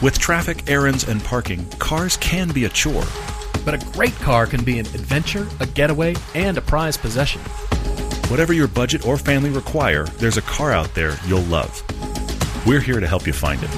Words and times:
With 0.00 0.16
traffic, 0.18 0.70
errands, 0.70 1.08
and 1.08 1.20
parking, 1.24 1.68
cars 1.80 2.16
can 2.18 2.52
be 2.52 2.66
a 2.66 2.68
chore. 2.68 3.02
But 3.64 3.74
a 3.74 3.86
great 3.92 4.14
car 4.20 4.46
can 4.46 4.62
be 4.62 4.78
an 4.78 4.86
adventure, 4.86 5.48
a 5.58 5.66
getaway, 5.66 6.14
and 6.36 6.56
a 6.56 6.60
prized 6.60 7.00
possession. 7.00 7.40
Whatever 8.30 8.52
your 8.52 8.68
budget 8.68 9.04
or 9.04 9.16
family 9.16 9.50
require, 9.50 10.04
there's 10.18 10.36
a 10.36 10.42
car 10.42 10.70
out 10.72 10.94
there 10.94 11.16
you'll 11.26 11.42
love. 11.42 11.82
We're 12.64 12.80
here 12.80 13.00
to 13.00 13.08
help 13.08 13.26
you 13.26 13.32
find 13.32 13.60
it. 13.60 13.70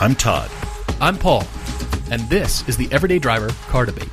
I'm 0.00 0.14
Todd. 0.14 0.50
I'm 0.98 1.18
Paul, 1.18 1.44
and 2.10 2.22
this 2.30 2.66
is 2.66 2.78
the 2.78 2.88
Everyday 2.90 3.18
Driver 3.18 3.50
Car 3.68 3.84
Debate. 3.84 4.08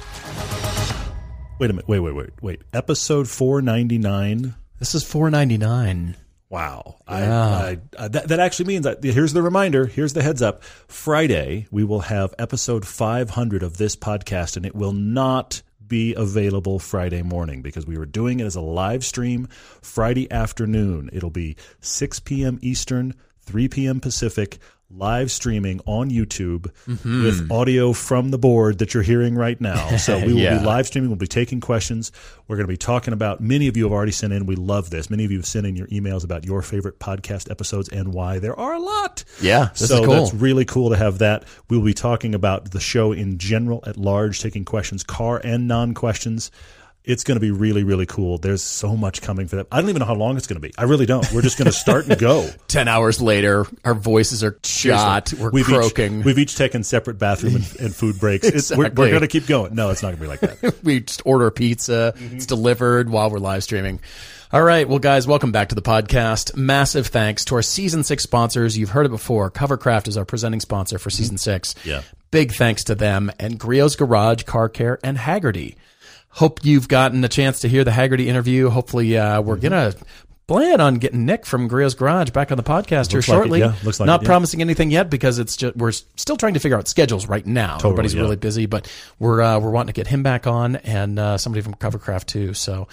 Wait 1.59 1.70
a 1.70 1.73
minute. 1.73 1.88
Wait, 1.88 1.99
wait, 1.99 2.13
wait, 2.13 2.29
wait. 2.41 2.61
Episode 2.73 3.29
499. 3.29 4.54
This 4.79 4.93
is 4.93 5.04
four 5.04 5.31
ninety 5.31 5.57
nine. 5.57 6.18
Wow. 6.50 6.95
Yeah. 7.09 7.45
I, 7.45 7.68
I, 7.68 7.77
uh, 7.98 8.07
that, 8.07 8.30
that 8.30 8.39
actually 8.39 8.66
means 8.68 8.86
that 8.86 9.04
here's 9.04 9.34
the 9.34 9.41
reminder. 9.41 9.86
Here's 9.86 10.13
the 10.13 10.23
heads 10.23 10.41
up. 10.41 10.63
Friday, 10.63 11.67
we 11.71 11.84
will 11.84 12.02
have 12.02 12.34
episode 12.40 12.88
500 12.88 13.63
of 13.63 13.77
this 13.77 13.95
podcast, 13.98 14.55
and 14.55 14.66
it 14.66 14.73
will 14.73 14.94
not 14.94 15.62
be 15.85 16.13
available 16.16 16.80
Friday 16.80 17.21
morning 17.21 17.62
because 17.62 17.85
we 17.85 17.98
were 17.98 18.05
doing 18.05 18.40
it 18.40 18.45
as 18.45 18.55
a 18.55 18.62
live 18.62 19.04
stream 19.04 19.48
Friday 19.81 20.31
afternoon. 20.31 21.09
It'll 21.13 21.30
be 21.30 21.55
6 21.81 22.20
p.m. 22.21 22.59
Eastern, 22.62 23.13
3 23.41 23.68
p.m. 23.68 23.99
Pacific, 23.99 24.59
live 24.90 25.30
streaming 25.32 25.82
on 25.86 26.09
YouTube 26.09 26.72
Mm-hmm. 26.88 27.23
with 27.23 27.52
audio 27.52 27.91
from 27.91 28.32
the 28.32 28.38
board 28.38 28.77
that 28.80 28.94
you're 28.94 29.04
hearing 29.04 29.36
right 29.36 29.60
now. 29.60 29.98
So 29.98 30.18
we 30.18 30.32
will 30.34 30.40
Yeah. 30.40 30.60
be 30.60 30.66
live 30.66 30.88
streaming. 30.88 31.10
We'll 31.10 31.18
be 31.18 31.27
taking 31.27 31.60
questions. 31.60 32.12
We're 32.48 32.55
going 32.55 32.68
to 32.68 32.72
be 32.72 32.77
talking 32.77 33.13
about. 33.13 33.41
Many 33.41 33.68
of 33.68 33.76
you 33.76 33.84
have 33.84 33.91
already 33.91 34.13
sent 34.13 34.32
in. 34.32 34.46
We 34.46 34.55
love 34.55 34.90
this. 34.90 35.10
Many 35.10 35.26
of 35.26 35.32
you 35.32 35.40
have 35.40 35.46
sent 35.46 35.66
in 35.68 35.76
your 35.76 35.88
emails 35.88 36.23
about 36.23 36.46
your 36.46 36.62
favorite 36.62 37.00
podcast 37.00 37.52
episodes 37.52 37.90
and 37.90 38.13
why. 38.13 38.40
There 38.40 38.58
are 38.58 38.73
a 38.76 38.80
lot. 38.80 39.26
Yeah, 39.41 39.72
so 39.73 40.05
cool. 40.05 40.13
that's 40.13 40.34
really 40.34 40.63
cool 40.66 40.90
to 40.91 40.96
have 40.96 41.18
that. 41.20 41.44
We'll 41.70 41.82
be 41.84 41.94
talking 41.94 42.34
about 42.34 42.72
the 42.72 42.80
show 42.80 43.12
in 43.12 43.38
general 43.38 43.84
at 43.85 43.98
large, 43.98 44.40
taking 44.41 44.63
questions, 44.63 45.04
car 45.04 45.41
and 45.44 45.68
non 45.68 45.94
questions. 45.94 46.49
It's 47.08 47.24
going 47.24 47.38
to 47.38 47.40
be 47.40 47.52
really, 47.52 47.86
really 47.86 48.05
cool. 48.05 48.38
There's 48.38 48.62
so 48.62 48.98
much 48.98 49.22
coming 49.22 49.48
for 49.48 49.55
that. 49.55 49.68
I 49.72 49.80
don't 49.80 49.90
even 49.90 50.02
know 50.02 50.05
how 50.05 50.13
long 50.13 50.36
it's 50.36 50.46
going 50.46 50.62
to 50.62 50.68
be. 50.68 50.74
I 50.77 50.84
really 50.84 51.05
don't. 51.05 51.26
We're 51.32 51.41
just 51.41 51.58
going 51.58 51.68
to 51.68 51.72
start 51.72 52.05
and 52.05 52.20
go. 52.20 52.50
Ten 52.68 52.90
hours 52.90 53.22
later, 53.22 53.66
our 53.86 53.94
voices 53.94 54.44
are 54.44 54.60
shot. 54.66 55.32
We're 55.34 55.50
we've 55.52 55.63
croaking. 55.63 56.20
Each, 56.20 56.26
we've 56.26 56.38
each 56.38 56.58
taken 56.58 56.84
separate 56.84 57.18
bathroom 57.18 57.55
and, 57.55 57.76
and 57.80 57.96
food 57.96 58.20
breaks. 58.20 58.46
It's, 58.46 58.72
we're 58.72 58.90
we're 58.90 59.10
going 59.10 59.22
to 59.22 59.28
keep 59.28 59.48
going. 59.48 59.74
No, 59.74 59.90
it's 59.90 60.04
not 60.04 60.18
going 60.18 60.18
to 60.18 60.22
be 60.24 60.28
like 60.28 60.60
that. 60.62 60.80
we 60.84 61.00
just 61.00 61.22
order 61.26 61.50
pizza. 61.50 62.13
Mm-hmm. 62.18 62.35
It's 62.35 62.46
delivered 62.46 63.10
while 63.10 63.30
we're 63.30 63.40
live 63.40 63.63
streaming. 63.63 64.02
All 64.52 64.63
right. 64.63 64.88
Well, 64.88 65.00
guys, 65.00 65.25
welcome 65.28 65.53
back 65.53 65.69
to 65.69 65.75
the 65.75 65.81
podcast. 65.81 66.58
Massive 66.58 67.08
thanks 67.08 67.46
to 67.46 67.56
our 67.56 67.62
season 67.62 68.03
six 68.03 68.24
sponsors. 68.24 68.78
You've 68.78 68.90
heard 68.90 69.06
it 69.06 69.09
before. 69.09 69.50
Covercraft 69.50 70.09
is 70.09 70.18
our 70.18 70.25
presenting 70.25 70.59
sponsor 70.59 70.97
for 70.97 71.09
season 71.09 71.38
six. 71.38 71.74
Mm-hmm. 71.74 71.90
Yeah. 71.90 72.02
Big 72.31 72.52
thanks 72.52 72.84
to 72.85 72.96
them 72.96 73.31
and 73.40 73.58
Griot's 73.58 73.96
Garage, 73.96 74.44
Car 74.44 74.68
Care, 74.68 75.00
and 75.03 75.18
Hagerty. 75.18 75.75
Hope 76.29 76.63
you've 76.63 76.88
gotten 76.88 77.23
a 77.23 77.29
chance 77.29 77.61
to 77.61 77.67
hear 77.67 77.83
the 77.83 77.91
Hagerty 77.91 78.25
interview. 78.28 78.69
Hopefully, 78.69 79.17
uh, 79.17 79.39
Mm-hmm. 79.39 79.47
we're 79.47 79.56
going 79.57 79.72
to 79.72 79.97
plan 80.47 80.79
on 80.79 80.95
getting 80.95 81.25
Nick 81.25 81.45
from 81.45 81.67
Griot's 81.67 81.94
Garage 81.94 82.29
back 82.29 82.51
on 82.51 82.57
the 82.57 82.63
podcast 82.63 83.11
here 83.11 83.17
Looks 83.17 83.28
like 83.28 83.35
it, 83.35 83.39
shortly. 83.41 83.59
yeah. 83.59 83.73
Looks 83.83 84.00
like 84.00 84.07
Not 84.07 84.22
it, 84.22 84.23
yeah. 84.23 84.28
promising 84.28 84.61
anything 84.61 84.91
yet 84.91 85.09
because 85.09 85.39
it's 85.39 85.57
just, 85.57 85.75
we're 85.75 85.91
still 85.91 86.38
trying 86.38 86.53
to 86.53 86.61
figure 86.61 86.78
out 86.78 86.88
schedules 86.88 87.28
right 87.28 87.45
now. 87.45 87.78
Everybody's 87.78 88.13
yeah. 88.13 88.22
really 88.22 88.38
busy, 88.38 88.66
but 88.66 88.89
we're 89.19 89.41
uh, 89.41 89.59
we're 89.59 89.72
wanting 89.72 89.88
to 89.88 89.94
get 89.94 90.07
him 90.07 90.23
back 90.23 90.47
on 90.47 90.78
and 90.78 91.19
uh, 91.19 91.38
somebody 91.38 91.61
from 91.61 91.73
Covercraft 91.73 92.28
too. 92.28 92.53
So, 92.53 92.88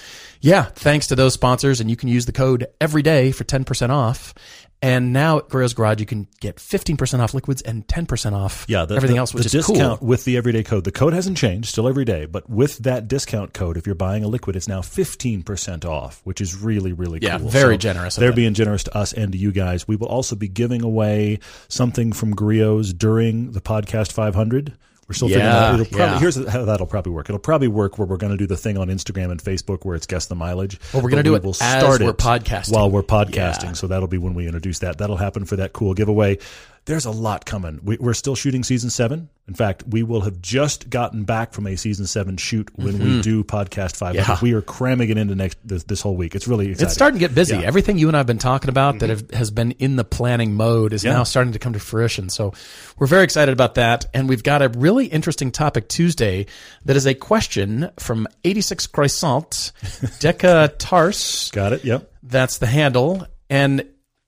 yeah, 0.44 0.64
thanks 0.64 1.06
to 1.08 1.16
those 1.16 1.32
sponsors, 1.34 1.80
and 1.80 1.88
you 1.88 1.96
can 1.96 2.08
use 2.08 2.26
the 2.26 2.32
code 2.32 2.66
every 2.80 3.02
day 3.02 3.32
for 3.32 3.44
ten 3.44 3.64
percent 3.64 3.90
off. 3.90 4.34
And 4.82 5.14
now 5.14 5.38
at 5.38 5.48
Griot's 5.48 5.72
Garage, 5.72 6.00
you 6.00 6.04
can 6.04 6.28
get 6.40 6.60
fifteen 6.60 6.98
percent 6.98 7.22
off 7.22 7.32
liquids 7.32 7.62
and 7.62 7.88
ten 7.88 8.04
percent 8.04 8.34
off 8.34 8.66
Yeah, 8.68 8.84
the, 8.84 8.96
everything 8.96 9.14
the- 9.14 9.20
else, 9.20 9.32
which 9.32 9.44
the 9.44 9.58
is 9.58 9.66
discount 9.66 10.00
cool. 10.00 10.08
with 10.08 10.24
the 10.26 10.36
everyday 10.36 10.62
code. 10.62 10.84
The 10.84 10.92
code 10.92 11.14
hasn't 11.14 11.38
changed, 11.38 11.70
still 11.70 11.88
every 11.88 12.04
day, 12.04 12.26
but 12.26 12.50
with 12.50 12.76
that 12.80 13.08
discount 13.08 13.54
code, 13.54 13.78
if 13.78 13.86
you're 13.86 13.94
buying 13.94 14.24
a 14.24 14.28
liquid, 14.28 14.56
it's 14.56 14.68
now 14.68 14.82
fifteen 14.82 15.42
percent 15.42 15.86
off, 15.86 16.20
which 16.24 16.42
is 16.42 16.54
really 16.60 16.92
really 16.92 17.18
Yeah, 17.22 17.38
cool. 17.38 17.48
very 17.48 17.78
generous 17.78 18.16
They're 18.16 18.32
being 18.32 18.52
generous 18.52 18.84
to 18.84 18.94
us 18.94 19.14
and 19.14 19.32
to 19.32 19.38
you 19.38 19.52
guys. 19.52 19.88
We 19.88 19.96
will 19.96 20.08
also 20.08 20.36
be 20.36 20.48
giving 20.48 20.82
away 20.82 21.38
something 21.68 22.12
from 22.12 22.34
Griots 22.34 22.92
during 22.96 23.52
the 23.52 23.62
podcast 23.62 24.12
500. 24.12 24.74
We're 25.08 25.14
still 25.14 25.28
figuring 25.28 25.46
out. 25.46 25.74
It'll 25.74 25.86
probably, 25.86 26.06
yeah. 26.06 26.18
Here's 26.18 26.48
how 26.48 26.64
that'll 26.64 26.86
probably 26.86 27.12
work. 27.12 27.28
It'll 27.28 27.38
probably 27.38 27.68
work 27.68 27.98
where 27.98 28.06
we're 28.06 28.16
going 28.16 28.32
to 28.32 28.38
do 28.38 28.46
the 28.46 28.56
thing 28.56 28.78
on 28.78 28.88
Instagram 28.88 29.30
and 29.30 29.42
Facebook 29.42 29.84
where 29.84 29.96
it's 29.96 30.06
guess 30.06 30.26
the 30.26 30.34
mileage. 30.34 30.80
Well, 30.92 31.02
we're 31.02 31.10
gonna 31.10 31.22
do 31.22 31.32
we 31.32 31.38
it 31.38 31.42
will 31.42 31.50
as 31.50 31.56
start 31.56 32.00
we're 32.00 32.12
podcasting. 32.14 32.72
while 32.72 32.90
we're 32.90 33.02
podcasting. 33.02 33.64
Yeah. 33.64 33.72
So 33.72 33.86
that'll 33.86 34.08
be 34.08 34.18
when 34.18 34.34
we 34.34 34.46
introduce 34.46 34.78
that. 34.80 34.98
That'll 34.98 35.16
happen 35.16 35.44
for 35.44 35.56
that 35.56 35.72
cool 35.72 35.94
giveaway. 35.94 36.38
There's 36.86 37.06
a 37.06 37.10
lot 37.10 37.46
coming. 37.46 37.80
We, 37.82 37.96
we're 37.96 38.12
still 38.14 38.34
shooting 38.34 38.62
season 38.62 38.90
seven. 38.90 39.30
In 39.48 39.54
fact, 39.54 39.84
we 39.88 40.02
will 40.02 40.20
have 40.22 40.40
just 40.42 40.90
gotten 40.90 41.24
back 41.24 41.52
from 41.54 41.66
a 41.66 41.76
season 41.76 42.06
seven 42.06 42.36
shoot 42.36 42.70
when 42.76 42.98
we 42.98 43.22
do 43.22 43.42
podcast 43.44 43.96
500. 43.96 44.20
Mm-hmm. 44.22 44.30
Yeah. 44.32 44.38
We 44.42 44.52
are 44.54 44.60
cramming 44.62 45.08
it 45.10 45.16
into 45.18 45.34
next 45.34 45.58
this, 45.66 45.84
this 45.84 46.00
whole 46.02 46.16
week. 46.16 46.34
It's 46.34 46.46
really 46.46 46.70
exciting. 46.70 46.86
It's 46.86 46.94
starting 46.94 47.18
to 47.18 47.26
get 47.26 47.34
busy. 47.34 47.52
Yeah. 47.54 47.60
Mm-hmm. 47.60 47.68
Everything 47.68 47.98
you 47.98 48.08
and 48.08 48.16
I 48.16 48.20
have 48.20 48.26
been 48.26 48.38
talking 48.38 48.68
about 48.68 48.98
that 48.98 49.08
have, 49.10 49.30
has 49.30 49.50
been 49.50 49.72
in 49.72 49.96
the 49.96 50.04
planning 50.04 50.54
mode 50.54 50.92
is 50.92 51.04
Yeah. 51.04 51.12
now 51.14 51.24
starting 51.24 51.52
to 51.54 51.58
come 51.58 51.72
to 51.74 51.78
fruition. 51.78 52.28
So 52.28 52.52
we're 52.98 53.06
very 53.06 53.24
excited 53.24 53.52
about 53.52 53.76
that. 53.76 54.06
And 54.14 54.28
we've 54.28 54.42
got 54.42 54.60
a 54.62 54.68
really 54.70 55.06
interesting 55.06 55.50
topic 55.52 55.88
Tuesday 55.88 56.46
that 56.84 56.96
is 56.96 57.06
a 57.06 57.14
question 57.14 57.90
from 57.98 58.26
86 58.44 58.86
Croissant, 58.88 59.50
Deca 60.20 60.74
Tars. 60.78 61.50
Got 61.52 61.72
it? 61.74 61.84
Yep. 61.84 62.10
That's 62.22 62.58
the 62.58 62.66
handle. 62.66 63.26
And 63.50 63.86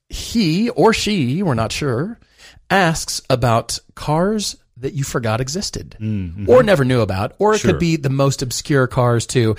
he 0.09 0.71
or 0.71 0.93
she, 0.93 1.43
we're 1.43 1.55
not 1.55 1.72
sure, 1.72 2.19
asks 2.71 3.21
about 3.31 3.78
cars 3.94 4.56
that 4.78 4.93
you 4.93 5.04
forgot 5.04 5.41
existed 5.41 5.97
or 6.49 6.62
never 6.62 6.84
knew 6.84 7.00
about, 7.00 7.34
or 7.38 7.53
it 7.53 7.56
Mm-hmm. 7.56 7.62
Sure. 7.62 7.72
could 7.72 7.81
be 7.81 7.97
the 7.97 8.10
most 8.10 8.43
obscure 8.43 8.87
cars 8.87 9.27
too. 9.27 9.56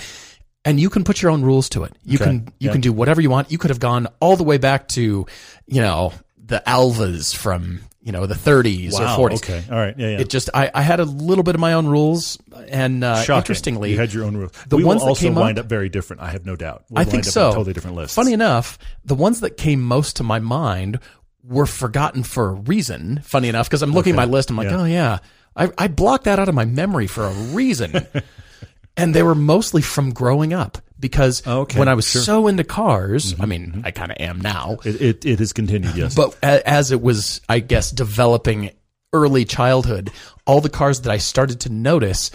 And 0.66 0.80
you 0.80 0.90
can 0.90 1.04
put 1.04 1.22
your 1.22 1.32
own 1.32 1.44
rules 1.44 1.70
to 1.70 1.84
it. 1.86 1.94
You 2.04 2.18
can 2.18 2.50
you 2.60 2.68
Yeah. 2.68 2.72
can 2.74 2.82
do 2.82 2.92
whatever 2.94 3.22
you 3.22 3.30
want. 3.30 3.52
You 3.52 3.58
could 3.58 3.70
have 3.70 3.80
gone 3.80 4.08
all 4.20 4.36
the 4.36 4.44
way 4.44 4.58
back 4.58 4.90
to, 4.90 5.26
you 5.66 5.82
know, 5.82 6.14
the 6.38 6.62
Alvas 6.68 7.36
from 7.36 7.80
you 8.02 8.14
know 8.14 8.26
the 8.26 8.36
30s 8.36 8.94
Wow. 8.94 9.18
or 9.20 9.30
40s. 9.30 9.36
Okay. 9.44 9.64
All 9.70 9.78
right. 9.78 9.94
Yeah. 9.98 10.10
Yeah. 10.12 10.20
It 10.20 10.30
just 10.30 10.50
I, 10.54 10.70
I 10.74 10.82
had 10.82 11.00
a 11.02 11.04
little 11.06 11.44
bit 11.44 11.56
of 11.56 11.62
my 11.62 11.74
own 11.74 11.88
rules, 11.88 12.38
and 12.70 13.04
uh, 13.04 13.22
Shocking. 13.24 13.38
interestingly, 13.40 13.92
you 13.92 13.98
had 13.98 14.14
your 14.14 14.24
own 14.24 14.38
rules. 14.38 14.52
the 14.68 14.78
we 14.78 14.84
ones 14.86 15.00
will 15.02 15.08
that 15.08 15.10
also 15.10 15.22
came 15.26 15.36
wind 15.36 15.58
up- 15.60 15.66
up, 15.66 15.70
very 15.70 15.90
different. 15.90 16.22
I 16.22 16.30
have 16.30 16.46
no 16.46 16.56
doubt. 16.56 16.86
We'll 16.90 17.02
I 17.02 17.04
think 17.06 17.26
so. 17.26 17.50
totally 17.52 17.74
different 17.74 17.98
lists. 17.98 18.16
Funny 18.16 18.32
enough, 18.34 18.78
the 19.04 19.16
ones 19.16 19.40
that 19.42 19.58
came 19.58 19.82
most 19.82 20.16
to 20.18 20.24
my 20.24 20.40
mind 20.40 21.00
were 21.48 21.66
forgotten 21.66 22.24
for 22.24 22.50
a 22.50 22.54
reason. 22.54 23.22
Funny 23.24 23.48
enough, 23.48 23.70
because 23.70 23.82
I'm 23.82 23.94
looking 23.94 24.14
at 24.14 24.18
my 24.18 24.26
list, 24.26 24.50
I'm 24.50 24.58
like, 24.58 24.70
Yeah. 24.70 24.82
oh 24.82 24.86
yeah, 24.86 25.20
I, 25.56 25.72
I 25.78 25.88
blocked 25.88 26.26
that 26.26 26.40
out 26.40 26.50
of 26.50 26.56
my 26.56 26.66
memory 26.66 27.08
for 27.08 27.26
a 27.26 27.32
reason, 27.32 28.06
and 28.98 29.14
they 29.16 29.24
were 29.24 29.36
mostly 29.36 29.82
from 29.82 30.12
growing 30.14 30.54
up. 30.54 30.78
Because 31.00 31.46
Okay, 31.46 31.78
when 31.78 31.88
I 31.88 31.94
was 31.94 32.10
sure. 32.10 32.24
so 32.24 32.48
into 32.48 32.64
cars, 32.64 33.34
mm-hmm, 33.34 33.42
I 33.44 33.46
mean, 33.46 33.68
mm-hmm. 33.68 33.82
I 33.86 33.92
kind 33.92 34.12
of 34.12 34.18
am 34.20 34.42
now, 34.42 34.78
It, 34.84 35.00
it, 35.00 35.26
it 35.26 35.40
has 35.40 35.54
continued. 35.54 35.96
Yes. 35.96 36.16
but 36.16 36.36
a- 36.42 36.68
as 36.68 36.92
it 36.92 37.02
was, 37.04 37.40
I 37.48 37.60
guess, 37.60 37.92
developing 37.92 38.72
early 39.14 39.46
childhood, 39.46 40.10
all 40.48 40.60
the 40.60 40.70
cars 40.72 41.02
that 41.02 41.12
I 41.12 41.18
started 41.18 41.60
to 41.62 41.70
notice, 41.72 42.32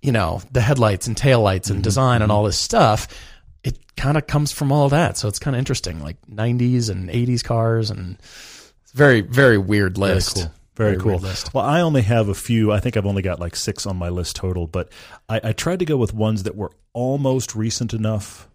you 0.00 0.12
know, 0.12 0.40
the 0.52 0.60
headlights 0.60 1.08
and 1.08 1.16
taillights 1.16 1.70
and 1.70 1.78
mm-hmm, 1.78 1.82
design 1.82 2.22
and 2.22 2.30
all 2.30 2.44
this 2.44 2.56
stuff, 2.58 3.08
it 3.64 3.96
kind 3.96 4.16
of 4.16 4.26
comes 4.26 4.52
from 4.52 4.70
all 4.70 4.88
that. 4.90 5.18
So 5.18 5.26
it's 5.26 5.38
kind 5.38 5.56
of 5.56 5.58
interesting, 5.58 6.00
like 6.00 6.16
90s 6.30 6.90
and 6.90 7.08
80s 7.08 7.42
cars 7.42 7.90
and 7.90 8.18
it's 8.82 8.92
very, 8.92 9.22
very 9.22 9.58
weird 9.58 9.98
list. 9.98 10.36
cool. 10.36 10.52
Very, 10.76 10.96
cool. 10.96 11.18
list. 11.18 11.54
Well, 11.54 11.64
I 11.64 11.82
only 11.82 12.02
have 12.02 12.28
a 12.28 12.34
few. 12.34 12.72
I 12.72 12.80
think 12.80 12.96
I've 12.96 13.06
only 13.06 13.22
got 13.22 13.38
like 13.38 13.54
six 13.54 13.86
on 13.86 13.96
my 13.96 14.08
list 14.08 14.34
total, 14.34 14.66
but 14.66 14.90
I, 15.28 15.40
I 15.44 15.52
tried 15.52 15.78
to 15.78 15.84
go 15.84 15.96
with 15.96 16.12
ones 16.12 16.42
that 16.42 16.56
were 16.56 16.72
almost 16.92 17.54
recent 17.54 17.94
enough 17.94 18.48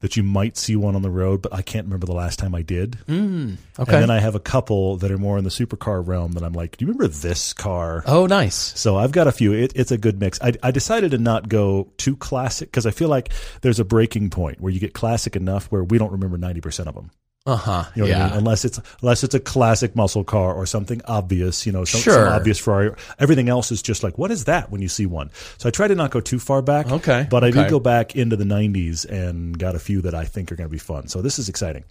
that 0.00 0.16
you 0.16 0.22
might 0.22 0.56
see 0.56 0.76
one 0.76 0.94
on 0.94 1.02
the 1.02 1.10
road, 1.10 1.42
but 1.42 1.52
I 1.52 1.62
can't 1.62 1.86
remember 1.86 2.06
the 2.06 2.14
last 2.14 2.38
time 2.38 2.54
I 2.54 2.62
did. 2.62 2.96
Hmm, 3.06 3.54
okay. 3.78 3.94
And 3.94 4.02
then 4.02 4.10
I 4.10 4.20
have 4.20 4.34
a 4.34 4.40
couple 4.40 4.96
that 4.98 5.10
are 5.10 5.18
more 5.18 5.38
in 5.38 5.44
the 5.44 5.50
supercar 5.50 6.06
realm 6.06 6.32
that 6.32 6.44
I'm 6.44 6.52
like, 6.52 6.76
do 6.76 6.84
you 6.84 6.92
remember 6.92 7.08
this 7.08 7.52
car? 7.52 8.04
oh, 8.06 8.26
nice. 8.26 8.54
So 8.54 8.96
I've 8.96 9.12
got 9.12 9.26
a 9.26 9.32
few. 9.32 9.52
It, 9.52 9.72
it's 9.74 9.90
a 9.90 9.98
good 9.98 10.20
mix. 10.20 10.40
I, 10.40 10.52
I 10.62 10.70
decided 10.70 11.10
to 11.12 11.18
not 11.18 11.48
go 11.48 11.88
too 11.96 12.16
classic 12.16 12.70
because 12.70 12.86
I 12.86 12.90
feel 12.90 13.08
like 13.08 13.30
there's 13.62 13.80
a 13.80 13.84
breaking 13.84 14.30
point 14.30 14.60
where 14.60 14.72
you 14.72 14.80
get 14.80 14.94
classic 14.94 15.34
enough 15.34 15.66
where 15.66 15.82
we 15.82 15.98
don't 15.98 16.12
remember 16.12 16.38
90% 16.38 16.86
of 16.86 16.94
them. 16.94 17.10
Uh 17.48 17.56
huh. 17.56 17.84
You 17.94 18.02
know 18.02 18.08
what 18.10 18.16
I 18.16 18.18
yeah. 18.18 18.28
mean? 18.28 18.38
Unless 18.38 18.64
it's 18.66 18.80
unless 19.00 19.24
it's 19.24 19.34
a 19.34 19.40
classic 19.40 19.96
muscle 19.96 20.22
car 20.22 20.52
or 20.54 20.66
something 20.66 21.00
obvious, 21.06 21.64
you 21.64 21.72
know, 21.72 21.84
some, 21.86 22.00
Sure. 22.02 22.12
some 22.12 22.32
obvious 22.34 22.58
Ferrari. 22.58 22.92
Everything 23.18 23.48
else 23.48 23.72
is 23.72 23.80
just 23.80 24.02
like, 24.02 24.18
what 24.18 24.30
is 24.30 24.44
that 24.44 24.70
when 24.70 24.82
you 24.82 24.88
see 24.88 25.06
one? 25.06 25.30
So 25.56 25.68
I 25.68 25.70
try 25.72 25.88
to 25.88 25.94
not 25.94 26.10
go 26.10 26.20
too 26.20 26.38
far 26.38 26.60
back. 26.60 26.92
Okay, 26.92 27.26
But 27.30 27.44
I 27.44 27.48
okay. 27.48 27.62
did 27.62 27.70
go 27.70 27.80
back 27.80 28.14
into 28.14 28.36
the 28.36 28.44
90s 28.44 29.06
and 29.06 29.58
got 29.58 29.74
a 29.74 29.78
few 29.78 30.02
that 30.02 30.14
I 30.14 30.24
think 30.26 30.52
are 30.52 30.56
going 30.56 30.68
to 30.68 30.72
be 30.72 30.78
fun. 30.78 31.08
So 31.08 31.22
this 31.22 31.38
is 31.38 31.48
exciting. 31.48 31.84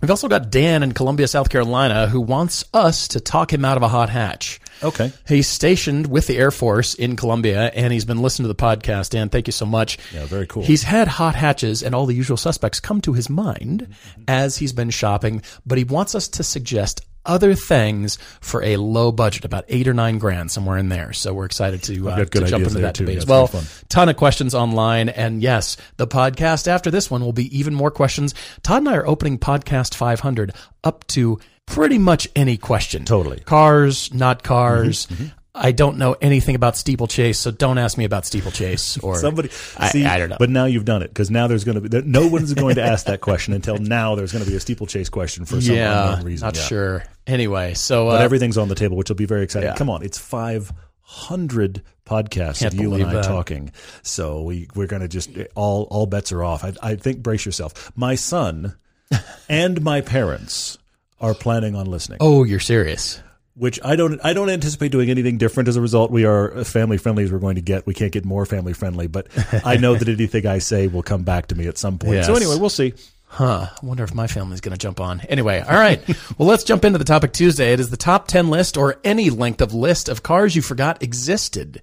We've 0.00 0.10
also 0.10 0.28
got 0.28 0.50
Dan 0.50 0.82
in 0.82 0.92
Columbia, 0.92 1.26
South 1.28 1.50
Carolina, 1.50 2.06
who 2.06 2.20
wants 2.20 2.64
us 2.72 3.08
to 3.08 3.20
talk 3.20 3.52
him 3.52 3.64
out 3.64 3.76
of 3.76 3.82
a 3.82 3.88
hot 3.88 4.08
hatch. 4.08 4.60
Okay. 4.82 5.12
He's 5.26 5.48
stationed 5.48 6.06
with 6.06 6.26
the 6.26 6.38
Air 6.38 6.50
Force 6.50 6.94
in 6.94 7.16
Columbia, 7.16 7.70
and 7.74 7.92
he's 7.92 8.04
been 8.04 8.22
listening 8.22 8.44
to 8.48 8.54
the 8.54 8.62
podcast. 8.62 9.10
Dan, 9.10 9.28
thank 9.28 9.46
you 9.48 9.52
so 9.52 9.66
much. 9.66 9.98
Yeah, 10.12 10.24
very 10.26 10.46
cool. 10.46 10.62
He's 10.62 10.82
had 10.82 11.08
hot 11.08 11.34
hatches 11.34 11.82
and 11.82 11.94
all 11.94 12.06
the 12.06 12.14
usual 12.14 12.36
suspects 12.36 12.80
come 12.80 13.00
to 13.02 13.12
his 13.12 13.28
mind 13.28 13.94
as 14.28 14.56
he's 14.58 14.72
been 14.72 14.90
shopping, 14.90 15.42
but 15.66 15.78
he 15.78 15.84
wants 15.84 16.14
us 16.14 16.28
to 16.28 16.42
suggest 16.42 17.04
other 17.26 17.54
things 17.54 18.16
for 18.40 18.62
a 18.62 18.76
low 18.76 19.12
budget, 19.12 19.44
about 19.44 19.64
eight 19.68 19.86
or 19.86 19.92
nine 19.94 20.18
grand, 20.18 20.50
somewhere 20.50 20.78
in 20.78 20.88
there. 20.88 21.12
So 21.12 21.34
we're 21.34 21.44
excited 21.44 21.82
to, 21.84 22.08
uh, 22.08 22.24
to 22.24 22.46
jump 22.46 22.64
into 22.64 22.80
that 22.80 22.94
too. 22.94 23.04
debate 23.04 23.16
Yeah, 23.16 23.22
as 23.22 23.26
well. 23.26 23.50
Ton 23.90 24.08
of 24.08 24.16
questions 24.16 24.54
online. 24.54 25.10
And 25.10 25.42
yes, 25.42 25.76
the 25.98 26.06
podcast 26.06 26.66
after 26.66 26.90
this 26.90 27.10
one 27.10 27.22
will 27.22 27.34
be 27.34 27.56
even 27.56 27.74
more 27.74 27.90
questions. 27.90 28.34
Todd 28.62 28.78
and 28.78 28.88
I 28.88 28.96
are 28.96 29.06
opening 29.06 29.38
podcast 29.38 29.94
500 29.94 30.52
up 30.82 31.06
to 31.08 31.38
pretty 31.70 31.98
much 31.98 32.28
any 32.36 32.56
question. 32.56 33.04
Totally. 33.04 33.40
Cars, 33.40 34.12
not 34.12 34.42
cars. 34.42 35.08
I 35.54 35.72
don't 35.72 35.98
know 35.98 36.14
anything 36.20 36.54
about 36.54 36.76
steeplechase, 36.76 37.38
so 37.38 37.50
don't 37.50 37.76
ask 37.76 37.98
me 37.98 38.04
about 38.04 38.24
steeplechase 38.24 38.98
or 39.02 39.18
Somebody, 39.18 39.50
I, 39.76 39.88
see, 39.88 40.04
I 40.06 40.18
don't 40.18 40.28
know. 40.28 40.36
But 40.38 40.48
now 40.50 40.66
you've 40.66 40.84
done 40.84 41.02
it 41.02 41.08
because 41.08 41.30
now 41.30 41.48
there's 41.48 41.64
going 41.64 41.74
to 41.74 41.80
be 41.80 41.88
there, 41.88 42.02
no 42.02 42.28
one's 42.28 42.54
going 42.54 42.76
to 42.76 42.82
ask 42.82 43.06
that 43.06 43.20
question 43.20 43.52
until 43.54 43.76
now. 43.78 44.14
There's 44.14 44.32
going 44.32 44.44
to 44.44 44.50
be 44.50 44.56
a 44.56 44.60
steeplechase 44.60 45.08
question 45.08 45.44
for 45.44 45.60
some 45.60 45.74
yeah, 45.74 46.12
unknown 46.12 46.26
reason. 46.26 46.46
not 46.46 46.56
Yeah. 46.56 46.62
sure. 46.62 47.04
Anyway, 47.26 47.74
so 47.74 48.06
But 48.06 48.20
uh, 48.20 48.24
everything's 48.24 48.58
on 48.58 48.68
the 48.68 48.74
table, 48.74 48.96
which 48.96 49.08
will 49.08 49.16
be 49.16 49.26
very 49.26 49.42
exciting. 49.42 49.68
Yeah. 49.68 49.76
Come 49.76 49.90
on, 49.90 50.02
it's 50.04 50.18
500 50.18 51.82
podcasts 52.06 52.60
Can't 52.60 52.74
of 52.74 52.80
you 52.80 52.94
and 52.94 53.04
I 53.04 53.12
that. 53.14 53.24
talking. 53.24 53.72
So 54.02 54.42
we 54.42 54.68
we're 54.74 54.86
going 54.86 55.02
to 55.02 55.08
just 55.08 55.30
all 55.56 55.84
all 55.90 56.06
bets 56.06 56.32
are 56.32 56.42
off. 56.44 56.64
I, 56.64 56.74
I 56.82 56.94
think 56.96 57.22
brace 57.22 57.44
yourself. 57.44 57.92
My 57.96 58.14
son 58.14 58.76
and 59.48 59.82
my 59.82 60.00
parents 60.00 60.78
are 61.20 61.34
planning 61.34 61.74
on 61.74 61.86
listening. 61.86 62.18
oh, 62.20 62.44
you're 62.44 62.60
serious? 62.60 63.22
which 63.54 63.78
I 63.84 63.94
don't 63.94 64.18
I 64.24 64.32
don't 64.32 64.48
anticipate 64.48 64.90
doing 64.90 65.10
anything 65.10 65.36
different 65.36 65.68
as 65.68 65.76
a 65.76 65.82
result. 65.82 66.10
We 66.10 66.24
are 66.24 66.50
as 66.54 66.70
family 66.70 66.96
friendly 66.96 67.24
as 67.24 67.32
we're 67.32 67.40
going 67.40 67.56
to 67.56 67.60
get. 67.60 67.86
We 67.86 67.92
can't 67.92 68.10
get 68.10 68.24
more 68.24 68.46
family 68.46 68.72
friendly, 68.72 69.06
but 69.06 69.26
I 69.64 69.76
know 69.76 69.94
that 69.94 70.08
anything 70.08 70.46
I 70.46 70.58
say 70.58 70.86
will 70.86 71.02
come 71.02 71.24
back 71.24 71.48
to 71.48 71.54
me 71.54 71.66
at 71.66 71.76
some 71.76 71.98
point. 71.98 72.24
So 72.24 72.34
anyway, 72.34 72.56
we'll 72.58 72.70
see. 72.70 72.94
Huh. 73.26 73.68
I 73.70 73.86
wonder 73.86 74.02
if 74.02 74.14
my 74.14 74.26
family's 74.26 74.60
going 74.60 74.72
to 74.72 74.78
jump 74.78 74.98
on. 74.98 75.20
Anyway, 75.28 75.60
all 75.60 75.78
right. 75.78 76.02
well, 76.38 76.48
let's 76.48 76.64
jump 76.64 76.84
into 76.84 76.98
the 76.98 77.04
topic 77.04 77.32
Tuesday. 77.32 77.72
It 77.72 77.80
is 77.80 77.90
the 77.90 77.96
top 77.96 78.26
10 78.26 78.48
list 78.48 78.76
or 78.76 78.98
any 79.04 79.30
length 79.30 79.60
of 79.60 79.72
list 79.72 80.08
of 80.08 80.22
cars 80.22 80.56
you 80.56 80.62
forgot 80.62 81.02
existed. 81.02 81.80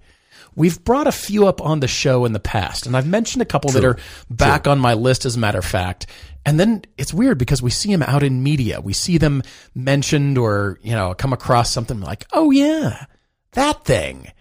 We've 0.55 0.83
brought 0.83 1.07
a 1.07 1.11
few 1.11 1.47
up 1.47 1.61
on 1.61 1.79
the 1.79 1.87
show 1.87 2.25
in 2.25 2.33
the 2.33 2.39
past, 2.39 2.87
and 2.87 2.97
I've 2.97 3.05
mentioned 3.05 3.43
a 3.43 3.45
couple 3.45 3.69
that 3.71 3.85
are 3.85 3.97
back 4.29 4.67
on 4.67 4.79
my 4.79 4.95
list 4.95 5.23
as 5.23 5.35
a 5.35 5.39
matter 5.39 5.59
of 5.59 5.65
fact. 5.65 6.07
And 6.47 6.57
then 6.59 6.83
it's 6.97 7.13
weird 7.13 7.37
because 7.37 7.61
we 7.61 7.69
see 7.69 7.91
them 7.91 8.01
out 8.01 8.23
in 8.23 8.41
media. 8.41 8.79
We 8.79 8.93
see 8.93 9.17
them 9.17 9.43
mentioned 9.75 10.37
or, 10.37 10.79
you 10.81 10.93
know, 10.93 11.13
come 11.13 11.33
across 11.33 11.69
something 11.69 11.99
like, 11.99 12.25
oh 12.31 12.51
yeah, 12.51 13.05
that 13.51 13.83
thing. 13.83 14.31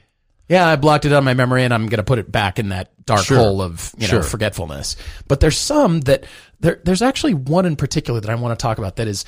Yeah, 0.49 0.69
I 0.69 0.77
blocked 0.77 1.05
it 1.05 1.13
out 1.13 1.19
of 1.19 1.25
my 1.25 1.35
memory 1.35 1.65
and 1.65 1.75
I'm 1.75 1.87
going 1.89 1.99
to 1.99 2.05
put 2.05 2.21
it 2.21 2.31
back 2.31 2.61
in 2.61 2.69
that 2.69 2.93
dark 3.05 3.25
Sure. 3.25 3.39
hole 3.39 3.61
of, 3.61 3.93
you 3.99 4.07
know, 4.07 4.11
Sure. 4.13 4.23
forgetfulness. 4.23 4.95
But 5.27 5.41
there's 5.41 5.59
some 5.59 6.03
that 6.03 6.25
there, 6.61 6.81
there's 6.85 7.03
actually 7.03 7.35
one 7.35 7.67
in 7.67 7.75
particular 7.75 8.21
that 8.21 8.31
I 8.31 8.37
want 8.37 8.57
to 8.57 8.63
talk 8.63 8.79
about 8.79 8.95
that 8.97 9.09
is 9.09 9.25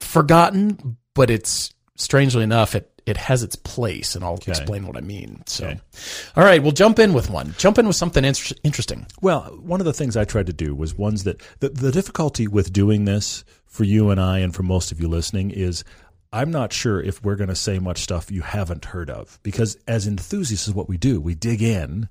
forgotten, 0.00 0.98
but 1.14 1.30
it's 1.30 1.72
strangely 1.96 2.42
enough, 2.42 2.74
it, 2.74 2.90
it 3.06 3.16
has 3.18 3.42
its 3.42 3.54
place 3.56 4.14
and 4.14 4.24
I'll 4.24 4.40
explain 4.46 4.86
what 4.86 4.96
I 4.96 5.00
mean. 5.02 5.42
So, 5.46 5.66
Okay. 5.66 5.80
all 6.36 6.44
right, 6.44 6.62
we'll 6.62 6.72
jump 6.72 6.98
in 6.98 7.12
with 7.12 7.28
one. 7.28 7.54
Jump 7.58 7.78
in 7.78 7.86
with 7.86 7.96
something 7.96 8.24
inter- 8.24 8.54
interesting. 8.64 9.06
Well, 9.20 9.42
one 9.62 9.80
of 9.80 9.84
the 9.86 9.92
things 9.92 10.16
I 10.16 10.24
tried 10.24 10.46
to 10.46 10.52
do 10.54 10.74
was 10.74 10.96
ones 10.96 11.24
that 11.24 11.40
the, 11.60 11.68
the 11.68 11.92
difficulty 11.92 12.48
with 12.48 12.72
doing 12.72 13.04
this 13.04 13.44
for 13.66 13.84
you 13.84 14.10
and 14.10 14.20
I 14.20 14.38
and 14.38 14.54
for 14.54 14.62
most 14.62 14.90
of 14.92 15.00
you 15.00 15.08
listening 15.08 15.50
is 15.50 15.84
I'm 16.32 16.50
not 16.50 16.72
sure 16.72 17.00
if 17.00 17.22
we're 17.22 17.36
going 17.36 17.48
to 17.48 17.54
say 17.54 17.78
much 17.78 17.98
stuff 17.98 18.30
you 18.32 18.40
haven't 18.42 18.86
heard 18.86 19.10
of 19.10 19.38
because 19.42 19.76
as 19.86 20.06
enthusiasts 20.06 20.66
is 20.66 20.74
what 20.74 20.88
we 20.88 20.96
do. 20.96 21.20
We 21.20 21.34
dig 21.34 21.62
in 21.62 22.08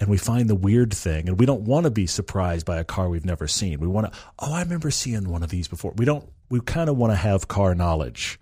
and 0.00 0.08
we 0.08 0.16
find 0.16 0.48
the 0.48 0.54
weird 0.54 0.92
thing 0.94 1.28
and 1.28 1.38
we 1.38 1.46
don't 1.46 1.62
want 1.62 1.84
to 1.84 1.90
be 1.90 2.06
surprised 2.06 2.64
by 2.66 2.78
a 2.78 2.84
car 2.84 3.08
we've 3.08 3.24
never 3.26 3.46
seen. 3.46 3.78
We 3.80 3.86
want 3.86 4.12
to, 4.12 4.18
oh, 4.38 4.52
I 4.54 4.62
remember 4.62 4.90
seeing 4.90 5.28
one 5.28 5.42
of 5.42 5.50
these 5.50 5.68
before. 5.68 5.92
We 5.96 6.04
don't, 6.06 6.28
we 6.52 6.60
kind 6.60 6.88
of 6.88 6.96
want 6.96 7.12
to 7.12 7.16
have 7.16 7.48
car 7.48 7.74
knowledge. 7.74 8.38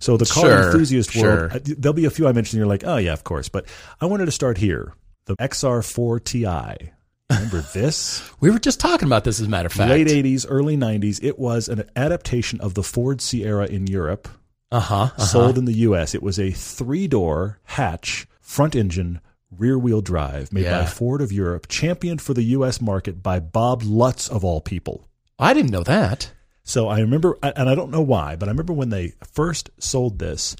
So 0.00 0.16
the 0.16 0.26
car 0.26 0.44
Sure, 0.44 0.66
enthusiast 0.72 1.14
world, 1.16 1.50
sure. 1.50 1.52
uh, 1.52 1.58
there'll 1.78 1.94
be 1.94 2.04
a 2.04 2.10
few 2.10 2.26
I 2.28 2.32
mentioned. 2.32 2.58
You're 2.58 2.66
like, 2.66 2.84
oh 2.84 2.96
yeah, 2.98 3.12
of 3.12 3.24
course. 3.24 3.48
But 3.48 3.66
I 4.00 4.06
wanted 4.06 4.26
to 4.26 4.32
start 4.32 4.58
here. 4.58 4.92
The 5.26 5.36
XR4 5.36 6.24
Ti. 6.24 6.90
Remember 7.30 7.60
this? 7.72 8.28
We 8.40 8.50
were 8.50 8.58
just 8.58 8.80
talking 8.80 9.06
about 9.06 9.22
this 9.24 9.38
as 9.40 9.46
a 9.46 9.48
matter 9.48 9.68
of 9.68 9.72
fact. 9.72 9.88
Late 9.90 10.08
80s, 10.08 10.44
early 10.48 10.76
90s. 10.76 11.22
It 11.22 11.38
was 11.38 11.68
an 11.68 11.88
adaptation 11.96 12.60
of 12.60 12.74
the 12.74 12.82
Ford 12.82 13.20
Sierra 13.20 13.66
in 13.66 13.86
Europe, 13.86 14.28
Uh 14.72 14.80
huh. 14.80 15.16
sold 15.16 15.56
in 15.58 15.64
the 15.64 15.72
U.S. 15.88 16.14
It 16.14 16.22
was 16.22 16.38
a 16.40 16.50
three 16.50 17.06
door 17.06 17.60
hatch, 17.64 18.26
front 18.40 18.74
engine, 18.74 19.20
rear 19.56 19.78
wheel 19.78 20.00
drive 20.00 20.52
made 20.52 20.64
by 20.64 20.84
Ford 20.86 21.22
of 21.22 21.30
Europe, 21.30 21.68
championed 21.68 22.20
for 22.20 22.34
the 22.34 22.42
U.S. 22.58 22.80
market 22.80 23.22
by 23.22 23.38
Bob 23.38 23.82
Lutz, 23.84 24.28
of 24.28 24.44
all 24.44 24.60
people. 24.60 25.06
I 25.38 25.54
didn't 25.54 25.70
know 25.70 25.84
that. 25.84 26.32
So 26.72 26.88
I 26.88 27.00
remember, 27.00 27.38
and 27.42 27.68
I 27.68 27.74
don't 27.74 27.90
know 27.90 28.00
why, 28.00 28.34
but 28.34 28.48
I 28.48 28.52
remember 28.52 28.72
when 28.72 28.88
they 28.88 29.12
first 29.34 29.68
sold 29.78 30.18
this, 30.18 30.56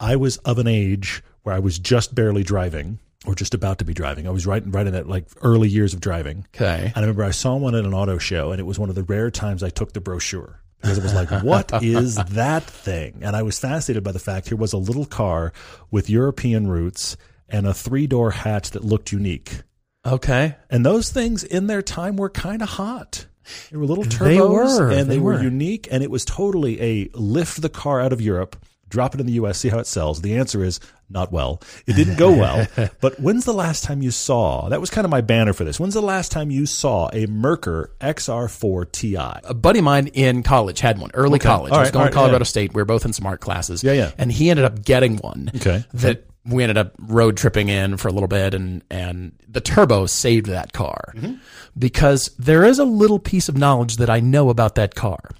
I 0.00 0.16
was 0.16 0.38
of 0.38 0.58
an 0.58 0.66
age 0.66 1.22
where 1.42 1.54
I 1.54 1.58
was 1.58 1.78
just 1.78 2.14
barely 2.14 2.42
driving 2.42 3.00
or 3.26 3.34
just 3.34 3.52
about 3.52 3.76
to 3.80 3.84
be 3.84 3.92
driving. 3.92 4.26
I 4.26 4.30
was 4.30 4.46
right, 4.46 4.62
right 4.64 4.86
in 4.86 4.94
that 4.94 5.10
like 5.10 5.26
early 5.42 5.68
years 5.68 5.92
of 5.92 6.00
driving. 6.00 6.46
Okay. 6.54 6.84
And 6.86 6.96
I 6.96 7.00
remember 7.00 7.22
I 7.22 7.32
saw 7.32 7.54
one 7.56 7.74
at 7.74 7.84
an 7.84 7.92
auto 7.92 8.16
show, 8.16 8.50
and 8.50 8.60
it 8.60 8.64
was 8.64 8.78
one 8.78 8.88
of 8.88 8.94
the 8.94 9.02
rare 9.02 9.30
times 9.30 9.62
I 9.62 9.68
took 9.68 9.92
the 9.92 10.00
brochure 10.00 10.58
because 10.80 10.96
it 10.96 11.02
was 11.02 11.12
like, 11.12 11.28
what 11.42 11.82
is 11.82 12.14
that 12.16 12.62
thing? 12.62 13.18
And 13.20 13.36
I 13.36 13.42
was 13.42 13.58
fascinated 13.58 14.02
by 14.02 14.12
the 14.12 14.18
fact 14.18 14.48
here 14.48 14.56
was 14.56 14.72
a 14.72 14.78
little 14.78 15.04
car 15.04 15.52
with 15.90 16.08
European 16.08 16.68
roots 16.68 17.18
and 17.46 17.66
a 17.66 17.74
three 17.74 18.06
door 18.06 18.30
hatch 18.30 18.70
that 18.70 18.86
looked 18.86 19.12
unique. 19.12 19.64
Okay. 20.06 20.56
And 20.70 20.86
those 20.86 21.10
things 21.10 21.44
in 21.44 21.66
their 21.66 21.82
time 21.82 22.16
were 22.16 22.30
kind 22.30 22.62
of 22.62 22.70
hot. 22.70 23.26
They 23.70 23.76
were 23.76 23.86
little 23.86 24.04
turbos 24.04 24.28
They 24.28 24.40
were, 24.40 24.90
and 24.90 25.10
they, 25.10 25.14
they 25.14 25.20
were. 25.20 25.34
were. 25.34 25.42
unique 25.42 25.88
and 25.90 26.02
it 26.02 26.10
was 26.10 26.24
totally 26.24 26.80
a 26.80 27.08
lift 27.14 27.60
the 27.60 27.68
car 27.68 28.00
out 28.00 28.12
of 28.12 28.20
Europe, 28.20 28.56
drop 28.88 29.14
it 29.14 29.20
in 29.20 29.26
the 29.26 29.32
US, 29.34 29.58
see 29.58 29.68
how 29.68 29.78
it 29.78 29.86
sells. 29.86 30.20
The 30.20 30.36
answer 30.36 30.62
is 30.62 30.78
not 31.08 31.30
well. 31.32 31.60
It 31.86 31.94
didn't 31.94 32.16
go 32.16 32.32
well. 32.32 32.66
but 33.00 33.20
when's 33.20 33.44
the 33.44 33.52
last 33.52 33.84
time 33.84 34.02
you 34.02 34.10
saw? 34.10 34.68
That 34.68 34.80
was 34.80 34.90
kind 34.90 35.04
of 35.04 35.10
my 35.10 35.20
banner 35.20 35.52
for 35.52 35.64
this. 35.64 35.78
When's 35.78 35.94
the 35.94 36.02
last 36.02 36.32
time 36.32 36.50
you 36.50 36.66
saw 36.66 37.08
a 37.08 37.26
Merkur 37.26 37.88
XR4 38.00 38.92
Ti? 38.92 39.16
a 39.44 39.54
buddy 39.54 39.80
of 39.80 39.84
mine 39.84 40.06
in 40.08 40.42
college 40.42 40.80
had 40.80 40.98
one 40.98 41.10
early 41.14 41.38
college. 41.38 41.72
All 41.72 41.78
I 41.78 41.80
was 41.80 41.86
right, 41.88 41.92
going 41.92 42.04
all 42.04 42.10
to 42.10 42.14
Colorado 42.14 42.38
yeah. 42.38 42.44
State. 42.44 42.72
We 42.74 42.80
were 42.80 42.86
both 42.86 43.04
in 43.04 43.12
smart 43.12 43.40
classes. 43.40 43.82
Yeah, 43.84 43.92
yeah. 43.92 44.12
And 44.18 44.32
he 44.32 44.50
ended 44.50 44.64
up 44.64 44.82
getting 44.82 45.18
one. 45.18 45.50
Okay. 45.56 45.84
That 45.94 46.24
we 46.44 46.62
ended 46.62 46.76
up 46.78 46.92
road 46.98 47.36
tripping 47.36 47.68
in 47.68 47.96
for 47.96 48.08
a 48.08 48.12
little 48.12 48.28
bit, 48.28 48.54
and 48.54 48.82
and 48.90 49.32
the 49.48 49.60
turbo 49.60 50.06
saved 50.06 50.46
that 50.46 50.72
car 50.72 51.12
Mm-hmm. 51.14 51.34
because 51.78 52.30
there 52.38 52.64
is 52.64 52.78
a 52.78 52.84
little 52.84 53.18
piece 53.18 53.48
of 53.48 53.56
knowledge 53.56 53.96
that 53.96 54.10
I 54.10 54.20
know 54.20 54.48
about 54.50 54.74
that 54.76 54.94
car. 54.94 55.30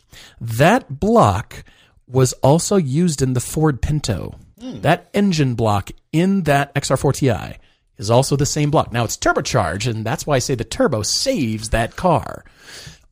That 0.40 1.00
block 1.00 1.64
was 2.06 2.32
also 2.34 2.76
used 2.76 3.22
in 3.22 3.32
the 3.32 3.40
Ford 3.40 3.80
Pinto. 3.82 4.38
Hmm. 4.60 4.80
That 4.82 5.08
engine 5.14 5.54
block 5.54 5.90
in 6.12 6.42
that 6.42 6.74
XR4 6.74 7.14
Ti 7.52 7.58
is 7.96 8.10
also 8.10 8.36
the 8.36 8.46
same 8.46 8.70
block. 8.70 8.92
Now 8.92 9.04
it's 9.04 9.16
turbocharged, 9.16 9.90
and 9.90 10.04
that's 10.04 10.26
why 10.26 10.36
I 10.36 10.40
say 10.40 10.54
the 10.54 10.64
turbo 10.64 11.02
saves 11.02 11.70
that 11.70 11.96
car. 11.96 12.44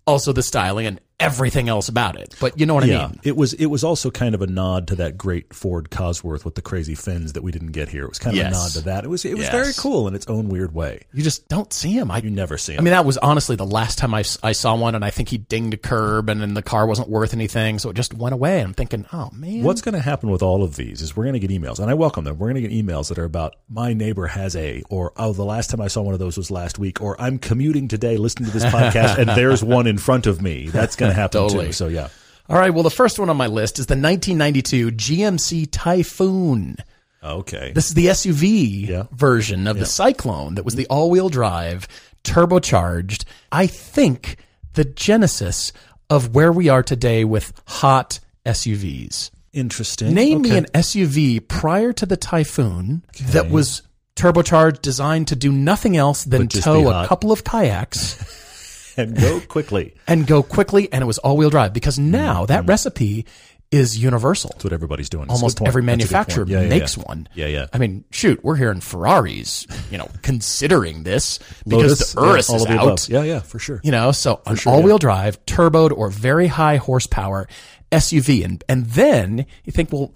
Also 0.07 0.33
the 0.33 0.43
styling 0.43 0.87
and 0.87 1.01
everything 1.21 1.69
else 1.69 1.89
about 1.89 2.19
it. 2.19 2.35
But 2.41 2.59
you 2.59 2.67
know 2.67 2.75
what 2.75 2.85
I 2.85 2.87
mean? 2.89 3.21
it 3.23 3.37
was 3.37 3.53
it 3.55 3.67
was 3.67 3.85
also 3.85 4.11
kind 4.11 4.35
of 4.35 4.43
a 4.43 4.47
nod 4.47 4.89
to 4.89 4.97
that 4.97 5.17
great 5.19 5.53
Ford 5.55 5.91
Cosworth 5.91 6.45
with 6.45 6.55
the 6.55 6.63
crazy 6.63 6.95
fins 6.95 7.35
that 7.35 7.43
we 7.43 7.53
didn't 7.53 7.73
get 7.73 7.89
here. 7.89 8.05
It 8.05 8.09
was 8.09 8.19
kind 8.19 8.35
of 8.35 8.39
Yes. 8.39 8.53
a 8.53 8.59
nod 8.59 8.71
to 8.73 8.81
that. 8.87 9.05
It 9.05 9.09
was 9.09 9.25
it 9.25 9.35
was 9.35 9.45
Yes. 9.45 9.53
very 9.53 9.73
cool 9.79 10.09
in 10.09 10.15
its 10.15 10.27
own 10.27 10.49
weird 10.49 10.75
way. 10.75 11.03
You 11.13 11.23
just 11.23 11.49
don't 11.49 11.73
see 11.73 11.93
him. 11.93 12.11
I 12.11 12.19
You 12.19 12.31
never 12.31 12.59
see 12.59 12.73
him. 12.75 12.81
I 12.81 12.83
mean, 12.83 12.93
that 12.93 13.05
was 13.05 13.19
honestly 13.19 13.57
the 13.57 13.67
last 13.67 13.99
time 13.99 14.15
I, 14.15 14.25
I 14.43 14.53
saw 14.53 14.75
one, 14.75 14.95
and 14.95 15.05
I 15.05 15.11
think 15.11 15.29
he 15.29 15.39
dinged 15.39 15.75
a 15.75 15.77
curb, 15.77 16.29
and 16.29 16.41
then 16.41 16.55
the 16.55 16.63
car 16.63 16.87
wasn't 16.87 17.09
worth 17.09 17.33
anything, 17.35 17.79
so 17.79 17.91
it 17.91 17.97
just 17.97 18.15
went 18.15 18.33
away. 18.35 18.61
I'm 18.61 18.75
thinking, 18.75 19.07
oh 19.13 19.31
man, 19.33 19.63
What's 19.63 19.81
going 19.83 19.95
to 19.95 20.01
happen 20.01 20.31
with 20.31 20.43
all 20.43 20.63
of 20.63 20.77
these 20.77 21.03
is 21.03 21.17
we're 21.17 21.25
going 21.25 21.39
to 21.41 21.47
get 21.47 21.51
emails, 21.51 21.79
and 21.79 21.91
I 21.91 21.95
welcome 21.95 22.25
them. 22.25 22.39
We're 22.39 22.51
going 22.53 22.63
to 22.63 22.69
get 22.69 22.87
emails 22.87 23.09
that 23.09 23.19
are 23.19 23.25
about 23.25 23.57
my 23.69 23.93
neighbor 23.93 24.27
has 24.27 24.57
a, 24.57 24.83
or 24.91 25.13
oh, 25.17 25.33
the 25.33 25.45
last 25.45 25.71
time 25.71 25.81
I 25.81 25.89
saw 25.89 26.03
one 26.03 26.15
of 26.15 26.21
those 26.21 26.37
was 26.37 26.51
last 26.51 26.79
week, 26.79 27.01
or 27.03 27.21
I'm 27.21 27.39
commuting 27.39 27.89
today 27.89 28.17
listening 28.17 28.51
to 28.51 28.59
this 28.59 28.65
podcast, 28.73 29.19
and 29.19 29.29
there's 29.31 29.63
one 29.65 29.87
in 29.87 29.99
front 29.99 30.27
of 30.27 30.41
me. 30.43 30.69
That's 30.69 30.97
going 30.97 31.10
to 31.11 31.15
happen 31.21 31.41
Totally. 31.43 31.67
too. 31.67 31.73
So 31.73 31.89
yeah, 31.89 32.09
All 32.49 32.59
right, 32.59 32.71
well, 32.71 32.83
the 32.83 32.91
first 32.91 33.19
one 33.19 33.29
on 33.31 33.37
my 33.37 33.47
list 33.47 33.79
is 33.79 33.87
the 33.87 33.95
1992 33.95 34.91
GMC 34.93 35.69
Typhoon. 35.71 36.77
okay. 37.23 37.73
This 37.75 37.87
is 37.89 37.95
the 37.95 38.07
SUV 38.09 38.89
Yeah. 38.89 39.05
version 39.13 39.67
of 39.67 39.79
the 39.79 39.87
Cyclone 39.87 40.55
that 40.57 40.65
was 40.65 40.75
the 40.75 40.87
all-wheel 40.87 41.29
drive, 41.29 41.87
turbocharged. 42.25 43.25
I 43.53 43.67
think 43.67 44.37
the 44.75 44.85
genesis 44.85 45.73
of 46.09 46.35
where 46.35 46.53
we 46.53 46.69
are 46.69 46.83
today 46.83 47.25
with 47.25 47.53
hot 47.67 48.19
SUVs. 48.47 49.31
Interesting. 49.53 50.15
Name 50.15 50.43
me 50.43 50.57
an 50.57 50.67
SUV 50.75 51.41
prior 51.41 51.93
to 51.93 52.07
the 52.07 52.17
Typhoon 52.17 53.05
that 53.31 53.51
was 53.51 53.83
turbocharged, 54.17 54.81
designed 54.83 55.29
to 55.29 55.37
do 55.37 55.51
nothing 55.53 55.97
else 55.97 56.25
than 56.25 56.47
tow 56.49 56.89
a 56.91 57.07
couple 57.07 57.33
of 57.33 57.43
kayaks 57.45 58.17
and 58.97 59.17
go 59.17 59.41
quickly. 59.41 59.95
and 60.07 60.27
go 60.27 60.43
quickly, 60.43 60.93
and 60.93 61.03
it 61.03 61.07
was 61.07 61.19
all-wheel 61.19 61.51
drive. 61.51 61.73
Because 61.73 61.99
now 61.99 62.43
Mm-hmm. 62.45 62.47
that 62.53 62.67
recipe 62.67 63.27
is 63.71 63.97
universal. 64.03 64.51
That's 64.53 64.65
what 64.65 64.73
everybody's 64.73 65.09
doing. 65.09 65.29
That's 65.29 65.41
Almost 65.41 65.61
every 65.63 65.67
That's 65.67 65.77
a 65.77 65.81
good 65.81 65.87
manufacturer. 65.87 66.45
Yeah, 66.49 66.63
yeah, 66.63 66.69
makes 66.69 66.97
yeah. 66.97 67.03
one. 67.05 67.29
Yeah, 67.35 67.47
yeah. 67.47 67.67
I 67.73 67.79
mean, 67.79 68.05
shoot, 68.11 68.43
we're 68.43 68.57
hearing 68.57 68.81
Ferraris, 68.81 69.67
you 69.93 69.99
know, 69.99 70.09
considering 70.23 71.05
this 71.05 71.39
because 71.65 71.73
Lotus, 72.01 72.13
the 72.15 72.21
Urus 72.21 72.51
all 72.51 72.57
is 72.57 72.67
out. 72.67 72.83
above. 72.83 73.09
Yeah, 73.09 73.23
yeah, 73.23 73.39
for 73.41 73.59
sure. 73.61 73.81
You 73.85 73.93
know, 73.93 74.11
so 74.11 74.41
an 74.47 74.57
sure, 74.57 74.73
all-wheel 74.73 74.99
drive, 74.99 75.45
turboed 75.47 75.93
or 75.97 76.11
very 76.11 76.49
high 76.49 76.77
horsepower 76.77 77.47
SUV, 77.93 78.45
and 78.45 78.65
and 78.69 78.87
then 78.87 79.47
you 79.65 79.73
think, 79.73 79.93
well, 79.93 80.13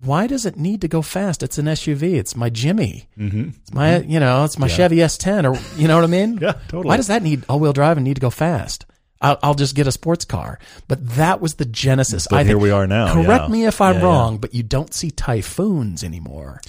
why 0.00 0.26
does 0.26 0.46
it 0.46 0.56
need 0.56 0.80
to 0.82 0.88
go 0.88 1.02
fast? 1.02 1.42
It's 1.42 1.58
an 1.58 1.66
SUV. 1.66 2.14
It's 2.14 2.36
my 2.36 2.50
Jimmy. 2.50 3.08
Mm-hmm. 3.18 3.48
It's 3.60 3.72
my 3.74 3.98
you 4.00 4.20
know, 4.20 4.44
it's 4.44 4.58
my 4.58 4.68
Chevy 4.68 4.96
S10, 4.98 5.44
or 5.44 5.80
you 5.80 5.88
know 5.88 5.96
what 5.96 6.04
I 6.04 6.08
mean? 6.08 6.38
Yeah, 6.42 6.52
totally. 6.68 6.84
Why 6.88 6.96
does 6.96 7.08
that 7.08 7.22
need 7.22 7.44
all-wheel 7.48 7.72
drive 7.72 7.96
and 7.96 8.04
need 8.04 8.14
to 8.14 8.20
go 8.20 8.30
fast? 8.30 8.86
I'll, 9.20 9.36
I'll 9.42 9.54
just 9.54 9.74
get 9.74 9.88
a 9.88 9.92
sports 9.92 10.24
car. 10.24 10.60
But 10.86 11.04
that 11.16 11.40
was 11.40 11.54
the 11.54 11.64
genesis. 11.64 12.28
But 12.30 12.36
I 12.36 12.44
here 12.44 12.52
think- 12.52 12.62
we 12.62 12.70
are 12.70 12.86
now, 12.86 13.12
Correct 13.12 13.44
yeah. 13.46 13.48
me 13.48 13.66
if 13.66 13.80
I'm 13.80 13.94
Yeah, 13.96 14.00
yeah. 14.00 14.06
wrong, 14.06 14.38
but 14.38 14.54
you 14.54 14.62
don't 14.62 14.94
see 14.94 15.10
typhoons 15.10 16.04
anymore. 16.04 16.60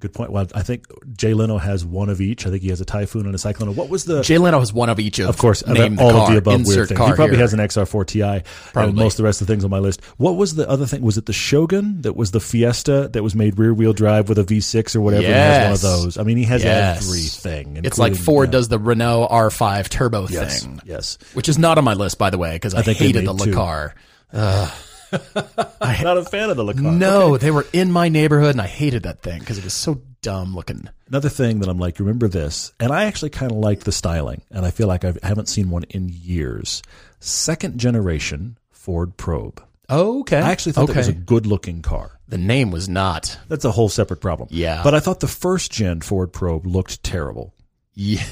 Good 0.00 0.14
point. 0.14 0.32
Well, 0.32 0.46
I 0.54 0.62
think 0.62 0.86
Jay 1.16 1.34
Leno 1.34 1.58
has 1.58 1.84
one 1.84 2.08
of 2.08 2.20
each. 2.22 2.46
I 2.46 2.50
think 2.50 2.62
he 2.62 2.70
has 2.70 2.80
a 2.80 2.84
Typhoon 2.86 3.26
and 3.26 3.34
a 3.34 3.38
Cyclone. 3.38 3.74
What 3.76 3.90
was 3.90 4.06
the 4.06 4.22
Jay 4.22 4.38
Leno 4.38 4.58
has 4.58 4.72
one 4.72 4.88
of 4.88 4.98
each 4.98 5.18
of, 5.18 5.28
Of 5.28 5.36
course, 5.38 5.66
name 5.66 5.98
all 5.98 6.12
the 6.12 6.18
of 6.20 6.30
the 6.30 6.38
above 6.38 6.66
weird 6.66 6.88
things. 6.88 6.98
He 7.00 7.12
probably 7.14 7.36
here. 7.36 7.38
has 7.44 7.52
an 7.52 7.60
XR4 7.60 8.06
Ti 8.06 8.22
and 8.22 8.44
Probably. 8.72 8.92
most 8.94 9.14
of 9.14 9.16
the 9.18 9.24
rest 9.24 9.40
of 9.42 9.46
the 9.46 9.52
things 9.52 9.62
on 9.62 9.70
my 9.70 9.78
list. 9.78 10.00
What 10.16 10.36
was 10.36 10.54
the 10.54 10.68
other 10.68 10.86
thing? 10.86 11.02
Was 11.02 11.18
it 11.18 11.26
the 11.26 11.32
Shogun 11.34 12.00
that 12.02 12.16
was 12.16 12.30
the 12.30 12.40
Fiesta 12.40 13.08
that 13.12 13.22
was 13.22 13.34
made 13.34 13.58
rear 13.58 13.74
wheel 13.74 13.92
drive 13.92 14.28
with 14.30 14.38
a 14.38 14.44
V6 14.44 14.96
or 14.96 15.02
whatever? 15.02 15.22
He 15.26 15.28
has 15.32 15.64
one 15.64 15.72
of 15.72 15.80
those. 16.02 16.16
I 16.18 16.22
mean, 16.22 16.38
he 16.38 16.44
has 16.44 16.64
Yes. 16.64 17.06
everything. 17.06 17.80
It's 17.84 17.98
like 17.98 18.14
Ford 18.16 18.48
yeah. 18.48 18.52
does 18.52 18.68
the 18.68 18.78
Renault 18.78 19.28
R5 19.30 19.88
turbo 19.90 20.26
Yes, 20.28 20.62
thing, 20.62 20.80
yes. 20.84 21.18
which 21.34 21.48
is 21.48 21.58
not 21.58 21.76
on 21.78 21.84
my 21.84 21.94
list, 21.94 22.16
by 22.18 22.30
the 22.30 22.38
way, 22.38 22.54
because 22.54 22.74
I, 22.74 22.82
think 22.82 22.98
hated 22.98 23.26
the 23.26 23.34
made 23.34 23.44
two. 23.44 23.52
Le 25.12 25.18
Car. 25.18 25.96
Not 26.02 26.18
a 26.18 26.24
fan 26.24 26.50
of 26.50 26.56
the 26.56 26.64
Lacan. 26.64 26.98
No, 26.98 27.36
they 27.36 27.50
were 27.50 27.66
in 27.72 27.90
my 27.90 28.08
neighborhood, 28.08 28.50
and 28.52 28.60
I 28.60 28.66
hated 28.66 29.02
that 29.04 29.22
thing 29.22 29.40
because 29.40 29.58
it 29.58 29.64
was 29.64 29.74
so 29.74 30.00
dumb 30.22 30.54
looking. 30.54 30.88
Another 31.08 31.28
thing 31.28 31.60
that 31.60 31.68
I'm 31.68 31.78
like, 31.78 31.98
remember 31.98 32.28
this, 32.28 32.72
and 32.78 32.92
I 32.92 33.04
actually 33.04 33.30
kind 33.30 33.50
of 33.52 33.58
liked 33.58 33.84
the 33.84 33.92
styling, 33.92 34.42
and 34.50 34.64
I 34.64 34.70
feel 34.70 34.86
like 34.86 35.04
I've, 35.04 35.18
I 35.22 35.28
haven't 35.28 35.48
seen 35.48 35.70
one 35.70 35.84
in 35.90 36.08
years. 36.08 36.82
Second 37.18 37.78
generation 37.78 38.58
Ford 38.70 39.16
Probe. 39.16 39.62
Okay, 39.88 40.38
I 40.38 40.50
actually 40.52 40.72
thought 40.72 40.84
okay. 40.84 40.92
that 40.92 40.98
was 41.00 41.08
a 41.08 41.12
good 41.12 41.46
looking 41.46 41.82
car. 41.82 42.20
the 42.28 42.38
name 42.38 42.70
was 42.70 42.88
not. 42.88 43.36
That's 43.48 43.64
a 43.64 43.72
whole 43.72 43.88
separate 43.88 44.20
problem. 44.20 44.48
Yeah. 44.52 44.82
But 44.84 44.94
I 44.94 45.00
thought 45.00 45.18
the 45.20 45.26
first 45.26 45.72
gen 45.72 46.00
Ford 46.00 46.32
Probe 46.32 46.66
looked 46.66 47.02
terrible. 47.02 47.54
Yeah, 47.94 48.22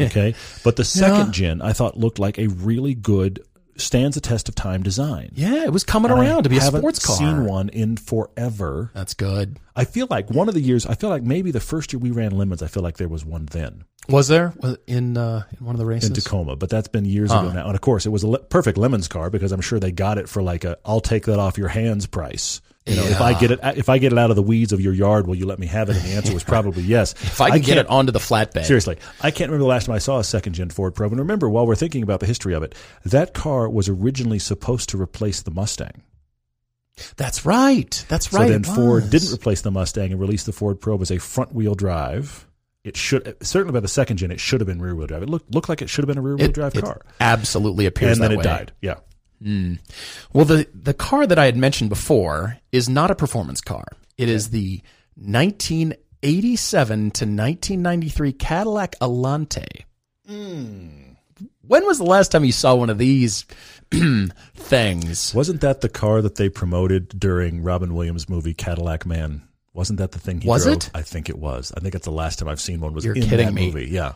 Okay. 0.00 0.34
but 0.64 0.74
the 0.76 0.84
second 0.84 1.32
gen 1.32 1.62
I 1.62 1.72
thought 1.72 1.96
looked 1.96 2.18
like 2.18 2.36
a 2.38 2.48
really 2.48 2.94
good, 2.94 3.40
stands 3.76 4.14
the 4.14 4.20
test 4.20 4.48
of 4.48 4.54
time 4.54 4.82
design. 4.82 5.30
yeah, 5.34 5.64
it 5.64 5.72
was 5.72 5.84
coming 5.84 6.10
And 6.10 6.20
I 6.20 6.24
around 6.26 6.42
to 6.44 6.48
be 6.48 6.58
a 6.58 6.60
sports 6.60 7.04
car. 7.04 7.16
seen 7.16 7.44
one 7.44 7.68
in 7.68 7.96
forever. 7.96 8.90
That's 8.94 9.14
good. 9.14 9.58
I 9.76 9.84
feel 9.84 10.06
like 10.10 10.30
one 10.30 10.48
of 10.48 10.54
the 10.54 10.60
years, 10.60 10.86
I 10.86 10.94
feel 10.94 11.10
like 11.10 11.22
maybe 11.22 11.50
the 11.50 11.60
first 11.60 11.92
year 11.92 11.98
we 12.00 12.10
ran 12.10 12.30
lemons, 12.32 12.62
I 12.62 12.68
feel 12.68 12.82
like 12.82 12.96
there 12.98 13.08
was 13.08 13.24
one 13.24 13.46
then 13.46 13.84
Was 14.08 14.28
there 14.28 14.52
Was- 14.60 14.76
in 14.86 15.16
uh, 15.16 15.44
in 15.58 15.64
one 15.66 15.74
of 15.74 15.78
the 15.78 15.86
races? 15.86 16.10
in 16.10 16.14
Tacoma, 16.14 16.56
but 16.56 16.70
that's 16.70 16.88
been 16.88 17.04
years 17.04 17.30
ago 17.32 17.50
now. 17.50 17.66
And 17.66 17.74
of 17.74 17.80
course, 17.80 18.06
it 18.06 18.10
was 18.10 18.22
a 18.22 18.28
le- 18.28 18.38
perfect 18.38 18.78
lemons 18.78 19.08
car 19.08 19.30
because 19.30 19.50
I'm 19.52 19.60
sure 19.60 19.80
they 19.80 19.92
got 19.92 20.18
it 20.18 20.28
for 20.28 20.42
like 20.42 20.64
a 20.64 20.78
"I'll 20.84 21.00
take 21.00 21.24
that 21.26 21.38
off 21.38 21.58
your 21.58 21.68
hands" 21.68 22.06
price. 22.06 22.60
You 22.86 22.96
know, 22.96 23.04
if 23.04 23.20
I 23.22 23.32
get 23.38 23.50
it, 23.50 23.60
if 23.76 23.88
I 23.88 23.96
get 23.96 24.12
it 24.12 24.18
out 24.18 24.28
of 24.28 24.36
the 24.36 24.42
weeds 24.42 24.72
of 24.72 24.80
your 24.80 24.92
yard, 24.92 25.26
will 25.26 25.34
you 25.34 25.46
let 25.46 25.58
me 25.58 25.66
have 25.68 25.88
it? 25.88 25.96
And 25.96 26.04
the 26.04 26.12
answer 26.16 26.34
was 26.34 26.44
probably 26.44 26.82
yes. 26.84 27.12
if 27.12 27.40
I 27.40 27.50
can 27.50 27.62
get 27.62 27.78
it 27.78 27.86
onto 27.88 28.12
the 28.12 28.18
flatbed, 28.18 28.66
Seriously, 28.66 28.98
I 29.22 29.30
can't 29.30 29.50
remember 29.50 29.64
the 29.64 29.68
last 29.70 29.86
time 29.86 29.94
I 29.94 29.98
saw 30.00 30.18
a 30.18 30.24
second 30.24 30.52
gen 30.52 30.68
Ford 30.68 30.94
Probe. 30.94 31.12
And 31.12 31.20
remember, 31.20 31.48
while 31.48 31.66
we're 31.66 31.76
thinking 31.76 32.02
about 32.02 32.20
the 32.20 32.26
history 32.26 32.52
of 32.52 32.62
it, 32.62 32.74
that 33.06 33.32
car 33.32 33.70
was 33.70 33.88
originally 33.88 34.38
supposed 34.38 34.90
to 34.90 35.00
replace 35.00 35.40
the 35.40 35.50
Mustang. 35.50 36.02
that's 37.16 37.46
right. 37.46 38.04
That's 38.08 38.34
right. 38.34 38.48
So 38.48 38.52
then 38.52 38.64
Ford 38.64 39.08
didn't 39.08 39.32
replace 39.32 39.62
the 39.62 39.70
Mustang 39.70 40.12
and 40.12 40.20
released 40.20 40.44
the 40.44 40.52
Ford 40.52 40.78
Probe 40.78 41.00
as 41.00 41.10
a 41.10 41.18
front 41.18 41.54
wheel 41.54 41.74
drive. 41.74 42.46
It 42.84 42.98
should 42.98 43.34
certainly 43.42 43.72
by 43.72 43.80
the 43.80 43.88
second 43.88 44.18
gen, 44.18 44.30
it 44.30 44.40
should 44.40 44.60
have 44.60 44.68
been 44.68 44.82
rear 44.82 44.94
wheel 44.94 45.06
drive. 45.06 45.22
It 45.22 45.30
looked 45.30 45.54
looked 45.54 45.70
like 45.70 45.80
it 45.80 45.88
should 45.88 46.02
have 46.02 46.08
been 46.08 46.18
a 46.18 46.22
rear 46.22 46.36
wheel 46.36 46.52
drive 46.52 46.74
it 46.74 46.84
car, 46.84 47.00
absolutely 47.18 47.86
appears 47.86 48.18
and 48.18 48.24
then 48.24 48.32
it 48.32 48.36
way. 48.36 48.42
died. 48.42 48.72
Yeah, 48.82 48.96
Hmm. 49.42 49.74
Well, 50.32 50.44
the 50.44 50.66
the 50.74 50.94
car 50.94 51.26
that 51.26 51.38
I 51.38 51.44
had 51.46 51.56
mentioned 51.56 51.90
before 51.90 52.58
is 52.72 52.88
not 52.88 53.10
a 53.10 53.14
performance 53.14 53.60
car. 53.60 53.84
It 54.16 54.28
is 54.28 54.50
the 54.50 54.80
1987 55.16 56.98
to 57.10 57.24
1993 57.24 58.32
Cadillac 58.32 58.94
Alante. 59.00 59.66
Hmm. 60.26 60.88
When 61.66 61.84
was 61.86 61.98
the 61.98 62.04
last 62.04 62.30
time 62.30 62.44
you 62.44 62.52
saw 62.52 62.74
one 62.74 62.90
of 62.90 62.98
these 62.98 63.44
things? 64.54 65.34
wasn't 65.34 65.60
that 65.62 65.80
the 65.80 65.88
car 65.88 66.22
that 66.22 66.36
they 66.36 66.48
promoted 66.48 67.08
during 67.18 67.62
Robin 67.62 67.94
Williams' 67.94 68.28
movie 68.28 68.54
Cadillac 68.54 69.04
Man? 69.06 69.42
Wasn't 69.72 69.98
that 69.98 70.12
the 70.12 70.18
thing 70.20 70.40
he 70.40 70.48
Was 70.48 70.64
drove? 70.64 70.76
it? 70.76 70.90
I 70.94 71.02
think 71.02 71.28
it 71.28 71.38
was. 71.38 71.72
I 71.76 71.80
think 71.80 71.92
that's 71.92 72.04
the 72.04 72.12
last 72.12 72.38
time 72.38 72.48
I've 72.48 72.60
seen 72.60 72.80
one. 72.80 72.94
Was 72.94 73.04
You're 73.04 73.14
in 73.16 73.22
kidding 73.24 73.46
that 73.46 73.52
me. 73.54 73.66
movie? 73.66 73.86
Yeah. 73.90 74.12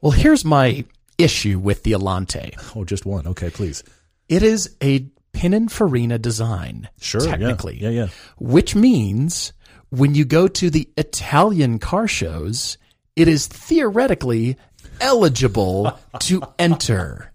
Well, 0.00 0.12
here's 0.12 0.44
my 0.44 0.84
issue 1.18 1.58
with 1.58 1.82
the 1.82 1.92
Alante. 1.92 2.54
Oh, 2.76 2.84
just 2.84 3.04
one. 3.04 3.26
Okay, 3.26 3.50
please. 3.50 3.82
It 4.30 4.42
is 4.42 4.74
a 4.82 5.00
Pininfarina 5.34 6.20
design, 6.22 6.88
Sure. 7.00 7.20
technically, 7.20 7.78
Yeah, 7.82 7.90
yeah. 7.90 8.06
which 8.38 8.74
means 8.74 9.52
when 9.90 10.14
you 10.14 10.24
go 10.24 10.48
to 10.48 10.70
the 10.70 10.88
Italian 10.96 11.78
car 11.78 12.06
shows, 12.08 12.78
it 13.16 13.28
is 13.28 13.46
theoretically 13.46 14.56
eligible 15.00 15.98
to 16.20 16.42
enter. 16.58 17.30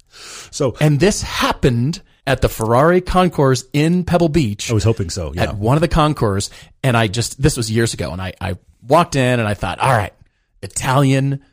So 0.52 0.76
And 0.80 1.00
this 1.00 1.22
happened 1.22 2.02
at 2.28 2.42
the 2.42 2.50
Ferrari 2.50 3.02
Concours 3.02 3.66
in 3.74 4.04
Pebble 4.06 4.30
Beach 4.30 4.72
I 4.72 4.74
was 4.74 4.84
hoping 4.84 5.10
so. 5.10 5.32
Yeah. 5.36 5.44
at 5.44 5.58
one 5.58 5.76
of 5.78 5.82
the 5.82 5.88
concours. 5.88 6.50
And 6.84 6.96
I 6.98 7.08
just, 7.08 7.42
this 7.42 7.58
was 7.58 7.70
years 7.70 7.94
ago. 7.94 8.12
And 8.12 8.22
I, 8.22 8.34
I 8.42 8.58
walked 8.82 9.16
in 9.16 9.40
and 9.40 9.48
I 9.48 9.54
thought, 9.54 9.80
all 9.80 9.92
right, 9.92 10.14
Italian 10.62 11.44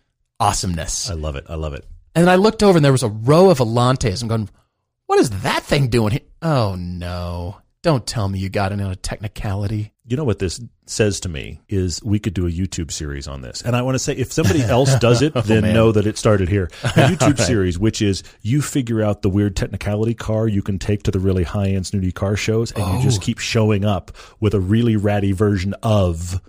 awesomeness. 0.40 1.10
I 1.10 1.14
love 1.14 1.36
it. 1.36 1.44
I 1.48 1.56
love 1.56 1.74
it. 1.74 1.84
And 2.14 2.24
then 2.26 2.32
I 2.32 2.36
looked 2.36 2.62
over 2.62 2.78
and 2.78 2.84
there 2.84 2.92
was 2.92 3.02
a 3.02 3.08
row 3.08 3.50
of 3.50 3.58
Alantes. 3.58 4.22
I'm 4.22 4.28
going, 4.28 4.48
what 5.06 5.18
is 5.18 5.30
that 5.42 5.62
thing 5.62 5.88
doing 5.88 6.12
here? 6.12 6.20
Oh 6.40 6.74
no. 6.76 7.58
Don't 7.82 8.06
tell 8.06 8.28
me 8.28 8.38
you 8.38 8.48
got 8.48 8.70
it 8.70 8.80
on 8.80 8.92
a 8.92 8.96
technicality. 8.96 9.92
You 10.06 10.16
know 10.16 10.22
what 10.22 10.38
this 10.38 10.60
says 10.86 11.18
to 11.20 11.28
me 11.28 11.60
is 11.68 12.00
we 12.04 12.20
could 12.20 12.32
do 12.32 12.46
a 12.46 12.50
YouTube 12.50 12.92
series 12.92 13.26
on 13.26 13.40
this. 13.40 13.60
And 13.62 13.74
I 13.74 13.82
want 13.82 13.96
to 13.96 13.98
say 13.98 14.12
if 14.12 14.32
somebody 14.32 14.62
else 14.62 14.94
does 14.96 15.20
it, 15.20 15.32
oh, 15.36 15.40
then 15.40 15.62
man. 15.62 15.74
know 15.74 15.90
that 15.90 16.06
it 16.06 16.16
started 16.16 16.48
here. 16.48 16.70
A 16.84 16.86
YouTube 16.90 17.40
series, 17.40 17.80
which 17.80 18.00
is 18.00 18.22
you 18.42 18.62
figure 18.62 19.02
out 19.02 19.22
the 19.22 19.28
weird 19.28 19.56
technicality 19.56 20.14
car 20.14 20.46
you 20.46 20.62
can 20.62 20.78
take 20.78 21.02
to 21.04 21.10
the 21.10 21.18
really 21.18 21.42
high 21.42 21.70
end 21.70 21.86
snooty 21.86 22.12
car 22.12 22.36
shows 22.36 22.70
and 22.72 22.86
you 22.94 23.02
just 23.02 23.20
oh. 23.20 23.24
keep 23.24 23.38
showing 23.38 23.84
up 23.84 24.12
with 24.38 24.54
a 24.54 24.60
really 24.60 24.94
ratty 24.94 25.32
version 25.32 25.74
of 25.82 26.40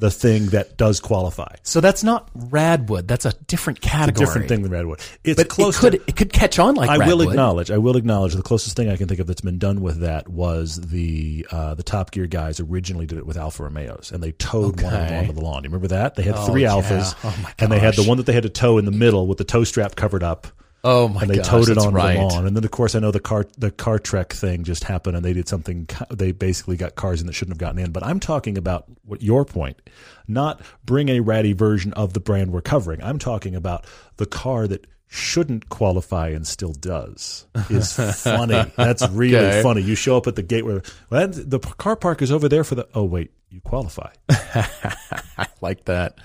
the 0.00 0.10
thing 0.12 0.46
that 0.46 0.76
does 0.76 1.00
qualify. 1.00 1.56
So 1.64 1.80
that's 1.80 2.04
not 2.04 2.32
Radwood. 2.34 3.08
That's 3.08 3.24
a 3.26 3.32
different 3.48 3.78
It's 3.78 3.86
a 3.86 3.90
category. 3.90 4.26
different 4.26 4.48
thing 4.48 4.62
than 4.62 4.70
Radwood. 4.70 5.00
It's 5.24 5.36
But 5.40 5.48
close 5.48 5.76
it 5.76 5.80
could 5.80 5.92
to 5.94 6.02
it 6.06 6.16
could 6.16 6.32
catch 6.32 6.58
on 6.60 6.76
like 6.76 6.88
I 6.88 6.98
Radwood. 6.98 7.06
will 7.08 7.22
acknowledge. 7.30 7.70
I 7.72 7.78
will 7.78 7.96
acknowledge 7.96 8.34
the 8.34 8.42
closest 8.42 8.76
thing 8.76 8.88
I 8.88 8.96
can 8.96 9.08
think 9.08 9.18
of 9.20 9.26
that's 9.26 9.40
been 9.40 9.58
done 9.58 9.80
with 9.80 10.00
that 10.00 10.28
was 10.28 10.76
the 10.80 11.46
uh, 11.50 11.74
the 11.74 11.82
Top 11.82 12.12
Gear 12.12 12.26
guys 12.28 12.60
originally 12.60 13.06
did 13.06 13.18
it 13.18 13.26
with 13.26 13.36
Alfa 13.36 13.64
Romeos, 13.64 14.12
and 14.12 14.22
they 14.22 14.32
towed 14.32 14.80
one 14.80 14.94
of 14.94 15.00
them 15.08 15.18
onto 15.18 15.32
the 15.32 15.40
lawn. 15.40 15.64
You 15.64 15.70
remember 15.70 15.88
that? 15.88 16.14
They 16.14 16.22
had 16.22 16.34
Oh, 16.36 16.46
three 16.46 16.62
yeah. 16.62 16.74
Oh, 16.74 17.44
and 17.58 17.72
they 17.72 17.78
had 17.80 17.94
the 17.96 18.04
one 18.04 18.18
that 18.18 18.26
they 18.26 18.32
had 18.32 18.44
to 18.44 18.48
tow 18.50 18.78
in 18.78 18.84
the 18.84 18.90
middle 18.92 19.26
with 19.26 19.38
the 19.38 19.44
tow 19.44 19.64
strap 19.64 19.96
covered 19.96 20.22
up, 20.22 20.46
Oh 20.84 21.08
my 21.08 21.14
god. 21.14 21.22
and 21.22 21.30
they 21.30 21.36
gosh, 21.38 21.46
towed 21.48 21.68
it 21.68 21.78
onto 21.78 21.90
right. 21.96 22.14
the 22.16 22.22
lawn. 22.24 22.46
And 22.46 22.56
then, 22.56 22.64
of 22.64 22.70
course, 22.70 22.94
I 22.94 23.00
know 23.00 23.10
the 23.10 23.20
car 23.20 23.46
the 23.58 23.70
car 23.70 23.98
trek 23.98 24.32
thing 24.32 24.64
just 24.64 24.84
happened, 24.84 25.16
and 25.16 25.24
they 25.24 25.32
did 25.32 25.48
something. 25.48 25.88
They 26.10 26.32
basically 26.32 26.76
got 26.76 26.94
cars 26.94 27.20
in 27.20 27.26
that 27.26 27.32
shouldn't 27.32 27.54
have 27.54 27.58
gotten 27.58 27.78
in. 27.80 27.90
But 27.92 28.04
I'm 28.04 28.20
talking 28.20 28.56
about 28.56 28.84
what 29.04 29.20
your 29.22 29.44
point, 29.44 29.80
not 30.28 30.60
bring 30.84 31.08
a 31.08 31.20
ratty 31.20 31.52
version 31.52 31.92
of 31.94 32.12
the 32.12 32.20
brand 32.20 32.52
we're 32.52 32.60
covering. 32.60 33.02
I'm 33.02 33.18
talking 33.18 33.54
about 33.56 33.86
the 34.18 34.26
car 34.26 34.68
that 34.68 34.86
shouldn't 35.10 35.68
qualify 35.70 36.28
and 36.28 36.46
still 36.46 36.72
does 36.74 37.46
is 37.70 37.94
funny. 38.22 38.70
That's 38.76 39.08
really 39.08 39.36
Okay. 39.36 39.62
funny. 39.62 39.80
You 39.80 39.94
show 39.94 40.16
up 40.18 40.26
at 40.26 40.36
the 40.36 40.42
gate 40.42 40.64
where 40.66 40.82
well, 41.10 41.26
the 41.28 41.58
car 41.58 41.96
park 41.96 42.20
is 42.22 42.30
over 42.30 42.48
there 42.48 42.62
for 42.62 42.74
the. 42.76 42.86
Oh 42.94 43.04
wait, 43.04 43.32
you 43.50 43.60
qualify. 43.62 44.10
I 44.28 45.46
like 45.60 45.86
that. 45.86 46.18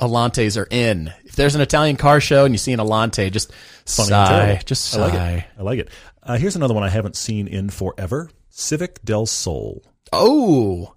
Alantes 0.00 0.56
are 0.56 0.68
in. 0.70 1.12
There's 1.38 1.54
an 1.54 1.60
Italian 1.60 1.96
car 1.96 2.20
show 2.20 2.44
and 2.44 2.52
you 2.52 2.58
see 2.58 2.72
an 2.72 2.80
Alante, 2.80 3.30
just 3.32 3.52
Funny 3.86 4.08
sigh. 4.08 4.60
Just 4.66 4.94
I 4.94 5.00
like 5.00 5.14
it. 5.14 5.44
I 5.58 5.62
like 5.62 5.78
it. 5.78 5.88
Uh, 6.22 6.36
here's 6.36 6.56
another 6.56 6.74
one 6.74 6.82
I 6.82 6.90
haven't 6.90 7.16
seen 7.16 7.48
in 7.48 7.70
forever. 7.70 8.28
Civic 8.50 9.02
Del 9.04 9.24
Sol. 9.24 9.82
Oh, 10.12 10.94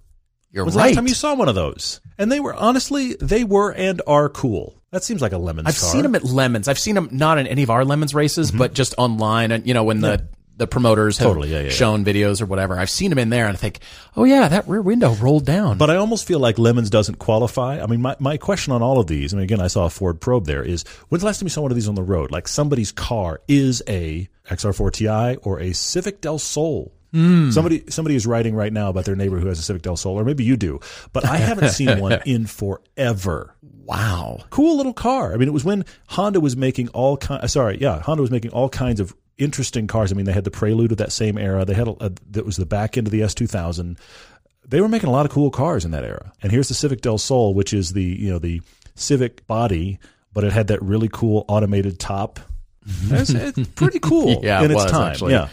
you're 0.51 0.65
was 0.65 0.73
the 0.73 0.79
right. 0.79 0.87
last 0.87 0.95
time 0.95 1.07
you 1.07 1.13
saw 1.13 1.35
one 1.35 1.47
of 1.47 1.55
those? 1.55 2.01
And 2.17 2.31
they 2.31 2.39
were 2.39 2.53
honestly, 2.53 3.15
they 3.21 3.43
were 3.43 3.71
and 3.71 4.01
are 4.07 4.29
cool. 4.29 4.81
That 4.91 5.03
seems 5.03 5.21
like 5.21 5.31
a 5.31 5.37
lemon. 5.37 5.67
I've 5.67 5.77
seen 5.77 6.01
them 6.01 6.15
at 6.15 6.23
Lemons. 6.23 6.67
I've 6.67 6.79
seen 6.79 6.95
them 6.95 7.09
not 7.13 7.37
in 7.37 7.47
any 7.47 7.63
of 7.63 7.69
our 7.69 7.85
Lemons 7.85 8.13
races, 8.13 8.51
but 8.51 8.73
just 8.73 8.93
online 8.97 9.51
and 9.51 9.65
you 9.65 9.73
know 9.73 9.85
when 9.85 10.01
the 10.01 10.27
the 10.57 10.67
promoters 10.67 11.17
have. 11.17 11.27
Totally, 11.27 11.49
yeah, 11.49 11.59
yeah, 11.59 11.63
yeah. 11.65 11.69
shown 11.71 12.05
videos 12.05 12.41
or 12.41 12.45
whatever. 12.45 12.77
I've 12.77 12.89
seen 12.89 13.09
them 13.09 13.19
in 13.19 13.29
there 13.29 13.47
and 13.47 13.55
I 13.55 13.59
think, 13.59 13.79
oh 14.15 14.23
yeah, 14.23 14.47
that 14.47 14.67
rear 14.67 14.81
window 14.81 15.13
rolled 15.15 15.45
down. 15.45 15.77
But 15.77 15.89
I 15.89 15.95
almost 15.95 16.27
feel 16.27 16.39
like 16.39 16.59
lemons 16.59 16.89
doesn't 16.89 17.15
qualify. 17.15 17.81
I 17.81 17.87
mean, 17.87 18.01
my, 18.01 18.15
my 18.19 18.37
question 18.37 18.73
on 18.73 18.81
all 18.81 18.99
of 18.99 19.07
these, 19.07 19.33
I 19.33 19.37
mean, 19.37 19.43
again, 19.43 19.61
I 19.61 19.67
saw 19.67 19.85
a 19.85 19.89
Ford 19.89 20.21
Probe 20.21 20.45
there, 20.45 20.63
is 20.63 20.83
when's 21.09 21.21
the 21.21 21.27
last 21.27 21.39
time 21.39 21.45
you 21.45 21.51
saw 21.51 21.61
one 21.61 21.71
of 21.71 21.75
these 21.75 21.87
on 21.87 21.95
the 21.95 22.03
road? 22.03 22.31
Like 22.31 22.47
somebody's 22.47 22.91
car 22.91 23.41
is 23.47 23.81
a 23.87 24.29
XR4 24.49 24.91
Ti 24.93 25.37
or 25.43 25.59
a 25.59 25.73
Civic 25.73 26.21
Del 26.21 26.39
Sol. 26.39 26.93
Hmm. 27.11 27.51
Somebody 27.51 27.83
somebody 27.89 28.15
is 28.15 28.25
writing 28.25 28.55
right 28.55 28.71
now 28.71 28.89
about 28.89 29.03
their 29.03 29.17
neighbor 29.17 29.37
who 29.37 29.47
has 29.47 29.59
a 29.59 29.63
Civic 29.63 29.81
Del 29.81 29.97
Sol, 29.97 30.17
or 30.17 30.23
maybe 30.23 30.45
you 30.45 30.55
do, 30.55 30.79
but 31.11 31.25
I 31.25 31.35
haven't 31.37 31.71
seen 31.71 31.99
one 31.99 32.21
in 32.25 32.45
forever. 32.45 33.53
Wow. 33.61 34.39
Cool 34.49 34.77
little 34.77 34.93
car. 34.93 35.33
I 35.33 35.37
mean, 35.37 35.49
it 35.49 35.53
was 35.53 35.65
when 35.65 35.83
Honda 36.07 36.39
was 36.39 36.55
making 36.55 36.87
all 36.89 37.17
kind. 37.17 37.43
Uh, 37.43 37.47
sorry, 37.47 37.79
yeah, 37.81 37.99
Honda 37.99 38.21
was 38.21 38.31
making 38.31 38.51
all 38.51 38.69
kinds 38.69 39.01
of 39.01 39.13
interesting 39.37 39.87
cars. 39.87 40.11
I 40.11 40.15
mean, 40.15 40.25
they 40.25 40.33
had 40.33 40.43
the 40.43 40.51
Prelude 40.51 40.91
of 40.91 40.97
that 40.99 41.11
same 41.11 41.37
era. 41.37 41.65
They 41.65 41.73
had 41.73 41.87
a, 41.87 42.05
a, 42.05 42.11
that 42.31 42.45
was 42.45 42.57
the 42.57 42.65
back 42.65 42.97
end 42.97 43.07
of 43.07 43.11
the 43.11 43.21
S 43.23 43.33
two 43.33 43.47
thousand. 43.47 43.97
They 44.67 44.79
were 44.81 44.87
making 44.89 45.09
a 45.09 45.11
lot 45.11 45.25
of 45.25 45.31
cool 45.31 45.49
cars 45.51 45.85
in 45.85 45.91
that 45.91 46.03
era. 46.03 46.31
And 46.41 46.51
here's 46.51 46.67
the 46.67 46.73
Civic 46.73 47.01
Del 47.01 47.17
Sol, 47.17 47.53
which 47.53 47.73
is 47.73 47.93
the 47.93 48.03
you 48.03 48.29
know 48.29 48.39
the 48.39 48.61
Civic 48.95 49.45
body, 49.47 49.99
but 50.33 50.43
it 50.43 50.51
had 50.53 50.67
that 50.67 50.81
really 50.81 51.09
cool 51.11 51.45
automated 51.47 51.99
top. 51.99 52.39
Mm-hmm. 52.87 53.15
It's, 53.15 53.29
it's 53.57 53.69
pretty 53.69 53.99
cool 54.01 54.41
Yeah, 54.43 54.59
in 54.59 54.65
it 54.65 54.71
its 54.73 54.83
was, 54.83 54.91
time. 54.91 55.11
actually. 55.11 55.33
Yeah. 55.33 55.49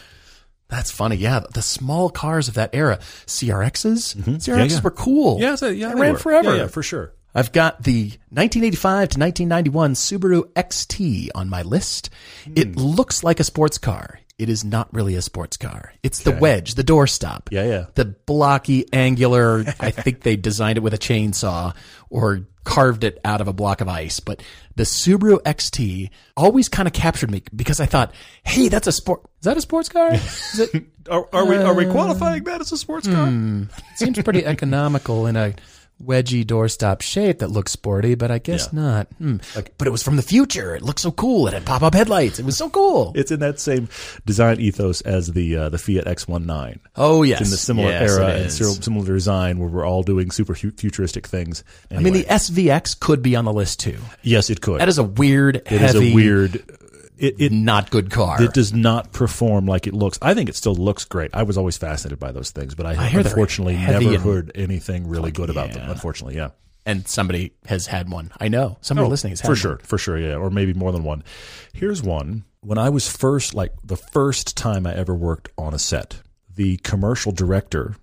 That's 0.68 0.90
funny. 0.90 1.16
Yeah, 1.16 1.40
the 1.54 1.62
small 1.62 2.11
cars 2.11 2.49
of 2.49 2.54
that 2.54 2.70
era, 2.75 2.99
CRXs, 3.26 4.16
mm-hmm. 4.16 4.30
CRXs 4.35 4.47
Yeah, 4.47 4.64
yeah. 4.64 4.80
were 4.82 4.90
cool. 4.90 5.40
Yeah, 5.40 5.54
so, 5.54 5.68
yeah, 5.68 5.88
they 5.88 5.94
they 5.94 6.00
ran 6.00 6.12
were. 6.12 6.18
forever. 6.18 6.50
Yeah, 6.56 6.62
yeah, 6.62 6.66
for 6.68 6.82
sure. 6.82 7.12
I've 7.35 7.52
got 7.52 7.82
the 7.85 8.12
1985 8.30 9.11
to 9.11 9.18
1991 9.20 9.94
Subaru 9.94 10.44
XT 10.54 11.28
on 11.35 11.49
my 11.49 11.62
list. 11.62 12.11
It 12.56 12.68
Hmm. 12.75 12.80
looks 12.80 13.23
like 13.23 13.38
a 13.40 13.44
sports 13.44 13.78
car. 13.78 14.20
It 14.38 14.49
is 14.49 14.64
not 14.64 14.92
really 14.94 15.16
a 15.16 15.23
sports 15.23 15.56
car. 15.56 15.92
It's 16.04 16.20
the 16.23 16.30
wedge, 16.30 16.75
the 16.76 16.85
doorstop. 16.85 17.49
Yeah, 17.50 17.64
yeah. 17.64 17.85
The 17.97 18.04
blocky, 18.04 18.87
angular. 18.92 19.64
I 19.80 19.90
think 19.90 20.23
they 20.23 20.37
designed 20.50 20.78
it 20.78 20.80
with 20.80 20.94
a 20.94 20.99
chainsaw 20.99 21.75
or 22.08 22.47
carved 22.62 23.02
it 23.02 23.18
out 23.25 23.40
of 23.40 23.49
a 23.49 23.52
block 23.52 23.80
of 23.80 23.88
ice. 23.88 24.20
But 24.20 24.40
the 24.76 24.85
Subaru 24.85 25.40
XT 25.42 26.11
always 26.37 26.68
kind 26.68 26.87
of 26.87 26.92
captured 26.94 27.32
me 27.32 27.42
because 27.54 27.80
I 27.80 27.87
thought, 27.87 28.12
hey, 28.44 28.68
that's 28.68 28.87
a 28.87 28.92
sport. 28.92 29.23
Is 29.40 29.44
that 29.44 29.56
a 29.56 29.61
sports 29.61 29.88
car? 29.88 30.14
Is 30.14 30.61
it? 30.61 30.85
Are, 31.11 31.26
are 31.32 31.47
we 31.47 31.56
are 31.56 31.73
we 31.75 31.87
qualifying 31.87 32.44
that 32.44 32.61
as 32.61 32.70
a 32.70 32.76
sports 32.76 33.08
car? 33.08 33.26
It 33.28 33.68
seems 33.97 34.23
pretty 34.23 34.44
economical 34.47 35.26
in 35.26 35.37
a 35.37 35.54
wedgy 36.02 36.45
doorstop 36.45 37.02
shape 37.02 37.40
that 37.40 37.50
looks 37.50 37.73
sporty, 37.73 38.14
but 38.14 38.31
I 38.31 38.38
guess 38.38 38.69
Yeah. 38.73 38.81
not. 38.81 39.09
Hmm. 39.19 39.37
But 39.78 39.87
it 39.87 39.90
was 39.90 40.02
from 40.02 40.17
the 40.17 40.23
future. 40.23 40.76
It 40.76 40.83
looked 40.83 41.00
so 41.00 41.11
cool. 41.11 41.49
It 41.49 41.55
had 41.55 41.64
pop 41.67 41.83
up 41.83 41.95
headlights. 41.95 42.38
It 42.38 42.45
was 42.47 42.57
so 42.57 42.71
cool. 42.71 43.12
It's 43.19 43.31
in 43.33 43.40
that 43.40 43.59
same 43.61 43.88
design 44.26 44.61
ethos 44.61 45.00
as 45.02 45.33
the 45.33 45.57
uh, 45.57 45.69
the 45.71 45.78
Fiat 45.78 46.05
X19. 46.05 46.78
oh 46.97 47.23
yes, 47.23 47.40
in 47.40 47.50
the 47.50 47.57
similar 47.57 47.88
Yes, 47.90 48.11
era 48.17 48.26
and 48.35 48.47
is. 48.47 48.57
sim- 48.57 48.83
similar 48.83 49.07
design 49.07 49.59
where 49.59 49.69
we're 49.69 49.85
all 49.87 50.02
doing 50.02 50.31
super 50.31 50.55
fu- 50.55 50.71
futuristic 50.71 51.26
things. 51.26 51.64
I 51.90 51.99
mean, 52.00 52.12
the 52.12 52.25
SVX 52.25 52.99
could 52.99 53.23
be 53.23 53.35
on 53.37 53.45
the 53.45 53.52
list 53.52 53.81
too. 53.81 53.99
yes, 54.23 54.50
it 54.50 54.61
could. 54.61 54.81
That 54.81 54.88
is 54.88 54.99
a 54.99 55.05
weird, 55.05 55.57
it 55.57 55.73
is 55.73 55.81
heavy, 55.81 56.12
a 56.12 56.14
weird. 56.14 56.77
It 57.18 57.40
it 57.40 57.52
not 57.52 57.90
good 57.90 58.10
car. 58.10 58.40
it 58.42 58.52
does 58.52 58.72
not 58.72 59.12
perform 59.12 59.66
like 59.66 59.87
it 59.87 59.94
looks. 59.94 60.18
I 60.22 60.34
think 60.34 60.48
it 60.48 60.56
still 60.56 60.75
looks 60.75 61.04
great. 61.04 61.30
I 61.34 61.42
was 61.42 61.58
always 61.58 61.76
fascinated 61.76 62.18
by 62.18 62.32
those 62.32 62.50
things, 62.50 62.75
but 62.75 62.87
I, 62.87 63.10
they're 63.10 63.20
unfortunately 63.20 63.76
never 63.76 64.18
heard 64.18 64.52
anything 64.54 65.08
really 65.08 65.30
good 65.32 65.50
about 65.50 65.72
them. 65.72 65.90
Unfortunately, 65.90 66.37
yeah. 66.37 66.50
and 66.87 67.06
somebody 67.08 67.52
has 67.66 67.87
had 67.87 68.08
one. 68.10 68.30
I 68.38 68.48
know 68.48 68.78
somebody 68.80 69.06
oh, 69.06 69.10
listening 69.10 69.32
has 69.32 69.40
had 69.40 69.46
Oh, 69.46 69.54
for 69.54 69.68
one. 69.68 69.78
sure, 69.78 69.78
for 69.84 69.98
sure, 69.98 70.18
yeah, 70.18 70.37
or 70.37 70.50
maybe 70.50 70.75
more 70.75 70.92
than 70.92 71.04
one. 71.04 71.25
Here's 71.72 72.02
one. 72.02 72.44
When 72.60 72.78
I 72.78 72.88
was 72.88 73.08
first, 73.08 73.54
like 73.54 73.72
the 73.84 73.96
first 73.96 74.56
time 74.56 74.87
I 74.87 74.94
ever 74.94 75.14
worked 75.14 75.48
on 75.56 75.75
a 75.75 75.78
set, 75.78 76.22
the 76.54 76.76
commercial 76.78 77.32
director 77.32 77.96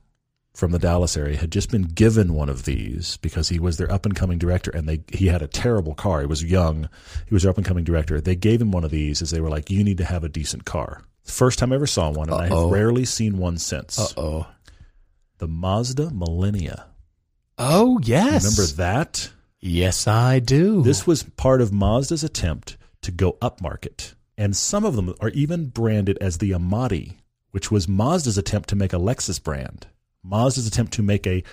from 0.55 0.71
the 0.71 0.79
Dallas 0.79 1.17
area 1.17 1.37
had 1.37 1.51
just 1.51 1.69
been 1.69 1.83
given 1.83 2.33
one 2.33 2.49
of 2.49 2.63
these 2.65 3.17
because 3.17 3.49
he 3.49 3.59
was 3.59 3.77
their 3.77 3.91
up 3.91 4.05
and 4.05 4.15
coming 4.15 4.37
director, 4.37 4.71
and 4.71 4.87
they 4.87 5.03
he 5.11 5.27
had 5.27 5.41
a 5.41 5.47
terrible 5.47 5.93
car. 5.93 6.21
He 6.21 6.25
was 6.27 6.43
young. 6.43 6.89
He 7.27 7.33
was 7.33 7.43
their 7.43 7.49
up 7.51 7.57
and 7.57 7.65
coming 7.65 7.83
director. 7.83 8.21
They 8.21 8.35
gave 8.35 8.61
him 8.61 8.71
one 8.71 8.83
of 8.83 8.91
these 8.91 9.21
as 9.21 9.31
they 9.31 9.41
were 9.41 9.49
like, 9.49 9.69
"You 9.69 9.83
need 9.83 9.97
to 9.97 10.05
have 10.05 10.23
a 10.23 10.29
decent 10.29 10.65
car." 10.65 11.03
First 11.23 11.59
time 11.59 11.71
I 11.71 11.75
ever 11.75 11.87
saw 11.87 12.11
one, 12.11 12.29
and 12.29 12.39
I 12.39 12.47
have 12.47 12.69
rarely 12.71 13.03
seen 13.05 13.37
one 13.37 13.57
since. 13.57 14.13
Oh, 14.15 14.47
The 15.39 15.47
Mazda 15.47 16.11
Millennia. 16.11 16.85
oh 17.57 17.99
yes. 18.03 18.43
Remember 18.43 18.71
that? 18.75 19.31
Yes, 19.59 20.07
I 20.07 20.39
do. 20.39 20.83
This 20.83 21.07
was 21.07 21.23
part 21.23 21.61
of 21.61 21.73
Mazda's 21.73 22.23
attempt 22.23 22.77
to 23.01 23.11
go 23.11 23.33
upmarket. 23.41 24.13
And 24.37 24.55
some 24.55 24.85
of 24.85 24.95
them 24.95 25.13
are 25.21 25.29
even 25.29 25.67
branded 25.69 26.17
as 26.21 26.37
the 26.37 26.51
Amati, 26.51 27.17
which 27.51 27.71
was 27.71 27.87
Mazda's 27.87 28.37
attempt 28.37 28.69
to 28.69 28.75
make 28.75 28.93
a 28.93 28.97
Lexus 28.99 29.41
brand. 29.41 29.87
Mazda's 30.25 30.67
attempt 30.67 30.93
to 30.93 31.03
make 31.03 31.25
a 31.27 31.43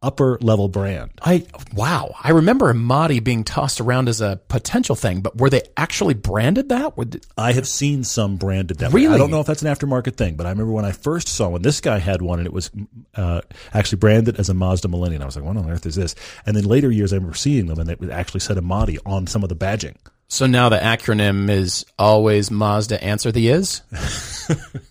upper 0.00 0.38
level 0.40 0.68
brand. 0.68 1.10
I 1.22 1.46
wow. 1.74 2.14
I 2.22 2.30
remember 2.30 2.72
Amati 2.72 3.22
being 3.22 3.42
tossed 3.42 3.80
around 3.80 4.08
as 4.08 4.20
a 4.20 4.40
potential 4.48 4.94
thing, 4.94 5.20
but 5.20 5.36
were 5.36 5.50
they 5.50 5.62
actually 5.76 6.14
branded 6.14 6.68
that? 6.68 6.96
Would 6.96 7.24
I 7.36 7.52
have 7.52 7.66
seen 7.66 8.04
some 8.04 8.36
branded 8.36 8.78
that 8.78 8.92
way. 8.92 9.02
Really? 9.02 9.14
I 9.14 9.18
don't 9.18 9.30
know 9.30 9.40
if 9.40 9.46
that's 9.46 9.62
an 9.62 9.74
aftermarket 9.74 10.16
thing, 10.16 10.36
but 10.36 10.46
I 10.46 10.50
remember 10.50 10.72
when 10.72 10.84
I 10.84 10.92
first 10.92 11.28
saw 11.28 11.48
one, 11.48 11.62
this 11.62 11.80
guy 11.80 11.98
had 11.98 12.22
one 12.22 12.38
and 12.38 12.46
it 12.46 12.52
was 12.52 12.70
uh, 13.16 13.40
actually 13.72 13.98
branded 13.98 14.38
as 14.38 14.48
a 14.48 14.54
Mazda 14.54 14.88
Millennium. 14.88 15.22
I 15.22 15.26
was 15.26 15.36
like, 15.36 15.44
what 15.44 15.56
on 15.56 15.68
earth 15.68 15.86
is 15.86 15.96
this? 15.96 16.14
And 16.46 16.56
then 16.56 16.64
later 16.64 16.90
years, 16.90 17.12
I 17.12 17.16
remember 17.16 17.36
seeing 17.36 17.66
them 17.66 17.80
and 17.80 17.90
it 17.90 18.10
actually 18.10 18.40
said 18.40 18.56
Amati 18.56 18.98
on 19.04 19.26
some 19.26 19.42
of 19.42 19.48
the 19.48 19.56
badging. 19.56 19.96
So 20.28 20.46
now 20.46 20.68
the 20.68 20.78
acronym 20.78 21.48
is 21.50 21.84
always 21.98 22.50
Mazda 22.50 23.02
answer 23.02 23.32
the 23.32 23.48
is? 23.48 23.82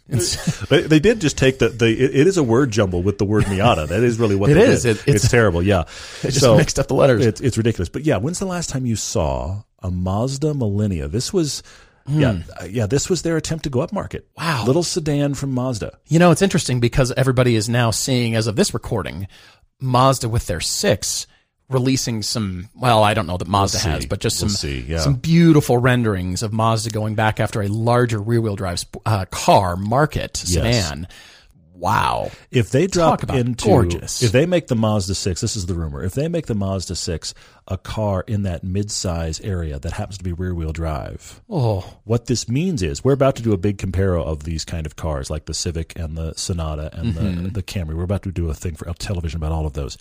They, 0.07 0.81
they 0.83 0.99
did 0.99 1.19
just 1.19 1.37
take 1.37 1.59
the, 1.59 1.67
the 1.69 1.87
it, 1.87 2.15
it 2.15 2.27
is 2.27 2.37
a 2.37 2.43
word 2.43 2.71
jumble 2.71 3.03
with 3.03 3.17
the 3.17 3.25
word 3.25 3.43
Miata. 3.45 3.87
That 3.89 4.03
is 4.03 4.17
really 4.19 4.35
what 4.35 4.49
It 4.51 4.57
is. 4.57 4.85
It- 4.85 4.97
it's- 4.99 5.15
it's, 5.23 5.29
terrible. 5.31 5.61
Yeah. 5.61 5.83
They 6.21 6.29
just 6.29 6.45
mixed 6.57 6.79
up 6.79 6.87
the 6.87 6.93
letters. 6.95 7.25
It's, 7.25 7.41
it's 7.41 7.57
ridiculous. 7.57 7.89
But 7.89 8.03
yeah, 8.05 8.17
when's 8.17 8.39
the 8.39 8.45
last 8.45 8.69
time 8.69 8.85
you 8.85 8.95
saw 8.95 9.63
a 9.79 9.91
Mazda 9.91 10.53
Millennia? 10.53 11.07
This 11.09 11.33
was, 11.33 11.61
yeah, 12.07 12.39
uh, 12.61 12.65
yeah, 12.69 12.85
this 12.85 13.09
was 13.09 13.21
their 13.23 13.35
attempt 13.35 13.65
to 13.65 13.69
go 13.69 13.81
up 13.81 13.91
market. 13.91 14.27
Hmm. 14.37 14.45
Wow. 14.45 14.63
Little 14.65 14.83
sedan 14.83 15.33
from 15.33 15.51
Mazda. 15.51 15.97
you 16.07 16.19
know, 16.19 16.31
it's 16.31 16.41
interesting 16.41 16.79
because 16.79 17.11
everybody 17.11 17.55
is 17.55 17.67
now 17.67 17.91
seeing, 17.91 18.33
as 18.35 18.47
of 18.47 18.55
this 18.55 18.73
recording, 18.73 19.27
Mazda 19.81 20.29
with 20.29 20.47
their 20.47 20.61
six 20.61 21.27
releasing 21.69 22.21
some. 22.21 22.69
Well, 22.75 23.03
I 23.03 23.13
don't 23.13 23.27
know 23.27 23.37
that 23.37 23.47
Mazda 23.47 23.79
see. 23.79 23.89
has, 23.89 24.05
but 24.05 24.19
just 24.19 24.41
We'll 24.41 24.49
some 24.49 24.55
see, 24.57 24.81
yeah. 24.87 24.99
some 24.99 25.15
beautiful 25.15 25.77
renderings 25.77 26.43
of 26.43 26.53
Mazda 26.53 26.91
going 26.91 27.15
back 27.15 27.39
after 27.39 27.61
a 27.61 27.67
larger 27.67 28.19
rear 28.19 28.41
wheel 28.41 28.55
drive 28.55 28.83
uh, 29.05 29.25
car 29.25 29.75
market 29.75 30.37
sedan. 30.37 31.07
Wow. 31.77 32.31
If 32.51 32.71
they 32.71 32.87
drop 32.87 33.19
Talk 33.19 33.23
about 33.23 33.37
into, 33.37 33.65
gorgeous. 33.65 34.23
if 34.23 34.31
they 34.31 34.45
make 34.45 34.67
the 34.67 34.75
Mazda 34.75 35.13
6, 35.15 35.41
this 35.41 35.55
is 35.55 35.65
the 35.67 35.75
rumor, 35.75 36.03
if 36.03 36.13
they 36.13 36.27
make 36.27 36.47
the 36.47 36.55
Mazda 36.55 36.95
6 36.95 37.33
a 37.67 37.77
car 37.77 38.23
in 38.27 38.43
that 38.43 38.63
mid-size 38.63 39.39
area 39.41 39.77
that 39.79 39.91
happens 39.93 40.17
to 40.17 40.23
be 40.23 40.33
rear-wheel 40.33 40.71
drive, 40.73 41.41
Oh, 41.49 41.97
what 42.03 42.25
this 42.25 42.49
means 42.49 42.81
is 42.81 43.03
we're 43.03 43.13
about 43.13 43.35
to 43.35 43.43
do 43.43 43.53
a 43.53 43.57
big 43.57 43.77
comparo 43.77 44.23
of 44.25 44.43
these 44.43 44.65
kind 44.65 44.85
of 44.85 44.95
cars 44.95 45.29
like 45.29 45.45
the 45.45 45.53
Civic 45.53 45.97
and 45.99 46.17
the 46.17 46.33
Sonata 46.35 46.89
and 46.93 47.13
Mm-hmm. 47.13 47.43
the, 47.43 47.49
the 47.51 47.63
Camry. 47.63 47.95
We're 47.95 48.03
about 48.03 48.23
to 48.23 48.31
do 48.31 48.49
a 48.49 48.53
thing 48.53 48.75
for 48.75 48.91
television 48.93 49.37
about 49.37 49.51
all 49.51 49.65
of 49.65 49.73
those. 49.73 49.97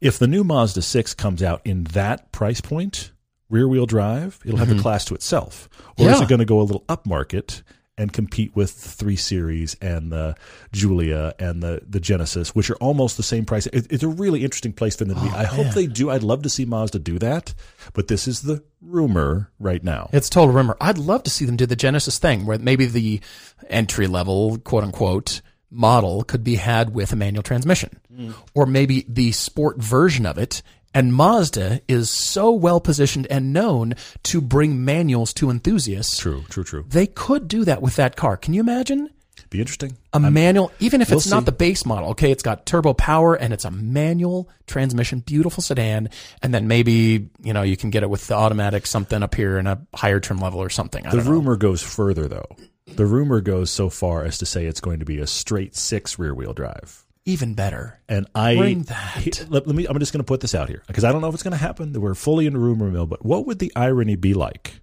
If 0.00 0.18
the 0.18 0.26
new 0.26 0.44
Mazda 0.44 0.82
6 0.82 1.14
comes 1.14 1.42
out 1.42 1.60
in 1.64 1.84
that 1.84 2.32
price 2.32 2.60
point, 2.60 3.12
rear 3.50 3.66
wheel 3.68 3.86
drive, 3.86 4.38
it'll 4.44 4.58
have 4.58 4.68
the 4.68 4.80
class 4.80 5.04
to 5.06 5.14
itself. 5.14 5.68
Or 5.98 6.06
is 6.06 6.14
Mm-hmm. 6.14 6.22
It 6.22 6.28
going 6.28 6.38
to 6.38 6.44
go 6.44 6.60
a 6.60 6.62
little 6.62 6.84
upmarket 6.88 7.62
and 7.98 8.12
compete 8.12 8.56
with 8.56 8.82
the 8.82 8.88
3 8.88 9.16
Series 9.16 9.76
and 9.82 10.10
the 10.10 10.36
Giulia 10.72 11.34
and 11.38 11.62
the, 11.62 11.82
the 11.86 12.00
Genesis, 12.00 12.54
which 12.54 12.70
are 12.70 12.76
almost 12.76 13.16
the 13.16 13.22
same 13.22 13.44
price? 13.44 13.66
It, 13.66 13.86
it's 13.90 14.02
a 14.02 14.08
really 14.08 14.44
interesting 14.44 14.72
place 14.72 14.96
for 14.96 15.04
them 15.04 15.16
to 15.16 15.22
be. 15.22 15.28
Oh, 15.28 15.36
I 15.36 15.44
hope 15.44 15.74
they 15.74 15.86
do. 15.86 16.10
I'd 16.10 16.22
love 16.22 16.42
to 16.42 16.48
see 16.48 16.64
Mazda 16.64 17.00
do 17.00 17.18
that, 17.18 17.52
but 17.92 18.08
this 18.08 18.26
is 18.26 18.42
the 18.42 18.62
rumor 18.80 19.50
right 19.58 19.82
now. 19.82 20.08
It's 20.12 20.30
total 20.30 20.54
rumor. 20.54 20.76
I'd 20.80 20.98
love 20.98 21.24
to 21.24 21.30
see 21.30 21.44
them 21.44 21.56
do 21.56 21.66
the 21.66 21.76
Genesis 21.76 22.18
thing 22.18 22.46
where 22.46 22.58
maybe 22.58 22.86
the 22.86 23.20
entry 23.68 24.06
level, 24.06 24.58
quote 24.58 24.84
unquote, 24.84 25.42
model 25.70 26.22
could 26.24 26.42
be 26.42 26.56
had 26.56 26.94
with 26.94 27.12
a 27.12 27.16
manual 27.16 27.42
transmission. 27.42 28.00
Mm. 28.14 28.34
Or 28.54 28.66
maybe 28.66 29.04
the 29.08 29.32
sport 29.32 29.78
version 29.78 30.26
of 30.26 30.38
it. 30.38 30.62
And 30.94 31.14
Mazda 31.14 31.80
is 31.86 32.10
so 32.10 32.50
well 32.50 32.80
positioned 32.80 33.26
and 33.30 33.52
known 33.52 33.94
to 34.24 34.40
bring 34.40 34.84
manuals 34.84 35.32
to 35.34 35.50
enthusiasts. 35.50 36.18
True, 36.18 36.44
true, 36.48 36.64
true. 36.64 36.84
They 36.88 37.06
could 37.06 37.46
do 37.46 37.64
that 37.64 37.82
with 37.82 37.96
that 37.96 38.16
car. 38.16 38.36
Can 38.36 38.54
you 38.54 38.60
imagine? 38.60 39.10
Be 39.50 39.60
interesting. 39.60 39.96
A 40.12 40.20
manual, 40.20 40.72
even 40.78 41.00
if 41.00 41.08
we'll 41.08 41.18
it's 41.18 41.28
not 41.30 41.40
see. 41.42 41.44
the 41.46 41.52
base 41.52 41.86
model, 41.86 42.10
okay, 42.10 42.30
it's 42.30 42.42
got 42.42 42.66
turbo 42.66 42.92
power 42.92 43.34
and 43.34 43.54
it's 43.54 43.64
a 43.64 43.70
manual 43.70 44.50
transmission, 44.66 45.20
beautiful 45.20 45.62
sedan, 45.62 46.10
and 46.42 46.52
then 46.52 46.68
maybe, 46.68 47.30
you 47.42 47.52
know, 47.54 47.62
you 47.62 47.76
can 47.76 47.88
get 47.88 48.02
it 48.02 48.10
with 48.10 48.26
the 48.26 48.34
automatic 48.34 48.86
something 48.86 49.22
up 49.22 49.34
here 49.34 49.56
in 49.58 49.66
a 49.66 49.80
higher 49.94 50.20
trim 50.20 50.38
level 50.38 50.60
or 50.60 50.68
something. 50.68 51.06
I 51.06 51.10
The 51.10 51.16
don't 51.18 51.26
know. 51.26 51.32
rumor 51.32 51.56
goes 51.56 51.80
further, 51.82 52.28
though. 52.28 52.48
The 52.86 53.06
rumor 53.06 53.40
goes 53.40 53.70
so 53.70 53.88
far 53.88 54.24
as 54.24 54.36
to 54.38 54.46
say 54.46 54.66
it's 54.66 54.80
going 54.80 54.98
to 54.98 55.06
be 55.06 55.18
a 55.18 55.26
straight 55.26 55.74
six 55.76 56.18
rear 56.18 56.34
wheel 56.34 56.52
drive. 56.52 57.04
Even 57.28 57.52
better. 57.52 58.00
And 58.08 58.26
I 58.34 58.56
Bring 58.56 58.82
that. 58.84 59.46
let, 59.50 59.66
let 59.66 59.76
me. 59.76 59.86
I'm 59.86 59.98
just 59.98 60.14
going 60.14 60.20
to 60.20 60.24
put 60.24 60.40
this 60.40 60.54
out 60.54 60.68
here 60.68 60.82
because 60.86 61.04
I 61.04 61.12
don't 61.12 61.20
know 61.20 61.28
if 61.28 61.34
it's 61.34 61.42
going 61.42 61.52
to 61.52 61.58
happen. 61.58 61.92
We're 61.92 62.14
fully 62.14 62.46
in 62.46 62.54
the 62.54 62.58
rumor 62.58 62.90
mill, 62.90 63.06
but 63.06 63.22
what 63.22 63.46
would 63.46 63.58
the 63.58 63.70
irony 63.76 64.16
be 64.16 64.32
like 64.32 64.80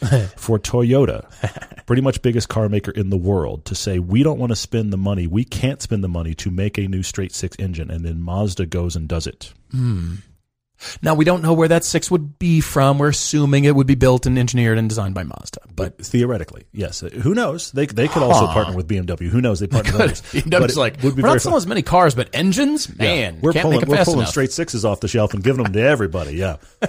for 0.36 0.58
Toyota, 0.58 1.24
pretty 1.86 2.02
much 2.02 2.20
biggest 2.20 2.48
car 2.48 2.68
maker 2.68 2.90
in 2.90 3.10
the 3.10 3.16
world, 3.16 3.64
to 3.66 3.76
say 3.76 4.00
we 4.00 4.24
don't 4.24 4.40
want 4.40 4.50
to 4.50 4.56
spend 4.56 4.92
the 4.92 4.96
money, 4.96 5.28
we 5.28 5.44
can't 5.44 5.80
spend 5.80 6.02
the 6.02 6.08
money 6.08 6.34
to 6.34 6.50
make 6.50 6.78
a 6.78 6.88
new 6.88 7.04
straight 7.04 7.32
six 7.32 7.56
engine, 7.60 7.92
and 7.92 8.04
then 8.04 8.20
Mazda 8.20 8.66
goes 8.66 8.96
and 8.96 9.08
does 9.08 9.28
it. 9.28 9.52
Hmm. 9.70 10.16
Now 11.02 11.14
we 11.14 11.24
don't 11.24 11.42
know 11.42 11.52
where 11.54 11.68
that 11.68 11.84
six 11.84 12.10
would 12.10 12.38
be 12.38 12.60
from. 12.60 12.98
We're 12.98 13.08
assuming 13.10 13.64
it 13.64 13.74
would 13.74 13.86
be 13.86 13.94
built 13.94 14.26
and 14.26 14.38
engineered 14.38 14.76
and 14.76 14.88
designed 14.88 15.14
by 15.14 15.22
Mazda. 15.22 15.60
But 15.74 15.98
Theoretically, 15.98 16.64
yes. 16.72 17.02
Uh, 17.02 17.08
Who 17.10 17.32
knows? 17.34 17.72
They 17.72 17.86
they 17.86 18.08
could 18.08 18.22
also 18.22 18.46
Huh. 18.46 18.52
partner 18.54 18.76
with 18.76 18.88
BMW. 18.88 19.28
Who 19.28 19.40
knows? 19.40 19.60
They 19.60 19.66
partner 19.66 19.92
with 19.92 20.00
others. 20.02 20.22
But 20.32 20.44
BMW's 20.50 20.76
like, 20.76 21.02
would 21.02 21.16
be 21.16 21.22
we're 21.22 21.28
not 21.28 21.40
selling 21.40 21.56
as 21.58 21.66
many 21.66 21.82
cars, 21.82 22.14
but 22.14 22.28
engines, 22.34 22.88
Yeah. 22.88 23.04
man, 23.04 23.38
we're 23.40 23.52
can't 23.52 23.62
pulling 23.62 23.88
we're 23.88 24.04
pulling 24.04 24.20
enough. 24.20 24.30
straight 24.30 24.52
sixes 24.52 24.84
off 24.84 25.00
the 25.00 25.08
shelf 25.08 25.32
and 25.32 25.42
giving 25.42 25.62
them 25.62 25.72
to 25.72 25.80
everybody. 25.80 26.34
Yeah, 26.36 26.56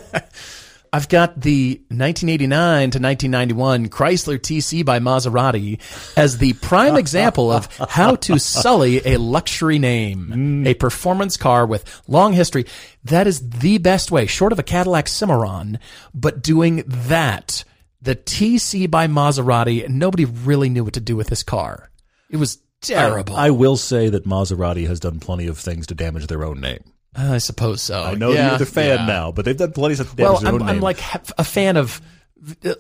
I've 0.95 1.09
got 1.09 1.41
the 1.41 1.81
1989 1.89 2.91
to 2.91 2.99
1991 2.99 3.89
Chrysler 3.89 4.39
TC 4.39 4.85
by 4.85 4.99
Maserati 4.99 5.81
as 6.15 6.37
the 6.37 6.53
prime 6.53 6.95
example 6.95 7.51
of 7.51 7.67
how 7.89 8.15
to 8.15 8.39
sully 8.39 9.05
a 9.05 9.17
luxury 9.17 9.77
name, 9.77 10.31
mm. 10.33 10.65
a 10.65 10.73
performance 10.73 11.35
car 11.35 11.65
with 11.65 11.83
long 12.07 12.31
history. 12.31 12.65
That 13.03 13.27
is 13.27 13.49
the 13.49 13.77
best 13.79 14.09
way, 14.09 14.25
short 14.25 14.53
of 14.53 14.59
a 14.59 14.63
Cadillac 14.63 15.09
Cimarron, 15.09 15.79
but 16.13 16.41
doing 16.41 16.85
that, 16.87 17.65
the 18.01 18.15
TC 18.15 18.89
by 18.89 19.07
Maserati, 19.07 19.89
nobody 19.89 20.23
really 20.23 20.69
knew 20.69 20.85
what 20.85 20.93
to 20.93 21.01
do 21.01 21.17
with 21.17 21.27
this 21.27 21.43
car. 21.43 21.91
It 22.29 22.37
was 22.37 22.59
terrible. 22.79 23.35
I 23.35 23.49
will 23.49 23.75
say 23.75 24.07
that 24.07 24.25
Maserati 24.25 24.87
has 24.87 25.01
done 25.01 25.19
plenty 25.19 25.47
of 25.47 25.57
things 25.57 25.87
to 25.87 25.93
damage 25.93 26.27
their 26.27 26.45
own 26.45 26.61
name. 26.61 26.85
Uh, 27.17 27.33
I 27.33 27.37
suppose 27.37 27.81
so. 27.81 28.03
I 28.03 28.15
know 28.15 28.31
Yeah, 28.31 28.49
you're 28.49 28.57
the 28.59 28.65
fan 28.65 28.99
yeah. 28.99 29.05
now, 29.05 29.31
but 29.31 29.45
they've 29.45 29.57
done 29.57 29.71
plenty 29.71 29.93
of 29.93 29.99
stuff 29.99 30.17
Well, 30.17 30.37
their 30.39 30.53
I'm, 30.53 30.61
I'm 30.63 30.79
like 30.81 30.99
a 31.37 31.43
fan 31.43 31.77
of 31.77 32.01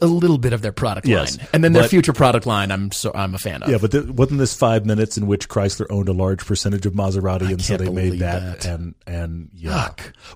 a 0.01 0.05
little 0.05 0.37
bit 0.37 0.53
of 0.53 0.61
their 0.61 0.73
product 0.73 1.07
Yes, 1.07 1.37
line, 1.39 1.47
and 1.53 1.63
then 1.63 1.73
their 1.73 1.83
but- 1.83 1.89
future 1.89 2.13
product 2.13 2.45
line. 2.45 2.71
I'm 2.71 2.91
so 2.91 3.11
I'm 3.15 3.33
a 3.33 3.39
fan 3.39 3.63
of. 3.63 3.69
Yeah, 3.69 3.77
but 3.79 3.91
th- 3.91 4.05
wasn't 4.05 4.37
this 4.39 4.53
five 4.53 4.85
minutes 4.85 5.17
in 5.17 5.25
which 5.25 5.49
Chrysler 5.49 5.87
owned 5.89 6.07
a 6.09 6.13
large 6.13 6.45
percentage 6.45 6.85
of 6.85 6.93
Maserati, 6.93 7.49
and 7.49 7.61
so 7.61 7.77
they 7.77 7.89
made 7.89 8.19
that, 8.19 8.61
that. 8.61 8.65
and 8.65 8.93
and 9.07 9.49
yeah. 9.55 9.89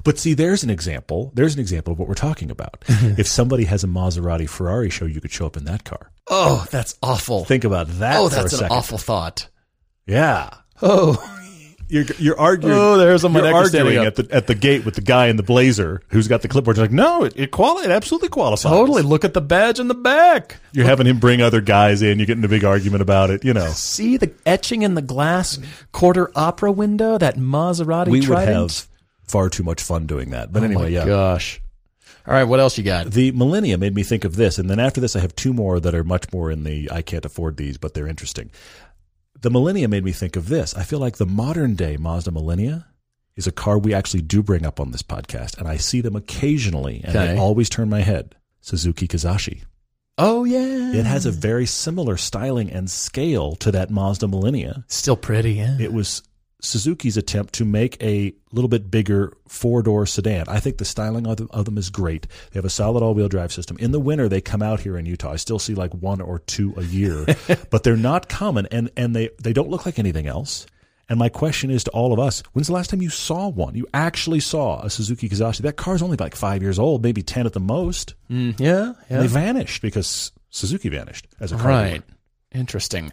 But 0.04 0.18
see, 0.18 0.34
there's 0.34 0.64
an 0.64 0.70
example. 0.72 1.32
There's 1.36 1.54
an 1.54 1.60
example 1.60 1.94
of 1.94 2.00
what 2.00 2.08
we're 2.08 2.16
talking 2.16 2.50
about. 2.50 2.84
if 2.88 3.28
somebody 3.28 3.66
has 3.66 3.84
a 3.84 3.88
Maserati 3.88 4.50
Ferrari 4.50 4.90
show, 4.90 5.06
you 5.06 5.22
could 5.22 5.32
show 5.32 5.46
up 5.46 5.58
in 5.58 5.66
that 5.66 5.84
car. 5.84 6.12
oh, 6.30 6.66
that's 6.72 6.98
awful. 7.04 7.44
Think 7.46 7.66
about 7.66 7.88
that. 8.00 8.18
oh, 8.18 8.30
that's 8.30 8.54
an 8.54 8.60
second. 8.60 8.76
awful 8.78 8.98
thought. 8.98 9.48
Yeah, 10.08 10.50
Oh, 10.82 11.22
you're 11.90 12.06
you're 12.18 12.40
arguing. 12.40 12.76
Oh, 12.78 12.98
there's 12.98 13.24
a- 13.24 13.30
my 13.30 13.40
you're 13.40 13.52
neck 13.52 13.64
is 13.64 13.70
standing 13.70 13.98
arguing 13.98 14.08
at 14.08 14.16
the 14.16 14.28
at 14.36 14.48
the 14.48 14.56
gate 14.56 14.86
with 14.86 14.96
the 14.96 15.02
guy 15.02 15.28
in 15.28 15.36
the 15.36 15.44
blazer 15.44 16.02
who's 16.10 16.28
got 16.28 16.42
the 16.42 16.48
clipboard. 16.48 16.78
You're 16.78 16.86
like, 16.86 16.92
no, 16.94 17.24
it 17.26 17.34
it, 17.36 17.52
quali- 17.52 17.84
it 17.84 17.92
absolutely 17.92 18.30
qualifies. 18.30 18.72
totally. 18.72 19.02
Look 19.02 19.26
at 19.26 19.34
the 19.34 19.42
badge 19.42 19.80
in 19.80 19.88
the 19.88 19.96
back. 19.96 20.58
You're 20.72 20.86
having 20.86 21.08
him 21.08 21.20
bring 21.20 21.42
other 21.42 21.62
guys 21.62 22.02
in. 22.02 22.20
You're 22.20 22.28
getting 22.28 22.44
a 22.46 22.48
big 22.48 22.64
argument 22.64 23.02
about 23.02 23.30
it. 23.32 23.44
You 23.44 23.54
know. 23.54 23.68
See 23.72 24.18
the 24.18 24.32
etching 24.46 24.84
in 24.84 24.94
the 24.94 25.02
glass 25.02 25.60
quarter 25.92 26.32
opera 26.36 26.72
window. 26.72 27.18
That 27.18 27.36
Maserati. 27.38 28.08
we 28.10 28.20
would 28.28 28.38
have 28.40 28.88
far 29.28 29.50
too 29.50 29.64
much 29.64 29.82
fun 29.82 30.06
doing 30.06 30.30
that. 30.30 30.52
But 30.54 30.62
Oh 30.62 30.66
anyway, 30.66 30.84
my 30.84 30.88
yeah. 30.90 31.06
Gosh. 31.06 31.62
All 32.28 32.34
right. 32.36 32.44
What 32.44 32.60
else 32.60 32.78
you 32.78 32.84
got? 32.84 33.08
The 33.10 33.32
Millennia 33.32 33.78
made 33.80 33.96
me 33.96 34.04
think 34.04 34.24
of 34.24 34.36
this, 34.36 34.60
and 34.60 34.70
then 34.70 34.80
after 34.80 35.02
this, 35.02 35.16
I 35.16 35.20
have 35.20 35.36
two 35.36 35.54
more 35.54 35.80
that 35.80 35.96
are 35.96 36.04
much 36.04 36.32
more 36.32 36.52
in 36.52 36.64
the 36.64 36.90
I 36.92 37.02
can't 37.02 37.26
afford 37.26 37.58
these, 37.58 37.78
but 37.78 37.94
they're 37.96 38.08
interesting. 38.08 38.52
The 39.42 39.50
Millennia 39.50 39.88
made 39.88 40.04
me 40.04 40.12
think 40.12 40.36
of 40.36 40.50
this. 40.50 40.76
I 40.76 40.84
feel 40.84 41.00
like 41.00 41.18
the 41.18 41.26
modern 41.26 41.76
day 41.76 41.96
Mazda 41.98 42.32
Millennia 42.32 42.88
is 43.36 43.48
a 43.48 43.52
car 43.54 43.78
we 43.78 43.94
actually 43.94 44.22
do 44.22 44.44
bring 44.44 44.66
up 44.66 44.80
on 44.82 44.92
this 44.92 45.02
podcast, 45.02 45.58
and 45.58 45.68
I 45.68 45.78
see 45.78 46.02
them 46.02 46.16
occasionally, 46.16 47.02
and 47.06 47.16
Okay. 47.16 47.34
they 47.34 47.40
always 47.40 47.70
turn 47.70 47.90
my 47.90 48.02
head. 48.02 48.36
Suzuki 48.62 49.08
Kizashi. 49.08 49.62
Oh 50.18 50.44
yeah. 50.44 50.92
It 50.94 51.06
has 51.06 51.26
a 51.26 51.32
very 51.32 51.66
similar 51.66 52.18
styling 52.18 52.70
and 52.70 52.92
scale 52.92 53.56
to 53.58 53.72
that 53.72 53.90
Mazda 53.90 54.28
Millennia. 54.28 54.84
still 54.88 55.16
pretty. 55.16 55.54
Yeah. 55.54 55.78
It 55.80 55.94
was 55.94 56.22
Suzuki's 56.62 57.18
attempt 57.18 57.54
to 57.56 57.66
make 57.66 58.02
a 58.04 58.34
little 58.52 58.68
bit 58.68 58.92
bigger 58.92 59.34
four 59.48 59.82
door 59.82 60.06
sedan. 60.06 60.46
I 60.48 60.60
think 60.60 60.78
the 60.78 60.86
styling 60.86 61.26
of 61.26 61.38
them, 61.38 61.48
of 61.52 61.66
them 61.66 61.78
is 61.78 61.90
great. 61.90 62.28
They 62.52 62.58
have 62.58 62.66
a 62.66 62.70
solid 62.70 63.02
all 63.02 63.14
wheel 63.14 63.30
drive 63.30 63.54
system. 63.54 63.78
In 63.78 63.92
the 63.92 64.00
winter, 64.00 64.28
they 64.28 64.42
come 64.42 64.62
out 64.62 64.82
here 64.82 64.98
in 64.98 65.06
Utah. 65.06 65.32
I 65.32 65.36
still 65.38 65.60
see 65.60 65.74
like 65.74 65.94
one 65.94 66.20
or 66.22 66.40
two 66.40 66.74
a 66.76 66.84
year, 66.84 67.26
but 67.70 67.84
they're 67.84 67.96
not 67.96 68.28
common 68.28 68.68
and, 68.72 68.90
and 68.98 69.16
they, 69.16 69.30
they 69.42 69.54
don't 69.54 69.70
look 69.70 69.86
like 69.86 70.00
anything 70.00 70.28
else. 70.28 70.66
And 71.08 71.18
my 71.18 71.30
question 71.30 71.72
is 71.72 71.84
to 71.86 71.92
all 71.92 72.14
of 72.14 72.20
us: 72.20 72.44
When's 72.54 72.68
the 72.68 72.74
last 72.74 72.92
time 72.92 73.02
you 73.02 73.10
saw 73.10 73.48
one? 73.48 73.74
You 73.74 73.88
actually 73.96 74.40
saw 74.40 74.82
a 74.84 74.92
Suzuki 74.92 75.28
Kizashi? 75.28 75.62
That 75.62 75.76
car's 75.76 76.04
only 76.04 76.18
like 76.18 76.36
five 76.36 76.62
years 76.62 76.78
old, 76.78 77.02
maybe 77.02 77.24
ten 77.24 77.48
at 77.48 77.54
the 77.54 77.60
most. 77.60 78.14
Mm, 78.30 78.60
yeah. 78.60 78.94
And 79.10 79.24
they 79.24 79.28
vanished 79.28 79.82
because 79.82 80.32
Suzuki 80.52 80.88
vanished 80.90 81.28
as 81.40 81.52
a 81.52 81.58
car. 81.58 81.68
Right. 81.68 82.04
Interesting. 82.54 83.12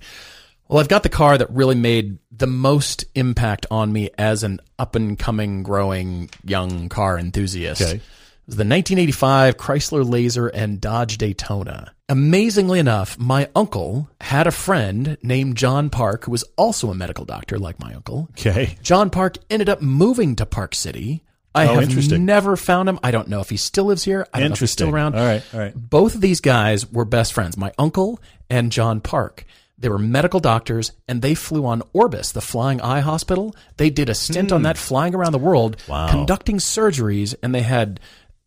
Well, 0.68 0.80
I've 0.80 0.88
got 0.88 1.02
the 1.02 1.08
car 1.08 1.38
that 1.38 1.50
really 1.50 1.74
made 1.76 2.18
the 2.30 2.46
most 2.46 3.04
impact 3.14 3.66
on 3.70 3.92
me 3.92 4.10
as 4.18 4.42
an 4.42 4.60
up 4.78 4.94
and 4.96 5.18
coming, 5.18 5.62
growing 5.62 6.28
young 6.44 6.88
car 6.88 7.18
enthusiast. 7.18 7.82
Okay. 7.82 7.92
It 7.96 8.02
was 8.50 8.56
the 8.56 8.60
1985 8.62 9.56
Chrysler 9.56 10.08
Laser 10.08 10.46
and 10.48 10.80
Dodge 10.80 11.18
Daytona. 11.18 11.92
Amazingly 12.08 12.78
enough, 12.78 13.18
my 13.18 13.48
uncle 13.56 14.08
had 14.20 14.46
a 14.46 14.52
friend 14.52 15.16
named 15.22 15.56
John 15.56 15.90
Park 15.90 16.24
who 16.24 16.30
was 16.30 16.44
also 16.56 16.90
a 16.90 16.94
medical 16.94 17.24
doctor 17.24 17.58
like 17.58 17.80
my 17.80 17.92
uncle. 17.94 18.28
Okay. 18.32 18.76
John 18.82 19.10
Park 19.10 19.38
ended 19.50 19.68
up 19.68 19.82
moving 19.82 20.36
to 20.36 20.46
Park 20.46 20.74
City. 20.76 21.24
I 21.54 21.66
Oh, 21.68 21.80
have 21.80 22.10
never 22.20 22.56
found 22.56 22.88
him. 22.88 23.00
I 23.02 23.10
don't 23.10 23.28
know 23.28 23.40
if 23.40 23.50
he 23.50 23.56
still 23.56 23.86
lives 23.86 24.04
here. 24.04 24.26
I 24.32 24.38
don't 24.40 24.50
know 24.50 24.54
if 24.54 24.60
he's 24.60 24.70
still 24.70 24.90
around 24.94 25.14
All 25.16 25.24
right. 25.26 25.42
All 25.54 25.58
right. 25.58 25.72
both 25.74 26.14
of 26.14 26.20
these 26.20 26.40
guys 26.40 26.90
were 26.92 27.04
best 27.04 27.32
friends, 27.32 27.56
my 27.56 27.72
uncle 27.78 28.20
and 28.50 28.70
John 28.70 29.00
Park. 29.00 29.44
They 29.78 29.88
were 29.90 29.98
medical 29.98 30.40
doctors 30.40 30.92
and 31.06 31.20
they 31.20 31.34
flew 31.34 31.66
on 31.66 31.82
Orbis, 31.92 32.32
the 32.32 32.40
flying 32.40 32.80
eye 32.80 33.00
hospital. 33.00 33.54
They 33.76 33.90
did 33.90 34.08
a 34.08 34.14
stint 34.14 34.50
on 34.52 34.62
that 34.62 34.78
flying 34.78 35.14
around 35.14 35.32
the 35.32 35.38
world, 35.38 35.80
Hmm. 35.86 35.92
Wow. 35.92 36.10
conducting 36.10 36.56
surgeries, 36.58 37.34
and 37.42 37.54
they 37.54 37.60
had 37.62 38.00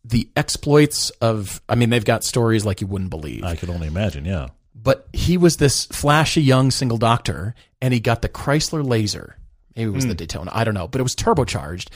the 0.04 0.28
exploits 0.34 1.10
of, 1.20 1.60
I 1.68 1.74
mean, 1.76 1.90
they've 1.90 2.04
got 2.04 2.24
stories 2.24 2.64
like 2.64 2.80
you 2.80 2.86
wouldn't 2.86 3.10
believe. 3.10 3.44
I 3.44 3.54
can 3.54 3.70
only 3.70 3.86
imagine. 3.86 4.24
Yeah. 4.24 4.48
but 4.82 5.08
he 5.12 5.36
was 5.36 5.58
this 5.58 5.84
flashy 5.86 6.40
young 6.40 6.70
single 6.70 6.96
doctor 6.96 7.54
and 7.82 7.92
he 7.92 8.00
got 8.00 8.22
the 8.22 8.30
Chrysler 8.30 8.82
Laser. 8.82 9.36
Maybe 9.76 9.90
it 9.90 9.94
was 9.94 10.04
Hmm. 10.04 10.08
the 10.10 10.14
Daytona. 10.14 10.50
I 10.54 10.64
don't 10.64 10.72
know, 10.74 10.88
but 10.88 11.00
it 11.00 11.02
was 11.02 11.14
turbocharged. 11.14 11.88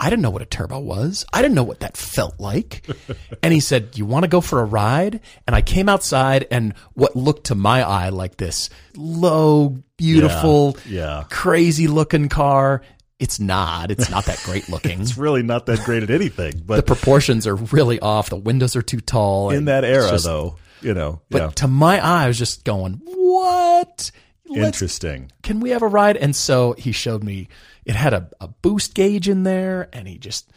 I 0.00 0.08
didn't 0.10 0.22
know 0.22 0.30
what 0.30 0.40
a 0.42 0.46
turbo 0.46 0.78
was. 0.80 1.26
I 1.32 1.42
didn't 1.42 1.54
know 1.54 1.62
what 1.62 1.80
that 1.80 1.96
felt 1.96 2.40
like. 2.40 2.86
and 3.42 3.52
he 3.52 3.60
said, 3.60 3.98
You 3.98 4.06
want 4.06 4.22
to 4.24 4.28
go 4.28 4.40
for 4.40 4.60
a 4.60 4.64
ride? 4.64 5.20
And 5.46 5.54
I 5.54 5.60
came 5.60 5.88
outside 5.90 6.46
and 6.50 6.72
what 6.94 7.14
looked 7.14 7.46
to 7.48 7.54
my 7.54 7.82
eye 7.82 8.08
like 8.08 8.38
this 8.38 8.70
low, 8.96 9.76
beautiful, 9.98 10.76
Yeah. 10.86 11.24
crazy 11.30 11.86
looking 11.86 12.28
car. 12.30 12.80
It's 13.18 13.38
not. 13.38 13.90
It's 13.90 14.08
not 14.10 14.24
that 14.24 14.40
great 14.44 14.68
looking. 14.70 15.02
It's 15.02 15.18
really 15.18 15.42
not 15.42 15.66
that 15.66 15.80
great 15.84 16.02
at 16.02 16.08
anything, 16.10 16.62
But 16.64 16.76
the 16.76 16.82
proportions 16.82 17.46
are 17.46 17.54
really 17.56 18.00
off. 18.00 18.30
The 18.30 18.36
windows 18.36 18.76
are 18.76 18.82
too 18.82 19.00
tall. 19.00 19.50
in 19.50 19.66
that 19.66 19.84
era, 19.84 20.08
just- 20.08 20.24
though, 20.24 20.56
you 20.80 20.94
know, 20.94 21.20
But 21.28 21.42
yeah, 21.42 21.48
to 21.56 21.68
my 21.68 21.98
eye, 22.02 22.24
I 22.24 22.28
was 22.28 22.38
just 22.38 22.64
going, 22.64 23.02
What? 23.04 24.10
Interesting. 24.54 25.30
can 25.42 25.60
we 25.60 25.70
have 25.70 25.82
a 25.82 25.88
ride? 25.88 26.16
And 26.16 26.34
so 26.34 26.72
he 26.72 26.92
showed 26.92 27.22
me 27.22 27.48
it 27.84 27.94
had 27.94 28.12
a, 28.12 28.28
a 28.40 28.48
boost 28.48 28.94
gauge 28.94 29.28
in 29.28 29.42
there 29.42 29.88
and 29.92 30.06
he 30.08 30.18
just, 30.18 30.50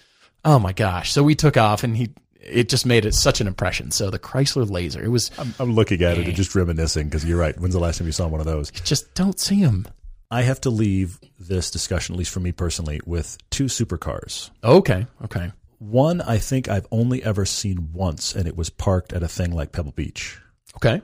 oh 0.46 0.60
my 0.60 0.74
gosh. 0.74 1.12
So 1.12 1.24
we 1.24 1.36
took 1.36 1.58
off 1.58 1.84
and 1.84 1.96
he, 1.96 2.10
it 2.40 2.70
just 2.70 2.86
made 2.86 3.06
it 3.06 3.14
such 3.14 3.42
an 3.42 3.48
impression. 3.48 3.92
So 3.92 4.10
the 4.10 4.20
Chrysler 4.20 4.70
Laser, 4.70 5.04
it 5.04 5.10
was 5.10 5.32
I'm, 5.38 5.54
I'm 5.60 5.74
looking 5.74 6.02
at 6.02 6.18
it 6.18 6.28
and 6.28 6.36
just 6.36 6.56
reminiscing 6.56 7.08
because 7.08 7.26
you're 7.26 7.40
right. 7.40 7.58
When's 7.60 7.74
the 7.74 7.80
last 7.80 7.98
time 7.98 8.08
you 8.08 8.14
saw 8.14 8.28
one 8.28 8.40
of 8.40 8.46
those? 8.46 8.72
just 8.72 9.14
don't 9.16 9.40
see 9.40 9.62
them. 9.64 9.88
I 10.30 10.42
have 10.42 10.62
to 10.62 10.72
leave 10.72 11.20
this 11.40 11.70
discussion, 11.70 12.16
at 12.16 12.18
least 12.18 12.32
for 12.32 12.40
me 12.40 12.52
personally, 12.52 13.00
with 13.06 13.38
two 13.52 13.66
supercars. 13.66 14.50
Okay. 14.64 15.06
Okay. 15.24 15.52
One 15.78 16.22
I 16.22 16.40
think 16.40 16.68
I've 16.68 16.88
only 16.92 17.24
ever 17.24 17.46
seen 17.46 17.92
once, 17.94 18.34
and 18.34 18.48
it 18.48 18.58
was 18.58 18.72
parked 18.72 19.14
at 19.14 19.22
a 19.22 19.28
thing 19.28 19.52
like 19.52 19.72
Pebble 19.72 19.92
Beach. 19.92 20.40
Okay. 20.78 21.02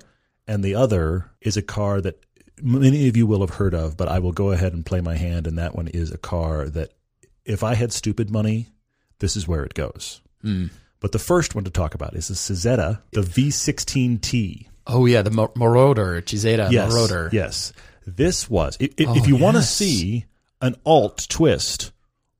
And 0.47 0.63
the 0.63 0.73
other 0.73 1.30
is 1.41 1.58
a 1.58 1.62
car 1.62 2.02
that 2.02 2.25
many 2.62 3.08
of 3.08 3.17
you 3.17 3.26
will 3.28 3.41
have 3.41 3.52
heard 3.52 3.74
of, 3.74 3.98
but 3.98 4.08
I 4.08 4.19
will 4.19 4.32
go 4.32 4.52
ahead 4.52 4.74
and 4.74 4.86
play 4.86 5.02
my 5.02 5.15
hand. 5.15 5.48
And 5.48 5.58
that 5.58 5.76
one 5.76 5.88
is 5.88 6.12
a 6.12 6.17
car 6.17 6.69
that, 6.69 6.91
if 7.45 7.63
I 7.63 7.74
had 7.76 7.91
stupid 7.91 8.30
money, 8.30 8.67
this 9.19 9.36
is 9.36 9.48
where 9.48 9.63
it 9.63 9.74
goes. 9.74 10.22
Hmm. 10.41 10.67
But 11.00 11.12
the 11.13 11.19
first 11.19 11.56
one 11.56 11.63
to 11.63 11.69
talk 11.69 11.95
about 11.95 12.15
is 12.15 12.28
the 12.28 12.34
Cizeta, 12.36 13.02
the 13.12 13.22
V16T. 13.22 14.67
Oh 14.88 15.06
yeah. 15.06 15.22
The 15.22 15.30
Moroder, 15.30 16.22
Cizeta 16.22 16.72
Yes, 16.72 16.91
Moroder. 16.93 17.32
yes. 17.32 17.74
This 18.06 18.50
was 18.50 18.78
Oh, 18.82 18.88
if 18.98 19.28
you 19.28 19.36
want 19.36 19.58
to 19.58 19.63
see 19.63 20.26
an 20.62 20.76
alt 20.86 21.28
twist 21.30 21.91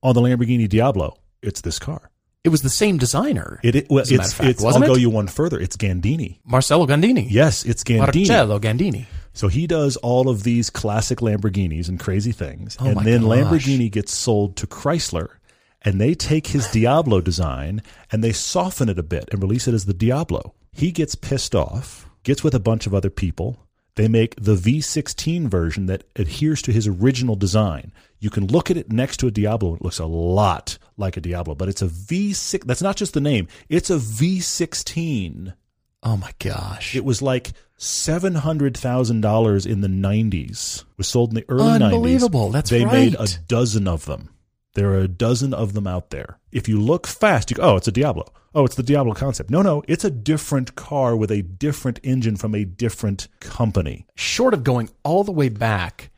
on 0.02 0.14
the 0.14 0.20
Lamborghini 0.20 0.68
Diablo, 0.68 1.16
it's 1.42 1.60
this 1.60 1.78
car. 1.78 2.10
It 2.42 2.48
was 2.48 2.62
the 2.62 2.70
same 2.70 2.96
designer. 2.98 3.60
It, 3.62 3.76
it 3.76 3.86
well, 3.90 4.04
it's, 4.06 4.32
fact, 4.32 4.48
it's 4.50 4.60
I'll 4.62 4.66
wasn't 4.68 4.86
go 4.86 4.96
you 4.96 5.10
one 5.10 5.28
further. 5.28 5.60
It's 5.60 5.76
Gandini. 5.76 6.38
Marcello 6.44 6.86
Gandini. 6.86 7.26
Yes, 7.30 7.64
it's 7.64 7.84
Gandini. 7.84 8.26
Marcello 8.28 8.58
Gandini. 8.58 9.06
So 9.40 9.48
he 9.48 9.66
does 9.66 9.96
all 9.96 10.28
of 10.28 10.42
these 10.42 10.68
classic 10.68 11.20
Lamborghinis 11.20 11.88
and 11.88 11.98
crazy 11.98 12.30
things. 12.30 12.76
Oh 12.78 12.88
and 12.88 13.06
then 13.06 13.22
gosh. 13.22 13.38
Lamborghini 13.38 13.90
gets 13.90 14.12
sold 14.12 14.54
to 14.56 14.66
Chrysler 14.66 15.36
and 15.80 15.98
they 15.98 16.12
take 16.12 16.48
his 16.48 16.68
Diablo 16.72 17.22
design 17.22 17.82
and 18.12 18.22
they 18.22 18.32
soften 18.32 18.90
it 18.90 18.98
a 18.98 19.02
bit 19.02 19.30
and 19.32 19.40
release 19.40 19.66
it 19.66 19.72
as 19.72 19.86
the 19.86 19.94
Diablo. 19.94 20.52
He 20.72 20.92
gets 20.92 21.14
pissed 21.14 21.54
off, 21.54 22.06
gets 22.22 22.44
with 22.44 22.54
a 22.54 22.60
bunch 22.60 22.86
of 22.86 22.92
other 22.92 23.08
people. 23.08 23.56
They 23.94 24.08
make 24.08 24.34
the 24.36 24.56
V16 24.56 25.48
version 25.48 25.86
that 25.86 26.04
adheres 26.16 26.60
to 26.60 26.70
his 26.70 26.86
original 26.86 27.34
design. 27.34 27.94
You 28.18 28.28
can 28.28 28.46
look 28.46 28.70
at 28.70 28.76
it 28.76 28.92
next 28.92 29.20
to 29.20 29.26
a 29.26 29.30
Diablo. 29.30 29.70
And 29.70 29.80
it 29.80 29.84
looks 29.84 29.98
a 29.98 30.04
lot 30.04 30.76
like 30.98 31.16
a 31.16 31.20
Diablo, 31.22 31.54
but 31.54 31.70
it's 31.70 31.80
a 31.80 31.88
V6. 31.88 32.64
That's 32.64 32.82
not 32.82 32.96
just 32.96 33.14
the 33.14 33.22
name. 33.22 33.48
It's 33.70 33.88
a 33.88 33.96
V16. 33.96 35.54
Oh 36.02 36.16
my 36.16 36.32
gosh. 36.38 36.96
It 36.96 37.04
was 37.04 37.20
like 37.22 37.52
seven 37.76 38.34
hundred 38.36 38.76
thousand 38.76 39.20
dollars 39.20 39.66
in 39.66 39.80
the 39.80 39.88
nineties. 39.88 40.84
It 40.92 40.98
Was 40.98 41.08
sold 41.08 41.30
in 41.30 41.34
the 41.36 41.44
early 41.48 41.64
nineties. 41.78 41.96
Unbelievable. 41.96 42.50
That's 42.50 42.70
they 42.70 42.84
made 42.84 43.16
a 43.18 43.26
dozen 43.48 43.86
of 43.86 44.04
them. 44.06 44.30
There 44.74 44.90
are 44.92 44.98
a 45.00 45.08
dozen 45.08 45.52
of 45.52 45.72
them 45.72 45.86
out 45.86 46.10
there. 46.10 46.38
If 46.52 46.68
you 46.68 46.80
look 46.80 47.06
fast, 47.06 47.50
you 47.50 47.56
go, 47.56 47.62
"Oh, 47.72 47.76
it's 47.76 47.88
a 47.88 47.92
Diablo." 47.92 48.32
Oh, 48.54 48.64
it's 48.64 48.74
the 48.76 48.82
Diablo 48.82 49.14
concept. 49.14 49.50
No, 49.50 49.62
no, 49.62 49.82
it's 49.86 50.04
a 50.04 50.10
different 50.10 50.74
car 50.74 51.16
with 51.16 51.30
a 51.30 51.42
different 51.42 52.00
engine 52.02 52.36
from 52.36 52.54
a 52.54 52.64
different 52.64 53.28
company. 53.38 54.06
Short 54.16 54.54
of 54.54 54.64
going 54.64 54.90
all 55.04 55.22
the 55.22 55.30
way 55.32 55.48
back 55.48 56.10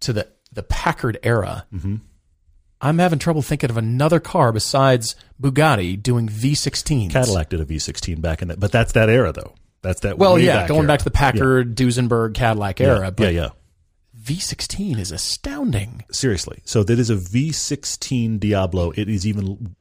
to 0.00 0.12
the, 0.12 0.28
the 0.52 0.64
Packard 0.64 1.18
era, 1.22 1.66
Mm-hmm. 1.72 1.96
I'm 2.80 2.98
having 2.98 3.18
trouble 3.18 3.42
thinking 3.42 3.70
of 3.70 3.76
another 3.76 4.20
car 4.20 4.52
besides 4.52 5.14
Bugatti 5.40 6.02
doing 6.02 6.28
V16s. 6.28 7.10
Cadillac 7.10 7.50
did 7.50 7.60
a 7.60 7.66
V16 7.66 8.20
back 8.20 8.42
in 8.42 8.48
that, 8.48 8.58
but 8.58 8.72
that's 8.72 8.92
that 8.92 9.10
era 9.10 9.32
though. 9.32 9.54
That's 9.82 10.00
that. 10.00 10.18
Well, 10.18 10.38
yeah, 10.38 10.60
back 10.60 10.68
going 10.68 10.80
era. 10.80 10.88
back 10.88 10.98
to 11.00 11.04
the 11.04 11.10
Packard, 11.10 11.74
Duesenberg, 11.74 12.34
Cadillac 12.34 12.80
era, 12.80 13.06
yeah, 13.06 13.10
but 13.10 13.34
yeah, 13.34 13.40
yeah. 13.42 13.48
V16 14.22 14.98
is 14.98 15.12
astounding. 15.12 16.04
Seriously. 16.10 16.60
So 16.64 16.82
that 16.84 16.98
is 16.98 17.10
a 17.10 17.16
V16 17.16 18.38
Diablo. 18.38 18.92
It 18.94 19.08
is 19.08 19.26
even 19.26 19.76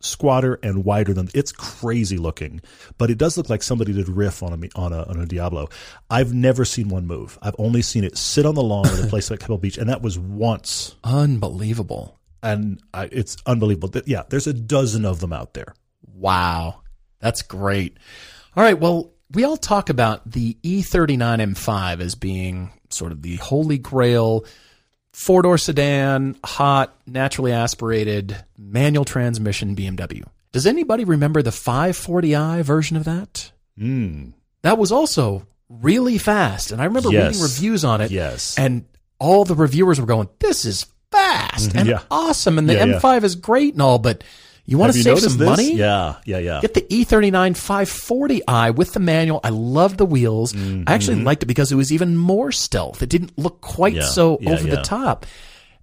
squatter 0.00 0.58
and 0.62 0.84
wider 0.84 1.12
than 1.12 1.28
it's 1.34 1.52
crazy 1.52 2.18
looking, 2.18 2.60
but 2.98 3.10
it 3.10 3.18
does 3.18 3.36
look 3.36 3.50
like 3.50 3.62
somebody 3.62 3.92
did 3.92 4.08
riff 4.08 4.42
on 4.42 4.52
a 4.52 4.78
on 4.78 4.92
a 4.92 5.02
on 5.04 5.20
a 5.20 5.26
Diablo. 5.26 5.68
I've 6.10 6.34
never 6.34 6.64
seen 6.64 6.88
one 6.88 7.06
move. 7.06 7.38
I've 7.42 7.56
only 7.58 7.82
seen 7.82 8.04
it 8.04 8.16
sit 8.16 8.46
on 8.46 8.54
the 8.54 8.62
lawn 8.62 8.86
at 8.86 9.04
a 9.04 9.06
place 9.08 9.30
like 9.30 9.40
Pebble 9.40 9.58
Beach, 9.58 9.78
and 9.78 9.88
that 9.88 10.02
was 10.02 10.18
once. 10.18 10.94
Unbelievable. 11.04 12.17
And 12.42 12.80
I, 12.94 13.04
it's 13.10 13.36
unbelievable. 13.46 13.90
Yeah, 14.06 14.22
there's 14.28 14.46
a 14.46 14.52
dozen 14.52 15.04
of 15.04 15.20
them 15.20 15.32
out 15.32 15.54
there. 15.54 15.74
Wow. 16.14 16.82
That's 17.20 17.42
great. 17.42 17.96
All 18.56 18.62
right. 18.62 18.78
Well, 18.78 19.12
we 19.32 19.44
all 19.44 19.56
talk 19.56 19.90
about 19.90 20.30
the 20.30 20.56
E 20.62 20.82
E39 20.82 21.18
M5 21.54 22.00
as 22.00 22.14
being 22.14 22.70
sort 22.90 23.12
of 23.12 23.22
the 23.22 23.36
holy 23.36 23.78
grail 23.78 24.44
four 25.12 25.42
door 25.42 25.58
sedan, 25.58 26.36
hot, 26.44 26.94
naturally 27.06 27.52
aspirated, 27.52 28.36
manual 28.56 29.04
transmission 29.04 29.74
BMW. 29.74 30.24
Does 30.52 30.66
anybody 30.66 31.04
remember 31.04 31.42
the 31.42 31.50
540i 31.50 32.62
version 32.62 32.96
of 32.96 33.04
that? 33.04 33.50
Mm. 33.78 34.32
That 34.62 34.78
was 34.78 34.92
also 34.92 35.46
really 35.68 36.18
fast. 36.18 36.70
And 36.72 36.80
I 36.80 36.84
remember 36.86 37.10
Yes. 37.10 37.34
reading 37.34 37.42
reviews 37.42 37.84
on 37.84 38.00
it. 38.00 38.10
Yes. 38.10 38.56
And 38.56 38.84
all 39.18 39.44
the 39.44 39.54
reviewers 39.54 40.00
were 40.00 40.06
going, 40.06 40.28
this 40.38 40.64
is 40.64 40.86
fast 41.10 41.74
and 41.74 41.88
Yeah. 41.88 42.00
awesome. 42.10 42.58
And 42.58 42.68
the 42.68 42.74
Yeah, 42.74 42.84
yeah. 42.86 42.98
M5 43.00 43.24
is 43.24 43.34
great 43.34 43.74
and 43.74 43.82
all, 43.82 43.98
but 43.98 44.22
you 44.66 44.76
want 44.78 44.94
Have 44.94 44.96
to 44.96 45.02
save 45.02 45.20
some 45.30 45.38
this? 45.38 45.46
money? 45.48 45.74
Yeah, 45.74 46.16
yeah, 46.26 46.38
yeah. 46.38 46.60
Get 46.60 46.74
the 46.74 46.84
E 46.94 47.04
E39 47.04 47.54
540i 47.56 48.74
with 48.74 48.92
the 48.92 49.00
manual. 49.00 49.40
I 49.42 49.48
love 49.48 49.96
the 49.96 50.04
wheels. 50.06 50.54
I 50.54 50.84
actually 50.92 51.22
liked 51.22 51.42
it 51.42 51.46
because 51.46 51.72
it 51.72 51.76
was 51.76 51.90
even 51.92 52.16
more 52.16 52.52
stealth. 52.52 53.02
It 53.02 53.08
didn't 53.08 53.38
look 53.38 53.60
quite 53.60 53.92
Mm-hmm. 53.94 54.00
Yeah, 54.02 54.06
so 54.08 54.38
yeah, 54.40 54.50
over 54.50 54.68
yeah. 54.68 54.74
the 54.76 54.82
top. 54.82 55.24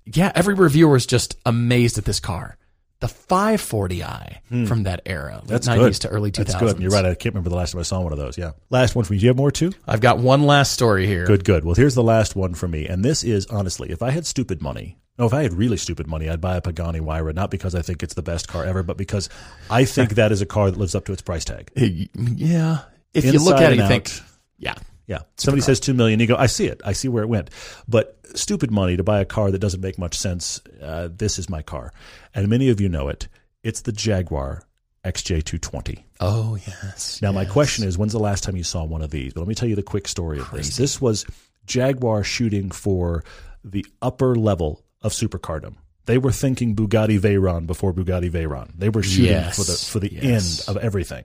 Yeah, 0.05 0.31
every 0.35 0.53
reviewer 0.53 0.95
is 0.95 1.07
just 1.07 1.35
amazed 1.45 1.97
at 1.97 2.05
this 2.05 2.19
car. 2.19 2.57
The 3.01 3.07
540i 3.07 4.67
from 4.67 4.83
that 4.83 5.01
era, 5.05 5.39
Hmm. 5.41 5.47
That's 5.47 5.67
90s 5.67 5.77
good. 5.79 5.93
to 6.01 6.07
early 6.09 6.31
2000s. 6.31 6.45
That's 6.45 6.55
good. 6.73 6.79
You're 6.81 6.91
right. 6.91 7.05
I 7.05 7.13
can't 7.15 7.33
remember 7.35 7.49
the 7.49 7.55
last 7.55 7.71
time 7.73 7.79
I 7.79 7.83
saw 7.83 8.01
one 8.01 8.13
of 8.13 8.17
those. 8.17 8.37
Yeah. 8.37 8.51
Last 8.69 8.95
one 8.95 9.03
for 9.03 9.13
you. 9.13 9.19
Do 9.19 9.25
you 9.25 9.29
have 9.29 9.37
more 9.37 9.51
too? 9.51 9.73
I've 9.87 9.99
got 10.01 10.19
one 10.19 10.43
last 10.43 10.71
story 10.73 11.05
here. 11.07 11.25
Good, 11.25 11.43
good. 11.43 11.65
Well, 11.65 11.75
here's 11.75 11.95
the 11.95 12.03
last 12.03 12.35
one 12.35 12.53
for 12.53 12.67
me. 12.67 12.87
And 12.87 13.03
this 13.03 13.23
is 13.23 13.47
honestly, 13.47 13.89
if 13.91 14.01
I 14.01 14.11
had 14.11 14.25
stupid 14.25 14.61
money, 14.61 14.97
no, 15.17 15.25
if 15.25 15.33
I 15.33 15.43
had 15.43 15.53
really 15.53 15.77
stupid 15.77 16.07
money, 16.07 16.29
I'd 16.29 16.41
buy 16.41 16.57
a 16.57 16.61
Pagani 16.61 16.99
Huayra, 16.99 17.33
not 17.33 17.49
because 17.49 17.73
I 17.75 17.81
think 17.81 18.03
it's 18.03 18.15
the 18.15 18.21
best 18.21 18.47
car 18.47 18.65
ever, 18.65 18.83
but 18.83 18.97
because 18.97 19.29
I 19.69 19.85
think 19.85 20.09
that 20.15 20.31
is 20.31 20.41
a 20.41 20.45
car 20.45 20.69
that 20.69 20.77
lives 20.77 20.95
up 20.95 21.05
to 21.05 21.13
its 21.13 21.21
price 21.21 21.45
tag. 21.45 21.71
Yeah. 21.75 22.79
If 23.13 23.25
you 23.25 23.39
look 23.39 23.59
at 23.61 23.71
it, 23.71 23.77
you 23.77 23.87
think, 23.87 24.11
yeah, 24.57 24.75
Yeah. 25.07 25.19
Somebody 25.37 25.61
says 25.61 25.79
two 25.79 25.93
million, 25.93 26.19
you 26.19 26.27
go, 26.27 26.35
I 26.35 26.47
see 26.47 26.65
it. 26.65 26.81
I 26.83 26.91
see 26.93 27.07
where 27.07 27.23
it 27.23 27.27
went. 27.27 27.49
But 27.87 28.19
stupid 28.35 28.71
money 28.71 28.97
to 28.97 29.03
buy 29.03 29.21
a 29.21 29.25
car 29.25 29.51
that 29.51 29.59
doesn't 29.59 29.81
make 29.81 29.97
much 29.97 30.17
sense. 30.17 30.59
Uh, 30.81 31.07
this 31.11 31.39
is 31.39 31.49
my 31.49 31.61
car. 31.61 31.93
And 32.33 32.49
many 32.49 32.69
of 32.69 32.81
you 32.81 32.89
know 32.89 33.07
it. 33.07 33.27
It's 33.63 33.81
the 33.81 33.91
Jaguar 33.93 34.63
XJ220. 35.05 36.03
oh, 36.19 36.57
yes. 36.67 37.21
Now, 37.21 37.31
my 37.31 37.45
question 37.45 37.87
is, 37.87 37.97
when's 37.97 38.13
the 38.13 38.19
last 38.19 38.43
time 38.43 38.55
you 38.55 38.63
saw 38.63 38.83
one 38.83 39.01
of 39.01 39.11
these? 39.11 39.33
But 39.33 39.41
let 39.41 39.47
me 39.47 39.55
tell 39.55 39.69
you 39.69 39.75
the 39.75 39.83
quick 39.83 40.07
story 40.07 40.39
of 40.39 40.51
this. 40.51 40.75
This 40.77 40.99
was 40.99 41.25
Jaguar 41.65 42.23
shooting 42.23 42.69
for 42.71 43.23
the 43.63 43.85
upper 44.01 44.35
level 44.35 44.83
of 45.05 45.13
supercardom. 45.13 45.75
They 46.05 46.17
were 46.17 46.31
thinking 46.31 46.75
Bugatti 46.75 47.19
Veyron 47.19 47.65
before 47.67 47.93
Bugatti 47.93 48.29
Veyron. 48.29 48.71
They 48.77 48.89
were 48.89 49.03
shooting 49.03 49.31
Yes. 49.31 49.55
for 49.55 49.63
the 49.63 49.77
for 49.77 49.99
the 49.99 50.13
Yes. 50.13 50.67
end 50.67 50.75
of 50.77 50.83
everything. 50.83 51.23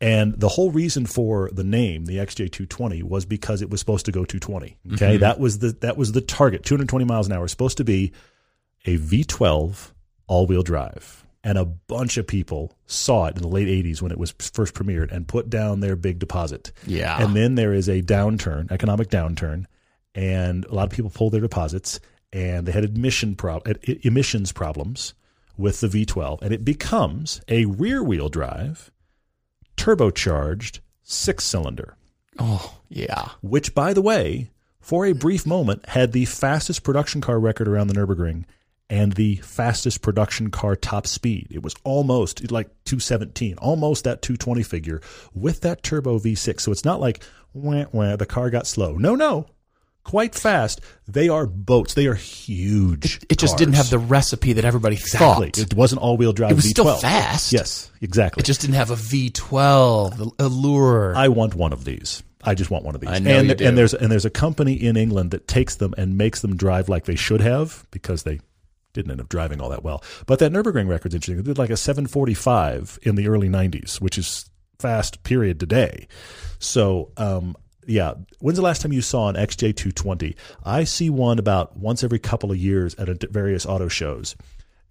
And 0.00 0.38
the 0.38 0.48
whole 0.48 0.70
reason 0.70 1.06
for 1.06 1.48
the 1.52 1.64
name, 1.64 2.04
the 2.06 2.18
XJ220, 2.18 3.02
was 3.02 3.24
because 3.24 3.62
it 3.62 3.70
was 3.70 3.80
supposed 3.80 4.06
to 4.06 4.12
go 4.12 4.24
220. 4.24 4.76
Okay, 4.94 5.12
mm-hmm. 5.12 5.20
that 5.20 5.38
was 5.38 5.58
the 5.58 5.72
that 5.80 5.96
was 5.96 6.12
the 6.12 6.20
target. 6.20 6.62
220 6.64 7.04
miles 7.04 7.26
an 7.26 7.32
hour 7.32 7.46
supposed 7.48 7.78
to 7.78 7.84
be 7.84 8.12
a 8.84 8.98
V12 8.98 9.92
all-wheel 10.26 10.62
drive. 10.62 11.24
And 11.42 11.58
a 11.58 11.66
bunch 11.66 12.16
of 12.16 12.26
people 12.26 12.72
saw 12.86 13.26
it 13.26 13.36
in 13.36 13.42
the 13.42 13.48
late 13.48 13.68
80s 13.68 14.00
when 14.00 14.10
it 14.10 14.18
was 14.18 14.30
first 14.38 14.72
premiered 14.74 15.12
and 15.12 15.28
put 15.28 15.50
down 15.50 15.80
their 15.80 15.94
big 15.94 16.18
deposit. 16.18 16.72
Yeah. 16.86 17.22
And 17.22 17.36
then 17.36 17.54
there 17.54 17.74
is 17.74 17.86
a 17.86 18.00
downturn, 18.00 18.72
economic 18.72 19.10
downturn, 19.10 19.66
and 20.14 20.64
a 20.64 20.74
lot 20.74 20.84
of 20.84 20.90
people 20.90 21.10
pulled 21.10 21.34
their 21.34 21.42
deposits 21.42 22.00
and 22.34 22.66
they 22.66 22.72
had 22.72 22.84
admission 22.84 23.36
prob- 23.36 23.66
emissions 24.02 24.52
problems 24.52 25.14
with 25.56 25.80
the 25.80 25.86
V12 25.86 26.42
and 26.42 26.52
it 26.52 26.64
becomes 26.64 27.40
a 27.48 27.64
rear-wheel 27.64 28.28
drive 28.28 28.90
turbocharged 29.76 30.80
6-cylinder 31.06 31.96
oh, 32.38 32.78
yeah. 32.88 33.30
which, 33.40 33.74
by 33.74 33.92
the 33.92 34.02
way, 34.02 34.50
for 34.80 35.06
a 35.06 35.12
brief 35.12 35.46
moment 35.46 35.88
had 35.88 36.12
the 36.12 36.24
fastest 36.24 36.82
production 36.82 37.20
car 37.20 37.38
record 37.38 37.68
around 37.68 37.86
the 37.86 37.94
Nürburgring 37.94 38.44
and 38.90 39.12
the 39.12 39.36
fastest 39.36 40.02
production 40.02 40.50
car 40.50 40.76
top 40.76 41.06
speed. 41.06 41.46
It 41.50 41.62
was 41.62 41.74
almost 41.84 42.50
like 42.50 42.66
217, 42.84 43.56
almost 43.58 44.04
that 44.04 44.20
220 44.22 44.62
figure 44.62 45.00
with 45.32 45.62
that 45.62 45.82
turbo 45.82 46.18
V6. 46.18 46.60
So 46.60 46.72
it's 46.72 46.84
not 46.84 47.00
like 47.00 47.22
wah, 47.54 47.84
wah, 47.92 48.16
the 48.16 48.26
car 48.26 48.50
got 48.50 48.66
slow. 48.66 48.96
No, 48.96 49.14
no. 49.14 49.46
Quite 50.04 50.34
fast. 50.34 50.80
They 51.08 51.28
are 51.28 51.46
boats. 51.46 51.94
They 51.94 52.06
are 52.06 52.14
huge. 52.14 53.20
It 53.28 53.38
just 53.38 53.56
didn't 53.56 53.74
have 53.74 53.88
the 53.88 53.98
recipe 53.98 54.52
that 54.52 54.64
everybody 54.64 54.96
exactly. 54.96 55.46
thought. 55.50 55.58
It 55.58 55.74
wasn't 55.74 56.02
all-wheel 56.02 56.34
drive. 56.34 56.52
It 56.52 56.56
was 56.56 56.66
V12. 56.66 56.70
still 56.70 56.96
fast. 56.98 57.52
Yes, 57.52 57.90
exactly. 58.00 58.42
It 58.42 58.44
just 58.44 58.60
didn't 58.60 58.74
have 58.74 58.90
a 58.90 58.96
V12, 58.96 60.16
the 60.16 60.44
allure. 60.44 61.14
I 61.16 61.28
want 61.28 61.54
one 61.54 61.72
of 61.72 61.84
these. 61.84 62.22
I 62.44 62.54
just 62.54 62.70
want 62.70 62.84
one 62.84 62.94
of 62.94 63.00
these. 63.00 63.10
I 63.10 63.18
know 63.18 63.38
and, 63.38 63.48
you 63.48 63.54
do. 63.54 63.66
and 63.66 63.78
there's 63.78 63.94
and 63.94 64.12
there's 64.12 64.26
a 64.26 64.30
company 64.30 64.74
in 64.74 64.96
England 64.96 65.30
that 65.30 65.48
takes 65.48 65.76
them 65.76 65.94
and 65.96 66.18
makes 66.18 66.42
them 66.42 66.56
drive 66.56 66.90
like 66.90 67.06
they 67.06 67.16
should 67.16 67.40
have 67.40 67.86
because 67.90 68.24
they 68.24 68.40
didn't 68.92 69.10
end 69.10 69.20
up 69.20 69.28
driving 69.28 69.60
all 69.60 69.70
that 69.70 69.82
well. 69.82 70.04
But 70.26 70.38
that 70.40 70.52
Nurburgring 70.52 70.88
record's 70.88 71.14
interesting. 71.14 71.36
They 71.38 71.42
did 71.42 71.58
like 71.58 71.70
a 71.70 71.76
745 71.76 72.98
in 73.02 73.14
the 73.14 73.28
early 73.28 73.48
90s, 73.48 74.00
which 74.00 74.18
is 74.18 74.48
fast 74.78 75.22
period 75.22 75.58
today. 75.58 76.06
So, 76.58 77.10
um, 77.16 77.56
yeah. 77.86 78.14
When's 78.40 78.56
the 78.56 78.62
last 78.62 78.82
time 78.82 78.92
you 78.92 79.02
saw 79.02 79.28
an 79.28 79.36
XJ220? 79.36 80.34
I 80.64 80.84
see 80.84 81.10
one 81.10 81.38
about 81.38 81.76
once 81.76 82.02
every 82.04 82.18
couple 82.18 82.50
of 82.50 82.56
years 82.58 82.94
at 82.96 83.08
a, 83.08 83.28
various 83.30 83.66
auto 83.66 83.88
shows. 83.88 84.36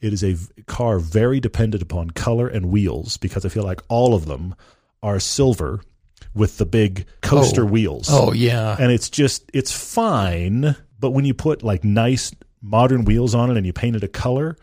It 0.01 0.11
is 0.13 0.23
a 0.23 0.33
v- 0.33 0.63
car 0.67 0.99
very 0.99 1.39
dependent 1.39 1.81
upon 1.81 2.09
color 2.11 2.47
and 2.47 2.67
wheels 2.67 3.17
because 3.17 3.45
I 3.45 3.49
feel 3.49 3.63
like 3.63 3.81
all 3.89 4.13
of 4.13 4.25
them 4.25 4.55
are 5.01 5.19
silver 5.19 5.81
with 6.35 6.57
the 6.57 6.65
big 6.65 7.05
coaster 7.21 7.63
Oh. 7.63 7.67
wheels. 7.67 8.07
oh, 8.11 8.33
yeah. 8.33 8.75
And 8.79 8.91
it's 8.91 9.09
just 9.09 9.49
it's 9.53 9.71
fine, 9.71 10.75
but 10.99 11.11
when 11.11 11.25
you 11.25 11.33
put 11.33 11.63
like 11.63 11.83
nice 11.83 12.33
modern 12.61 13.05
wheels 13.05 13.33
on 13.35 13.49
it 13.51 13.57
and 13.57 13.65
you 13.65 13.73
paint 13.73 13.95
it 13.95 14.03
a 14.03 14.07
color, 14.07 14.57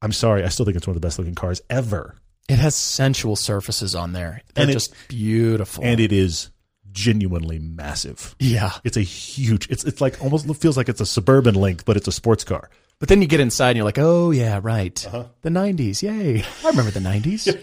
I'm 0.00 0.12
sorry, 0.12 0.44
I 0.44 0.48
still 0.48 0.64
think 0.64 0.76
it's 0.76 0.86
one 0.86 0.94
of 0.96 1.00
the 1.02 1.06
best 1.06 1.18
looking 1.18 1.34
cars 1.34 1.60
ever. 1.68 2.16
It 2.48 2.56
has 2.58 2.74
sensual 2.74 3.36
surfaces 3.36 3.94
on 3.94 4.12
there. 4.12 4.42
They're 4.54 4.62
And 4.62 4.70
it- 4.70 4.74
just 4.74 4.94
beautiful. 5.08 5.84
And 5.84 6.00
it 6.00 6.12
is 6.12 6.50
genuinely 6.92 7.58
massive. 7.58 8.34
yeah. 8.38 8.72
It's 8.84 8.96
a 8.96 9.02
huge 9.02 9.68
it's 9.70 9.84
it's 9.84 10.00
like 10.00 10.22
almost 10.22 10.46
feels 10.56 10.76
like 10.76 10.88
it's 10.88 11.00
a 11.00 11.06
suburban 11.06 11.54
link, 11.54 11.84
but 11.84 11.96
it's 11.96 12.08
a 12.08 12.12
sports 12.12 12.44
car. 12.44 12.70
But 12.98 13.08
then 13.08 13.22
you 13.22 13.28
get 13.28 13.38
inside 13.40 13.70
and 13.70 13.76
you're 13.76 13.84
like, 13.84 13.98
oh, 13.98 14.32
yeah, 14.32 14.58
right. 14.60 15.06
Uh-huh. 15.06 15.24
The 15.42 15.50
90s. 15.50 16.02
Yay. 16.02 16.42
I 16.64 16.68
remember 16.68 16.90
the 16.90 16.98
90s. 16.98 17.56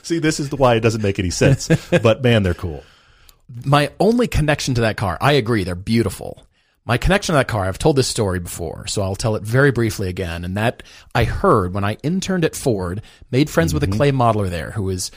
See, 0.02 0.18
this 0.18 0.40
is 0.40 0.50
why 0.52 0.74
it 0.74 0.80
doesn't 0.80 1.02
make 1.02 1.18
any 1.18 1.30
sense. 1.30 1.68
but 2.02 2.22
man, 2.22 2.42
they're 2.42 2.54
cool. 2.54 2.82
my 3.64 3.90
only 3.98 4.26
connection 4.26 4.74
to 4.74 4.82
that 4.82 4.96
car, 4.96 5.16
I 5.20 5.32
agree, 5.32 5.64
they're 5.64 5.74
beautiful. 5.74 6.44
My 6.84 6.96
connection 6.96 7.34
to 7.34 7.38
that 7.38 7.48
car, 7.48 7.64
I've 7.66 7.78
told 7.78 7.96
this 7.96 8.08
story 8.08 8.40
before, 8.40 8.86
so 8.86 9.02
I'll 9.02 9.16
tell 9.16 9.36
it 9.36 9.42
very 9.42 9.70
briefly 9.72 10.08
again. 10.08 10.42
And 10.44 10.56
that 10.56 10.82
I 11.14 11.24
heard 11.24 11.74
when 11.74 11.84
I 11.84 11.98
interned 12.02 12.46
at 12.46 12.56
Ford, 12.56 13.02
made 13.30 13.50
friends 13.50 13.74
with 13.74 13.82
a 13.82 13.88
clay 13.88 14.10
modeler 14.10 14.48
there 14.48 14.70
who 14.70 14.84
was 14.84 15.10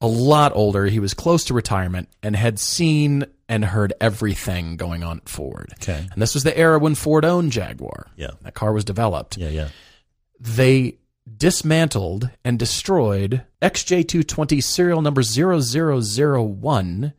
a 0.00 0.06
lot 0.06 0.52
older. 0.54 0.86
He 0.86 0.98
was 0.98 1.14
close 1.14 1.44
to 1.44 1.54
retirement 1.54 2.08
and 2.22 2.34
had 2.34 2.58
seen 2.58 3.26
and 3.48 3.64
heard 3.64 3.92
everything 4.00 4.76
going 4.76 5.02
on 5.02 5.18
at 5.18 5.28
Ford. 5.28 5.74
Okay. 5.82 6.06
And 6.12 6.22
this 6.22 6.34
was 6.34 6.44
the 6.44 6.56
era 6.56 6.78
when 6.78 6.94
Ford 6.94 7.24
owned 7.24 7.52
Jaguar. 7.52 8.06
Yeah. 8.16 8.30
That 8.42 8.54
car 8.54 8.72
was 8.72 8.84
developed. 8.84 9.36
Yeah, 9.36 9.48
yeah. 9.48 9.68
they 10.38 10.98
dismantled 11.36 12.30
and 12.44 12.58
destroyed 12.58 13.42
XJ220 13.62 14.62
serial 14.62 15.02
number 15.02 15.22
0001 15.22 17.12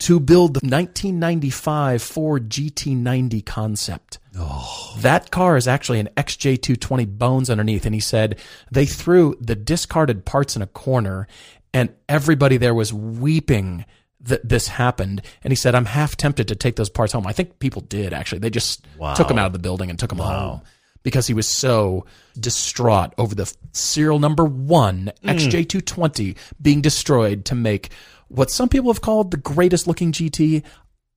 to 0.00 0.20
build 0.20 0.54
the 0.54 0.66
1995 0.66 2.02
Ford 2.02 2.48
GT90 2.48 3.44
concept. 3.44 4.18
Oh. 4.36 4.96
That 5.00 5.30
car 5.30 5.56
is 5.56 5.68
actually 5.68 6.00
an 6.00 6.08
XJ220 6.16 7.18
bones 7.18 7.50
underneath. 7.50 7.86
And 7.86 7.94
he 7.94 8.00
said 8.00 8.38
they 8.70 8.86
threw 8.86 9.36
the 9.40 9.54
discarded 9.54 10.24
parts 10.24 10.56
in 10.56 10.62
a 10.62 10.66
corner 10.66 11.28
and 11.74 11.92
everybody 12.08 12.56
there 12.56 12.72
was 12.72 12.94
weeping 12.94 13.84
that 14.20 14.48
this 14.48 14.68
happened. 14.68 15.20
And 15.42 15.50
he 15.50 15.56
said, 15.56 15.74
I'm 15.74 15.84
half 15.84 16.16
tempted 16.16 16.48
to 16.48 16.54
take 16.54 16.76
those 16.76 16.88
parts 16.88 17.12
home. 17.12 17.26
I 17.26 17.32
think 17.32 17.58
people 17.58 17.82
did 17.82 18.14
actually. 18.14 18.38
They 18.38 18.50
just 18.50 18.86
Wow. 18.98 19.14
took 19.14 19.28
them 19.28 19.38
out 19.38 19.46
of 19.46 19.52
the 19.52 19.58
building 19.58 19.90
and 19.90 19.98
took 19.98 20.08
them 20.08 20.18
home 20.18 20.62
because 21.02 21.26
he 21.26 21.34
was 21.34 21.46
so 21.46 22.06
distraught 22.40 23.12
over 23.18 23.34
the 23.34 23.52
serial 23.72 24.18
number 24.18 24.44
one 24.44 25.12
hmm. 25.22 25.28
XJ220 25.28 26.36
being 26.62 26.80
destroyed 26.80 27.44
to 27.46 27.54
make 27.54 27.90
what 28.28 28.50
some 28.50 28.68
people 28.68 28.90
have 28.90 29.02
called 29.02 29.30
the 29.30 29.36
greatest 29.36 29.86
looking 29.86 30.10
GT. 30.10 30.64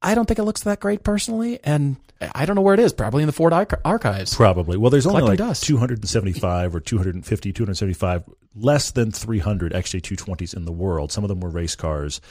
I 0.01 0.15
don't 0.15 0.25
think 0.25 0.39
it 0.39 0.43
looks 0.43 0.63
that 0.63 0.79
great 0.79 1.03
personally, 1.03 1.59
and 1.63 1.97
I 2.33 2.45
don't 2.45 2.55
know 2.55 2.61
where 2.61 2.73
it 2.73 2.79
is. 2.79 2.93
Probably 2.93 3.23
in 3.23 3.27
the 3.27 3.33
Ford 3.33 3.53
archives. 3.53 4.35
Probably. 4.35 4.77
Well, 4.77 4.89
there's 4.89 5.07
only 5.07 5.21
like 5.21 5.37
dust. 5.37 5.63
275 5.65 6.75
or 6.75 6.79
250, 6.79 7.53
275, 7.53 8.23
less 8.55 8.91
than 8.91 9.11
300 9.11 9.73
XJ220s 9.73 10.55
in 10.55 10.65
the 10.65 10.71
world. 10.71 11.11
Some 11.11 11.23
of 11.23 11.27
them 11.29 11.39
were 11.39 11.49
race 11.49 11.75
cars. 11.75 12.21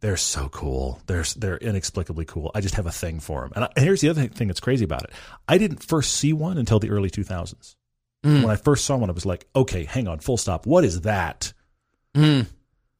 They're 0.00 0.18
so 0.18 0.50
cool. 0.50 1.00
They're 1.06 1.24
they're 1.36 1.56
inexplicably 1.56 2.26
cool. 2.26 2.50
I 2.54 2.60
just 2.60 2.74
have 2.74 2.86
a 2.86 2.92
thing 2.92 3.18
for 3.18 3.42
them. 3.42 3.52
And, 3.56 3.64
I, 3.64 3.68
and 3.76 3.84
here's 3.84 4.02
the 4.02 4.10
other 4.10 4.26
thing 4.26 4.48
that's 4.48 4.60
crazy 4.60 4.84
about 4.84 5.04
it. 5.04 5.10
I 5.48 5.56
didn't 5.56 5.82
first 5.82 6.12
see 6.12 6.34
one 6.34 6.58
until 6.58 6.78
the 6.78 6.90
early 6.90 7.10
2000s. 7.10 7.76
Mm. 8.24 8.42
When 8.42 8.50
I 8.50 8.56
first 8.56 8.84
saw 8.84 8.96
one, 8.96 9.08
I 9.08 9.14
was 9.14 9.26
like, 9.26 9.46
okay, 9.54 9.84
hang 9.84 10.06
on, 10.06 10.18
full 10.18 10.36
stop. 10.36 10.66
What 10.66 10.84
is 10.84 11.02
that? 11.02 11.52
Mm. 12.14 12.46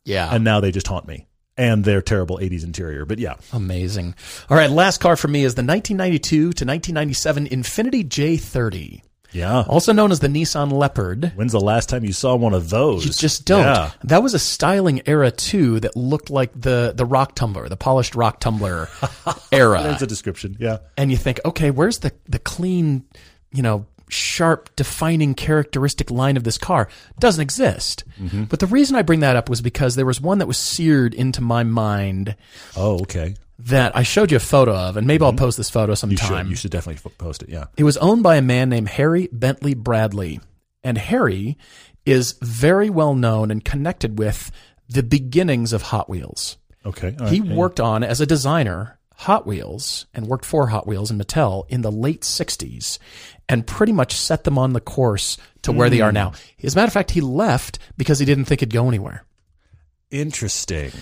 Yeah. 0.04 0.32
And 0.32 0.44
now 0.44 0.60
they 0.60 0.70
just 0.70 0.86
haunt 0.86 1.06
me. 1.06 1.26
And 1.58 1.84
their 1.84 2.02
terrible 2.02 2.38
80s 2.38 2.64
interior. 2.64 3.04
But 3.06 3.18
yeah, 3.18 3.36
Amazing. 3.52 4.14
All 4.50 4.56
right, 4.56 4.70
last 4.70 4.98
car 5.00 5.16
for 5.16 5.28
me 5.28 5.42
is 5.44 5.54
the 5.54 5.62
1992 5.62 6.28
to 6.28 6.44
1997 6.64 7.46
Infiniti 7.48 8.06
J30, 8.06 9.00
yeah. 9.32 9.62
also 9.66 9.92
known 9.92 10.12
as 10.12 10.20
the 10.20 10.28
Nissan 10.28 10.70
Leopard. 10.70 11.32
When's 11.34 11.52
the 11.52 11.60
last 11.60 11.88
time 11.88 12.04
you 12.04 12.12
saw 12.12 12.36
one 12.36 12.52
of 12.52 12.68
those? 12.68 13.06
You 13.06 13.12
just 13.12 13.46
don't. 13.46 13.62
Yeah. 13.62 13.90
That 14.04 14.22
was 14.22 14.34
a 14.34 14.38
styling 14.38 15.00
era 15.06 15.30
too 15.30 15.80
that 15.80 15.96
looked 15.96 16.28
like 16.30 16.52
the 16.58 16.92
the 16.94 17.06
rock 17.06 17.34
tumbler, 17.34 17.68
the 17.68 17.76
polished 17.76 18.14
rock 18.14 18.38
tumbler 18.40 18.88
era. 19.52 19.82
There's 19.82 20.02
a 20.02 20.06
description. 20.06 20.56
Yeah. 20.60 20.78
and 20.98 21.10
you 21.10 21.16
think, 21.16 21.40
okay, 21.44 21.70
where's 21.70 22.00
the 22.00 22.12
the 22.28 22.38
clean, 22.38 23.04
you 23.52 23.62
know, 23.62 23.86
sharp, 24.08 24.74
defining 24.76 25.34
characteristic 25.34 26.10
line 26.10 26.36
of 26.36 26.44
this 26.44 26.58
car? 26.58 26.88
Doesn't 27.18 27.42
exist. 27.42 28.04
Mm-hmm. 28.20 28.44
But 28.44 28.60
the 28.60 28.66
reason 28.66 28.96
I 28.96 29.02
bring 29.02 29.20
that 29.20 29.36
up 29.36 29.48
was 29.48 29.60
because 29.62 29.94
there 29.96 30.06
was 30.06 30.20
one 30.20 30.38
that 30.38 30.46
was 30.46 30.58
seared 30.58 31.14
into 31.14 31.40
my 31.40 31.64
mind 31.64 32.36
Oh, 32.76 33.00
okay. 33.02 33.34
that 33.58 33.96
I 33.96 34.02
showed 34.02 34.30
you 34.30 34.36
a 34.36 34.40
photo 34.40 34.74
of, 34.74 34.96
and 34.96 35.06
maybe 35.06 35.24
I'll 35.24 35.32
post 35.32 35.56
this 35.56 35.70
photo 35.70 35.92
Mm-hmm. 35.94 36.10
You 36.10 36.16
sometime. 36.18 36.44
should. 36.46 36.50
You 36.50 36.56
should 36.56 36.70
definitely 36.70 37.10
post 37.18 37.42
it. 37.42 37.48
Yeah. 37.48 37.66
It 37.76 37.84
was 37.84 37.96
owned 37.98 38.22
by 38.22 38.36
a 38.36 38.42
man 38.42 38.68
named 38.68 38.88
Harry 38.90 39.28
Bentley 39.32 39.74
Bradley. 39.74 40.40
And 40.84 40.98
Harry 40.98 41.58
is 42.04 42.36
very 42.40 42.88
well 42.90 43.14
known 43.14 43.50
and 43.50 43.64
connected 43.64 44.18
with 44.18 44.52
the 44.88 45.02
beginnings 45.02 45.72
of 45.72 45.82
Hot 45.82 46.08
Wheels. 46.08 46.58
Okay. 46.84 47.16
all 47.20 47.26
He 47.26 47.40
worked 47.40 47.80
on, 47.80 48.04
as 48.04 48.20
a 48.20 48.26
designer, 48.26 48.98
Hot 49.16 49.44
Wheels 49.46 50.06
and 50.14 50.26
worked 50.28 50.44
for 50.44 50.68
Hot 50.68 50.86
Wheels 50.86 51.10
and 51.10 51.20
Mattel 51.20 51.64
in 51.68 51.80
the 51.82 51.90
late 51.90 52.20
60s 52.20 52.98
and 53.48 53.66
pretty 53.66 53.92
much 53.92 54.14
set 54.14 54.44
them 54.44 54.58
on 54.58 54.72
the 54.72 54.80
course 54.80 55.38
to 55.62 55.72
where 55.72 55.90
they 55.90 56.00
are 56.00 56.10
hmm. 56.10 56.14
now. 56.14 56.32
As 56.62 56.74
a 56.74 56.76
matter 56.76 56.88
of 56.88 56.92
fact, 56.92 57.12
he 57.12 57.20
left 57.20 57.78
because 57.96 58.18
he 58.18 58.26
didn't 58.26 58.46
think 58.46 58.62
it'd 58.62 58.72
go 58.72 58.88
anywhere. 58.88 59.24
Interesting. 60.10 60.92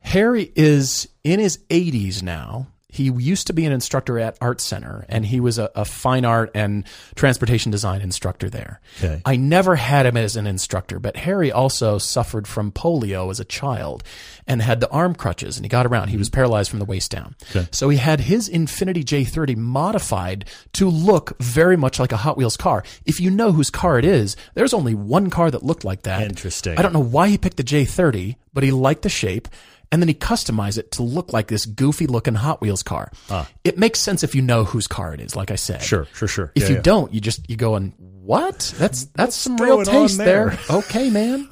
Harry 0.00 0.52
is 0.56 1.08
in 1.24 1.40
his 1.40 1.58
80s 1.68 2.22
now. 2.22 2.68
He 2.90 3.04
used 3.04 3.46
to 3.46 3.52
be 3.52 3.64
an 3.64 3.72
instructor 3.72 4.18
at 4.18 4.36
Art 4.40 4.60
Center, 4.60 5.04
and 5.08 5.26
he 5.26 5.40
was 5.40 5.58
a, 5.58 5.70
a 5.74 5.84
fine 5.84 6.24
art 6.24 6.50
and 6.54 6.84
transportation 7.14 7.70
design 7.70 8.00
instructor 8.00 8.50
there. 8.50 8.80
Okay. 8.98 9.22
I 9.24 9.36
never 9.36 9.76
had 9.76 10.06
him 10.06 10.16
as 10.16 10.36
an 10.36 10.46
instructor, 10.46 10.98
but 10.98 11.16
Harry 11.16 11.52
also 11.52 11.98
suffered 11.98 12.46
from 12.46 12.72
polio 12.72 13.30
as 13.30 13.40
a 13.40 13.44
child 13.44 14.02
and 14.46 14.62
had 14.62 14.80
the 14.80 14.90
arm 14.90 15.14
crutches, 15.14 15.56
and 15.56 15.64
he 15.64 15.68
got 15.68 15.86
around. 15.86 16.08
He 16.08 16.16
was 16.16 16.28
mm-hmm. 16.28 16.34
paralyzed 16.34 16.70
from 16.70 16.78
the 16.80 16.84
waist 16.84 17.10
down. 17.10 17.36
Okay. 17.50 17.68
So 17.70 17.88
he 17.88 17.98
had 17.98 18.20
his 18.20 18.48
Infiniti 18.48 19.04
J30 19.04 19.56
modified 19.56 20.44
to 20.72 20.88
look 20.88 21.38
very 21.40 21.76
much 21.76 22.00
like 22.00 22.12
a 22.12 22.16
Hot 22.16 22.36
Wheels 22.36 22.56
car. 22.56 22.82
If 23.04 23.20
you 23.20 23.30
know 23.30 23.52
whose 23.52 23.70
car 23.70 23.98
it 23.98 24.04
is, 24.04 24.36
there's 24.54 24.74
only 24.74 24.94
one 24.94 25.30
car 25.30 25.50
that 25.50 25.62
looked 25.62 25.84
like 25.84 26.02
that. 26.02 26.22
Interesting. 26.22 26.78
I 26.78 26.82
don't 26.82 26.92
know 26.92 27.00
why 27.00 27.28
he 27.28 27.38
picked 27.38 27.56
the 27.58 27.64
J30, 27.64 28.36
but 28.52 28.64
he 28.64 28.72
liked 28.72 29.02
the 29.02 29.08
shape. 29.08 29.48
And 29.92 30.00
then 30.00 30.08
he 30.08 30.14
customized 30.14 30.78
it 30.78 30.92
to 30.92 31.02
look 31.02 31.32
like 31.32 31.48
this 31.48 31.66
goofy 31.66 32.06
looking 32.06 32.34
Hot 32.34 32.60
Wheels 32.60 32.82
car. 32.84 33.10
It 33.64 33.76
makes 33.76 33.98
sense 33.98 34.22
if 34.22 34.34
you 34.36 34.42
know 34.42 34.64
whose 34.64 34.86
car 34.86 35.12
it 35.14 35.20
is, 35.20 35.34
like 35.34 35.50
I 35.50 35.56
said. 35.56 35.82
Sure. 35.82 36.06
Sure. 36.14 36.28
Sure. 36.28 36.52
If 36.54 36.62
Yeah, 36.64 36.68
you 36.68 36.74
yeah. 36.76 36.82
don't, 36.82 37.12
you 37.12 37.20
just 37.20 37.48
you 37.50 37.56
go 37.56 37.74
and 37.74 37.92
what? 37.98 38.72
That's 38.78 39.06
that's 39.06 39.34
some 39.34 39.56
real 39.56 39.82
taste 39.84 40.18
there. 40.18 40.50
there? 40.50 40.58
Okay, 40.70 41.10
man. 41.10 41.48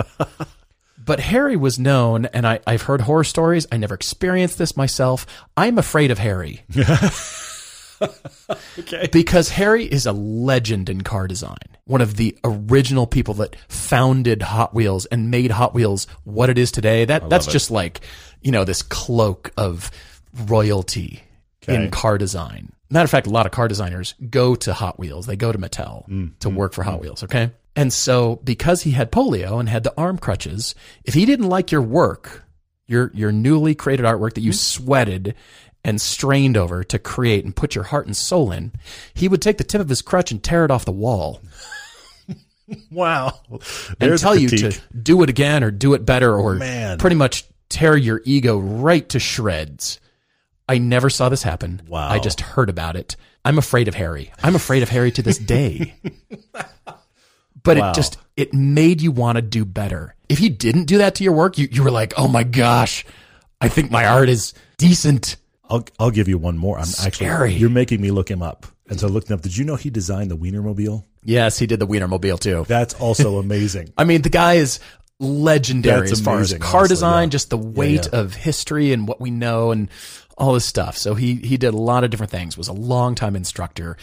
but 1.04 1.18
Harry 1.18 1.56
was 1.56 1.78
known, 1.80 2.26
and 2.26 2.46
I, 2.46 2.60
I've 2.66 2.82
heard 2.82 3.00
horror 3.00 3.24
stories. 3.24 3.66
I 3.72 3.76
never 3.76 3.94
experienced 3.94 4.56
this 4.58 4.76
myself. 4.76 5.26
I'm 5.56 5.76
afraid 5.78 6.10
of 6.12 6.18
Harry. 6.18 6.62
Okay. 8.78 9.08
Because 9.10 9.48
Harry 9.50 9.84
is 9.84 10.06
a 10.06 10.12
legend 10.12 10.88
in 10.88 11.00
car 11.02 11.26
design. 11.26 11.56
One 11.88 12.00
of 12.00 12.16
the 12.16 12.36
original 12.44 13.06
people 13.06 13.34
that 13.34 13.56
founded 13.68 14.42
Hot 14.42 14.74
Wheels 14.74 15.06
and 15.06 15.30
made 15.30 15.50
Hot 15.50 15.74
Wheels 15.74 16.06
what 16.24 16.50
it 16.50 16.58
is 16.58 16.70
today. 16.70 17.04
That 17.06 17.28
that's 17.30 17.48
it. 17.48 17.50
just 17.50 17.70
like, 17.70 18.02
you 18.42 18.52
know, 18.52 18.64
this 18.64 18.82
cloak 18.82 19.50
of 19.56 19.90
royalty 20.46 21.22
Okay. 21.64 21.74
in 21.84 21.90
car 21.90 22.16
design. 22.18 22.72
Matter 22.90 23.04
of 23.04 23.10
fact, 23.10 23.26
a 23.26 23.30
lot 23.30 23.44
of 23.46 23.52
car 23.52 23.68
designers 23.68 24.14
go 24.30 24.54
to 24.54 24.72
Hot 24.72 24.98
Wheels. 24.98 25.26
They 25.26 25.36
go 25.36 25.50
to 25.52 25.58
Mattel 25.58 26.08
Mm, 26.08 26.38
to 26.40 26.48
work 26.50 26.72
for 26.72 26.82
Hot 26.84 27.00
Wheels, 27.00 27.22
okay? 27.24 27.50
And 27.76 27.92
so 27.92 28.36
because 28.44 28.82
he 28.82 28.92
had 28.92 29.12
polio 29.12 29.58
and 29.60 29.68
had 29.68 29.82
the 29.82 29.92
arm 29.96 30.18
crutches, 30.18 30.74
if 31.04 31.14
he 31.14 31.26
didn't 31.26 31.48
like 31.48 31.70
your 31.72 31.82
work, 31.82 32.44
your 32.86 33.10
your 33.14 33.32
newly 33.32 33.74
created 33.74 34.06
artwork 34.06 34.34
that 34.34 34.40
you 34.42 34.50
Mm-hmm. 34.52 34.84
sweated 34.84 35.34
and 35.84 36.00
strained 36.00 36.56
over 36.56 36.82
to 36.84 36.98
create 36.98 37.44
and 37.44 37.54
put 37.54 37.74
your 37.74 37.84
heart 37.84 38.06
and 38.06 38.16
soul 38.16 38.50
in, 38.50 38.72
he 39.14 39.28
would 39.28 39.40
take 39.42 39.58
the 39.58 39.64
tip 39.64 39.80
of 39.80 39.88
his 39.88 40.02
crutch 40.02 40.30
and 40.30 40.42
tear 40.42 40.64
it 40.64 40.70
off 40.70 40.84
the 40.84 40.92
wall 40.92 41.40
Wow. 42.90 43.40
and 44.00 44.18
tell 44.18 44.36
you 44.36 44.48
to 44.48 44.78
do 45.00 45.22
it 45.22 45.30
again 45.30 45.64
or 45.64 45.70
do 45.70 45.94
it 45.94 46.04
better 46.04 46.34
or 46.36 46.54
Man. 46.56 46.98
pretty 46.98 47.16
much 47.16 47.44
tear 47.68 47.96
your 47.96 48.20
ego 48.24 48.58
right 48.58 49.08
to 49.10 49.18
shreds. 49.18 50.00
I 50.68 50.78
never 50.78 51.08
saw 51.08 51.28
this 51.30 51.42
happen. 51.42 51.80
Wow. 51.88 52.08
I 52.08 52.18
just 52.18 52.40
heard 52.42 52.68
about 52.68 52.94
it. 52.96 53.16
I'm 53.44 53.56
afraid 53.56 53.88
of 53.88 53.94
Harry. 53.94 54.32
I'm 54.42 54.54
afraid 54.54 54.82
of 54.82 54.90
Harry 54.90 55.10
to 55.12 55.22
this 55.22 55.38
day. 55.38 55.94
but 57.62 57.76
Wow. 57.78 57.90
it 57.90 57.94
just 57.94 58.18
it 58.36 58.52
made 58.54 59.00
you 59.00 59.10
want 59.12 59.36
to 59.36 59.42
do 59.42 59.64
better. 59.64 60.14
If 60.28 60.38
he 60.38 60.48
didn't 60.48 60.84
do 60.84 60.98
that 60.98 61.14
to 61.16 61.24
your 61.24 61.32
work, 61.32 61.58
you, 61.58 61.68
you 61.70 61.82
were 61.82 61.90
like, 61.90 62.12
"Oh 62.16 62.28
my 62.28 62.42
gosh, 62.44 63.04
I 63.60 63.68
think 63.68 63.90
my 63.90 64.06
art 64.06 64.28
is 64.28 64.52
decent." 64.76 65.36
I'll 65.70 65.84
I'll 65.98 66.10
give 66.10 66.28
you 66.28 66.38
one 66.38 66.56
more. 66.58 66.78
I'm 66.78 66.84
Scary. 66.86 67.30
actually 67.30 67.54
you're 67.60 67.70
making 67.70 68.00
me 68.00 68.10
look 68.10 68.30
him 68.30 68.42
up. 68.42 68.66
And 68.90 68.98
so 68.98 69.06
I 69.06 69.10
looked 69.10 69.28
him 69.30 69.34
up. 69.34 69.42
Did 69.42 69.56
you 69.56 69.64
know 69.64 69.76
he 69.76 69.90
designed 69.90 70.30
the 70.30 70.36
Wienermobile? 70.36 71.04
Yes, 71.28 71.58
he 71.58 71.66
did 71.66 71.78
the 71.78 71.86
Wienermobile 71.86 72.40
too. 72.40 72.64
That's 72.66 72.94
also 72.94 73.38
amazing. 73.38 73.92
I 73.98 74.04
mean, 74.04 74.22
the 74.22 74.30
guy 74.30 74.54
is 74.54 74.80
legendary 75.20 76.00
That's 76.08 76.12
as 76.12 76.20
far 76.20 76.40
as 76.40 76.54
car 76.54 76.80
honestly, 76.80 76.88
design, 76.94 77.28
yeah. 77.28 77.30
just 77.32 77.50
the 77.50 77.58
weight 77.58 78.08
yeah. 78.12 78.20
of 78.20 78.34
history 78.34 78.92
and 78.92 79.06
what 79.06 79.20
we 79.20 79.30
know 79.30 79.70
and 79.70 79.90
all 80.38 80.54
this 80.54 80.64
stuff. 80.64 80.96
So 80.96 81.14
he 81.14 81.34
he 81.34 81.56
did 81.56 81.74
a 81.74 81.76
lot 81.76 82.02
of 82.04 82.10
different 82.10 82.30
things. 82.32 82.56
Was 82.56 82.68
a 82.68 82.72
long 82.72 83.14
time 83.14 83.36
instructor. 83.36 83.96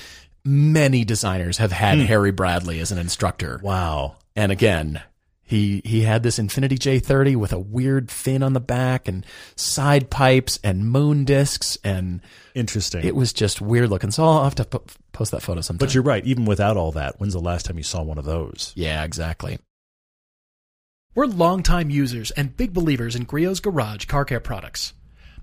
Many 0.43 1.03
designers 1.03 1.57
have 1.57 1.71
had 1.71 1.97
Hmm. 1.97 2.03
Harry 2.05 2.31
Bradley 2.31 2.79
as 2.79 2.91
an 2.91 2.99
instructor. 2.99 3.59
Wow. 3.63 4.17
And 4.35 4.51
again, 4.51 5.01
he 5.41 5.81
he 5.85 6.01
had 6.01 6.21
this 6.21 6.38
Infiniti 6.38 6.77
J30 6.77 7.35
with 7.38 7.53
a 7.53 7.59
weird 7.59 8.11
fin 8.11 8.43
on 8.43 8.53
the 8.53 8.59
back 8.59 9.07
and 9.07 9.25
side 9.55 10.09
pipes 10.11 10.59
and 10.63 10.89
moon 10.89 11.23
discs 11.25 11.77
and 11.83 12.21
Interesting. 12.53 13.03
it 13.03 13.15
was 13.15 13.31
just 13.33 13.61
weird 13.61 13.89
looking. 13.89 14.11
So 14.11 14.23
I'll 14.25 14.43
have 14.43 14.55
to 14.55 14.65
po- 14.65 14.83
post 15.15 15.32
that 15.32 15.41
photo 15.41 15.62
sometime. 15.62 15.86
but 15.86 15.93
you're 15.93 16.04
right. 16.04 16.25
Even 16.25 16.45
without 16.45 16.78
all 16.78 16.91
that, 16.91 17.19
when's 17.19 17.34
the 17.34 17.39
last 17.39 17.65
time 17.65 17.78
you 17.78 17.84
saw 17.84 18.04
one 18.04 18.17
of 18.17 18.25
those? 18.25 18.71
Yeah, 18.75 19.04
exactly. 19.04 19.60
We're 21.15 21.28
longtime 21.28 21.89
users 21.89 22.32
and 22.32 22.58
big 22.58 22.73
believers 22.73 23.15
in 23.15 23.25
Griot's 23.25 23.62
Garage 23.62 24.06
car 24.06 24.25
care 24.25 24.41
products. 24.41 24.93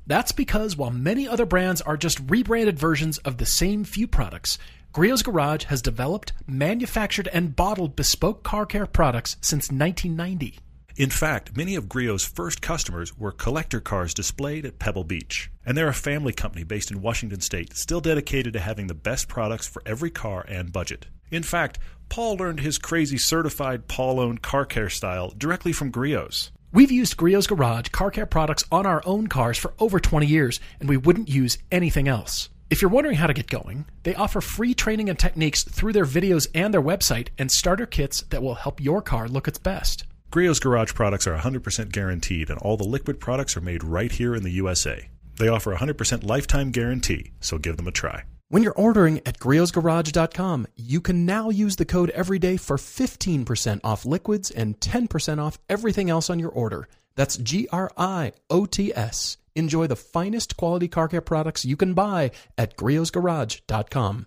That's 0.07 0.33
because 0.33 0.77
while 0.77 0.91
many 0.91 1.27
other 1.27 1.47
brands 1.47 1.81
are 1.81 1.97
just 1.97 2.20
rebranded 2.29 2.79
versions 2.79 3.18
of 3.18 3.39
the 3.39 3.47
same 3.47 3.85
few 3.85 4.07
products, 4.07 4.59
Griot's 4.93 5.23
Garage 5.23 5.64
has 5.64 5.81
developed, 5.81 6.35
manufactured, 6.47 7.29
and 7.33 7.57
bottled 7.57 7.97
bespoke 7.97 8.43
car 8.43 8.66
care 8.66 8.87
products 8.87 9.37
since 9.41 9.70
1990. 9.70 10.59
In 10.97 11.09
fact, 11.09 11.57
many 11.57 11.74
of 11.74 11.88
Griot's 11.88 12.24
first 12.24 12.61
customers 12.61 13.16
were 13.16 13.32
collector 13.32 13.80
cars 13.80 14.12
displayed 14.12 14.66
at 14.66 14.78
Pebble 14.78 15.05
Beach. 15.05 15.51
And 15.64 15.76
they're 15.76 15.88
a 15.88 15.95
family 15.95 16.34
company 16.34 16.64
based 16.64 16.90
in 16.90 17.01
Washington 17.01 17.40
state, 17.40 17.74
still 17.74 18.01
dedicated 18.01 18.53
to 18.53 18.61
having 18.61 18.88
the 18.88 18.95
best 18.95 19.26
products 19.26 19.66
for 19.66 19.82
every 19.86 20.11
car 20.11 20.45
and 20.49 20.72
budget. 20.72 21.07
In 21.30 21.43
fact, 21.43 21.78
Paul 22.11 22.36
learned 22.36 22.61
his 22.61 22.76
crazy 22.76 23.16
certified 23.16 23.88
Paul 23.88 24.20
owned 24.20 24.43
car 24.43 24.66
care 24.66 24.90
style 24.90 25.32
directly 25.36 25.72
from 25.72 25.90
Griot's. 25.90 26.51
We've 26.72 26.93
used 26.93 27.16
Griot's 27.16 27.47
Garage 27.47 27.88
car 27.88 28.11
care 28.11 28.26
products 28.26 28.64
on 28.70 28.84
our 28.84 29.03
own 29.07 29.28
cars 29.28 29.57
for 29.57 29.72
over 29.78 29.99
20 29.99 30.26
years, 30.26 30.61
and 30.78 30.90
we 30.90 30.99
wouldn't 30.99 31.30
use 31.30 31.57
anything 31.70 32.07
else. 32.07 32.51
If 32.68 32.82
you're 32.82 32.90
wondering 32.90 33.16
how 33.16 33.26
to 33.26 33.34
get 33.34 33.49
going, 33.49 33.86
they 34.03 34.14
offer 34.14 34.43
free 34.43 34.74
training 34.74 35.09
and 35.09 35.18
techniques 35.18 35.64
through 35.64 35.93
their 35.95 36.07
videos 36.07 36.49
and 36.55 36.72
their 36.72 36.82
website 36.82 37.28
and 37.38 37.51
starter 37.51 37.86
kits 37.86 38.22
that 38.30 38.43
will 38.43 38.57
help 38.57 38.80
your 38.80 39.01
car 39.01 39.28
look 39.28 39.49
its 39.49 39.59
best. 39.59 40.05
Griot's 40.33 40.61
Garage 40.61 40.95
products 40.95 41.26
are 41.26 41.37
100% 41.37 41.93
guaranteed, 41.93 42.49
and 42.49 42.59
all 42.61 42.78
the 42.78 42.85
liquid 42.85 43.20
products 43.20 43.55
are 43.55 43.61
made 43.61 43.85
right 43.85 44.11
here 44.11 44.35
in 44.35 44.43
the 44.43 44.53
USA. 44.62 45.11
They 45.37 45.49
offer 45.49 45.74
a 45.74 45.76
100% 45.76 46.24
lifetime 46.24 46.70
guarantee, 46.70 47.33
so 47.41 47.59
give 47.59 47.76
them 47.76 47.87
a 47.87 47.91
try. 47.91 48.22
When 48.49 48.62
you're 48.62 48.72
ordering 48.72 49.18
at 49.26 49.39
griotsgarage.com, 49.39 50.68
you 50.74 51.03
can 51.03 51.26
now 51.26 51.51
use 51.51 51.76
the 51.76 51.85
code 51.85 52.11
EVERYDAY 52.14 52.59
for 52.61 52.78
15% 52.78 53.80
off 53.85 54.07
liquids 54.07 54.51
and 54.51 54.80
10% 54.80 55.39
off 55.39 55.59
everything 55.68 56.09
else 56.09 56.30
on 56.30 56.39
your 56.39 56.51
order. 56.51 56.89
That's 57.14 57.37
G 57.37 57.68
R 57.70 57.91
I 57.99 58.33
O 58.49 58.64
T 58.64 58.91
S. 58.95 59.37
Enjoy 59.55 59.87
the 59.87 59.97
finest 59.97 60.57
quality 60.57 60.89
car 60.89 61.09
care 61.09 61.20
products 61.20 61.66
you 61.66 61.76
can 61.76 61.93
buy 61.93 62.30
at 62.57 62.78
griotsgarage.com. 62.78 64.26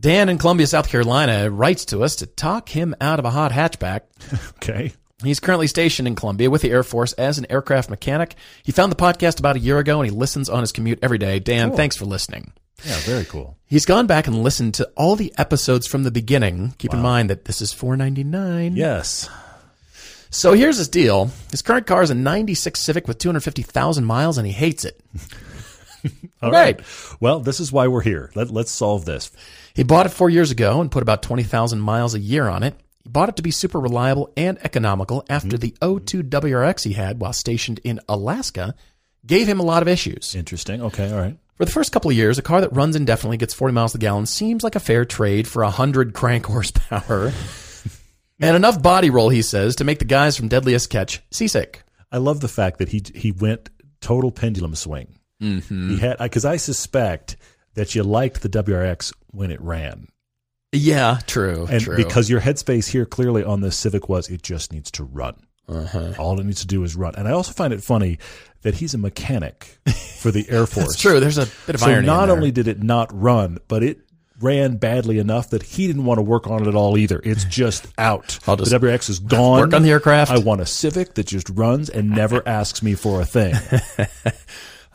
Dan 0.00 0.28
in 0.30 0.38
Columbia, 0.38 0.66
South 0.66 0.88
Carolina 0.88 1.50
writes 1.50 1.84
to 1.86 2.02
us 2.02 2.16
to 2.16 2.26
talk 2.26 2.70
him 2.70 2.94
out 3.00 3.18
of 3.18 3.24
a 3.26 3.30
hot 3.30 3.52
hatchback. 3.52 4.02
Okay. 4.56 4.92
He's 5.22 5.40
currently 5.40 5.66
stationed 5.66 6.08
in 6.08 6.14
Columbia 6.14 6.48
with 6.48 6.62
the 6.62 6.70
Air 6.70 6.82
Force 6.82 7.12
as 7.14 7.36
an 7.38 7.46
aircraft 7.50 7.90
mechanic. 7.90 8.36
He 8.62 8.72
found 8.72 8.90
the 8.90 8.96
podcast 8.96 9.38
about 9.38 9.56
a 9.56 9.60
year 9.60 9.78
ago 9.78 10.00
and 10.00 10.10
he 10.10 10.16
listens 10.16 10.48
on 10.48 10.60
his 10.62 10.72
commute 10.72 10.98
every 11.02 11.18
day. 11.18 11.38
Dan, 11.40 11.68
Cool. 11.68 11.76
thanks 11.76 11.96
for 11.96 12.06
listening. 12.06 12.52
Yeah, 12.84 12.96
very 13.00 13.26
cool. 13.26 13.58
He's 13.66 13.84
gone 13.84 14.06
back 14.06 14.26
and 14.26 14.42
listened 14.42 14.72
to 14.74 14.90
all 14.96 15.16
the 15.16 15.34
episodes 15.36 15.86
from 15.86 16.04
the 16.04 16.10
beginning. 16.10 16.74
Keep 16.78 16.94
in 16.94 17.02
mind 17.02 17.28
that 17.28 17.44
this 17.44 17.60
is 17.60 17.70
four 17.74 17.94
ninety 17.98 18.24
nine. 18.24 18.76
Yes. 18.76 19.28
So 20.30 20.54
here's 20.54 20.78
his 20.78 20.88
deal. 20.88 21.30
His 21.50 21.60
current 21.60 21.86
car 21.86 22.02
is 22.02 22.08
a 22.10 22.14
ninety 22.14 22.54
six 22.54 22.80
Civic 22.80 23.06
with 23.06 23.18
two 23.18 23.28
hundred 23.28 23.40
fifty 23.44 23.60
thousand 23.62 24.06
miles, 24.06 24.38
and 24.38 24.46
he 24.46 24.52
hates 24.54 24.86
it. 24.86 24.98
All 26.42 26.50
Right. 26.50 26.78
right. 26.78 26.86
Well, 27.20 27.40
this 27.40 27.60
is 27.60 27.70
why 27.70 27.88
we're 27.88 28.00
here. 28.00 28.30
Let, 28.34 28.50
let's 28.50 28.70
solve 28.70 29.04
this. 29.04 29.30
He 29.74 29.82
bought 29.82 30.06
it 30.06 30.10
four 30.10 30.30
years 30.30 30.50
ago 30.50 30.80
and 30.80 30.90
put 30.90 31.02
about 31.02 31.22
twenty 31.22 31.42
thousand 31.42 31.80
miles 31.80 32.14
a 32.14 32.20
year 32.20 32.48
on 32.48 32.62
it. 32.62 32.74
He 33.02 33.08
bought 33.08 33.28
it 33.28 33.36
to 33.36 33.42
be 33.42 33.50
super 33.50 33.80
reliable 33.80 34.32
and 34.36 34.58
economical 34.64 35.24
after 35.30 35.56
the 35.56 35.74
O2 35.80 36.28
WRX 36.28 36.84
he 36.84 36.92
had 36.92 37.20
while 37.20 37.32
stationed 37.32 37.80
in 37.82 38.00
Alaska 38.08 38.74
gave 39.24 39.46
him 39.48 39.60
a 39.60 39.64
lot 39.64 39.82
of 39.82 39.88
issues. 39.88 40.34
Interesting. 40.34 40.82
Okay. 40.82 41.10
All 41.10 41.18
right. 41.18 41.36
For 41.56 41.64
the 41.66 41.72
first 41.72 41.92
couple 41.92 42.10
of 42.10 42.16
years, 42.16 42.38
a 42.38 42.42
car 42.42 42.62
that 42.62 42.74
runs 42.74 42.96
indefinitely, 42.96 43.36
gets 43.36 43.52
40 43.52 43.74
miles 43.74 43.92
the 43.92 43.98
gallon, 43.98 44.24
seems 44.24 44.64
like 44.64 44.76
a 44.76 44.80
fair 44.80 45.04
trade 45.04 45.46
for 45.46 45.62
100 45.62 46.14
crank 46.14 46.46
horsepower. 46.46 47.32
and 48.40 48.56
enough 48.56 48.82
body 48.82 49.10
roll, 49.10 49.28
he 49.28 49.42
says, 49.42 49.76
to 49.76 49.84
make 49.84 49.98
the 49.98 50.06
guys 50.06 50.36
from 50.36 50.48
Deadliest 50.48 50.88
Catch 50.88 51.22
seasick. 51.30 51.82
I 52.10 52.16
love 52.18 52.40
the 52.40 52.48
fact 52.48 52.78
that 52.78 52.88
he 52.88 53.02
he 53.14 53.30
went 53.30 53.68
total 54.00 54.32
pendulum 54.32 54.74
swing. 54.74 55.18
Mm-hmm. 55.40 55.90
He 55.90 55.96
had 55.98 56.18
because 56.18 56.44
I 56.44 56.56
suspect 56.56 57.36
that 57.74 57.94
you 57.94 58.02
liked 58.02 58.42
the 58.42 58.48
WRX 58.48 59.12
when 59.32 59.50
it 59.50 59.60
ran, 59.60 60.08
Yeah, 60.72 61.18
true. 61.26 61.66
and 61.70 61.80
true. 61.82 61.96
because 61.96 62.28
your 62.30 62.40
headspace 62.40 62.88
here 62.88 63.06
clearly 63.06 63.44
on 63.44 63.60
this 63.60 63.76
Civic 63.76 64.08
was 64.08 64.28
it 64.28 64.42
just 64.42 64.72
needs 64.72 64.90
to 64.92 65.04
run. 65.04 65.36
Uh-huh. 65.68 66.14
All 66.18 66.38
it 66.40 66.44
needs 66.44 66.62
to 66.62 66.66
do 66.66 66.82
is 66.82 66.96
run. 66.96 67.14
And 67.14 67.28
I 67.28 67.30
also 67.32 67.52
find 67.52 67.72
it 67.72 67.80
funny 67.82 68.18
that 68.62 68.74
he's 68.74 68.92
a 68.92 68.98
mechanic 68.98 69.78
for 70.18 70.32
the 70.32 70.44
Air 70.50 70.66
Force. 70.66 70.94
it's 70.94 71.00
true. 71.00 71.20
There's 71.20 71.38
a 71.38 71.46
bit 71.66 71.76
of 71.76 71.80
So 71.80 71.86
irony. 71.86 71.98
in 72.00 72.06
not 72.06 72.28
only 72.28 72.50
did 72.50 72.66
it 72.66 72.82
not 72.82 73.08
run, 73.12 73.58
but 73.68 73.84
it 73.84 74.00
ran 74.40 74.78
badly 74.78 75.18
enough 75.18 75.50
that 75.50 75.62
he 75.62 75.86
didn't 75.86 76.06
want 76.06 76.18
to 76.18 76.22
work 76.22 76.48
on 76.48 76.62
it 76.62 76.66
at 76.66 76.74
all 76.74 76.98
either. 76.98 77.20
It's 77.22 77.44
just 77.44 77.86
out. 77.98 78.26
Just 78.44 78.46
the 78.46 78.78
WRX 78.80 79.10
is 79.10 79.20
gone. 79.20 79.60
work 79.60 79.74
on 79.74 79.82
the 79.82 79.90
aircraft. 79.90 80.32
I 80.32 80.38
want 80.38 80.60
a 80.60 80.66
Civic 80.66 81.14
that 81.14 81.26
just 81.28 81.48
runs 81.50 81.88
and 81.88 82.10
never 82.10 82.42
asks 82.48 82.82
me 82.82 82.94
for 82.94 83.20
a 83.20 83.24
thing. 83.24 83.54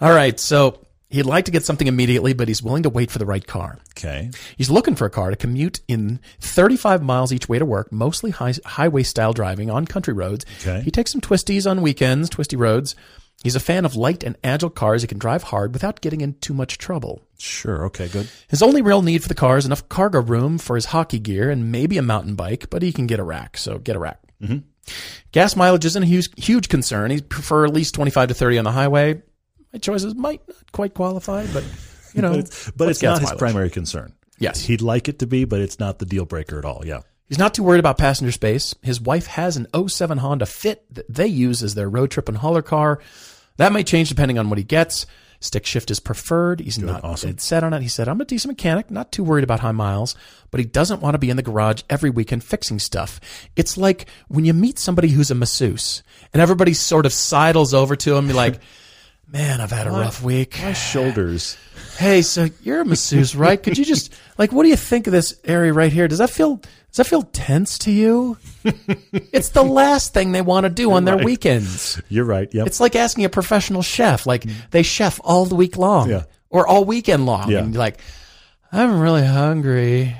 All 0.01 0.11
right, 0.11 0.37
so 0.37 0.84
he'd 1.15 1.23
like 1.23 1.45
to 1.45 1.51
get 1.51 1.65
something 1.65 1.87
immediately, 1.87 2.33
but 2.33 2.47
he's 2.47 2.61
willing 2.61 2.83
to 2.83 2.89
wait 2.89 3.09
for 3.09 3.19
the 3.19 3.25
right 3.25 3.45
car. 3.45 3.79
Okay. 3.97 4.29
He's 4.57 4.69
looking 4.69 4.95
for 4.95 5.05
a 5.05 5.09
car 5.09 5.29
to 5.31 5.35
commute 5.35 5.79
in 5.87 6.19
35 6.41 7.01
miles 7.01 7.33
each 7.33 7.49
way 7.49 7.57
to 7.57 7.65
work, 7.65 7.91
mostly 7.91 8.31
high, 8.31 8.53
highway 8.65 9.03
style 9.03 9.33
driving 9.33 9.69
on 9.71 9.85
country 9.85 10.13
roads. 10.13 10.45
Okay. 10.61 10.81
He 10.81 10.91
takes 10.91 11.11
some 11.11 11.21
twisties 11.21 11.69
on 11.69 11.81
weekends, 11.81 12.29
twisty 12.29 12.55
roads. 12.55 12.95
He's 13.43 13.55
a 13.55 13.59
fan 13.59 13.85
of 13.85 13.95
light 13.95 14.23
and 14.23 14.37
agile 14.43 14.69
cars 14.69 15.01
he 15.01 15.07
can 15.07 15.19
drive 15.19 15.43
hard 15.43 15.73
without 15.73 16.01
getting 16.01 16.21
in 16.21 16.35
too 16.35 16.53
much 16.53 16.77
trouble. 16.77 17.21
Sure. 17.37 17.85
Okay. 17.85 18.07
Good. 18.07 18.29
His 18.47 18.61
only 18.61 18.81
real 18.81 19.01
need 19.01 19.21
for 19.21 19.27
the 19.27 19.35
car 19.35 19.57
is 19.57 19.65
enough 19.65 19.87
cargo 19.89 20.21
room 20.21 20.57
for 20.57 20.75
his 20.75 20.85
hockey 20.85 21.19
gear 21.19 21.49
and 21.49 21.71
maybe 21.71 21.97
a 21.97 22.01
mountain 22.01 22.35
bike, 22.35 22.69
but 22.69 22.81
he 22.81 22.91
can 22.91 23.07
get 23.07 23.19
a 23.19 23.23
rack, 23.23 23.57
so 23.57 23.77
get 23.77 23.95
a 23.95 23.99
rack. 23.99 24.19
Mm-hmm. 24.41 24.59
Gas 25.31 25.55
mileage 25.55 25.85
isn't 25.85 26.03
a 26.03 26.05
huge, 26.05 26.29
huge 26.37 26.69
concern. 26.69 27.11
He'd 27.11 27.29
prefer 27.29 27.65
at 27.65 27.73
least 27.73 27.95
25 27.95 28.29
to 28.29 28.33
30 28.33 28.59
on 28.59 28.63
the 28.63 28.71
highway. 28.71 29.21
My 29.75 29.79
choices 29.79 30.15
might 30.15 30.39
not 30.47 30.71
quite 30.71 30.93
qualify, 30.93 31.45
but 31.47 31.61
you 32.13 32.21
know, 32.21 32.29
But 32.31 32.39
it's, 32.39 32.71
but 32.71 32.87
it's 32.89 33.03
not 33.03 33.19
his 33.19 33.27
mileage? 33.27 33.39
primary 33.39 33.69
concern. 33.69 34.13
Yes. 34.39 34.61
He'd 34.61 34.81
like 34.81 35.09
it 35.09 35.19
to 35.19 35.27
be, 35.27 35.43
but 35.43 35.59
it's 35.59 35.79
not 35.81 35.99
the 35.99 36.05
deal 36.05 36.23
breaker 36.23 36.57
at 36.57 36.63
all. 36.63 36.83
Yeah. 36.85 37.01
He's 37.27 37.37
not 37.37 37.53
too 37.53 37.61
worried 37.63 37.79
about 37.81 37.97
passenger 37.97 38.31
space. 38.31 38.73
His 38.81 39.01
wife 39.01 39.27
has 39.27 39.57
an 39.57 39.67
07 39.87 40.19
Honda 40.19 40.45
Fit 40.45 40.85
that 40.95 41.13
they 41.13 41.27
use 41.27 41.61
as 41.61 41.75
their 41.75 41.89
road 41.89 42.09
trip 42.09 42.29
and 42.29 42.37
hauler 42.37 42.61
car. 42.61 43.01
That 43.57 43.73
might 43.73 43.85
change 43.85 44.07
depending 44.07 44.39
on 44.39 44.47
what 44.49 44.57
he 44.57 44.63
gets. 44.63 45.07
Stick 45.41 45.65
shift 45.65 45.91
is 45.91 45.99
preferred. 45.99 46.61
He's 46.61 46.79
not 46.79 47.03
awesome. 47.03 47.37
set 47.37 47.65
on 47.65 47.73
it. 47.73 47.81
He 47.81 47.89
said, 47.89 48.07
I'm 48.07 48.21
a 48.21 48.25
decent 48.25 48.53
mechanic, 48.53 48.89
not 48.89 49.11
too 49.11 49.25
worried 49.25 49.43
about 49.43 49.59
high 49.59 49.73
miles, 49.73 50.15
but 50.51 50.61
he 50.61 50.65
doesn't 50.65 51.01
want 51.01 51.15
to 51.15 51.19
be 51.19 51.29
in 51.29 51.35
the 51.35 51.43
garage 51.43 51.83
every 51.89 52.09
weekend 52.09 52.45
fixing 52.45 52.79
stuff. 52.79 53.19
It's 53.57 53.75
like 53.75 54.07
when 54.29 54.45
you 54.45 54.53
meet 54.53 54.79
somebody 54.79 55.09
who's 55.09 55.31
a 55.31 55.35
masseuse 55.35 56.01
and 56.31 56.41
everybody 56.41 56.73
sort 56.73 57.05
of 57.05 57.11
sidles 57.11 57.73
over 57.73 57.97
to 57.97 58.15
him, 58.15 58.27
you're 58.27 58.35
like, 58.37 58.61
man, 59.27 59.61
I've 59.61 59.71
had 59.71 59.87
a 59.87 59.91
rough 59.91 60.21
week. 60.21 60.59
My 60.61 60.73
shoulders. 60.73 61.57
Hey, 61.97 62.21
so 62.21 62.47
you're 62.61 62.81
a 62.81 62.85
masseuse, 62.85 63.35
right? 63.35 63.61
Could 63.61 63.77
you 63.77 63.85
just 63.85 64.13
like 64.37 64.51
what 64.51 64.63
do 64.63 64.69
you 64.69 64.75
think 64.75 65.07
of 65.07 65.13
this 65.13 65.39
area 65.43 65.73
right 65.73 65.91
here? 65.91 66.07
Does 66.07 66.19
that 66.19 66.29
feel 66.29 66.57
does 66.57 66.97
that 66.97 67.07
feel 67.07 67.23
tense 67.23 67.77
to 67.79 67.91
you? 67.91 68.37
it's 69.11 69.49
the 69.49 69.63
last 69.63 70.13
thing 70.13 70.31
they 70.31 70.41
want 70.41 70.65
to 70.65 70.69
do 70.69 70.91
on 70.91 71.05
their 71.05 71.17
right. 71.17 71.25
weekends. 71.25 72.01
You're 72.09 72.25
right. 72.25 72.53
Yep. 72.53 72.67
It's 72.67 72.79
like 72.79 72.95
asking 72.95 73.25
a 73.25 73.29
professional 73.29 73.81
chef. 73.81 74.25
Like 74.25 74.43
mm. 74.43 74.53
they 74.71 74.83
chef 74.83 75.19
all 75.23 75.45
the 75.45 75.55
week 75.55 75.77
long. 75.77 76.09
Yeah. 76.09 76.23
Or 76.49 76.65
all 76.65 76.85
weekend 76.85 77.25
long. 77.25 77.51
Yeah. 77.51 77.59
And 77.59 77.73
you're 77.73 77.79
like, 77.79 77.99
I'm 78.71 78.99
really 78.99 79.25
hungry. 79.25 80.15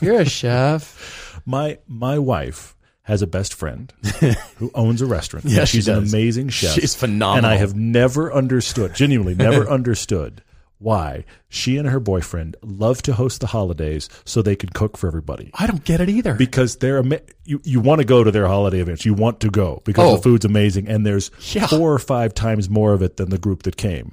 You're 0.00 0.20
a 0.20 0.24
chef. 0.28 1.40
my 1.44 1.78
my 1.88 2.18
wife 2.18 2.76
has 3.08 3.22
a 3.22 3.26
best 3.26 3.54
friend 3.54 3.92
who 4.56 4.70
owns 4.74 5.00
a 5.02 5.06
restaurant. 5.06 5.46
Yeah, 5.46 5.64
she 5.64 5.78
she's 5.78 5.88
an 5.88 5.96
amazing 5.98 6.50
chef. 6.50 6.74
She's 6.74 6.94
phenomenal. 6.94 7.36
And 7.36 7.46
I 7.46 7.56
have 7.56 7.74
never 7.74 8.32
understood, 8.32 8.94
genuinely 8.94 9.34
never 9.34 9.68
understood 9.78 10.42
why 10.80 11.24
she 11.48 11.76
and 11.78 11.88
her 11.88 11.98
boyfriend 11.98 12.54
love 12.62 13.02
to 13.02 13.12
host 13.14 13.40
the 13.40 13.48
holidays 13.48 14.08
so 14.24 14.42
they 14.42 14.54
can 14.54 14.68
cook 14.68 14.96
for 14.96 15.08
everybody. 15.08 15.50
I 15.54 15.66
don't 15.66 15.82
get 15.84 16.00
it 16.00 16.08
either. 16.08 16.34
Because 16.34 16.76
they're 16.76 16.98
ama- 16.98 17.22
you 17.44 17.60
you 17.64 17.80
want 17.80 18.00
to 18.00 18.04
go 18.04 18.22
to 18.22 18.30
their 18.30 18.46
holiday 18.46 18.80
events. 18.80 19.04
You 19.04 19.14
want 19.14 19.40
to 19.40 19.50
go 19.50 19.82
because 19.84 20.06
Oh. 20.12 20.16
the 20.16 20.22
food's 20.22 20.44
amazing 20.44 20.86
and 20.86 21.04
there's 21.04 21.30
Yeah. 21.52 21.66
four 21.66 21.92
or 21.92 21.98
five 21.98 22.32
times 22.34 22.68
more 22.70 22.92
of 22.92 23.02
it 23.02 23.16
than 23.16 23.30
the 23.30 23.38
group 23.38 23.64
that 23.64 23.76
came. 23.76 24.12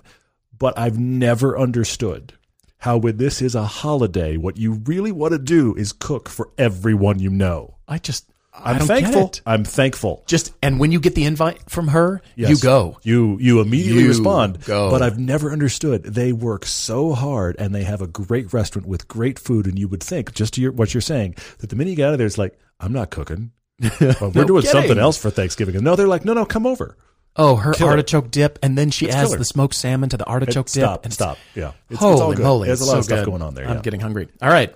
But 0.58 0.80
I've 0.80 0.98
never 0.98 1.56
understood 1.60 2.34
how 2.78 2.98
when 2.98 3.18
this 3.18 3.42
is 3.42 3.56
a 3.56 3.66
holiday, 3.66 4.38
what 4.38 4.58
you 4.58 4.82
really 4.86 5.12
want 5.12 5.34
to 5.34 5.40
do 5.40 5.76
is 5.76 5.92
cook 5.92 6.30
for 6.30 6.50
everyone 6.58 7.20
you 7.20 7.30
know. 7.30 7.76
I 7.88 7.98
just 8.00 8.30
I'm 8.64 8.80
thankful. 8.80 9.32
I'm 9.46 9.64
thankful. 9.64 10.24
Just 10.28 10.54
and 10.62 10.80
when 10.80 10.92
you 10.92 11.00
get 11.00 11.14
the 11.16 11.26
invite 11.26 11.70
from 11.70 11.90
her, 11.90 12.22
Yes. 12.36 12.50
you 12.50 12.58
go. 12.58 12.98
You 13.04 13.38
you 13.40 13.62
immediately 13.62 14.04
You 14.04 14.10
respond. 14.10 14.64
go. 14.66 14.90
But 14.90 15.02
I've 15.02 15.20
never 15.20 15.52
understood. 15.52 16.04
They 16.04 16.32
work 16.34 16.66
so 16.66 17.14
hard 17.14 17.56
and 17.60 17.74
they 17.76 17.84
have 17.84 18.02
a 18.02 18.08
great 18.08 18.54
restaurant 18.54 18.88
with 18.88 19.08
great 19.08 19.38
food. 19.40 19.68
And 19.68 19.78
you 19.78 19.88
would 19.88 20.02
think, 20.04 20.34
just 20.34 20.54
to 20.56 20.62
your, 20.62 20.72
what 20.72 20.94
you're 20.94 21.02
saying, 21.02 21.36
that 21.60 21.70
the 21.70 21.76
minute 21.76 21.92
you 21.92 21.96
get 21.98 22.08
out 22.08 22.14
of 22.14 22.18
there, 22.18 22.28
it's 22.28 22.38
like, 22.38 22.58
I'm 22.80 22.94
not 22.94 23.10
cooking. 23.12 23.52
Well, 24.00 24.32
we're 24.34 24.46
doing 24.46 24.62
kidding. 24.64 24.72
something 24.82 24.98
else 24.98 25.18
for 25.18 25.30
Thanksgiving. 25.30 25.76
And 25.76 25.84
no, 25.84 25.96
they're 25.96 26.08
like, 26.08 26.24
no, 26.26 26.34
no, 26.34 26.46
come 26.46 26.66
over. 26.66 26.98
Oh, 27.38 27.58
her 27.58 27.74
Killer. 27.74 27.92
artichoke 27.92 28.32
dip, 28.32 28.58
and 28.64 28.78
then 28.78 28.90
she 28.92 29.08
It's 29.08 29.16
adds 29.16 29.28
killer. 29.30 29.40
the 29.40 29.44
smoked 29.46 29.76
salmon 29.76 30.08
to 30.10 30.16
the 30.18 30.24
artichoke 30.26 30.68
dip. 30.68 30.84
stop, 30.84 31.04
and 31.04 31.14
stop. 31.14 31.38
Yeah, 31.54 31.74
it's, 31.90 32.00
holy 32.00 32.14
it's 32.14 32.22
all 32.22 32.34
good. 32.34 32.44
moly, 32.44 32.68
There's 32.68 32.80
a 32.80 32.86
lot 32.86 32.92
so 32.94 32.98
of 33.00 33.04
stuff 33.04 33.20
good. 33.20 33.26
going 33.26 33.42
on 33.42 33.54
there. 33.56 33.68
I'm 33.68 33.76
yeah. 33.76 33.82
getting 33.82 34.00
hungry. 34.00 34.30
All 34.42 34.48
right, 34.48 34.74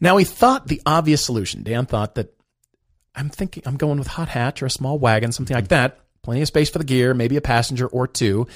now 0.00 0.16
he 0.16 0.24
thought 0.24 0.66
the 0.66 0.80
obvious 0.86 1.22
solution. 1.22 1.64
Dan 1.64 1.84
thought 1.84 2.14
that 2.14 2.32
I'm 3.18 3.28
thinking 3.30 3.62
I'm 3.66 3.76
going 3.76 3.98
with 3.98 4.06
hot 4.06 4.28
hatch 4.28 4.62
or 4.62 4.66
a 4.66 4.70
small 4.70 4.98
wagon, 4.98 5.32
something 5.32 5.54
like 5.54 5.68
that. 5.68 5.98
Plenty 6.22 6.42
of 6.42 6.48
space 6.48 6.70
for 6.70 6.78
the 6.78 6.84
gear, 6.84 7.14
maybe 7.14 7.36
a 7.36 7.40
passenger 7.40 7.86
or 7.86 8.06
two, 8.06 8.46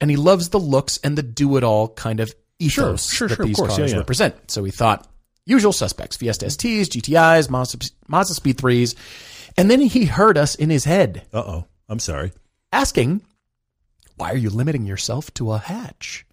and 0.00 0.10
he 0.10 0.16
loves 0.16 0.48
the 0.50 0.58
looks 0.58 0.98
and 1.02 1.16
the 1.16 1.22
do-it-all 1.22 1.88
kind 1.88 2.18
of 2.20 2.34
ethos 2.58 3.08
Sure, 3.10 3.28
sure, 3.28 3.28
that 3.28 3.36
sure, 3.36 3.46
these 3.46 3.56
cars 3.56 3.78
yeah, 3.78 3.86
yeah. 3.86 3.96
represent. 3.98 4.50
So 4.50 4.64
he 4.64 4.70
thought 4.70 5.06
usual 5.46 5.72
suspects: 5.72 6.16
Fiesta 6.16 6.46
STs, 6.46 6.88
GTIs, 6.88 7.48
Mazda, 7.50 7.78
Mazdaspeed 8.10 8.58
threes, 8.58 8.94
and 9.56 9.70
then 9.70 9.80
he 9.80 10.04
heard 10.06 10.36
us 10.38 10.54
in 10.54 10.70
his 10.70 10.84
head 10.84 11.22
Uh 11.32 11.38
oh. 11.38 11.64
I'm 11.88 11.98
sorry. 12.00 12.32
asking, 12.72 13.22
"Why 14.16 14.30
are 14.32 14.36
you 14.36 14.50
limiting 14.50 14.84
yourself 14.86 15.32
to 15.34 15.52
a 15.52 15.58
hatch?" 15.58 16.26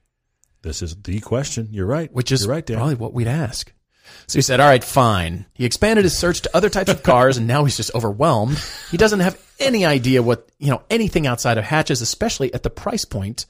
This 0.61 0.81
is 0.81 0.95
the 1.03 1.19
question. 1.19 1.69
You're 1.71 1.85
right. 1.85 2.11
Which 2.11 2.31
is 2.31 2.41
You're 2.41 2.51
right, 2.51 2.65
Dan. 2.65 2.77
probably 2.77 2.95
what 2.95 3.13
we'd 3.13 3.27
ask. 3.27 3.71
So 4.27 4.37
he 4.37 4.41
said, 4.41 4.59
all 4.59 4.67
right, 4.67 4.83
fine. 4.83 5.45
He 5.53 5.65
expanded 5.65 6.03
his 6.05 6.17
search 6.17 6.41
to 6.41 6.55
other 6.55 6.69
types 6.69 6.91
of 6.91 7.01
cars 7.03 7.37
and 7.37 7.47
now 7.47 7.63
he's 7.63 7.77
just 7.77 7.93
overwhelmed. 7.95 8.59
He 8.91 8.97
doesn't 8.97 9.21
have 9.21 9.41
any 9.59 9.85
idea 9.85 10.21
what, 10.21 10.49
you 10.59 10.69
know, 10.69 10.81
anything 10.89 11.25
outside 11.27 11.57
of 11.57 11.63
hatches, 11.63 12.01
especially 12.01 12.53
at 12.53 12.63
the 12.63 12.69
price 12.69 13.05
point 13.05 13.45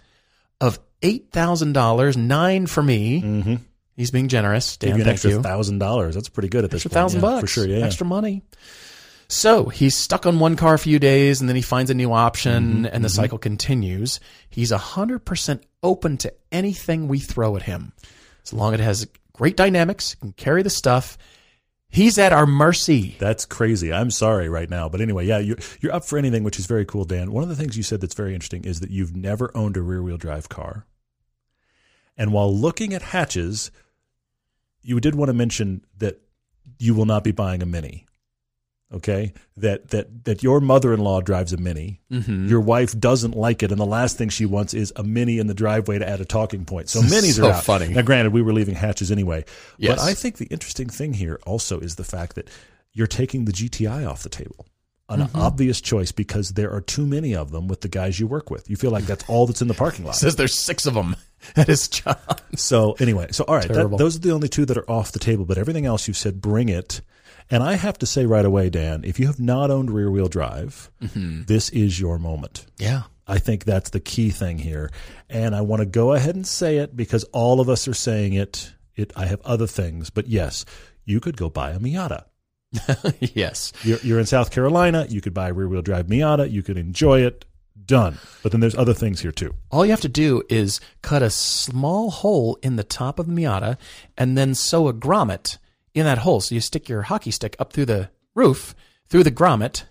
of 0.61 0.79
$8,000, 1.01 2.17
nine 2.17 2.67
for 2.67 2.83
me. 2.83 3.21
Mm-hmm. 3.21 3.55
He's 3.95 4.11
being 4.11 4.27
generous. 4.27 4.77
Dan, 4.77 4.91
Give 4.91 4.97
you 4.99 5.03
an 5.05 5.09
extra 5.09 5.41
thousand 5.41 5.79
dollars. 5.79 6.13
That's 6.13 6.29
pretty 6.29 6.49
good 6.49 6.63
at 6.63 6.69
this 6.69 6.79
Extra 6.85 6.89
point. 6.89 6.93
thousand 6.93 7.17
Yeah, 7.21 7.27
bucks. 7.29 7.41
for 7.41 7.47
sure. 7.47 7.67
Yeah, 7.67 7.77
yeah. 7.79 7.85
Extra 7.85 8.05
money. 8.05 8.43
So 9.29 9.65
he's 9.65 9.95
stuck 9.95 10.25
on 10.27 10.39
one 10.39 10.55
car 10.55 10.75
a 10.75 10.79
few 10.79 10.99
days 10.99 11.41
and 11.41 11.49
then 11.49 11.55
he 11.55 11.61
finds 11.63 11.89
a 11.91 11.95
new 11.95 12.13
option 12.13 12.75
Mm-hmm, 12.83 12.85
and 12.93 13.03
the 13.03 13.09
cycle 13.09 13.37
continues. 13.39 14.19
He's 14.49 14.71
100% 14.71 15.61
open 15.83 16.17
to 16.17 16.33
anything 16.51 17.07
we 17.07 17.19
throw 17.19 17.55
at 17.55 17.63
him. 17.63 17.91
As 18.45 18.53
long 18.53 18.73
as 18.75 18.79
it 18.79 18.83
has 18.83 19.07
great 19.37 19.55
dynamics, 19.55 20.15
can 20.15 20.33
carry 20.33 20.63
the 20.63 20.69
stuff. 20.69 21.17
He's 21.89 22.17
at 22.17 22.33
our 22.33 22.47
mercy. 22.47 23.15
That's 23.19 23.45
crazy. 23.45 23.93
I'm 23.93 24.11
sorry 24.11 24.49
right 24.49 24.69
now, 24.69 24.89
but 24.89 24.99
anyway, 24.99 25.25
yeah, 25.25 25.37
you're 25.37 25.57
you're 25.79 25.93
up 25.93 26.03
for 26.03 26.17
anything, 26.17 26.43
which 26.43 26.59
is 26.59 26.65
very 26.65 26.83
cool, 26.83 27.05
Dan. 27.05 27.31
One 27.31 27.43
of 27.43 27.49
the 27.49 27.55
things 27.55 27.77
you 27.77 27.83
said 27.83 28.01
that's 28.01 28.15
very 28.15 28.33
interesting 28.33 28.65
is 28.65 28.81
that 28.81 28.89
you've 28.89 29.15
never 29.15 29.55
owned 29.55 29.77
a 29.77 29.81
rear 29.81 30.03
wheel 30.03 30.17
drive 30.17 30.49
car, 30.49 30.85
and 32.17 32.33
while 32.33 32.53
looking 32.53 32.93
at 32.93 33.01
hatches, 33.03 33.71
you 34.81 34.99
did 34.99 35.15
want 35.15 35.29
to 35.29 35.33
mention 35.33 35.85
that 35.97 36.19
you 36.79 36.93
will 36.95 37.05
not 37.05 37.23
be 37.23 37.31
buying 37.31 37.61
a 37.61 37.65
Mini. 37.65 38.06
Okay, 38.93 39.33
that 39.57 39.89
that 39.89 40.23
that 40.23 40.43
your 40.43 40.61
mother-in-law 40.61 41.19
drives 41.21 41.51
a 41.51 41.57
Mini. 41.57 41.99
Mm-hmm. 42.09 42.47
Your 42.47 42.61
wife 42.61 42.97
doesn't 42.97 43.35
like 43.35 43.61
it, 43.61 43.69
and 43.71 43.81
the 43.81 43.85
last 43.85 44.17
thing 44.17 44.29
she 44.29 44.45
wants 44.45 44.73
is 44.73 44.93
a 44.95 45.03
Mini 45.03 45.39
in 45.39 45.47
the 45.47 45.53
driveway 45.53 45.99
to 45.99 46.07
add 46.07 46.21
a 46.21 46.25
talking 46.25 46.63
point. 46.63 46.87
So 46.87 47.01
Minis 47.03 47.33
So 47.35 47.47
are 47.47 47.51
out. 47.51 47.65
funny. 47.65 47.89
Now, 47.89 48.01
granted, 48.03 48.31
we 48.31 48.41
were 48.41 48.53
leaving 48.53 48.75
hatches 48.75 49.11
anyway, 49.11 49.43
Yes. 49.77 49.97
but 49.97 50.05
I 50.05 50.13
think 50.13 50.37
the 50.37 50.45
interesting 50.45 50.87
thing 50.87 51.13
here 51.13 51.37
also 51.45 51.81
is 51.81 51.95
the 51.95 52.05
fact 52.05 52.35
that 52.35 52.49
you're 52.93 53.07
taking 53.07 53.43
the 53.43 53.51
GTI 53.51 54.09
off 54.09 54.23
the 54.23 54.29
table. 54.29 54.65
An 55.09 55.19
Mm-hmm. 55.21 55.37
obvious 55.37 55.79
choice 55.81 56.11
because 56.13 56.51
there 56.53 56.71
are 56.73 56.81
too 56.81 57.05
many 57.05 57.33
of 57.35 57.51
them 57.51 57.67
with 57.67 57.79
the 57.81 57.87
guys 57.89 58.19
you 58.21 58.27
work 58.27 58.49
with. 58.49 58.69
You 58.69 58.75
feel 58.77 58.91
like 58.91 59.05
that's 59.05 59.23
all 59.29 59.47
that's 59.47 59.61
in 59.61 59.67
the 59.69 59.73
parking 59.73 60.03
lot. 60.05 60.15
Says 60.17 60.35
there's 60.37 60.57
six 60.57 60.85
of 60.85 60.93
them 60.95 61.15
at 61.57 61.67
his 61.67 61.87
job. 61.89 62.17
So 62.55 62.93
anyway, 62.99 63.27
so 63.31 63.43
all 63.45 63.55
right, 63.55 63.67
that, 63.67 63.97
those 63.97 64.15
are 64.15 64.19
the 64.19 64.31
only 64.31 64.47
two 64.49 64.65
that 64.65 64.77
are 64.77 64.89
off 64.89 65.11
the 65.13 65.19
table. 65.19 65.43
But 65.45 65.57
everything 65.57 65.85
else, 65.85 66.07
you've 66.07 66.17
said 66.17 66.41
bring 66.41 66.67
it. 66.69 67.01
And 67.49 67.63
I 67.63 67.75
have 67.75 67.97
to 67.99 68.05
say 68.05 68.25
right 68.25 68.43
away, 68.45 68.69
Dan, 68.69 69.03
if 69.05 69.19
you 69.19 69.27
have 69.27 69.39
not 69.39 69.71
owned 69.71 69.91
rear 69.91 70.11
wheel 70.11 70.27
drive, 70.27 70.91
Mm-hmm. 71.01 71.43
this 71.43 71.69
is 71.69 71.99
your 71.99 72.17
moment. 72.19 72.65
Yeah. 72.77 73.03
I 73.27 73.39
think 73.39 73.63
that's 73.65 73.89
the 73.89 73.99
key 73.99 74.29
thing 74.29 74.57
here. 74.59 74.89
And 75.29 75.53
I 75.55 75.61
want 75.61 75.81
to 75.81 75.85
go 75.85 76.13
ahead 76.13 76.35
and 76.35 76.47
say 76.47 76.77
it 76.77 76.95
because 76.95 77.23
all 77.25 77.59
of 77.59 77.69
us 77.69 77.87
are 77.87 77.93
saying 77.93 78.33
it. 78.33 78.73
It 78.95 79.11
I 79.15 79.25
have 79.27 79.41
other 79.45 79.67
things, 79.67 80.09
but 80.09 80.27
yes, 80.27 80.65
you 81.05 81.19
could 81.19 81.37
go 81.37 81.49
buy 81.49 81.71
a 81.71 81.79
Miata. 81.79 82.23
yes. 83.19 83.73
You're, 83.83 83.99
you're 83.99 84.19
in 84.19 84.25
South 84.25 84.51
Carolina, 84.51 85.05
you 85.09 85.21
could 85.21 85.33
buy 85.33 85.49
a 85.49 85.53
rear 85.53 85.67
wheel 85.67 85.81
drive 85.81 86.07
Miata, 86.07 86.49
you 86.49 86.63
could 86.63 86.77
enjoy 86.77 87.21
it. 87.21 87.45
Done. 87.85 88.17
But 88.43 88.51
then 88.51 88.59
there's 88.59 88.75
other 88.75 88.93
things 88.93 89.21
here 89.21 89.31
too. 89.31 89.53
All 89.71 89.85
you 89.85 89.91
have 89.91 90.01
to 90.01 90.09
do 90.09 90.43
is 90.49 90.81
cut 91.01 91.21
a 91.23 91.29
small 91.29 92.09
hole 92.11 92.57
in 92.61 92.75
the 92.75 92.83
top 92.83 93.17
of 93.19 93.27
the 93.27 93.31
Miata 93.33 93.77
and 94.17 94.37
then 94.37 94.53
sew 94.55 94.87
a 94.89 94.93
grommet 94.93 95.57
in 95.97 96.05
that 96.05 96.19
hole. 96.19 96.39
So 96.41 96.55
you 96.55 96.61
stick 96.61 96.87
your 96.89 97.03
hockey 97.03 97.31
stick 97.31 97.55
up 97.59 97.73
through 97.73 97.85
the 97.85 98.09
roof, 98.35 98.75
through 99.09 99.23
the 99.23 99.31
grommet, 99.31 99.83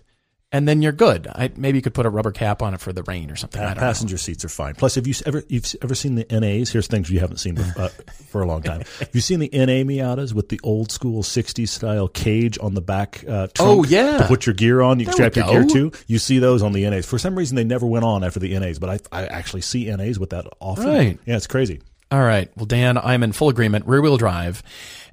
and 0.49 0.65
then 0.65 0.81
you're 0.81 0.93
good. 0.93 1.27
I, 1.27 1.51
maybe 1.57 1.77
you 1.77 1.81
could 1.81 1.93
put 1.93 2.05
a 2.05 2.09
rubber 2.09 2.31
cap 2.31 2.61
on 2.61 2.73
it 2.73 2.79
for 2.79 2.93
the 2.93 3.03
rain 3.03 3.29
or 3.29 3.35
something. 3.35 3.61
I 3.61 3.65
don't 3.65 3.75
know. 3.75 3.81
Passenger 3.81 4.17
seats 4.17 4.45
are 4.45 4.49
fine. 4.49 4.75
Plus, 4.75 4.95
have 4.95 5.05
you 5.05 5.13
ever 5.25 5.43
you've 5.49 5.75
ever 5.81 5.93
seen 5.93 6.15
the 6.15 6.25
NAs? 6.31 6.69
Here's 6.71 6.87
things 6.87 7.09
you 7.09 7.19
haven't 7.19 7.37
seen 7.37 7.57
uh, 7.59 7.89
for 8.29 8.41
a 8.41 8.45
long 8.45 8.61
time. 8.63 8.83
Have 8.99 9.09
you 9.11 9.19
seen 9.19 9.39
the 9.39 9.49
NA 9.51 9.83
Miatas 9.83 10.31
with 10.33 10.47
the 10.47 10.59
old 10.63 10.89
school 10.89 11.21
'60s 11.21 11.67
style 11.67 12.07
cage 12.07 12.57
on 12.61 12.75
the 12.75 12.81
back? 12.81 13.25
Uh, 13.27 13.47
trunk 13.47 13.57
Oh, 13.59 13.83
yeah. 13.83 14.19
to 14.19 14.27
put 14.27 14.45
your 14.45 14.55
gear 14.55 14.81
on. 14.81 14.99
You 15.01 15.07
can 15.07 15.15
There 15.17 15.29
strap 15.31 15.51
your 15.51 15.63
gear 15.65 15.89
to. 15.91 15.97
You 16.07 16.17
see 16.17 16.39
those 16.39 16.63
on 16.63 16.71
the 16.71 16.89
NAs. 16.89 17.05
For 17.05 17.19
some 17.19 17.37
reason, 17.37 17.57
they 17.57 17.65
never 17.65 17.85
went 17.85 18.05
on 18.05 18.23
after 18.23 18.39
the 18.39 18.57
NAs, 18.57 18.79
but 18.79 18.89
I 19.11 19.23
I 19.23 19.25
actually 19.25 19.61
see 19.61 19.93
NAs 19.93 20.17
with 20.17 20.29
that 20.29 20.45
often. 20.61 20.85
Right. 20.87 21.19
Yeah, 21.25 21.35
it's 21.35 21.47
crazy. 21.47 21.81
All 22.09 22.21
right. 22.23 22.49
Well, 22.55 22.65
Dan, 22.65 22.97
I'm 22.97 23.21
in 23.21 23.33
full 23.33 23.49
agreement. 23.49 23.85
Rear 23.85 24.01
wheel 24.01 24.15
drive. 24.15 24.63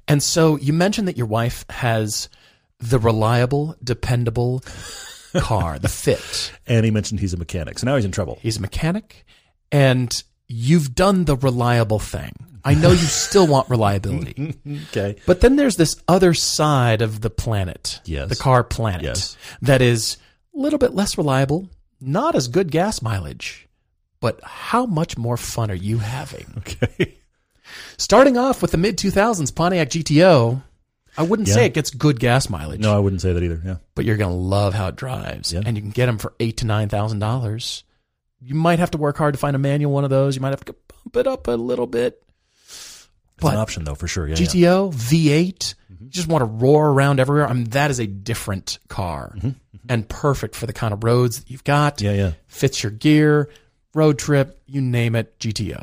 And 0.09 0.23
so 0.23 0.57
you 0.57 0.73
mentioned 0.73 1.09
that 1.09 1.17
your 1.17 1.27
wife 1.27 1.65
has 1.71 2.29
the 2.79 2.99
reliable, 2.99 3.77
dependable 3.83 4.63
car, 5.37 5.79
the 5.79 5.89
fit. 5.89 6.53
And 6.67 6.85
he 6.85 6.91
mentioned 6.91 7.21
he's 7.21 7.33
a 7.35 7.39
mechanic, 7.39 7.79
so 7.79 7.87
now 7.87 7.97
he's 7.97 8.05
in 8.05 8.13
trouble. 8.13 8.39
He's 8.43 8.59
a 8.59 8.61
mechanic, 8.61 9.25
and 9.73 10.23
you've 10.47 10.95
done 10.95 11.25
the 11.25 11.37
reliable 11.37 11.99
thing. 11.99 12.33
I 12.65 12.75
know 12.75 12.91
you 12.91 12.97
still 12.99 13.47
want 13.47 13.69
reliability. 13.71 14.57
Okay. 14.89 15.17
But 15.27 15.41
then 15.41 15.57
there's 15.57 15.77
this 15.77 15.97
other 16.09 16.35
side 16.35 17.03
of 17.03 17.21
the 17.21 17.31
planet, 17.31 18.01
Yes. 18.05 18.29
the 18.29 18.37
car 18.37 18.63
planet, 18.65 19.03
Yes. 19.03 19.37
that 19.63 19.81
is 19.83 20.17
a 20.55 20.59
little 20.59 20.79
bit 20.79 20.95
less 20.95 21.17
reliable, 21.19 21.69
not 22.01 22.35
as 22.35 22.49
good 22.49 22.71
gas 22.71 23.01
mileage, 23.03 23.69
but 24.21 24.41
how 24.43 24.87
much 24.87 25.17
more 25.19 25.37
fun 25.37 25.71
are 25.71 25.75
you 25.75 25.99
having? 25.99 26.47
Okay. 26.59 27.17
Starting 27.97 28.37
off 28.37 28.62
with 28.62 28.70
the 28.70 28.77
mid 28.77 28.97
2000s 28.99 29.55
Pontiac 29.55 29.89
GTO, 29.91 30.62
I 31.16 31.22
wouldn't 31.22 31.49
say 31.49 31.66
it 31.66 31.75
gets 31.75 31.91
good 31.91 32.18
gas 32.18 32.49
mileage, 32.51 32.81
No, 32.81 32.95
I 32.95 32.99
wouldn't 32.99 33.22
say 33.22 33.33
that 33.33 33.43
either. 33.43 33.61
Yeah. 33.64 33.77
but 33.95 34.05
you're 34.05 34.16
going 34.16 34.31
to 34.31 34.37
love 34.37 34.75
how 34.75 34.89
it 34.89 34.97
drives, 34.97 35.53
Yeah. 35.53 35.62
and 35.64 35.77
you 35.77 35.83
can 35.83 35.91
get 35.93 36.07
them 36.07 36.18
for 36.18 36.35
eight 36.41 36.57
to 36.59 36.66
nine 36.66 36.89
thousand 36.89 37.20
dollars. 37.20 37.85
You 38.41 38.55
might 38.55 38.79
have 38.79 38.91
to 38.91 38.99
work 38.99 39.16
hard 39.16 39.35
to 39.35 39.41
find 39.41 39.57
a 39.57 39.59
manual 39.59 39.93
one 39.93 40.05
of 40.05 40.11
those. 40.11 40.35
You 40.35 40.43
might 40.43 40.51
have 40.51 40.64
to 40.66 40.75
bump 40.89 41.16
it 41.16 41.27
up 41.27 41.47
a 41.49 41.53
little 41.53 41.87
bit. 41.87 42.22
It's 42.66 43.09
But 43.41 43.55
an 43.55 43.61
option 43.61 43.85
though, 43.85 43.95
for 43.95 44.07
sure. 44.09 44.27
Yeah. 44.29 44.37
yeah. 44.39 44.47
GTO 44.47 44.93
V8, 44.93 45.75
mm-hmm. 45.93 46.05
you 46.05 46.11
just 46.11 46.29
want 46.29 46.43
to 46.43 46.47
roar 46.47 46.91
around 46.91 47.20
everywhere. 47.20 47.49
I 47.49 47.53
mean, 47.53 47.64
that 47.70 47.91
is 47.91 48.01
a 48.01 48.07
different 48.07 48.79
car 48.89 49.35
mm-hmm. 49.37 49.49
Mm-hmm. 49.49 49.87
and 49.89 50.09
perfect 50.09 50.57
for 50.57 50.66
the 50.66 50.72
kind 50.72 50.93
of 50.93 51.03
roads 51.05 51.41
that 51.41 51.51
you've 51.51 51.64
got. 51.64 52.01
Yeah, 52.01 52.12
yeah. 52.12 52.33
Fits 52.49 52.83
your 52.83 52.93
gear, 52.93 53.49
road 53.95 54.18
trip, 54.18 54.61
you 54.66 54.81
name 54.81 55.14
it, 55.14 55.39
GTO. 55.39 55.83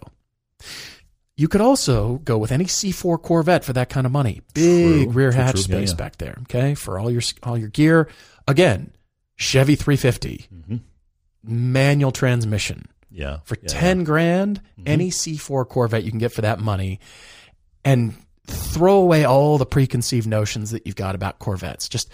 You 1.38 1.47
could 1.47 1.61
also 1.61 2.17
go 2.19 2.38
with 2.38 2.51
any 2.51 2.65
C4 2.65 3.21
Corvette 3.21 3.63
for 3.63 3.73
that 3.73 3.89
kind 3.89 4.05
of 4.05 4.11
money. 4.11 4.41
Big 4.53 5.05
True, 5.07 5.13
rear 5.13 5.32
true, 5.32 5.41
hatch 5.41 5.51
true. 5.51 5.59
Yeah, 5.61 5.77
space 5.77 5.89
yeah. 5.91 5.95
back 5.95 6.17
there. 6.17 6.38
Okay, 6.43 6.75
for 6.75 6.99
all 6.99 7.09
your 7.09 7.21
all 7.43 7.57
your 7.57 7.69
gear. 7.69 8.07
Again, 8.47 8.91
Chevy 9.38 9.75
350, 9.75 10.47
Mm-hmm. 10.53 10.75
manual 11.43 12.11
transmission 12.11 12.86
Yeah. 13.09 13.39
for 13.45 13.57
yeah, 13.61 13.67
10 13.69 14.03
grand 14.03 14.61
any 14.86 15.09
c4 15.09 15.67
corvette 15.67 16.03
you 16.03 16.11
can 16.11 16.19
get 16.19 16.32
for 16.32 16.41
that 16.41 16.59
money 16.59 16.99
and 17.84 18.13
throw 18.45 18.97
away 18.97 19.23
all 19.25 19.57
the 19.57 19.65
preconceived 19.65 20.27
notions 20.27 20.69
that 20.71 20.86
you've 20.86 20.95
got 20.95 21.15
about 21.15 21.39
corvettes 21.39 21.89
just 21.89 22.09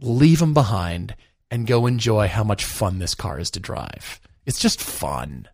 leave 0.00 0.40
them 0.40 0.54
behind 0.54 1.14
and 1.50 1.66
go 1.66 1.86
enjoy 1.86 2.26
how 2.26 2.42
much 2.42 2.64
fun 2.64 2.98
this 2.98 3.14
car 3.14 3.38
is 3.38 3.50
to 3.52 3.60
drive 3.60 4.20
it's 4.46 4.58
just 4.58 4.80
fun 4.82 5.46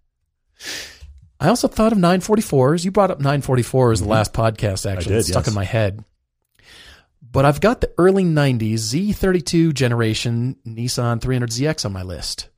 i 1.42 1.48
also 1.48 1.68
thought 1.68 1.92
of 1.92 1.98
944s 1.98 2.84
you 2.84 2.90
brought 2.90 3.10
up 3.10 3.18
944s 3.20 3.98
the 3.98 4.02
mm-hmm. 4.02 4.10
last 4.10 4.32
podcast 4.32 4.90
actually 4.90 5.12
did, 5.12 5.18
It's 5.18 5.28
stuck 5.28 5.44
yes. 5.44 5.48
in 5.48 5.54
my 5.54 5.64
head 5.64 6.04
but 7.20 7.44
i've 7.44 7.60
got 7.60 7.80
the 7.82 7.92
early 7.98 8.24
90s 8.24 8.74
z32 8.74 9.74
generation 9.74 10.56
nissan 10.66 11.20
300zx 11.20 11.84
on 11.84 11.92
my 11.92 12.02
list 12.02 12.48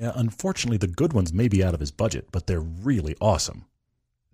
Yeah, 0.00 0.12
unfortunately, 0.14 0.78
the 0.78 0.86
good 0.86 1.12
ones 1.12 1.32
may 1.32 1.48
be 1.48 1.62
out 1.62 1.74
of 1.74 1.80
his 1.80 1.90
budget, 1.90 2.28
but 2.32 2.46
they're 2.46 2.60
really 2.60 3.14
awesome. 3.20 3.66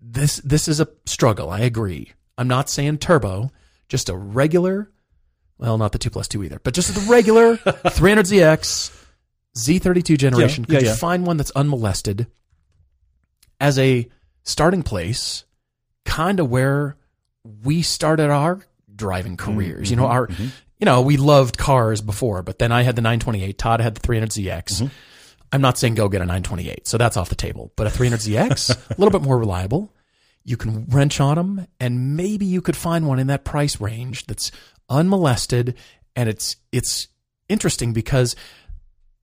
this 0.00 0.36
this 0.44 0.68
is 0.68 0.78
a 0.78 0.86
struggle. 1.06 1.50
I 1.50 1.60
agree. 1.60 2.12
I'm 2.38 2.46
not 2.46 2.70
saying 2.70 2.98
turbo, 2.98 3.50
just 3.88 4.08
a 4.08 4.14
regular. 4.16 4.92
Well, 5.58 5.76
not 5.78 5.90
the 5.90 5.98
two 5.98 6.10
plus 6.10 6.28
two 6.28 6.44
either, 6.44 6.60
but 6.62 6.74
just 6.74 6.94
the 6.94 7.00
regular 7.10 7.56
300ZX 7.66 8.92
Z32 9.56 10.18
generation. 10.18 10.62
Yeah, 10.64 10.66
Could 10.66 10.82
yeah, 10.84 10.90
you 10.90 10.94
yeah. 10.94 11.00
find 11.00 11.26
one 11.26 11.36
that's 11.38 11.50
unmolested 11.56 12.26
as 13.60 13.78
a 13.78 14.08
starting 14.42 14.82
place, 14.82 15.44
kind 16.04 16.40
of 16.40 16.50
where 16.50 16.96
we 17.62 17.82
started 17.82 18.30
our 18.30 18.60
driving 18.94 19.36
Mm-hmm, 19.36 19.54
careers? 19.54 19.90
You 19.90 19.96
know, 19.96 20.06
our 20.06 20.28
you 20.78 20.84
know 20.84 21.02
we 21.02 21.16
loved 21.16 21.58
cars 21.58 22.00
before, 22.00 22.42
but 22.42 22.58
then 22.58 22.72
I 22.72 22.82
had 22.82 22.96
the 22.96 23.02
928. 23.02 23.58
Todd 23.58 23.80
had 23.80 23.94
the 23.94 24.00
300ZX. 24.00 24.62
Mm-hmm. 24.64 24.86
I'm 25.52 25.60
not 25.60 25.78
saying 25.78 25.94
go 25.94 26.08
get 26.08 26.20
a 26.20 26.26
928, 26.26 26.86
so 26.86 26.98
that's 26.98 27.16
off 27.16 27.28
the 27.28 27.34
table. 27.34 27.72
But 27.76 27.86
a 27.86 27.90
300ZX, 27.90 28.90
a 28.90 28.94
little 29.00 29.16
bit 29.16 29.24
more 29.24 29.38
reliable. 29.38 29.92
You 30.44 30.56
can 30.56 30.86
wrench 30.86 31.20
on 31.20 31.36
them, 31.36 31.66
and 31.80 32.16
maybe 32.16 32.46
you 32.46 32.60
could 32.60 32.76
find 32.76 33.06
one 33.06 33.18
in 33.18 33.26
that 33.28 33.44
price 33.44 33.80
range 33.80 34.26
that's 34.26 34.50
unmolested. 34.88 35.74
And 36.14 36.28
it's 36.28 36.56
it's 36.72 37.08
interesting 37.48 37.92
because 37.92 38.36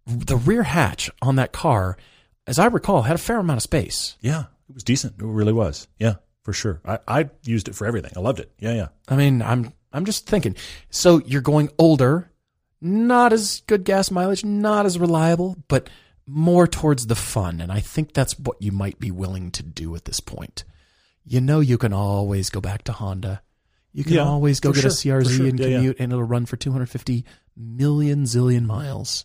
the 0.05 0.35
rear 0.35 0.63
hatch 0.63 1.09
on 1.21 1.35
that 1.37 1.51
car, 1.51 1.97
as 2.47 2.59
I 2.59 2.65
recall, 2.67 3.03
had 3.03 3.15
a 3.15 3.19
fair 3.19 3.37
amount 3.39 3.57
of 3.57 3.63
space. 3.63 4.17
Yeah, 4.21 4.45
it 4.69 4.73
was 4.73 4.83
decent. 4.83 5.15
It 5.19 5.23
really 5.25 5.53
was. 5.53 5.87
Yeah, 5.99 6.15
for 6.43 6.53
sure. 6.53 6.81
I, 6.85 6.99
I 7.07 7.29
used 7.43 7.67
it 7.67 7.75
for 7.75 7.85
everything. 7.87 8.11
I 8.15 8.19
loved 8.19 8.39
it. 8.39 8.51
Yeah, 8.59 8.73
yeah. 8.73 8.87
I 9.07 9.15
mean, 9.15 9.41
I'm 9.41 9.73
I'm 9.91 10.05
just 10.05 10.27
thinking. 10.27 10.55
So 10.89 11.19
you're 11.25 11.41
going 11.41 11.69
older, 11.77 12.31
not 12.81 13.33
as 13.33 13.61
good 13.67 13.83
gas 13.83 14.11
mileage, 14.11 14.43
not 14.43 14.85
as 14.85 14.99
reliable, 14.99 15.57
but 15.67 15.89
more 16.25 16.67
towards 16.67 17.07
the 17.07 17.15
fun. 17.15 17.59
And 17.61 17.71
I 17.71 17.79
think 17.79 18.13
that's 18.13 18.37
what 18.39 18.61
you 18.61 18.71
might 18.71 18.99
be 18.99 19.11
willing 19.11 19.51
to 19.51 19.63
do 19.63 19.93
at 19.95 20.05
this 20.05 20.19
point. 20.19 20.63
You 21.25 21.39
know, 21.41 21.59
you 21.59 21.77
can 21.77 21.93
always 21.93 22.49
go 22.49 22.59
back 22.61 22.83
to 22.85 22.91
Honda. 22.93 23.41
You 23.93 24.03
can 24.03 24.13
Yeah, 24.13 24.23
always 24.25 24.59
go 24.59 24.71
get 24.73 24.85
a 24.85 24.89
sure, 24.89 25.21
for 25.21 25.27
CRZ 25.27 25.37
sure. 25.37 25.47
and 25.47 25.59
Yeah, 25.59 25.67
yeah. 25.67 25.75
commute, 25.77 25.99
and 25.99 26.11
it'll 26.11 26.23
run 26.23 26.45
for 26.45 26.57
250 26.57 27.23
million 27.55 28.23
zillion 28.23 28.65
miles. 28.65 29.23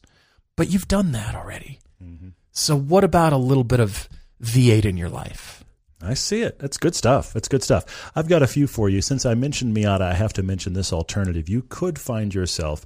But 0.56 0.70
you've 0.70 0.88
done 0.88 1.12
that 1.12 1.34
already. 1.34 1.78
Mm-hmm. 2.02 2.28
So 2.58 2.76
what 2.76 3.04
about 3.04 3.32
a 3.32 3.36
little 3.36 3.62
bit 3.62 3.78
of 3.78 4.08
V8 4.42 4.84
in 4.84 4.96
your 4.96 5.08
life? 5.08 5.62
I 6.02 6.14
see 6.14 6.42
it. 6.42 6.58
That's 6.58 6.76
good 6.76 6.96
stuff. 6.96 7.32
That's 7.32 7.46
good 7.46 7.62
stuff. 7.62 8.10
I've 8.16 8.28
got 8.28 8.42
a 8.42 8.48
few 8.48 8.66
for 8.66 8.88
you. 8.88 9.00
Since 9.00 9.24
I 9.24 9.34
mentioned 9.34 9.76
Miata, 9.76 10.00
I 10.02 10.14
have 10.14 10.32
to 10.34 10.42
mention 10.42 10.72
this 10.72 10.92
alternative. 10.92 11.48
You 11.48 11.62
could 11.68 12.00
find 12.00 12.34
yourself 12.34 12.84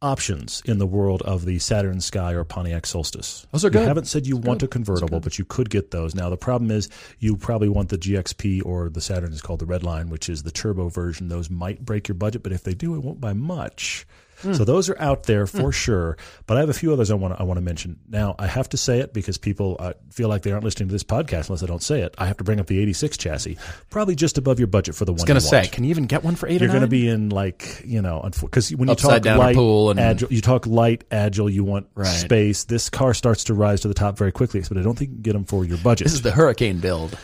options 0.00 0.62
in 0.66 0.78
the 0.78 0.86
world 0.86 1.22
of 1.22 1.46
the 1.46 1.58
Saturn 1.58 2.00
Sky 2.00 2.32
or 2.32 2.44
Pontiac 2.44 2.86
Solstice. 2.86 3.44
Those 3.50 3.64
are 3.64 3.68
You 3.68 3.72
good. 3.72 3.88
haven't 3.88 4.04
said 4.04 4.24
you 4.24 4.36
want 4.36 4.62
a 4.62 4.68
convertible, 4.68 5.18
but 5.18 5.36
you 5.36 5.44
could 5.44 5.68
get 5.68 5.90
those. 5.90 6.14
Now 6.14 6.30
the 6.30 6.36
problem 6.36 6.70
is 6.70 6.88
you 7.18 7.36
probably 7.36 7.68
want 7.68 7.88
the 7.88 7.98
GXP 7.98 8.64
or 8.64 8.88
the 8.88 9.00
Saturn 9.00 9.32
is 9.32 9.42
called 9.42 9.58
the 9.58 9.66
Red 9.66 9.82
Line, 9.82 10.10
which 10.10 10.28
is 10.28 10.44
the 10.44 10.52
turbo 10.52 10.90
version. 10.90 11.28
Those 11.28 11.50
might 11.50 11.84
break 11.84 12.06
your 12.06 12.14
budget, 12.14 12.44
but 12.44 12.52
if 12.52 12.62
they 12.62 12.74
do, 12.74 12.94
it 12.94 13.02
won't 13.02 13.20
by 13.20 13.32
much. 13.32 14.06
So 14.42 14.64
those 14.64 14.88
are 14.90 14.96
out 15.00 15.24
there 15.24 15.46
for 15.46 15.72
sure. 15.72 16.16
But 16.46 16.56
I 16.56 16.60
have 16.60 16.68
a 16.68 16.74
few 16.74 16.92
others 16.92 17.10
I 17.10 17.14
want 17.14 17.34
to, 17.34 17.40
I 17.40 17.44
want 17.44 17.56
to 17.58 17.62
mention. 17.62 17.98
Now 18.08 18.34
I 18.38 18.46
have 18.46 18.68
to 18.70 18.76
say 18.76 18.98
it 19.00 19.12
because 19.14 19.38
people 19.38 19.76
uh, 19.78 19.94
feel 20.10 20.28
like 20.28 20.42
they 20.42 20.52
aren't 20.52 20.64
listening 20.64 20.88
to 20.88 20.92
this 20.92 21.02
podcast 21.04 21.48
unless 21.48 21.62
I 21.62 21.66
don't 21.66 21.82
say 21.82 22.02
it. 22.02 22.14
I 22.18 22.26
have 22.26 22.36
to 22.36 22.44
bring 22.44 22.60
up 22.60 22.66
the 22.66 22.78
'86 22.78 23.16
chassis, 23.16 23.56
probably 23.90 24.14
just 24.14 24.36
above 24.38 24.58
your 24.58 24.68
budget 24.68 24.94
for 24.94 25.04
the 25.04 25.12
one. 25.12 25.20
I 25.20 25.22
was 25.22 25.24
going 25.24 25.40
to 25.40 25.46
say, 25.46 25.66
can 25.68 25.84
you 25.84 25.90
even 25.90 26.04
get 26.06 26.22
one 26.22 26.36
for 26.36 26.48
8 26.48 26.60
You're 26.60 26.68
going 26.68 26.82
to 26.82 26.86
be 26.86 27.08
in 27.08 27.30
like 27.30 27.82
you 27.84 28.02
know 28.02 28.28
because 28.40 28.70
when 28.76 28.88
you 28.88 28.92
Upside 28.92 29.22
talk 29.22 29.38
light, 29.38 29.56
pool 29.56 29.90
and- 29.90 29.98
agile, 30.00 30.32
you 30.32 30.40
talk 30.40 30.66
light, 30.66 31.04
agile. 31.10 31.48
You 31.50 31.64
want 31.64 31.86
Right. 31.94 32.06
space. 32.06 32.64
This 32.64 32.90
car 32.90 33.14
starts 33.14 33.44
to 33.44 33.54
rise 33.54 33.80
to 33.82 33.88
the 33.88 33.94
top 33.94 34.18
very 34.18 34.32
quickly, 34.32 34.62
but 34.68 34.76
I 34.76 34.82
don't 34.82 34.96
think 34.98 35.10
you 35.10 35.16
can 35.16 35.22
get 35.22 35.32
them 35.32 35.44
for 35.44 35.64
your 35.64 35.78
budget. 35.78 36.04
This 36.06 36.14
is 36.14 36.22
the 36.22 36.30
Hurricane 36.32 36.78
build. 36.78 37.16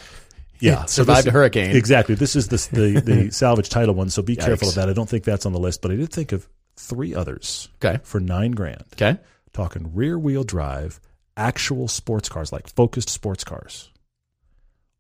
yeah, 0.60 0.84
so 0.86 1.02
survived 1.02 1.26
this- 1.26 1.26
a 1.26 1.30
hurricane. 1.32 1.76
Exactly. 1.76 2.14
This 2.14 2.36
is 2.36 2.48
the 2.48 2.56
the, 2.72 3.00
the 3.00 3.30
salvage 3.32 3.68
title 3.68 3.94
one. 3.94 4.08
So 4.10 4.22
be 4.22 4.36
careful 4.36 4.68
of 4.68 4.76
that. 4.76 4.88
I 4.88 4.92
don't 4.92 5.08
think 5.08 5.24
that's 5.24 5.44
on 5.44 5.52
the 5.52 5.58
list, 5.60 5.82
but 5.82 5.90
I 5.90 5.96
did 5.96 6.10
think 6.10 6.32
of 6.32 6.48
three 6.76 7.14
others 7.14 7.68
Okay. 7.82 8.00
for 8.02 8.20
nine 8.20 8.52
grand. 8.52 8.84
Okay. 8.94 9.18
Talking 9.52 9.94
rear 9.94 10.18
wheel 10.18 10.44
drive, 10.44 11.00
actual 11.36 11.88
sports 11.88 12.28
cars 12.28 12.52
like 12.52 12.68
focused 12.68 13.08
sports 13.10 13.44
cars. 13.44 13.90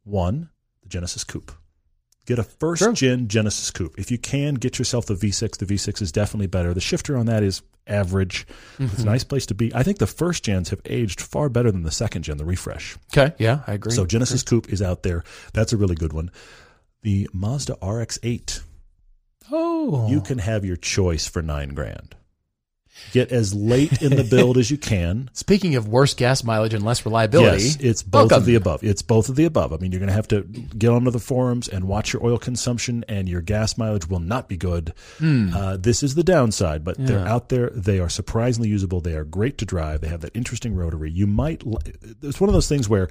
One, 0.04 0.50
the 0.82 0.88
Genesis 0.88 1.24
Coupe. 1.24 1.52
Get 2.26 2.38
a 2.38 2.44
first 2.44 2.80
Sure. 2.80 2.92
gen 2.92 3.26
Genesis 3.28 3.70
Coupe. 3.70 3.94
If 3.98 4.10
you 4.10 4.18
can, 4.18 4.54
get 4.54 4.78
yourself 4.78 5.06
the 5.06 5.14
V6. 5.14 5.56
The 5.58 5.66
V6 5.66 6.00
is 6.02 6.12
definitely 6.12 6.46
better. 6.46 6.72
The 6.72 6.80
shifter 6.80 7.16
on 7.16 7.26
that 7.26 7.42
is 7.42 7.62
average. 7.88 8.46
Mm-hmm. 8.74 8.84
It's 8.84 9.02
a 9.02 9.06
nice 9.06 9.24
place 9.24 9.46
to 9.46 9.54
be. 9.54 9.74
I 9.74 9.82
think 9.82 9.98
the 9.98 10.06
first 10.06 10.44
gens 10.44 10.70
have 10.70 10.80
aged 10.84 11.20
far 11.20 11.48
better 11.48 11.72
than 11.72 11.82
the 11.82 11.90
second 11.90 12.22
gen, 12.22 12.36
the 12.36 12.44
refresh. 12.44 12.96
Okay. 13.12 13.34
Yeah, 13.38 13.62
I 13.66 13.72
agree. 13.72 13.92
So 13.92 14.06
Genesis 14.06 14.42
Coupe 14.44 14.68
is 14.72 14.80
out 14.80 15.02
there. 15.02 15.24
That's 15.52 15.72
a 15.72 15.76
really 15.76 15.96
good 15.96 16.12
one. 16.12 16.30
The 17.02 17.28
Mazda 17.32 17.74
RX-8. 17.82 18.60
Oh. 19.50 20.08
You 20.08 20.20
can 20.20 20.38
have 20.38 20.64
your 20.64 20.76
choice 20.76 21.26
for 21.28 21.42
nine 21.42 21.70
grand. 21.74 22.14
Get 23.12 23.32
as 23.32 23.54
late 23.54 24.02
in 24.02 24.14
the 24.16 24.22
build 24.22 24.58
as 24.58 24.70
you 24.70 24.76
can. 24.76 25.30
Speaking 25.32 25.74
of 25.76 25.88
worse 25.88 26.12
gas 26.12 26.44
mileage 26.44 26.74
and 26.74 26.84
less 26.84 27.04
reliability, 27.06 27.62
Yes, 27.64 27.76
it's 27.80 28.02
both 28.02 28.30
welcome. 28.30 28.36
of 28.36 28.44
the 28.44 28.54
above. 28.54 28.84
It's 28.84 29.00
both 29.00 29.30
of 29.30 29.34
the 29.36 29.46
above. 29.46 29.72
I 29.72 29.78
mean, 29.78 29.92
you're 29.92 29.98
going 29.98 30.10
to 30.10 30.14
have 30.14 30.28
to 30.28 30.42
get 30.42 30.90
onto 30.90 31.10
the 31.10 31.18
forums 31.18 31.68
and 31.68 31.84
watch 31.88 32.12
your 32.12 32.24
oil 32.24 32.36
consumption, 32.38 33.02
and 33.08 33.28
your 33.30 33.40
gas 33.40 33.78
mileage 33.78 34.06
will 34.08 34.20
not 34.20 34.46
be 34.46 34.58
good. 34.58 34.92
Uh, 35.22 35.78
this 35.78 36.02
is 36.02 36.14
the 36.16 36.22
downside, 36.22 36.84
but 36.84 36.96
they're 36.98 37.20
Hmm. 37.22 37.26
Out 37.26 37.48
there. 37.48 37.70
They 37.70 37.98
are 37.98 38.10
surprisingly 38.10 38.68
usable. 38.68 39.00
They 39.00 39.14
are 39.16 39.24
great 39.24 39.56
to 39.58 39.64
drive. 39.64 40.02
They 40.02 40.08
have 40.08 40.20
that 40.20 40.36
interesting 40.36 40.74
rotary. 40.74 41.10
You 41.10 41.26
might. 41.26 41.62
It's 42.22 42.40
one 42.40 42.50
of 42.50 42.54
those 42.54 42.68
things 42.68 42.90
where 42.90 43.08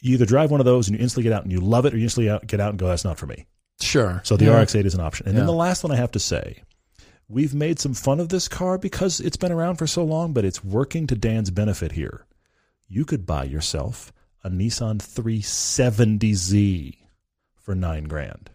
you 0.00 0.14
either 0.14 0.26
drive 0.26 0.50
one 0.50 0.60
of 0.60 0.66
those 0.66 0.88
and 0.88 0.96
you 0.96 1.02
instantly 1.02 1.24
get 1.24 1.32
out 1.34 1.42
and 1.44 1.52
you 1.52 1.60
love 1.60 1.84
it, 1.84 1.92
or 1.92 1.98
you 1.98 2.04
instantly 2.04 2.30
out, 2.30 2.46
get 2.46 2.60
out 2.60 2.70
and 2.70 2.78
go, 2.78 2.88
"That's 2.88 3.04
not 3.04 3.18
for 3.18 3.26
me." 3.26 3.46
Sure. 3.80 4.20
So 4.24 4.36
the 4.36 4.46
Yeah. 4.46 4.60
RX-8 4.60 4.86
is 4.86 4.94
an 4.94 5.00
option. 5.00 5.28
And 5.28 5.36
then 5.36 5.46
the 5.46 5.52
last 5.52 5.82
one 5.82 5.92
I 5.92 5.96
have 5.96 6.12
to 6.12 6.18
say, 6.20 6.62
we've 7.28 7.54
made 7.54 7.78
some 7.78 7.94
fun 7.94 8.20
of 8.20 8.28
this 8.28 8.48
car 8.48 8.78
because 8.78 9.20
it's 9.20 9.36
been 9.36 9.52
around 9.52 9.76
for 9.76 9.86
so 9.86 10.04
long, 10.04 10.32
but 10.32 10.44
it's 10.44 10.64
working 10.64 11.06
to 11.08 11.16
Dan's 11.16 11.50
benefit 11.50 11.92
here. 11.92 12.26
You 12.88 13.04
could 13.04 13.26
buy 13.26 13.44
yourself 13.44 14.12
a 14.44 14.50
Nissan 14.50 14.98
370Z 14.98 16.98
for 17.56 17.74
nine 17.74 18.04
grand. 18.04 18.50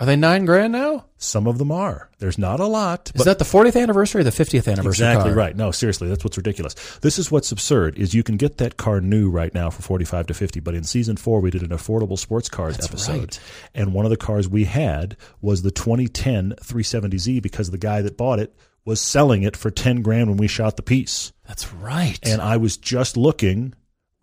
Are 0.00 0.06
they 0.06 0.14
nine 0.14 0.44
grand 0.44 0.72
now? 0.72 1.06
Some 1.16 1.48
of 1.48 1.58
them 1.58 1.72
are. 1.72 2.08
There's 2.20 2.38
not 2.38 2.60
a 2.60 2.66
lot, 2.66 3.10
Is 3.16 3.24
that 3.24 3.40
the 3.40 3.44
40th 3.44 3.80
anniversary 3.80 4.20
or 4.20 4.24
the 4.24 4.30
50th 4.30 4.66
anniversary? 4.70 5.06
exactly 5.06 5.30
car? 5.30 5.36
right. 5.38 5.56
No, 5.56 5.72
seriously, 5.72 6.08
that's 6.08 6.22
what's 6.22 6.36
ridiculous. 6.36 6.74
This 7.00 7.18
is 7.18 7.32
what's 7.32 7.50
absurd 7.50 7.98
is 7.98 8.14
you 8.14 8.22
can 8.22 8.36
get 8.36 8.58
that 8.58 8.76
car 8.76 9.00
new 9.00 9.28
right 9.28 9.52
now 9.52 9.70
for 9.70 9.82
45 9.82 10.28
to 10.28 10.34
50, 10.34 10.60
but 10.60 10.74
in 10.76 10.84
season 10.84 11.16
4 11.16 11.40
we 11.40 11.50
did 11.50 11.62
an 11.62 11.70
affordable 11.70 12.16
sports 12.18 12.48
cars 12.48 12.76
That's 12.76 12.88
episode. 12.90 13.18
right. 13.18 13.40
And 13.74 13.92
one 13.92 14.04
of 14.06 14.10
the 14.10 14.16
cars 14.16 14.48
we 14.48 14.64
had 14.66 15.16
was 15.40 15.62
the 15.62 15.72
2010 15.72 16.54
370Z 16.62 17.42
because 17.42 17.70
the 17.72 17.78
guy 17.78 18.00
that 18.02 18.16
bought 18.16 18.38
it 18.38 18.54
was 18.84 19.00
selling 19.00 19.42
it 19.42 19.56
for 19.56 19.70
10 19.72 20.02
grand 20.02 20.28
when 20.28 20.36
we 20.38 20.46
shot 20.46 20.76
the 20.76 20.82
piece. 20.82 21.32
That's 21.46 21.72
right. 21.74 22.18
And 22.22 22.40
I 22.40 22.56
was 22.56 22.76
just 22.76 23.16
looking 23.16 23.74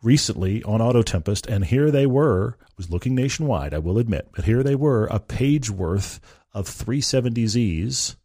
recently 0.06 0.64
on 0.64 0.80
AutoTempest, 0.80 1.48
and 1.48 1.66
here 1.66 1.92
they 1.92 2.06
were. 2.06 2.58
I 2.62 2.72
was 2.78 2.90
looking 2.90 3.16
nationwide, 3.16 3.74
I 3.74 3.80
will 3.80 3.98
admit, 3.98 4.30
but 4.34 4.46
here 4.46 4.64
they 4.64 4.76
were, 4.76 5.06
a 5.08 5.20
page 5.20 5.70
worth 5.70 6.20
of 6.54 6.68
370Zs. 6.68 8.16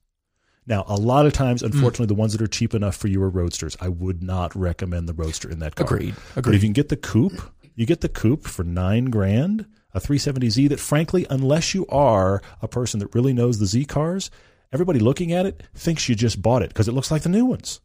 Now, 0.66 0.84
a 0.86 0.94
lot 0.94 1.26
of 1.26 1.32
times, 1.32 1.62
hmm. 1.62 1.66
unfortunately, 1.66 2.06
the 2.06 2.14
ones 2.14 2.32
that 2.32 2.42
are 2.42 2.46
cheap 2.46 2.74
enough 2.74 2.96
for 2.96 3.08
you 3.08 3.22
are 3.22 3.30
roadsters. 3.30 3.76
I 3.80 3.88
would 3.88 4.22
not 4.22 4.54
recommend 4.54 5.08
the 5.08 5.14
roadster 5.14 5.50
in 5.50 5.58
that 5.60 5.74
car. 5.74 5.86
Agreed. 5.86 6.14
Agreed. 6.36 6.42
But 6.42 6.54
if 6.54 6.62
you 6.62 6.68
can 6.68 6.74
get 6.74 6.90
the 6.90 6.96
coupe, 6.96 7.40
you 7.74 7.86
get 7.86 8.02
the 8.02 8.08
coupe 8.08 8.46
for 8.46 8.62
nine 8.62 9.06
grand, 9.06 9.66
a 9.94 10.00
370Z 10.00 10.68
that, 10.68 10.80
frankly, 10.80 11.26
unless 11.30 11.74
you 11.74 11.86
are 11.88 12.42
a 12.60 12.68
person 12.68 13.00
that 13.00 13.14
really 13.14 13.32
knows 13.32 13.58
the 13.58 13.66
Z 13.66 13.86
cars, 13.86 14.30
everybody 14.72 15.00
looking 15.00 15.32
at 15.32 15.46
it 15.46 15.62
thinks 15.74 16.08
you 16.08 16.14
just 16.14 16.40
bought 16.42 16.62
it 16.62 16.68
because 16.68 16.88
it 16.88 16.92
looks 16.92 17.10
like 17.10 17.22
the 17.22 17.28
new 17.28 17.46
ones, 17.46 17.80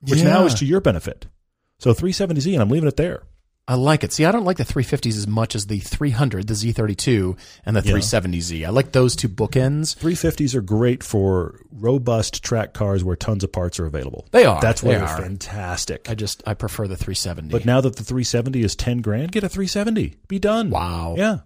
which 0.00 0.24
now 0.24 0.44
is 0.44 0.54
to 0.54 0.64
your 0.64 0.80
benefit. 0.80 1.26
So 1.78 1.92
370Z, 1.92 2.54
and 2.54 2.62
I'm 2.62 2.70
leaving 2.70 2.88
it 2.88 2.96
there. 2.96 3.24
I 3.66 3.76
like 3.76 4.04
it. 4.04 4.12
See, 4.12 4.26
I 4.26 4.30
don't 4.32 4.44
like 4.44 4.58
the 4.58 4.64
350s 4.64 5.16
as 5.16 5.26
much 5.26 5.54
as 5.54 5.68
the 5.68 5.78
300, 5.78 6.46
the 6.48 6.52
Z32, 6.52 7.38
and 7.64 7.74
the 7.74 7.80
370Z. 7.80 8.66
I 8.66 8.68
like 8.68 8.92
those 8.92 9.16
two 9.16 9.28
bookends. 9.28 9.96
350s 9.96 10.54
are 10.54 10.60
great 10.60 11.02
for 11.02 11.60
robust 11.72 12.44
track 12.44 12.74
cars 12.74 13.02
where 13.02 13.16
tons 13.16 13.42
of 13.42 13.52
parts 13.52 13.80
are 13.80 13.86
available. 13.86 14.26
They 14.32 14.44
are. 14.44 14.60
That's 14.60 14.82
why 14.82 14.92
They 14.92 14.98
they're 14.98 15.08
are. 15.08 15.22
fantastic. 15.22 16.10
I 16.10 16.14
just 16.14 16.42
I 16.46 16.52
prefer 16.52 16.86
the 16.86 16.96
370. 16.96 17.48
but 17.52 17.64
now 17.64 17.80
that 17.80 17.96
the 17.96 18.04
370 18.04 18.60
is 18.62 18.76
10 18.76 18.98
grand, 19.00 19.32
get 19.32 19.44
a 19.44 19.48
370. 19.48 20.16
Be 20.28 20.38
done. 20.38 20.68
wow. 20.68 21.14
Yeah. 21.16 21.38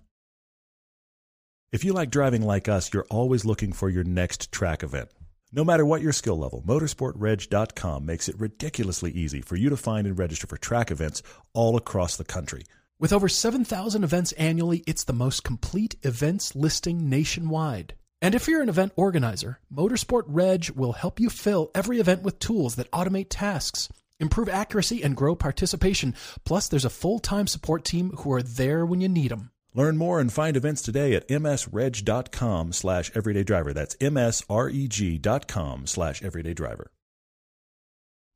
If 1.70 1.84
you 1.84 1.92
like 1.92 2.10
driving 2.10 2.42
like 2.42 2.66
us, 2.66 2.92
you're 2.92 3.06
always 3.10 3.44
looking 3.44 3.72
for 3.72 3.88
your 3.90 4.02
next 4.02 4.50
track 4.50 4.82
event. 4.82 5.10
No 5.50 5.64
matter 5.64 5.86
what 5.86 6.02
your 6.02 6.12
skill 6.12 6.38
level, 6.38 6.62
motorsportreg.com 6.66 8.04
makes 8.04 8.28
it 8.28 8.38
ridiculously 8.38 9.10
easy 9.12 9.40
for 9.40 9.56
you 9.56 9.70
to 9.70 9.78
find 9.78 10.06
and 10.06 10.18
register 10.18 10.46
for 10.46 10.58
track 10.58 10.90
events 10.90 11.22
all 11.54 11.74
across 11.74 12.18
the 12.18 12.24
country. 12.24 12.64
With 13.00 13.14
over 13.14 13.30
7,000 13.30 14.04
events 14.04 14.32
annually, 14.32 14.84
it's 14.86 15.04
the 15.04 15.14
most 15.14 15.44
complete 15.44 15.96
events 16.02 16.54
listing 16.54 17.08
nationwide. 17.08 17.94
And 18.20 18.34
if 18.34 18.46
you're 18.46 18.60
an 18.60 18.68
event 18.68 18.92
organizer, 18.96 19.58
Motorsport 19.72 20.24
Reg 20.26 20.68
will 20.76 20.92
help 20.92 21.18
you 21.18 21.30
fill 21.30 21.70
every 21.74 21.98
event 21.98 22.22
with 22.22 22.40
tools 22.40 22.74
that 22.74 22.90
automate 22.90 23.28
tasks, 23.30 23.88
improve 24.20 24.50
accuracy, 24.50 25.02
and 25.02 25.16
grow 25.16 25.34
participation. 25.34 26.14
Plus, 26.44 26.68
there's 26.68 26.84
a 26.84 26.90
full 26.90 27.20
time 27.20 27.46
support 27.46 27.84
team 27.84 28.10
who 28.18 28.32
are 28.32 28.42
there 28.42 28.84
when 28.84 29.00
you 29.00 29.08
need 29.08 29.30
them. 29.30 29.50
Learn 29.78 29.96
more 29.96 30.18
and 30.18 30.32
find 30.32 30.56
events 30.56 30.82
today 30.82 31.14
at 31.14 31.28
msreg.com 31.28 32.72
slash 32.72 33.12
everydaydriver. 33.12 33.72
That's 33.72 33.94
msreg.com 33.94 35.86
slash 35.86 36.20
everydaydriver. 36.20 36.86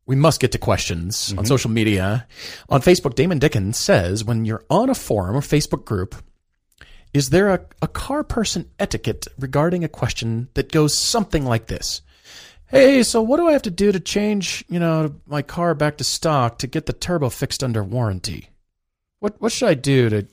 We 0.06 0.14
must 0.14 0.40
get 0.40 0.52
to 0.52 0.58
questions 0.58 1.32
on 1.32 1.38
mm-hmm. 1.38 1.46
social 1.46 1.72
media. 1.72 2.28
On 2.68 2.80
Facebook, 2.80 3.16
Damon 3.16 3.40
Dickens 3.40 3.76
says 3.76 4.24
when 4.24 4.44
you're 4.44 4.64
on 4.70 4.88
a 4.88 4.94
forum 4.94 5.34
or 5.34 5.40
Facebook 5.40 5.84
group, 5.84 6.14
is 7.12 7.30
there 7.30 7.48
a, 7.48 7.66
a 7.82 7.88
car 7.88 8.22
person 8.22 8.70
etiquette 8.78 9.26
regarding 9.36 9.82
a 9.82 9.88
question 9.88 10.48
that 10.54 10.70
goes 10.70 10.96
something 10.96 11.44
like 11.44 11.66
this? 11.66 12.02
Hey, 12.66 13.02
so 13.02 13.20
what 13.20 13.38
do 13.38 13.48
I 13.48 13.52
have 13.52 13.62
to 13.62 13.70
do 13.70 13.90
to 13.90 13.98
change, 13.98 14.64
you 14.68 14.78
know, 14.78 15.16
my 15.26 15.42
car 15.42 15.74
back 15.74 15.96
to 15.96 16.04
stock 16.04 16.58
to 16.58 16.68
get 16.68 16.86
the 16.86 16.92
turbo 16.92 17.30
fixed 17.30 17.64
under 17.64 17.82
warranty? 17.82 18.50
What 19.18 19.40
what 19.40 19.50
should 19.50 19.68
I 19.68 19.74
do 19.74 20.08
to 20.08 20.26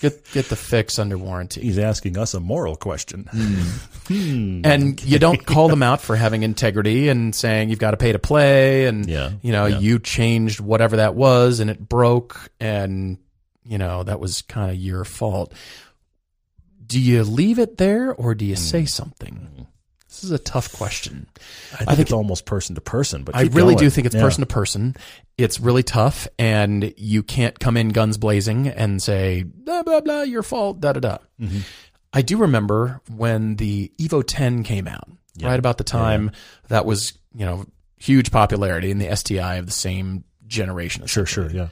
get 0.00 0.24
get 0.32 0.48
the 0.48 0.56
fix 0.56 0.98
under 0.98 1.16
warranty? 1.18 1.60
He's 1.60 1.78
asking 1.78 2.16
us 2.18 2.34
a 2.34 2.40
moral 2.40 2.76
question. 2.76 3.28
Hmm. 3.30 4.60
and 4.64 5.02
you 5.04 5.18
don't 5.18 5.44
call 5.46 5.68
them 5.68 5.82
out 5.82 6.00
for 6.00 6.16
having 6.16 6.42
integrity 6.52 7.08
and 7.08 7.34
saying 7.34 7.70
you've 7.70 7.78
got 7.78 7.92
to 7.92 7.96
pay 7.96 8.12
to 8.12 8.18
play 8.18 8.86
and 8.86 9.08
Yeah, 9.08 9.30
you 9.42 9.52
know 9.52 9.66
yeah. 9.66 9.78
you 9.78 9.98
changed 9.98 10.60
whatever 10.60 10.96
that 10.96 11.14
was 11.14 11.60
and 11.60 11.70
it 11.70 11.88
broke 11.88 12.50
and 12.58 13.18
you 13.64 13.78
know 13.78 14.02
that 14.02 14.18
was 14.20 14.42
kind 14.42 14.70
of 14.70 14.76
your 14.76 15.04
fault 15.04 15.52
do 16.84 16.98
you 17.00 17.22
leave 17.22 17.58
it 17.60 17.76
there 17.76 18.12
or 18.12 18.34
do 18.34 18.44
you 18.44 18.54
Hmm. 18.56 18.60
say 18.60 18.84
something 18.84 19.59
this 20.20 20.24
is 20.24 20.30
a 20.32 20.38
tough 20.38 20.72
question 20.72 21.26
I 21.72 21.76
think, 21.76 21.88
think 21.90 21.98
it's 22.00 22.12
almost 22.12 22.44
person 22.46 22.74
to 22.74 22.80
person, 22.80 23.24
but 23.24 23.34
i 23.34 23.42
really 23.42 23.74
going. 23.74 23.76
do 23.78 23.90
think 23.90 24.06
it's 24.06 24.14
Yeah. 24.14 24.22
person 24.22 24.42
to 24.42 24.46
person 24.46 24.94
it's 25.38 25.58
really 25.60 25.82
tough 25.82 26.28
and 26.38 26.92
you 26.96 27.22
can't 27.22 27.58
come 27.58 27.76
in 27.76 27.88
guns 27.88 28.18
blazing 28.18 28.68
and 28.68 29.02
say 29.02 29.42
blah 29.42 29.82
blah 29.82 30.00
blah 30.00 30.22
your 30.22 30.42
fault 30.42 30.80
da 30.80 30.92
da 30.92 31.00
da 31.00 31.18
Mm-hmm. 31.40 31.60
I 32.12 32.22
do 32.22 32.36
remember 32.38 33.00
when 33.08 33.56
the 33.56 33.92
Evo 33.98 34.22
10 34.26 34.64
came 34.64 34.88
out, 34.88 35.08
right 35.40 35.58
about 35.58 35.78
the 35.78 35.84
time 35.84 36.32
that 36.68 36.84
was, 36.84 37.16
you 37.34 37.46
know, 37.46 37.64
huge 37.98 38.30
popularity 38.32 38.90
in 38.90 38.98
the 38.98 39.14
STI 39.14 39.54
of 39.56 39.66
the 39.66 39.72
same 39.72 40.24
generation. 40.46 41.06
Sure, 41.06 41.24
sure, 41.24 41.48
yeah. 41.50 41.68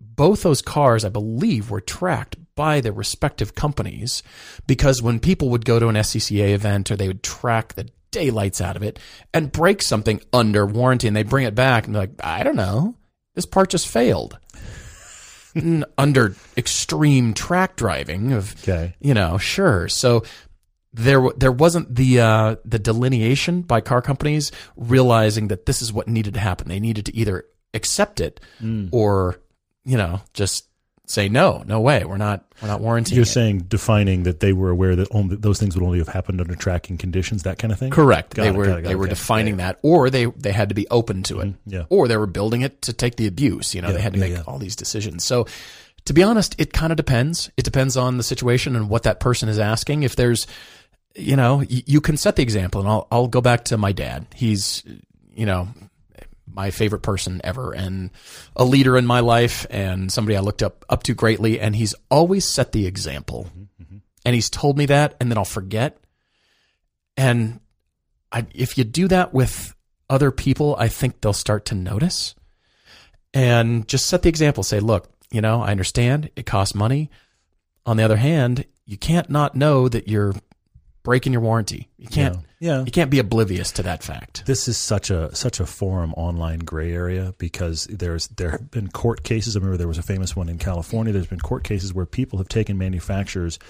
Both 0.00 0.42
those 0.42 0.60
cars, 0.62 1.04
I 1.04 1.08
believe, 1.08 1.70
were 1.70 1.80
tracked 1.80 2.36
by 2.56 2.80
their 2.80 2.92
respective 2.92 3.54
companies 3.54 4.22
because 4.66 5.02
when 5.02 5.18
people 5.20 5.48
would 5.50 5.64
go 5.64 5.78
to 5.78 5.88
an 5.88 5.96
SCCA 5.96 6.54
event 6.54 6.90
or 6.90 6.96
they 6.96 7.08
would 7.08 7.22
track 7.22 7.74
the 7.74 7.88
daylights 8.10 8.60
out 8.60 8.76
of 8.76 8.82
it 8.82 8.98
and 9.32 9.50
break 9.50 9.82
something 9.82 10.20
under 10.32 10.64
warranty 10.64 11.08
and 11.08 11.16
they 11.16 11.22
bring 11.24 11.44
it 11.46 11.54
back 11.54 11.84
and 11.84 11.94
be 11.94 11.98
like, 11.98 12.10
I 12.22 12.42
don't 12.44 12.54
know, 12.56 12.94
this 13.34 13.46
part 13.46 13.70
just 13.70 13.88
failed. 13.88 14.38
Under 15.98 16.34
extreme 16.56 17.32
track 17.32 17.76
driving 17.76 18.32
of 18.32 18.60
Okay. 18.62 18.94
you 19.00 19.14
know, 19.14 19.38
sure. 19.38 19.86
So 19.88 20.24
there, 20.92 21.28
there 21.36 21.52
wasn't 21.52 21.94
the 21.94 22.20
uh, 22.20 22.56
the 22.64 22.78
delineation 22.80 23.62
by 23.62 23.80
car 23.80 24.02
companies 24.02 24.50
realizing 24.76 25.48
that 25.48 25.66
this 25.66 25.80
is 25.80 25.92
what 25.92 26.08
needed 26.08 26.34
to 26.34 26.40
happen. 26.40 26.66
They 26.68 26.80
needed 26.80 27.06
to 27.06 27.16
either 27.16 27.44
accept 27.72 28.20
it 28.20 28.40
or, 28.92 29.40
you 29.84 29.96
know, 29.96 30.22
just 30.32 30.66
say 31.06 31.28
no, 31.28 31.62
no 31.66 31.80
way, 31.80 32.04
we're 32.04 32.16
not, 32.16 32.44
we're 32.62 32.68
not 32.68 32.80
warranting. 32.80 33.14
You're 33.14 33.24
it. 33.24 33.26
saying 33.26 33.58
defining 33.68 34.22
that 34.22 34.40
they 34.40 34.52
were 34.52 34.70
aware 34.70 34.96
that 34.96 35.08
only 35.10 35.36
those 35.36 35.58
things 35.58 35.76
would 35.76 35.84
only 35.84 35.98
have 35.98 36.08
happened 36.08 36.40
under 36.40 36.54
tracking 36.54 36.96
conditions, 36.96 37.42
that 37.42 37.58
kind 37.58 37.72
of 37.72 37.78
thing. 37.78 37.90
Correct. 37.90 38.34
Got 38.34 38.44
they 38.44 38.48
it, 38.48 38.54
were 38.54 38.66
got 38.66 38.78
it, 38.78 38.82
got 38.82 38.88
they 38.88 38.94
were 38.94 39.04
okay. 39.04 39.10
defining 39.10 39.56
that, 39.58 39.78
or 39.82 40.08
they 40.08 40.26
they 40.26 40.52
had 40.52 40.70
to 40.70 40.74
be 40.74 40.88
open 40.88 41.22
to 41.24 41.40
it, 41.40 41.48
mm-hmm. 41.48 41.70
yeah. 41.70 41.84
or 41.90 42.08
they 42.08 42.16
were 42.16 42.26
building 42.26 42.62
it 42.62 42.80
to 42.82 42.92
take 42.92 43.16
the 43.16 43.26
abuse. 43.26 43.74
You 43.74 43.82
know, 43.82 43.88
Yeah, 43.88 43.94
they 43.94 44.00
had 44.00 44.12
to 44.14 44.18
yeah, 44.18 44.24
make 44.24 44.34
yeah. 44.34 44.42
all 44.46 44.58
these 44.58 44.76
decisions. 44.76 45.24
So, 45.24 45.46
to 46.06 46.12
be 46.12 46.22
honest, 46.22 46.54
it 46.58 46.72
kind 46.72 46.90
of 46.90 46.96
depends. 46.96 47.50
It 47.56 47.64
depends 47.64 47.96
on 47.96 48.16
the 48.16 48.22
situation 48.22 48.74
and 48.76 48.88
what 48.88 49.02
that 49.02 49.20
person 49.20 49.48
is 49.48 49.58
asking. 49.58 50.04
If 50.04 50.16
there's, 50.16 50.46
you 51.14 51.36
know, 51.36 51.56
y- 51.56 51.82
you 51.86 52.00
can 52.00 52.16
set 52.16 52.36
the 52.36 52.42
example, 52.42 52.80
and 52.80 52.88
I'll 52.88 53.06
I'll 53.10 53.28
go 53.28 53.40
back 53.42 53.64
to 53.66 53.76
my 53.76 53.92
dad. 53.92 54.26
He's, 54.34 54.82
you 55.34 55.44
know. 55.44 55.68
My 56.46 56.70
favorite 56.70 57.02
person 57.02 57.40
ever, 57.42 57.72
and 57.72 58.10
a 58.54 58.64
leader 58.64 58.96
in 58.96 59.06
my 59.06 59.20
life, 59.20 59.66
and 59.70 60.12
somebody 60.12 60.36
I 60.36 60.40
looked 60.40 60.62
up 60.62 60.84
up 60.88 61.02
to 61.04 61.14
greatly. 61.14 61.58
And 61.58 61.74
he's 61.74 61.94
always 62.10 62.44
set 62.44 62.72
the 62.72 62.86
example, 62.86 63.48
mm-hmm, 63.50 63.82
mm-hmm. 63.82 63.96
and 64.24 64.34
he's 64.34 64.50
told 64.50 64.78
me 64.78 64.86
that, 64.86 65.14
and 65.20 65.30
then 65.30 65.38
I'll 65.38 65.44
forget. 65.44 65.98
And 67.16 67.60
I, 68.30 68.46
if 68.54 68.76
you 68.76 68.84
do 68.84 69.08
that 69.08 69.32
with 69.32 69.74
other 70.10 70.30
people, 70.30 70.76
I 70.78 70.88
think 70.88 71.20
they'll 71.20 71.32
start 71.32 71.64
to 71.66 71.74
notice. 71.74 72.34
And 73.32 73.88
just 73.88 74.06
set 74.06 74.22
the 74.22 74.28
example. 74.28 74.62
Say, 74.62 74.80
look, 74.80 75.08
you 75.30 75.40
know, 75.40 75.62
I 75.62 75.70
understand 75.70 76.30
it 76.36 76.46
costs 76.46 76.74
money. 76.74 77.10
On 77.86 77.96
the 77.96 78.02
other 78.02 78.16
hand, 78.16 78.64
you 78.86 78.96
can't 78.96 79.30
not 79.30 79.54
know 79.54 79.88
that 79.88 80.08
you're 80.08 80.34
breaking 81.04 81.32
your 81.32 81.42
warranty. 81.42 81.88
You 81.96 82.08
can't. 82.08 82.38
Yeah. 82.58 82.82
You 82.82 82.90
can't 82.90 83.10
be 83.10 83.20
oblivious 83.20 83.70
to 83.72 83.84
that 83.84 84.02
fact. 84.02 84.44
This 84.46 84.66
is 84.66 84.76
such 84.76 85.10
a 85.10 85.32
such 85.36 85.60
a 85.60 85.66
forum 85.66 86.12
online 86.14 86.60
gray 86.60 86.92
area 86.92 87.34
because 87.38 87.84
there's 87.84 88.26
there 88.28 88.50
have 88.50 88.70
been 88.72 88.88
court 88.88 89.22
cases. 89.22 89.54
I 89.54 89.60
remember 89.60 89.76
there 89.76 89.86
was 89.86 89.98
a 89.98 90.02
famous 90.02 90.34
one 90.34 90.48
in 90.48 90.58
California. 90.58 91.12
There's 91.12 91.28
been 91.28 91.38
court 91.38 91.62
cases 91.62 91.94
where 91.94 92.06
people 92.06 92.38
have 92.38 92.48
taken 92.48 92.76
manufacturers 92.76 93.60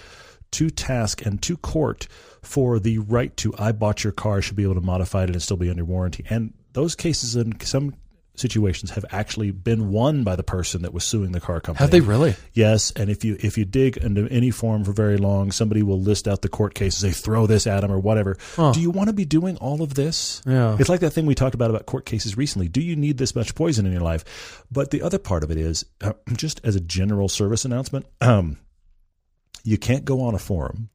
to 0.52 0.70
task 0.70 1.26
and 1.26 1.42
to 1.42 1.56
court 1.56 2.06
for 2.40 2.78
the 2.78 2.98
right 2.98 3.36
to 3.38 3.52
I 3.58 3.72
bought 3.72 4.04
your 4.04 4.12
car, 4.12 4.40
should 4.40 4.56
be 4.56 4.62
able 4.62 4.76
to 4.76 4.80
modify 4.80 5.24
it 5.24 5.30
and 5.30 5.42
still 5.42 5.56
be 5.56 5.68
under 5.68 5.84
warranty. 5.84 6.24
And 6.30 6.54
those 6.72 6.94
cases 6.94 7.34
in 7.34 7.58
some 7.60 7.94
situations 8.36 8.90
have 8.92 9.04
actually 9.10 9.50
been 9.50 9.90
won 9.90 10.24
by 10.24 10.36
the 10.36 10.42
person 10.42 10.82
that 10.82 10.92
was 10.92 11.04
suing 11.04 11.32
the 11.32 11.40
car 11.40 11.60
company. 11.60 11.84
Have 11.84 11.90
they 11.90 12.00
really? 12.00 12.34
Yes, 12.52 12.90
and 12.92 13.08
if 13.10 13.24
you 13.24 13.36
if 13.40 13.56
you 13.56 13.64
dig 13.64 13.96
into 13.96 14.28
any 14.28 14.50
forum 14.50 14.84
for 14.84 14.92
very 14.92 15.16
long, 15.16 15.52
somebody 15.52 15.82
will 15.82 16.00
list 16.00 16.26
out 16.26 16.42
the 16.42 16.48
court 16.48 16.74
cases. 16.74 17.00
They 17.00 17.12
throw 17.12 17.46
this 17.46 17.66
at 17.66 17.80
them 17.80 17.92
or 17.92 17.98
whatever. 17.98 18.36
Do 18.56 18.80
you 18.80 18.90
want 18.90 19.08
to 19.08 19.12
be 19.12 19.24
doing 19.24 19.56
all 19.58 19.82
of 19.82 19.94
this? 19.94 20.42
Yeah. 20.46 20.76
it's 20.78 20.88
like 20.88 21.00
that 21.00 21.10
thing 21.10 21.26
we 21.26 21.34
talked 21.34 21.54
about 21.54 21.70
about 21.70 21.86
court 21.86 22.06
cases 22.06 22.36
recently. 22.36 22.68
Do 22.68 22.80
you 22.80 22.96
need 22.96 23.18
this 23.18 23.34
much 23.34 23.54
poison 23.54 23.86
in 23.86 23.92
your 23.92 24.02
life? 24.02 24.64
But 24.70 24.90
the 24.90 25.02
other 25.02 25.18
part 25.18 25.44
of 25.44 25.50
it 25.50 25.58
is 25.58 25.84
uh, 26.00 26.12
just 26.32 26.60
as 26.64 26.76
a 26.76 26.80
general 26.80 27.28
service 27.28 27.64
announcement. 27.64 28.06
Um, 28.20 28.58
you 29.64 29.78
can't 29.78 30.04
go 30.04 30.20
on 30.22 30.34
a 30.34 30.38
forum 30.38 30.90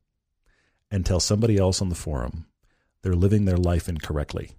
and 0.91 1.05
tell 1.05 1.19
somebody 1.19 1.57
else 1.57 1.81
on 1.81 1.89
the 1.89 1.95
forum 1.95 2.45
they're 3.01 3.15
living 3.15 3.45
their 3.45 3.57
life 3.57 3.87
incorrectly. 3.87 4.51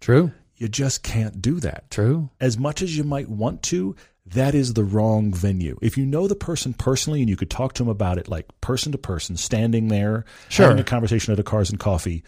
True. 0.00 0.32
You 0.64 0.68
just 0.70 1.02
can't 1.02 1.42
do 1.42 1.60
that 1.60 1.90
True. 1.90 2.30
as 2.40 2.56
much 2.58 2.80
as 2.80 2.96
you 2.96 3.04
might 3.04 3.28
want 3.28 3.62
to, 3.64 3.94
that 4.26 4.54
is 4.54 4.72
the 4.72 4.82
wrong 4.84 5.32
venue. 5.34 5.78
If 5.82 5.98
you 5.98 6.06
know 6.06 6.26
the 6.26 6.34
person 6.34 6.72
personally 6.72 7.20
and 7.20 7.28
you 7.28 7.36
could 7.36 7.50
talk 7.50 7.74
to 7.74 7.82
them 7.82 7.90
about 7.90 8.16
it, 8.16 8.28
like 8.28 8.46
person 8.62 8.90
to 8.92 8.98
person, 8.98 9.36
standing 9.36 9.88
there, 9.88 10.24
Sure. 10.48 10.66
having 10.68 10.80
a 10.80 10.84
conversation 10.84 11.32
at 11.34 11.38
a 11.38 11.42
Cars 11.42 11.68
and 11.68 11.78
Coffee, 11.78 12.24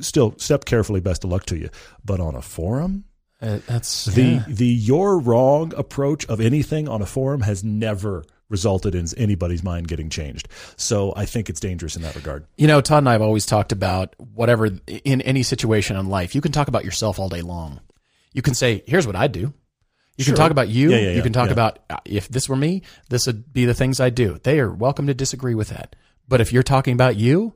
still 0.00 0.34
step 0.38 0.64
carefully. 0.66 1.00
Best 1.00 1.24
of 1.24 1.30
luck 1.30 1.46
to 1.46 1.56
you. 1.58 1.70
But 2.04 2.20
on 2.20 2.34
a 2.34 2.42
forum, 2.42 3.04
Uh, 3.40 3.60
that's 3.66 4.04
the 4.04 4.22
yeah. 4.22 4.44
the 4.48 4.66
you're 4.66 5.18
wrong 5.18 5.72
approach 5.76 6.26
of 6.26 6.40
anything 6.40 6.86
on 6.88 7.00
a 7.00 7.06
forum 7.06 7.40
has 7.40 7.64
never 7.64 8.24
resulted 8.50 8.94
in 8.94 9.06
anybody's 9.16 9.62
mind 9.62 9.88
getting 9.88 10.10
changed. 10.10 10.48
So 10.76 11.14
I 11.16 11.24
think 11.24 11.48
it's 11.48 11.60
dangerous 11.60 11.96
in 11.96 12.02
that 12.02 12.14
regard. 12.14 12.44
You 12.58 12.66
know, 12.66 12.82
Todd 12.82 12.98
and 12.98 13.08
I 13.08 13.12
have 13.12 13.22
always 13.22 13.46
talked 13.46 13.72
about 13.72 14.14
whatever 14.18 14.66
in 14.86 15.22
any 15.22 15.42
situation 15.42 15.96
in 15.96 16.10
life. 16.10 16.34
You 16.34 16.42
can 16.42 16.52
talk 16.52 16.68
about 16.68 16.84
yourself 16.84 17.18
all 17.18 17.28
day 17.30 17.40
long. 17.40 17.80
You 18.34 18.42
can 18.42 18.52
say, 18.54 18.82
"Here's 18.86 19.06
what 19.06 19.16
I 19.16 19.26
do." 19.28 19.54
You 20.16 20.24
Sure. 20.24 20.34
can 20.34 20.42
talk 20.42 20.50
about 20.50 20.68
you. 20.68 20.90
Yeah, 20.90 20.98
yeah, 20.98 21.10
you 21.12 21.22
can 21.22 21.32
talk 21.32 21.46
yeah. 21.46 21.52
about 21.54 21.78
uh, 21.88 21.96
if 22.04 22.28
this 22.28 22.46
were 22.48 22.56
me, 22.56 22.82
this 23.08 23.26
would 23.26 23.52
be 23.54 23.64
the 23.64 23.72
things 23.72 24.00
I 24.00 24.10
do. 24.10 24.38
They 24.42 24.60
are 24.60 24.70
welcome 24.70 25.06
to 25.06 25.14
disagree 25.14 25.54
with 25.54 25.68
that. 25.68 25.96
But 26.28 26.42
if 26.42 26.52
you're 26.52 26.62
talking 26.62 26.92
about 26.92 27.16
you, 27.16 27.54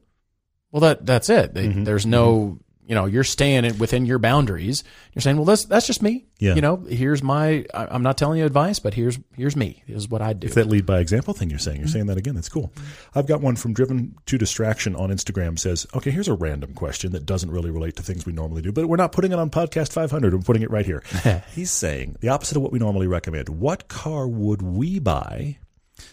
well, 0.73 0.81
that 0.81 1.05
that's 1.05 1.29
it. 1.29 1.53
They, 1.55 1.67
Mm-hmm. 1.69 1.85
There's 1.85 2.07
no, 2.07 2.59
you 2.87 2.95
know, 2.95 3.07
you're 3.07 3.25
staying 3.25 3.79
within 3.79 4.05
your 4.05 4.19
boundaries. 4.19 4.85
You're 5.15 5.23
saying, 5.23 5.37
well, 5.37 5.47
that's 5.47 5.65
that's 5.65 5.87
just 5.87 6.03
me. 6.03 6.27
Yeah. 6.39 6.55
You 6.55 6.61
know, 6.61 6.77
here's 6.77 7.23
my. 7.23 7.65
I'm 7.73 8.03
not 8.03 8.19
telling 8.19 8.39
you 8.39 8.45
advice, 8.45 8.79
but 8.79 8.93
here's 8.95 9.19
here's 9.37 9.57
me. 9.57 9.83
This 9.89 9.97
is 9.97 10.09
what 10.09 10.21
I 10.21 10.35
do. 10.35 10.47
It's 10.47 10.55
that 10.57 10.69
lead 10.69 10.85
by 10.85 10.99
example 10.99 11.33
thing 11.33 11.49
you're 11.49 11.59
saying. 11.59 11.79
You're 11.79 11.89
saying 11.89 12.07
that 12.07 12.19
again. 12.19 12.35
That's 12.35 12.49
cool. 12.49 12.73
I've 13.15 13.27
got 13.27 13.41
one 13.41 13.57
from 13.57 13.73
Driven 13.73 14.17
to 14.27 14.37
Distraction 14.37 14.95
on 14.97 15.11
Instagram 15.11 15.59
says, 15.59 15.87
okay, 15.95 16.11
here's 16.11 16.29
a 16.29 16.35
random 16.35 16.75
question 16.75 17.13
that 17.13 17.25
doesn't 17.25 17.51
really 17.51 17.71
relate 17.71 17.97
to 17.97 18.03
things 18.03 18.27
we 18.27 18.33
normally 18.33 18.61
do, 18.61 18.73
but 18.73 18.87
we're 18.87 18.97
not 18.97 19.13
putting 19.13 19.33
it 19.33 19.39
on 19.39 19.51
podcast 19.51 19.93
500. 19.93 20.35
We're 20.35 20.41
putting 20.41 20.63
it 20.63 20.71
right 20.71 20.87
here. 20.87 21.03
He's 21.55 21.71
saying 21.71 22.17
the 22.21 22.29
opposite 22.29 22.57
of 22.57 22.63
what 22.63 22.73
we 22.73 22.79
normally 22.79 23.07
recommend. 23.07 23.49
What 23.49 23.89
car 23.89 24.29
would 24.29 24.61
we 24.61 24.99
buy 24.99 25.59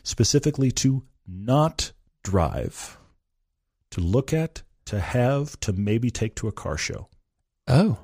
specifically 0.04 0.72
to 0.72 1.04
not 1.28 1.92
drive, 2.24 2.98
to 3.92 4.02
look 4.02 4.32
at, 4.32 4.64
to 4.86 5.00
have, 5.00 5.60
to 5.62 5.74
maybe 5.74 6.10
take 6.10 6.36
to 6.36 6.48
a 6.48 6.52
car 6.52 6.78
show? 6.78 7.08
oh, 7.68 7.98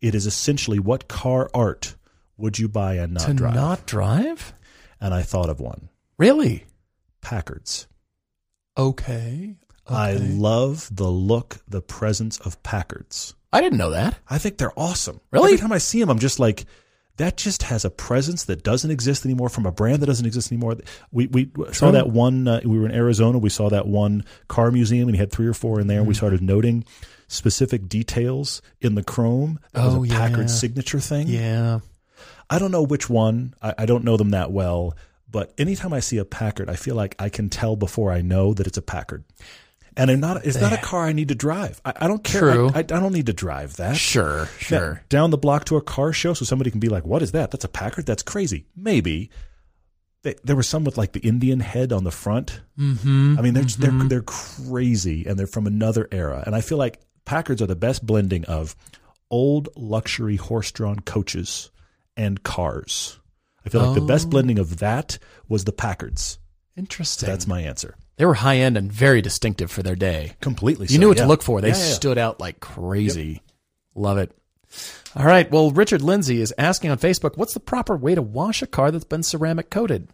It 0.00 0.14
is 0.14 0.26
essentially 0.26 0.78
what 0.78 1.08
car 1.08 1.50
art 1.54 1.96
would 2.36 2.58
you 2.58 2.68
buy 2.68 2.94
and 2.94 3.14
not 3.14 3.26
to 3.26 3.34
drive? 3.34 3.54
not 3.54 3.86
drive? 3.86 4.52
and 5.00 5.12
I 5.12 5.22
thought 5.22 5.48
of 5.50 5.58
one. 5.60 5.88
Really? 6.18 6.64
Packards. 7.20 7.88
Okay. 8.78 9.56
I 9.86 10.12
love 10.14 10.88
the 10.94 11.10
look, 11.10 11.58
the 11.68 11.82
presence 11.82 12.38
of 12.38 12.62
Packards. 12.62 13.34
I 13.52 13.60
didn't 13.60 13.78
know 13.78 13.90
that. 13.90 14.18
I 14.30 14.38
think 14.38 14.56
they're 14.56 14.78
awesome. 14.78 15.20
Really? 15.30 15.48
Every 15.54 15.58
time 15.58 15.72
I 15.72 15.78
see 15.78 16.00
them, 16.00 16.08
I'm 16.08 16.20
just 16.20 16.38
like, 16.38 16.64
that 17.18 17.36
just 17.36 17.64
has 17.64 17.84
a 17.84 17.90
presence 17.90 18.44
that 18.44 18.62
doesn't 18.62 18.90
exist 18.90 19.24
anymore 19.24 19.48
from 19.48 19.66
a 19.66 19.72
brand 19.72 20.00
that 20.02 20.06
doesn't 20.06 20.24
exist 20.26 20.50
anymore. 20.50 20.76
We 21.10 21.26
we 21.26 21.50
saw 21.72 21.90
that 21.90 22.08
one. 22.08 22.48
Uh, 22.48 22.60
we 22.64 22.78
were 22.78 22.86
in 22.86 22.94
Arizona. 22.94 23.38
We 23.38 23.50
saw 23.50 23.68
that 23.70 23.86
one 23.86 24.24
car 24.48 24.70
museum, 24.70 25.08
and 25.08 25.14
he 25.16 25.20
had 25.20 25.30
three 25.30 25.46
or 25.46 25.54
four 25.54 25.80
in 25.80 25.86
there. 25.88 25.98
and 25.98 26.04
Mm-hmm. 26.04 26.08
We 26.08 26.14
started 26.14 26.42
noting 26.42 26.84
specific 27.28 27.88
details 27.88 28.62
in 28.80 28.94
the 28.94 29.02
chrome. 29.04 29.58
That 29.72 29.84
Oh, 29.84 30.00
was 30.00 30.10
a 30.10 30.14
Packard 30.14 30.50
signature 30.50 31.00
thing. 31.00 31.28
Yeah. 31.28 31.80
I 32.50 32.58
don't 32.58 32.70
know 32.70 32.82
which 32.82 33.08
one. 33.08 33.54
I, 33.62 33.74
I 33.78 33.86
don't 33.86 34.04
know 34.04 34.16
them 34.16 34.30
that 34.30 34.50
well. 34.52 34.94
But 35.30 35.54
anytime 35.56 35.94
I 35.94 36.00
see 36.00 36.18
a 36.18 36.26
Packard, 36.26 36.68
I 36.68 36.76
feel 36.76 36.94
like 36.94 37.14
I 37.18 37.30
can 37.30 37.48
tell 37.48 37.74
before 37.76 38.12
I 38.12 38.20
know 38.20 38.52
that 38.52 38.66
it's 38.66 38.76
a 38.76 38.82
Packard. 38.82 39.24
And 39.96 40.10
I'm 40.10 40.20
not, 40.20 40.44
it's 40.46 40.60
not 40.60 40.72
a 40.72 40.78
car 40.78 41.04
I 41.04 41.12
need 41.12 41.28
to 41.28 41.34
drive. 41.34 41.80
I, 41.84 41.92
I 42.02 42.08
don't 42.08 42.24
care. 42.24 42.40
True. 42.40 42.70
I, 42.74 42.78
I, 42.78 42.80
I 42.80 42.82
don't 42.82 43.12
need 43.12 43.26
to 43.26 43.32
drive 43.32 43.76
that. 43.76 43.96
Sure. 43.96 44.48
Sure. 44.58 44.94
Now, 44.94 45.00
down 45.08 45.30
the 45.30 45.38
block 45.38 45.66
to 45.66 45.76
a 45.76 45.82
car 45.82 46.12
show 46.12 46.32
so 46.34 46.44
somebody 46.44 46.70
can 46.70 46.80
be 46.80 46.88
like, 46.88 47.04
what 47.04 47.20
is 47.22 47.32
that? 47.32 47.50
That's 47.50 47.64
a 47.64 47.68
Packard? 47.68 48.06
That's 48.06 48.22
crazy. 48.22 48.66
Maybe. 48.74 49.30
They, 50.22 50.34
there 50.44 50.56
was 50.56 50.68
some 50.68 50.84
with 50.84 50.96
like 50.96 51.12
the 51.12 51.20
Indian 51.20 51.60
head 51.60 51.92
on 51.92 52.04
the 52.04 52.10
front. 52.10 52.60
Mm-hmm. 52.78 53.38
I 53.38 53.42
mean, 53.42 53.54
they're, 53.54 53.64
just, 53.64 53.80
they're, 53.80 53.90
they're 53.90 54.22
crazy 54.22 55.26
and 55.26 55.38
they're 55.38 55.46
from 55.46 55.66
another 55.66 56.08
era. 56.12 56.42
And 56.46 56.54
I 56.54 56.60
feel 56.62 56.78
like 56.78 57.00
Packards 57.24 57.60
are 57.60 57.66
the 57.66 57.76
best 57.76 58.06
blending 58.06 58.44
of 58.46 58.74
old 59.30 59.68
luxury 59.76 60.36
horse 60.36 60.70
drawn 60.72 61.00
coaches 61.00 61.70
and 62.16 62.42
cars. 62.42 63.18
I 63.66 63.68
feel 63.68 63.82
like 63.82 63.94
the 63.94 64.06
best 64.06 64.26
Oh. 64.26 64.30
blending 64.30 64.58
of 64.58 64.78
that 64.78 65.18
was 65.48 65.64
the 65.64 65.72
Packards. 65.72 66.38
Interesting. 66.76 67.28
That's 67.28 67.46
my 67.46 67.60
answer. 67.60 67.96
They 68.16 68.26
were 68.26 68.34
high 68.34 68.58
end 68.58 68.76
and 68.76 68.92
very 68.92 69.22
distinctive 69.22 69.70
for 69.70 69.82
their 69.82 69.96
day. 69.96 70.32
Completely. 70.40 70.86
You 70.86 70.94
so, 70.94 71.00
knew 71.00 71.08
what 71.08 71.16
yeah. 71.16 71.24
to 71.24 71.28
look 71.28 71.42
for. 71.42 71.60
They 71.60 71.68
Yeah, 71.68 71.74
stood 71.74 72.18
out 72.18 72.40
like 72.40 72.60
crazy. 72.60 73.42
Love 73.94 74.18
it. 74.18 74.36
All 75.14 75.24
right. 75.24 75.50
Well, 75.50 75.70
Richard 75.70 76.02
Lindsay 76.02 76.40
is 76.40 76.54
asking 76.56 76.90
on 76.90 76.98
Facebook, 76.98 77.36
what's 77.36 77.54
the 77.54 77.60
proper 77.60 77.96
way 77.96 78.14
to 78.14 78.22
wash 78.22 78.62
a 78.62 78.66
car 78.66 78.90
that's 78.90 79.04
been 79.04 79.22
ceramic 79.22 79.70
coated? 79.70 80.08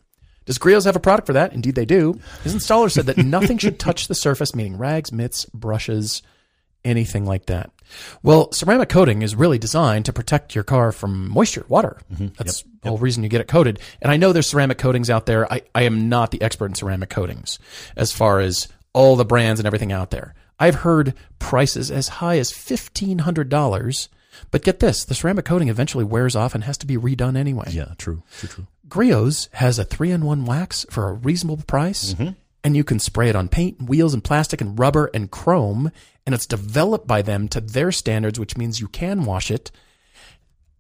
Does 0.45 0.59
Griot's 0.59 0.87
have 0.87 0.97
a 0.97 1.01
product 1.01 1.27
for 1.27 1.35
that? 1.35 1.53
Indeed, 1.53 1.75
they 1.75 1.85
do. 1.85 2.19
His 2.43 2.55
installer 2.55 2.91
said 2.91 3.07
that 3.07 3.19
nothing 3.25 3.59
should 3.59 3.79
touch 3.79 4.09
the 4.09 4.15
surface, 4.15 4.55
meaning 4.55 4.79
rags, 4.79 5.13
mitts, 5.13 5.45
brushes, 5.47 6.23
anything 6.85 7.27
like 7.27 7.47
that. 7.47 7.71
Well, 8.23 8.53
ceramic 8.53 8.89
coating 8.89 9.23
is 9.23 9.35
really 9.35 9.59
designed 9.59 10.05
to 10.07 10.13
protect 10.13 10.55
your 10.55 10.65
car 10.65 10.93
from 10.93 11.31
moisture, 11.31 11.65
water. 11.69 12.01
Mm-hmm. 12.13 12.29
That's 12.37 12.63
the 12.83 12.89
whole 12.89 12.99
reason 12.99 13.23
you 13.23 13.29
get 13.29 13.41
it 13.41 13.49
coated. 13.49 13.81
And 14.01 14.11
I 14.11 14.17
know 14.17 14.33
there's 14.33 14.47
ceramic 14.47 14.79
coatings 14.79 15.11
out 15.11 15.27
there. 15.27 15.51
I, 15.53 15.63
I 15.75 15.83
am 15.83 16.09
not 16.09 16.31
the 16.31 16.43
expert 16.43 16.67
in 16.67 16.75
ceramic 16.75 17.11
coatings 17.11 17.59
as 17.97 18.13
far 18.13 18.41
as 18.41 18.69
all 18.93 19.17
the 19.17 19.25
brands 19.25 19.61
and 19.61 19.67
everything 19.67 19.93
out 19.93 20.11
there. 20.11 20.35
I've 20.59 20.77
heard 20.77 21.15
prices 21.39 21.91
as 21.91 22.09
high 22.09 22.39
as 22.39 22.51
$1,500. 22.51 24.09
But 24.51 24.63
get 24.63 24.81
this, 24.81 25.05
the 25.05 25.15
ceramic 25.15 25.45
coating 25.45 25.69
eventually 25.69 26.05
wears 26.05 26.37
off 26.37 26.55
and 26.55 26.65
has 26.65 26.79
to 26.79 26.87
be 26.87 26.97
redone 26.97 27.37
anyway. 27.37 27.69
Yeah, 27.71 27.95
true, 27.99 28.23
true, 28.39 28.49
true. 28.49 28.67
Griot's 28.89 29.49
has 29.55 29.79
a 29.79 29.85
three 29.85 30.11
in 30.11 30.25
one 30.25 30.45
wax 30.45 30.87
for 30.91 31.09
a 31.09 31.13
reasonable 31.13 31.63
price, 31.67 32.15
mm-hmm. 32.15 32.33
and 32.65 32.77
you 32.77 32.85
can 32.85 32.99
spray 32.99 33.29
it 33.29 33.37
on 33.37 33.49
paint, 33.49 33.83
wheels, 33.83 34.15
and 34.15 34.23
plastic, 34.23 34.61
and 34.61 34.79
rubber 34.79 35.11
and 35.13 35.31
chrome, 35.31 35.91
and 36.29 36.35
it's 36.35 36.45
developed 36.45 37.07
by 37.07 37.23
them 37.23 37.49
to 37.49 37.59
their 37.59 37.91
standards, 37.91 38.39
which 38.39 38.55
means 38.55 38.81
you 38.83 38.89
can 38.89 39.25
wash 39.25 39.51
it. 39.51 39.71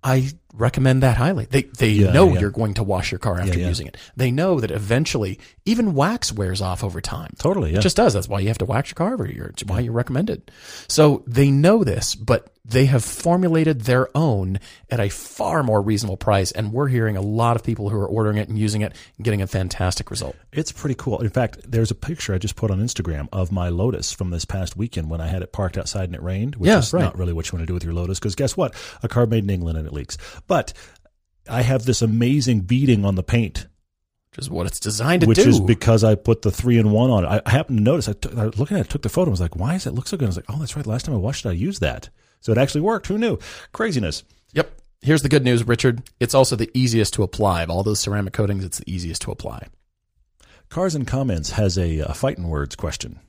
I 0.04 0.28
recommend 0.52 1.02
that 1.02 1.16
highly. 1.16 1.46
They 1.46 1.62
they 1.62 1.88
Yeah, 1.88 2.12
know 2.12 2.34
yeah. 2.34 2.40
you're 2.40 2.50
going 2.50 2.74
to 2.74 2.82
wash 2.82 3.10
your 3.10 3.18
car 3.18 3.40
after 3.40 3.58
yeah. 3.58 3.66
using 3.66 3.86
it. 3.86 3.96
They 4.14 4.30
know 4.30 4.60
that 4.60 4.70
eventually 4.70 5.40
even 5.64 5.94
wax 5.94 6.34
wears 6.34 6.60
off 6.60 6.84
over 6.84 7.00
time. 7.00 7.32
Totally, 7.38 7.72
yeah. 7.72 7.78
It 7.78 7.80
just 7.80 7.96
does. 7.96 8.12
That's 8.12 8.28
why 8.28 8.40
you 8.40 8.48
have 8.48 8.58
to 8.58 8.66
wax 8.66 8.90
your 8.90 8.96
car 8.96 9.14
every 9.14 9.34
year. 9.34 9.46
It's 9.46 9.64
why 9.64 9.80
you 9.80 9.90
recommend 9.90 10.28
it. 10.28 10.50
So 10.86 11.24
they 11.26 11.50
know 11.50 11.82
this, 11.82 12.14
but 12.14 12.52
they 12.68 12.84
have 12.84 13.02
formulated 13.02 13.82
their 13.82 14.08
own 14.14 14.60
at 14.90 15.00
a 15.00 15.08
far 15.08 15.62
more 15.62 15.80
reasonable 15.80 16.18
price. 16.18 16.52
And 16.52 16.72
we're 16.72 16.88
hearing 16.88 17.16
a 17.16 17.22
lot 17.22 17.56
of 17.56 17.64
people 17.64 17.88
who 17.88 17.96
are 17.96 18.06
ordering 18.06 18.36
it 18.36 18.48
and 18.48 18.58
using 18.58 18.82
it 18.82 18.94
and 19.16 19.24
getting 19.24 19.40
a 19.40 19.46
fantastic 19.46 20.10
result. 20.10 20.36
It's 20.52 20.70
pretty 20.70 20.94
cool. 20.94 21.20
In 21.20 21.30
fact, 21.30 21.58
there's 21.66 21.90
a 21.90 21.94
picture 21.94 22.34
I 22.34 22.38
just 22.38 22.56
put 22.56 22.70
on 22.70 22.78
Instagram 22.80 23.28
of 23.32 23.50
my 23.50 23.70
Lotus 23.70 24.12
from 24.12 24.30
this 24.30 24.44
past 24.44 24.76
weekend 24.76 25.08
when 25.08 25.20
I 25.20 25.28
had 25.28 25.40
it 25.42 25.50
parked 25.50 25.78
outside 25.78 26.04
and 26.04 26.14
it 26.14 26.22
rained, 26.22 26.56
which 26.56 26.68
Yeah, 26.68 26.78
is 26.78 26.92
right. 26.92 27.00
not 27.02 27.16
really 27.16 27.32
what 27.32 27.50
you 27.50 27.56
want 27.56 27.62
to 27.62 27.66
do 27.66 27.74
with 27.74 27.84
your 27.84 27.94
Lotus 27.94 28.18
because 28.18 28.34
guess 28.34 28.56
what? 28.56 28.74
A 29.02 29.08
car 29.08 29.24
made 29.26 29.44
in 29.44 29.50
England 29.50 29.78
and 29.78 29.86
it 29.86 29.92
leaks. 29.94 30.18
But 30.46 30.74
I 31.48 31.62
have 31.62 31.86
this 31.86 32.02
amazing 32.02 32.60
beading 32.60 33.06
on 33.06 33.14
the 33.14 33.22
paint, 33.22 33.66
Which 34.32 34.40
is 34.44 34.50
what 34.50 34.66
it's 34.66 34.78
designed 34.78 35.22
to 35.22 35.26
which 35.26 35.36
do. 35.38 35.44
Which 35.46 35.54
is 35.54 35.60
because 35.60 36.04
I 36.04 36.16
put 36.16 36.42
the 36.42 36.50
three 36.50 36.76
in 36.76 36.90
one 36.90 37.08
on 37.10 37.24
it. 37.24 37.42
I, 37.46 37.50
happened 37.50 37.78
to 37.78 37.82
notice, 37.82 38.08
I, 38.10 38.12
took, 38.12 38.36
I 38.36 38.44
was 38.48 38.58
looking 38.58 38.76
at 38.76 38.84
it, 38.84 38.90
took 38.90 39.00
the 39.00 39.08
photo, 39.08 39.30
I 39.30 39.32
was 39.32 39.40
like, 39.40 39.56
why 39.56 39.72
does 39.72 39.86
it 39.86 39.94
look 39.94 40.06
so 40.06 40.18
good? 40.18 40.26
I 40.26 40.28
was 40.28 40.36
like, 40.36 40.44
oh, 40.50 40.58
that's 40.58 40.76
right. 40.76 40.86
Last 40.86 41.06
time 41.06 41.14
I 41.14 41.18
watched 41.18 41.46
it, 41.46 41.48
I 41.48 41.52
used 41.52 41.80
that. 41.80 42.10
So 42.40 42.52
it 42.52 42.58
actually 42.58 42.80
worked. 42.82 43.06
Who 43.08 43.18
knew? 43.18 43.38
Craziness. 43.72 44.24
yep. 44.52 44.70
Here's 45.00 45.22
the 45.22 45.28
good 45.28 45.44
news, 45.44 45.66
Richard. 45.66 46.02
It's 46.18 46.34
also 46.34 46.56
the 46.56 46.70
easiest 46.74 47.14
to 47.14 47.22
apply. 47.22 47.62
Of 47.62 47.70
all 47.70 47.82
those 47.82 48.00
ceramic 48.00 48.32
coatings, 48.32 48.64
it's 48.64 48.78
the 48.78 48.90
easiest 48.92 49.22
to 49.22 49.30
apply. 49.30 49.68
Cars 50.68 50.94
and 50.94 51.06
Comments 51.06 51.50
has 51.50 51.78
a, 51.78 51.98
a 52.00 52.14
fighting 52.14 52.48
words 52.48 52.74
question, 52.76 53.20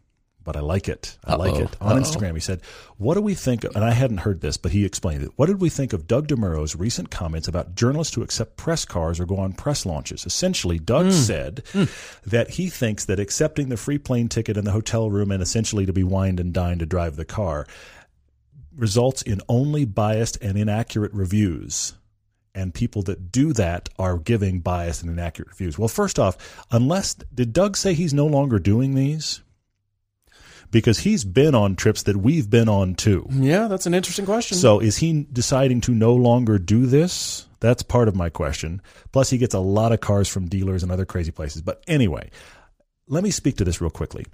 but 0.44 0.58
I 0.58 0.60
like 0.62 0.90
it. 0.90 1.18
I 1.24 1.36
like 1.36 1.54
Uh-oh. 1.54 1.62
it. 1.62 1.78
On 1.80 1.92
Uh-oh. 1.94 2.02
Instagram, 2.02 2.34
he 2.34 2.40
said, 2.42 2.62
What 2.98 3.14
do 3.14 3.22
we 3.22 3.34
think? 3.34 3.64
Of, 3.64 3.76
and 3.76 3.86
I 3.86 3.92
hadn't 3.92 4.18
heard 4.18 4.42
this, 4.42 4.58
but 4.58 4.72
he 4.72 4.84
explained 4.84 5.24
it. 5.24 5.32
What 5.38 5.46
did 5.46 5.62
we 5.62 5.70
think 5.70 5.94
of 5.94 6.06
Doug 6.08 6.28
DeMuro's 6.28 6.76
recent 6.76 7.12
comments 7.12 7.48
about 7.48 7.76
journalists 7.76 8.16
who 8.16 8.24
accept 8.24 8.58
press 8.58 8.84
cars 8.84 9.20
or 9.20 9.26
go 9.26 9.38
on 9.38 9.54
press 9.54 9.86
launches? 9.86 10.26
Essentially, 10.26 10.80
Doug 10.80 11.06
Hmm. 11.06 11.12
said 11.12 11.64
that 12.26 12.50
he 12.52 12.70
thinks 12.70 13.06
that 13.06 13.20
accepting 13.20 13.70
the 13.70 13.78
free 13.78 13.98
plane 14.00 14.28
ticket 14.28 14.58
in 14.58 14.66
the 14.66 14.72
hotel 14.72 15.10
room 15.10 15.32
and 15.32 15.42
essentially 15.42 15.86
to 15.86 15.94
be 15.94 16.04
wined 16.04 16.40
and 16.42 16.52
dined 16.54 16.80
to 16.82 16.86
drive 16.86 17.16
the 17.16 17.26
car 17.26 17.68
results 18.76 19.22
in 19.22 19.42
only 19.48 19.86
biased 19.86 20.42
and 20.42 20.58
inaccurate 20.58 21.14
reviews 21.14 21.94
and 22.56 22.74
people 22.74 23.02
that 23.04 23.32
do 23.32 23.54
that 23.54 23.90
are 23.98 24.18
giving 24.18 24.60
biased 24.60 25.02
and 25.02 25.12
inaccurate 25.12 25.50
reviews. 25.50 25.78
Well, 25.78 25.88
first 25.88 26.20
off, 26.20 26.66
unless 26.72 27.14
did 27.34 27.54
Doug 27.54 27.78
say 27.78 27.94
he's 27.94 28.14
no 28.14 28.26
longer 28.26 28.60
doing 28.60 28.96
these? 28.96 29.42
Because 30.72 31.00
he's 31.00 31.24
been 31.24 31.56
on 31.56 31.76
trips 31.76 32.04
that 32.04 32.18
we've 32.18 32.50
been 32.50 32.70
on 32.70 32.96
too. 32.96 33.28
Yeah, 33.32 33.68
that's 33.68 33.88
an 33.88 33.94
interesting 33.94 34.26
question. 34.26 34.58
So 34.58 34.80
is 34.80 34.98
he 34.98 35.26
deciding 35.32 35.82
to 35.82 35.92
no 35.92 36.14
longer 36.14 36.60
do 36.60 36.86
this? 36.86 37.48
That's 37.60 37.82
part 37.82 38.08
of 38.08 38.16
my 38.16 38.30
question. 38.30 38.82
Plus, 39.12 39.30
he 39.30 39.38
gets 39.38 39.56
a 39.56 39.60
lot 39.60 39.92
of 39.92 40.00
cars 40.00 40.30
from 40.30 40.48
dealers 40.48 40.84
and 40.84 40.92
other 40.92 41.06
crazy 41.06 41.32
places. 41.32 41.62
But 41.62 41.84
anyway, 41.88 42.30
let 43.08 43.24
me 43.24 43.32
speak 43.32 43.58
to 43.58 43.66
this 43.66 43.82
real 43.82 43.90
quickly. 43.90 44.26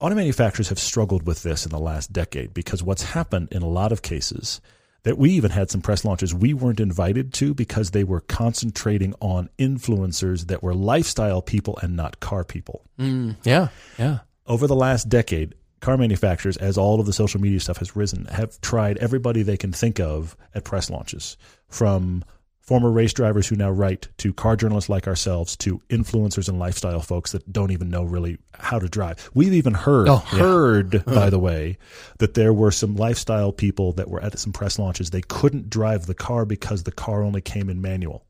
Auto 0.00 0.14
manufacturers 0.14 0.70
have 0.70 0.78
struggled 0.78 1.26
with 1.26 1.42
this 1.42 1.66
in 1.66 1.70
the 1.70 1.78
last 1.78 2.10
decade 2.10 2.54
because 2.54 2.82
what's 2.82 3.02
happened 3.02 3.48
in 3.52 3.60
a 3.60 3.68
lot 3.68 3.92
of 3.92 4.00
cases 4.00 4.60
that 5.02 5.18
we 5.18 5.30
even 5.32 5.50
had 5.50 5.70
some 5.70 5.82
press 5.82 6.04
launches 6.06 6.34
we 6.34 6.54
weren't 6.54 6.80
invited 6.80 7.34
to 7.34 7.52
because 7.52 7.90
they 7.90 8.02
were 8.04 8.20
concentrating 8.22 9.14
on 9.20 9.50
influencers 9.58 10.46
that 10.46 10.62
were 10.62 10.74
lifestyle 10.74 11.42
people 11.42 11.78
and 11.82 11.96
not 11.96 12.18
car 12.20 12.44
people 12.44 12.82
Mm, 12.98 13.36
yeah, 13.44 13.68
yeah. 13.98 14.20
over 14.46 14.66
the 14.66 14.74
last 14.74 15.08
decade, 15.10 15.54
car 15.80 15.96
manufacturers, 15.98 16.56
as 16.56 16.76
all 16.78 16.98
of 17.00 17.06
the 17.06 17.12
social 17.12 17.40
media 17.40 17.60
stuff 17.60 17.78
has 17.78 17.94
risen, 17.96 18.24
have 18.26 18.58
tried 18.62 18.96
everybody 18.98 19.42
they 19.42 19.56
can 19.56 19.72
think 19.72 20.00
of 20.00 20.34
at 20.54 20.64
press 20.64 20.88
launches, 20.90 21.36
from 21.68 22.24
former 22.70 22.92
race 22.92 23.12
drivers 23.12 23.48
who 23.48 23.56
now 23.56 23.68
write 23.68 24.06
to 24.16 24.32
car 24.32 24.54
journalists 24.54 24.88
like 24.88 25.08
ourselves 25.08 25.56
to 25.56 25.82
influencers 25.88 26.48
and 26.48 26.60
lifestyle 26.60 27.00
folks 27.00 27.32
that 27.32 27.52
don't 27.52 27.72
even 27.72 27.90
know 27.90 28.04
really 28.04 28.38
how 28.54 28.78
to 28.78 28.88
drive. 28.88 29.28
We've 29.34 29.52
even 29.54 29.74
heard 29.74 30.06
Oh, 30.08 30.22
yeah. 30.32 30.38
heard 30.38 31.04
by 31.04 31.30
the 31.30 31.38
way 31.40 31.78
that 32.18 32.34
there 32.34 32.52
were 32.52 32.70
some 32.70 32.94
lifestyle 32.94 33.50
people 33.50 33.92
that 33.94 34.08
were 34.08 34.22
at 34.22 34.38
some 34.38 34.52
press 34.52 34.78
launches 34.78 35.10
they 35.10 35.22
couldn't 35.22 35.68
drive 35.68 36.06
the 36.06 36.14
car 36.14 36.44
because 36.44 36.84
the 36.84 36.92
car 36.92 37.24
only 37.24 37.40
came 37.40 37.68
in 37.68 37.80
manual 37.82 38.24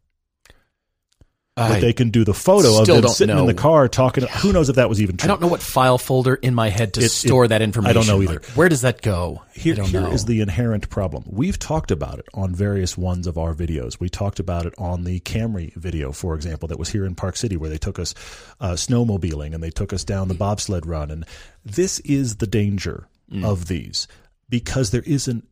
but 1.57 1.73
I, 1.73 1.81
they 1.81 1.93
can 1.93 2.11
do 2.11 2.25
the 2.25 2.33
photo 2.33 2.81
of 2.81 2.87
them 2.87 3.09
sitting 3.09 3.37
in 3.37 3.47
the 3.47 3.55
car 3.55 3.89
talking 3.89 4.25
who 4.25 4.53
knows 4.53 4.69
if 4.69 4.77
that 4.77 4.89
was 4.89 5.03
even 5.03 5.17
true 5.17 5.27
I 5.27 5.29
don't 5.29 5.41
know 5.41 5.49
what 5.49 5.61
file 5.61 5.99
folder 5.99 6.35
in 6.35 6.55
my 6.55 6.69
head 6.69 6.95
to 6.95 7.01
It- 7.01 7.07
it- 7.07 7.09
store 7.11 7.49
that 7.49 7.61
information. 7.61 7.91
I 7.91 8.01
don't 8.01 8.07
know 8.07 8.23
either. 8.23 8.41
Like, 8.41 8.47
where 8.57 8.69
does 8.69 8.83
that 8.83 9.03
go? 9.03 9.43
Here, 9.53 9.75
here 9.75 10.03
know. 10.03 10.13
is 10.13 10.25
the 10.25 10.41
inherent 10.41 10.89
problem. 10.89 11.25
We've 11.27 11.59
talked 11.59 11.91
about 11.91 12.19
it 12.19 12.27
on 12.33 12.55
various 12.55 12.97
ones 12.97 13.27
of 13.27 13.37
our 13.37 13.55
videos. 13.55 14.01
We 14.01 14.09
talked 14.09 14.39
about 14.39 14.65
it 14.65 14.75
on 14.79 15.05
the 15.05 15.21
Camry 15.21 15.75
video, 15.75 16.13
for 16.13 16.35
example, 16.35 16.69
that 16.69 16.79
was 16.79 16.89
here 16.91 17.05
in 17.05 17.15
Park 17.15 17.37
City, 17.37 17.57
where 17.57 17.69
they 17.69 17.79
took 17.79 17.99
us 17.99 18.15
uh, 18.61 18.73
snowmobiling 18.73 19.53
and 19.53 19.63
they 19.63 19.71
took 19.71 19.93
us 19.93 20.05
down 20.05 20.29
the 20.29 20.35
bobsled 20.35 20.87
run. 20.87 21.11
And 21.11 21.27
this 21.65 21.99
is 22.01 22.37
the 22.37 22.47
danger 22.47 23.09
of 23.45 23.67
these 23.69 24.09
because 24.49 24.91
there 24.91 25.05
is 25.07 25.29
an, 25.29 25.47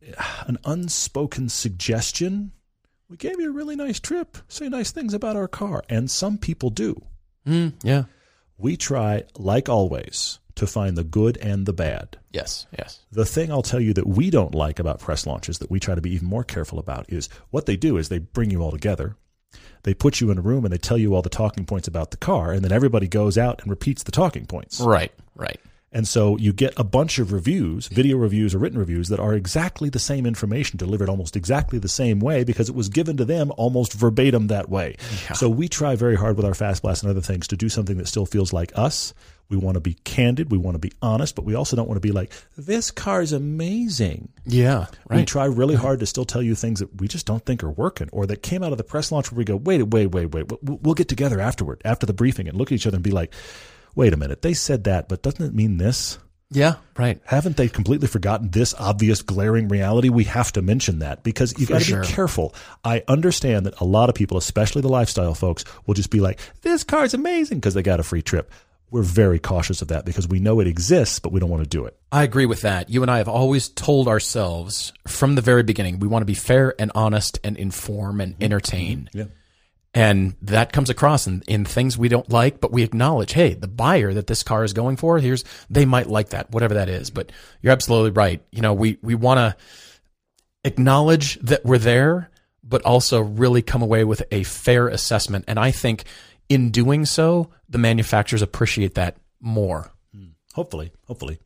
an 0.47 0.59
unspoken 0.65 1.49
suggestion. 1.49 2.53
We 3.09 3.17
gave 3.17 3.41
you 3.41 3.49
a 3.49 3.55
really 3.55 3.77
nice 3.77 3.99
trip. 4.01 4.37
Say 4.49 4.69
nice 4.69 4.93
things 4.93 5.15
about 5.15 5.37
our 5.37 5.49
car. 5.49 5.83
And 5.89 6.11
some 6.11 6.37
people 6.37 6.69
do. 6.69 7.03
Mm, 7.47 7.73
yeah. 7.83 8.05
We 8.59 8.77
try, 8.77 9.25
like 9.39 9.69
always, 9.71 10.41
to 10.57 10.67
find 10.67 10.97
the 10.97 11.05
good 11.05 11.39
and 11.39 11.65
the 11.65 11.73
bad. 11.73 12.19
Yes. 12.33 12.67
Yes. 12.77 13.01
The 13.11 13.25
thing 13.25 13.51
I'll 13.51 13.63
tell 13.63 13.81
you 13.81 13.95
that 13.95 14.07
we 14.07 14.29
don't 14.29 14.55
like 14.55 14.79
about 14.79 15.01
press 15.01 15.27
launches 15.27 15.59
that 15.61 15.71
we 15.71 15.81
try 15.81 15.95
to 15.95 16.03
be 16.03 16.13
even 16.13 16.29
more 16.29 16.45
careful 16.45 16.79
about 16.79 17.11
is 17.11 17.31
what 17.51 17.65
they 17.65 17.77
do 17.77 17.97
is 17.97 18.09
they 18.09 18.19
bring 18.19 18.51
you 18.51 18.63
all 18.63 18.73
together. 18.73 19.17
They 19.85 19.95
put 19.95 20.21
you 20.21 20.31
in 20.31 20.37
a 20.37 20.43
room 20.43 20.65
and 20.65 20.73
they 20.73 20.79
tell 20.79 20.99
you 20.99 21.15
all 21.15 21.23
the 21.23 21.31
talking 21.31 21.65
points 21.65 21.89
about 21.89 22.11
the 22.11 22.17
car, 22.19 22.53
and 22.53 22.63
then 22.63 22.73
everybody 22.73 23.09
goes 23.09 23.39
out 23.39 23.63
and 23.63 23.71
repeats 23.71 24.03
the 24.03 24.13
talking 24.13 24.45
points. 24.45 24.81
Right. 24.81 25.13
Right. 25.35 25.61
And 25.91 26.07
so 26.07 26.37
you 26.37 26.53
get 26.53 26.75
a 26.77 26.85
bunch 26.85 27.19
of 27.19 27.33
reviews, 27.33 27.89
video 27.89 28.19
reviews 28.19 28.55
or 28.55 28.59
written 28.59 28.79
reviews 28.79 29.09
that 29.09 29.19
are 29.19 29.33
exactly 29.33 29.89
the 29.89 29.99
same 29.99 30.27
information 30.27 30.77
delivered 30.77 31.09
almost 31.09 31.35
exactly 31.35 31.79
the 31.79 31.89
same 31.89 32.21
way 32.21 32.45
because 32.45 32.69
it 32.69 32.75
was 32.75 32.91
given 32.91 33.17
to 33.17 33.25
them 33.25 33.51
almost 33.57 33.95
verbatim 33.95 34.49
that 34.49 34.69
way. 34.69 34.97
So 35.35 35.49
we 35.49 35.69
try 35.69 35.97
very 35.97 36.17
hard 36.17 36.37
with 36.37 36.45
our 36.45 36.55
Fast 36.55 36.83
Blast 36.83 37.03
and 37.03 37.11
other 37.11 37.23
things 37.23 37.49
to 37.49 37.57
do 37.57 37.69
something 37.71 37.97
that 37.99 38.09
still 38.09 38.27
feels 38.27 38.53
like 38.53 38.73
us. 38.75 39.15
We 39.49 39.57
want 39.57 39.77
to 39.77 39.81
be 39.81 39.95
candid, 40.05 40.51
we 40.51 40.59
want 40.59 40.75
to 40.75 40.79
be 40.79 40.93
honest, 41.01 41.35
but 41.35 41.47
we 41.47 41.55
also 41.55 41.75
don't 41.75 41.89
want 41.89 41.97
to 41.97 42.07
be 42.07 42.13
like, 42.13 42.33
this 42.59 42.91
car 42.91 43.23
is 43.23 43.33
amazing. 43.33 44.29
Yeah. 44.45 44.87
We 45.09 45.25
try 45.25 45.47
really 45.47 45.75
hard 45.75 46.01
to 46.01 46.07
still 46.07 46.27
tell 46.27 46.43
you 46.43 46.55
things 46.55 46.81
that 46.81 47.01
we 47.01 47.09
just 47.09 47.25
don't 47.25 47.43
think 47.47 47.65
are 47.65 47.71
working 47.71 48.11
or 48.13 48.27
that 48.27 48.43
came 48.43 48.63
out 48.63 48.73
of 48.73 48.79
the 48.79 48.85
press 48.85 49.11
launch 49.11 49.33
where 49.33 49.39
we 49.39 49.45
go, 49.45 49.57
wait, 49.57 49.83
wait, 49.85 50.09
wait, 50.09 50.27
wait. 50.35 50.53
We'll 50.63 50.79
we'll 50.83 50.95
get 50.95 51.09
together 51.09 51.41
afterward, 51.41 51.81
after 51.83 52.05
the 52.05 52.13
briefing 52.13 52.47
and 52.47 52.59
look 52.59 52.69
at 52.69 52.75
each 52.75 52.87
other 52.87 52.97
and 52.97 53.05
be 53.05 53.11
like, 53.11 53.33
wait 53.95 54.13
a 54.13 54.17
minute, 54.17 54.43
they 54.43 54.55
said 54.55 54.85
that, 54.85 55.09
but 55.09 55.23
doesn't 55.23 55.45
it 55.45 55.55
mean 55.55 55.79
this? 55.79 56.19
Yeah. 56.51 56.77
Right. 56.97 57.21
Haven't 57.27 57.57
they 57.57 57.69
completely 57.69 58.09
forgotten 58.09 58.51
this 58.51 58.75
obvious 58.79 59.21
glaring 59.21 59.69
reality? 59.69 60.09
We 60.09 60.25
have 60.25 60.51
to 60.53 60.63
mention 60.63 61.01
that 61.01 61.23
because 61.23 61.55
you've 61.59 61.69
got 61.69 61.81
to 61.81 61.85
sure. 61.85 62.01
be 62.03 62.07
careful. 62.07 62.55
I 62.85 63.05
understand 63.07 63.67
that 63.67 63.79
a 63.81 63.85
lot 63.85 64.09
of 64.09 64.15
people, 64.15 64.39
especially 64.39 64.81
the 64.83 64.89
lifestyle 64.89 65.35
folks, 65.35 65.65
will 65.87 65.95
just 65.95 66.11
be 66.11 66.21
like, 66.21 66.41
this 66.63 66.85
car's 66.85 67.13
amazing 67.13 67.59
because 67.59 67.75
they 67.75 67.83
got 67.83 68.01
a 68.01 68.03
free 68.03 68.23
trip. 68.23 68.51
We're 68.91 69.03
very 69.03 69.39
cautious 69.39 69.83
of 69.83 69.89
that 69.89 70.07
because 70.07 70.27
we 70.27 70.41
know 70.41 70.61
it 70.61 70.67
exists, 70.67 71.19
but 71.19 71.31
we 71.31 71.41
don't 71.41 71.51
want 71.51 71.63
to 71.63 71.69
do 71.69 71.85
it. 71.85 71.95
I 72.11 72.23
agree 72.23 72.47
with 72.47 72.63
that. 72.63 72.89
You 72.89 73.03
and 73.03 73.11
I 73.11 73.19
have 73.19 73.29
always 73.29 73.69
told 73.69 74.09
ourselves 74.09 74.95
from 75.07 75.35
the 75.35 75.43
very 75.43 75.63
beginning 75.63 75.99
we 75.99 76.09
want 76.09 76.23
to 76.23 76.27
be 76.27 76.35
fair 76.35 76.75
and 76.79 76.91
honest 76.95 77.39
and 77.45 77.59
inform 77.59 78.23
and 78.23 78.33
mm-hmm. 78.33 78.45
entertain. 78.45 79.11
Mm-hmm. 79.11 79.19
Yeah. 79.19 79.25
And 79.99 80.37
that 80.43 80.73
comes 80.73 80.91
across 80.91 81.27
in, 81.27 81.43
in 81.49 81.65
things 81.65 81.99
we 81.99 82.09
don't 82.09 82.31
like, 82.31 82.61
but 82.61 82.71
we 82.71 82.85
acknowledge, 82.85 83.33
hey, 83.33 83.55
the 83.55 83.67
buyer 83.67 84.15
that 84.15 84.29
this 84.29 84.45
car 84.45 84.63
is 84.63 84.73
going 84.73 84.97
for, 84.97 85.19
here's 85.19 85.43
they 85.69 85.85
might 85.85 86.07
like 86.07 86.29
that, 86.29 86.53
whatever 86.53 86.75
that 86.75 86.89
is. 86.89 87.11
But 87.11 87.33
you're 87.63 87.73
absolutely 87.73 88.13
right. 88.13 88.41
You 88.53 88.63
know, 88.63 88.75
we 88.75 88.99
we 89.03 89.17
want 89.17 89.39
to 89.39 89.57
acknowledge 90.63 91.35
that 91.41 91.65
we're 91.65 91.79
there, 91.79 92.31
but 92.63 92.83
also 92.83 93.21
really 93.21 93.61
come 93.61 93.83
away 93.83 94.05
with 94.05 94.23
a 94.31 94.45
fair 94.45 94.87
assessment. 94.87 95.47
And 95.49 95.59
I 95.59 95.73
think 95.73 96.05
in 96.49 96.71
doing 96.71 97.05
so, 97.05 97.51
the 97.69 97.79
manufacturers 97.79 98.41
appreciate 98.41 98.95
that 98.95 99.17
more. 99.41 99.91
Hmm. 100.15 100.29
Hopefully, 100.55 100.93
hopefully. 101.09 101.41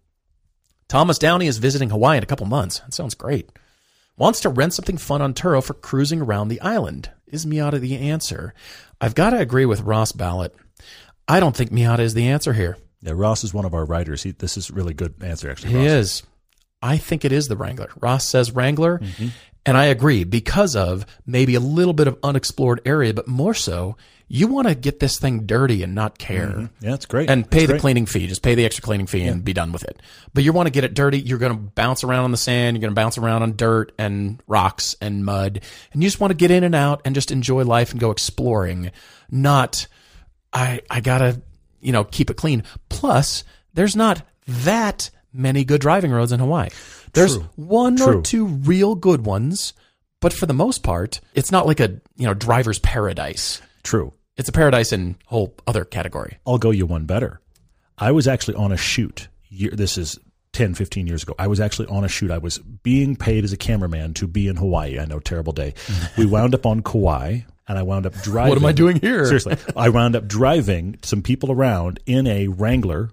Thomas 0.89 1.17
Downey 1.17 1.47
is 1.47 1.57
visiting 1.57 1.89
Hawaii 1.89 2.19
in 2.19 2.23
a 2.23 2.27
couple 2.27 2.45
months. 2.45 2.81
That 2.81 2.93
sounds 2.93 3.15
great. 3.15 3.49
Wants 4.19 4.41
to 4.41 4.51
rent 4.51 4.75
something 4.75 4.99
fun 4.99 5.23
on 5.23 5.33
Turo 5.33 5.65
for 5.65 5.73
cruising 5.73 6.21
around 6.21 6.49
the 6.49 6.61
island. 6.61 7.11
Is 7.33 7.47
Miata 7.47 7.81
the 7.81 7.97
answer? 7.99 8.55
I've 9.01 9.15
got 9.15 9.31
to 9.31 9.39
agree 9.39 9.65
with 9.65 9.81
Ross 9.81 10.13
Ballot. 10.13 10.55
I 11.27 11.41
don't 11.41 11.57
think 11.57 11.71
Miata 11.71 12.01
is 12.01 12.15
the 12.15 12.29
answer 12.29 12.53
here. 12.53 12.77
Yeah, 13.01 13.15
Ross 13.17 13.43
is 13.43 13.55
one 13.55 13.65
of 13.65 13.75
our 13.75 13.85
writers. 13.85 14.23
He, 14.23 14.33
this 14.33 14.57
is 14.57 14.71
a 14.71 14.75
really 14.75 14.95
good 14.95 15.15
answer, 15.23 15.51
actually. 15.51 15.71
He 15.71 15.79
Ross. 15.79 15.87
is. 15.87 16.23
I 16.83 16.99
think 16.99 17.25
it 17.25 17.33
is 17.33 17.49
the 17.49 17.57
Wrangler. 17.57 17.89
Ross 18.01 18.29
says 18.29 18.53
Wrangler, 18.53 18.99
mm-hmm. 18.99 19.29
and 19.65 19.77
I 19.77 19.87
agree 19.87 20.25
because 20.25 20.77
of 20.77 21.07
maybe 21.25 21.55
a 21.55 21.61
little 21.61 21.95
bit 21.95 22.07
of 22.07 22.19
unexplored 22.23 22.81
area, 22.85 23.15
but 23.15 23.27
more 23.27 23.55
so, 23.55 23.97
you 24.29 24.47
want 24.47 24.69
to 24.69 24.75
get 24.75 24.99
this 25.01 25.19
thing 25.19 25.47
dirty 25.47 25.83
and 25.83 25.95
not 25.95 26.17
care. 26.19 26.49
Mm-hmm. 26.49 26.67
Yeah, 26.85 26.91
that's 26.91 27.07
great. 27.07 27.29
And 27.29 27.49
pay 27.51 27.59
It's 27.59 27.67
the 27.67 27.73
great. 27.75 27.81
cleaning 27.81 28.07
fee. 28.07 28.27
Just 28.27 28.43
pay 28.43 28.55
the 28.55 28.65
extra 28.65 28.83
cleaning 28.83 29.07
fee 29.07 29.25
and 29.25 29.45
be 29.45 29.53
done 29.53 29.73
with 29.73 29.85
it. 29.85 30.01
But 30.33 30.43
you 30.45 30.53
want 30.53 30.67
to 30.69 30.71
get 30.71 30.85
it 30.85 30.95
dirty. 30.95 31.21
You're 31.21 31.39
going 31.39 31.53
to 31.53 31.59
bounce 31.59 32.03
around 32.05 32.25
on 32.25 32.31
the 32.31 32.37
sand. 32.37 32.77
You're 32.77 32.81
going 32.83 32.93
to 32.93 32.95
bounce 33.01 33.19
around 33.19 33.43
on 33.43 33.57
dirt 33.57 33.93
and 33.99 34.43
rocks 34.47 34.97
and 35.01 35.25
mud. 35.25 35.61
And 35.93 36.03
you 36.03 36.09
just 36.09 36.21
want 36.21 36.31
to 36.31 36.37
get 36.37 36.51
in 36.51 36.65
and 36.65 36.75
out 36.75 37.03
and 37.05 37.15
just 37.15 37.31
enjoy 37.31 37.65
life 37.65 37.91
and 37.91 38.01
go 38.01 38.11
exploring. 38.11 38.91
Not, 39.31 39.87
I, 40.53 40.81
I 40.91 41.01
got 41.01 41.19
to, 41.19 41.43
you 41.81 41.93
know, 41.93 42.05
keep 42.05 42.31
it 42.31 42.35
clean. 42.37 42.63
Plus, 42.89 43.45
there's 43.75 43.97
not 43.97 44.23
that 44.47 45.11
many 45.33 45.65
good 45.65 45.81
driving 45.81 46.11
roads 46.11 46.33
in 46.33 46.41
Hawaii. 46.41 46.69
There's 47.13 47.37
True. 47.37 47.49
one 47.57 47.97
True. 47.97 48.19
or 48.19 48.23
two 48.23 48.47
real 48.47 48.95
good 48.95 49.27
ones. 49.27 49.75
But 50.21 50.33
for 50.33 50.47
the 50.47 50.55
most 50.55 50.85
part, 50.85 51.21
it's 51.35 51.51
not 51.51 51.67
like 51.67 51.81
a, 51.81 52.01
you 52.17 52.27
know, 52.27 52.33
driver's 52.35 52.79
paradise. 52.79 53.61
True. 53.83 54.13
It's 54.37 54.49
a 54.49 54.53
paradise 54.53 54.93
in 54.93 55.17
whole 55.27 55.55
other 55.67 55.85
category. 55.85 56.39
I'll 56.47 56.59
go 56.59 56.71
you 56.71 56.87
one 56.87 57.05
better. 57.05 57.41
I 57.99 58.13
was 58.13 58.27
actually 58.27 58.55
on 58.55 58.73
a 58.73 58.77
shoot. 58.77 59.29
This 59.51 59.99
is 59.99 60.19
10, 60.53 60.75
15 60.75 61.07
years 61.07 61.23
ago. 61.23 61.35
I 61.39 61.47
was 61.47 61.61
actually 61.61 61.89
on 61.89 62.05
a 62.05 62.09
shoot. 62.09 62.31
I 62.31 62.39
was 62.39 62.59
being 62.59 63.17
paid 63.17 63.45
as 63.45 63.53
a 63.53 63.57
cameraman 63.57 64.15
to 64.15 64.27
be 64.27 64.49
in 64.49 64.57
Hawaii. 64.57 64.99
I 64.99 65.05
know, 65.05 65.19
terrible 65.19 65.53
day. 65.53 65.75
we 66.17 66.27
wound 66.27 66.55
up 66.55 66.67
on 66.67 66.83
Kauai, 66.83 67.41
and 67.69 67.79
I 67.79 67.83
wound 67.83 68.07
up 68.07 68.15
driving. 68.23 68.51
What 68.51 68.59
am 68.59 68.65
I 68.65 68.73
doing 68.73 69.01
here? 69.01 69.25
Seriously, 69.25 69.57
I 69.77 69.89
wound 69.89 70.17
up 70.17 70.27
driving 70.27 70.99
some 71.03 71.23
people 71.23 71.53
around 71.53 72.01
in 72.07 72.27
a 72.27 72.49
Wrangler 72.49 73.11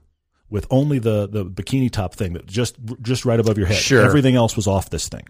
with 0.50 0.66
only 0.70 1.00
the 1.00 1.28
the 1.28 1.46
bikini 1.46 1.92
top 1.92 2.16
thing 2.16 2.34
that 2.34 2.46
just 2.46 2.76
just 3.02 3.26
right 3.26 3.40
above 3.40 3.58
your 3.58 3.68
head. 3.68 3.78
Sure. 3.78 4.04
Everything 4.04 4.36
else 4.36 4.56
was 4.56 4.68
off 4.68 4.90
this 4.90 5.08
thing. 5.08 5.28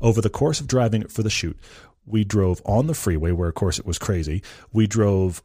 Over 0.00 0.20
the 0.20 0.30
course 0.30 0.60
of 0.60 0.66
driving 0.66 1.02
it 1.02 1.12
for 1.12 1.22
the 1.22 1.30
shoot, 1.30 1.58
we 2.06 2.24
drove 2.24 2.62
on 2.64 2.86
the 2.86 2.94
freeway 2.94 3.32
where 3.32 3.48
of 3.48 3.54
course 3.54 3.78
it 3.78 3.86
was 3.86 3.98
crazy. 3.98 4.42
We 4.72 4.86
drove 4.86 5.42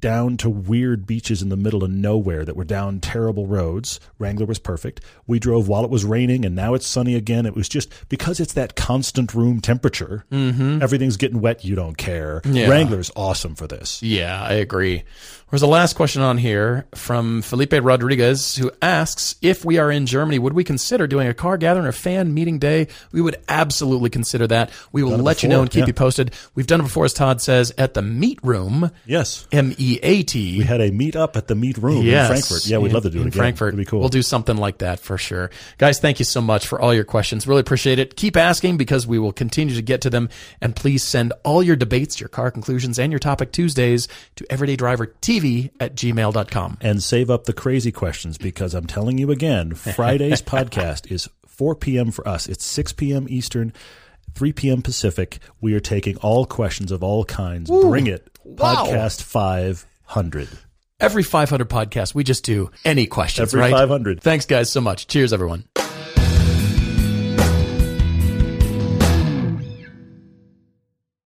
down 0.00 0.36
to 0.38 0.50
weird 0.50 1.06
beaches 1.06 1.42
in 1.42 1.48
the 1.48 1.56
middle 1.56 1.84
of 1.84 1.90
nowhere 1.90 2.44
that 2.44 2.56
were 2.56 2.64
down 2.64 3.00
terrible 3.00 3.46
roads. 3.46 4.00
Wrangler 4.18 4.46
was 4.46 4.58
perfect. 4.58 5.00
We 5.26 5.38
drove 5.38 5.68
while 5.68 5.84
it 5.84 5.90
was 5.90 6.04
raining 6.04 6.44
and 6.44 6.54
now 6.54 6.74
it's 6.74 6.86
sunny 6.86 7.14
again. 7.14 7.46
It 7.46 7.54
was 7.54 7.68
just 7.68 7.92
because 8.08 8.40
it's 8.40 8.52
that 8.54 8.76
constant 8.76 9.34
room 9.34 9.60
temperature. 9.60 10.24
Mm-hmm. 10.30 10.82
Everything's 10.82 11.16
getting 11.16 11.40
wet. 11.40 11.64
You 11.64 11.74
don't 11.74 11.96
care. 11.96 12.40
Yeah. 12.44 12.68
Wrangler's 12.68 13.10
awesome 13.16 13.54
for 13.54 13.66
this. 13.66 14.02
Yeah, 14.02 14.42
I 14.42 14.54
agree. 14.54 15.04
There's 15.50 15.62
a 15.62 15.66
last 15.66 15.96
question 15.96 16.20
on 16.20 16.36
here 16.36 16.86
from 16.94 17.40
Felipe 17.40 17.72
Rodriguez 17.72 18.56
who 18.56 18.70
asks 18.82 19.36
if 19.40 19.64
we 19.64 19.78
are 19.78 19.90
in 19.90 20.04
Germany, 20.04 20.38
would 20.38 20.52
we 20.52 20.62
consider 20.62 21.06
doing 21.06 21.26
a 21.26 21.32
car 21.32 21.56
gathering 21.56 21.86
or 21.86 21.92
fan 21.92 22.34
meeting 22.34 22.58
day? 22.58 22.88
We 23.12 23.22
would 23.22 23.36
absolutely 23.48 24.10
consider 24.10 24.46
that. 24.48 24.70
We 24.92 25.02
will 25.02 25.16
let 25.16 25.42
you 25.42 25.48
know 25.48 25.62
and 25.62 25.70
keep 25.70 25.80
yeah. 25.80 25.86
you 25.86 25.94
posted. 25.94 26.34
We've 26.54 26.66
done 26.66 26.80
it 26.80 26.82
before, 26.82 27.06
as 27.06 27.14
Todd 27.14 27.40
says, 27.40 27.72
at 27.78 27.94
the 27.94 28.02
Meat 28.02 28.38
Room, 28.42 28.90
Yes. 29.06 29.46
M 29.50 29.74
E 29.78 29.87
A 29.96 30.22
T. 30.22 30.58
We 30.58 30.64
had 30.64 30.80
a 30.80 30.90
meet 30.90 31.16
up 31.16 31.36
at 31.36 31.46
the 31.48 31.54
Meat 31.54 31.78
Room 31.78 32.04
Yes. 32.04 32.28
in 32.30 32.36
Frankfurt. 32.36 32.66
Yeah, 32.66 32.78
we'd 32.78 32.92
love 32.92 33.02
to 33.04 33.10
do 33.10 33.18
it 33.18 33.22
in 33.22 33.28
again. 33.28 33.38
Frankfurt. 33.38 33.68
It'd 33.68 33.78
be 33.78 33.84
cool. 33.84 34.00
We'll 34.00 34.08
do 34.10 34.22
something 34.22 34.56
like 34.56 34.78
that 34.78 35.00
for 35.00 35.16
sure. 35.18 35.50
Guys, 35.78 35.98
thank 35.98 36.18
you 36.18 36.24
so 36.24 36.40
much 36.40 36.66
for 36.66 36.80
all 36.80 36.92
your 36.94 37.04
questions. 37.04 37.46
Really 37.46 37.60
appreciate 37.60 37.98
it. 37.98 38.16
Keep 38.16 38.36
asking 38.36 38.76
because 38.76 39.06
we 39.06 39.18
will 39.18 39.32
continue 39.32 39.74
to 39.74 39.82
get 39.82 40.00
to 40.02 40.10
them. 40.10 40.28
And 40.60 40.76
please 40.76 41.02
send 41.02 41.32
all 41.44 41.62
your 41.62 41.76
debates, 41.76 42.20
your 42.20 42.28
car 42.28 42.50
conclusions, 42.50 42.98
and 42.98 43.10
your 43.12 43.18
topic 43.18 43.52
Tuesdays 43.52 44.08
to 44.36 44.44
everydaydrivertv 44.44 45.70
at 45.80 45.94
gmail.com. 45.94 46.78
and 46.80 47.02
save 47.02 47.30
up 47.30 47.44
the 47.44 47.52
crazy 47.52 47.92
questions 47.92 48.38
because 48.38 48.74
I'm 48.74 48.86
telling 48.86 49.18
you 49.18 49.30
again, 49.30 49.74
Friday's 49.74 50.42
podcast 50.48 51.10
is 51.10 51.28
4 51.46 51.74
p.m. 51.76 52.10
for 52.10 52.26
us. 52.26 52.48
It's 52.48 52.64
6 52.64 52.92
p.m. 52.92 53.26
Eastern, 53.28 53.72
3 54.38 54.52
p.m. 54.52 54.82
Pacific. 54.82 55.40
We 55.60 55.74
are 55.74 55.80
taking 55.80 56.16
all 56.18 56.46
questions 56.46 56.92
of 56.92 57.02
all 57.02 57.24
kinds. 57.24 57.68
Bring 57.68 58.06
it. 58.06 58.30
Wow. 58.44 58.86
Podcast 58.86 59.20
500. 59.22 60.48
Every 61.00 61.24
500 61.24 61.68
podcast, 61.68 62.14
we 62.14 62.22
just 62.24 62.44
do 62.44 62.70
any 62.84 63.06
questions, 63.06 63.52
Every 63.52 63.60
right? 63.60 63.72
500. 63.72 64.20
Thanks, 64.22 64.46
guys, 64.46 64.70
so 64.70 64.80
much. 64.80 65.08
Cheers, 65.08 65.32
everyone. 65.32 65.67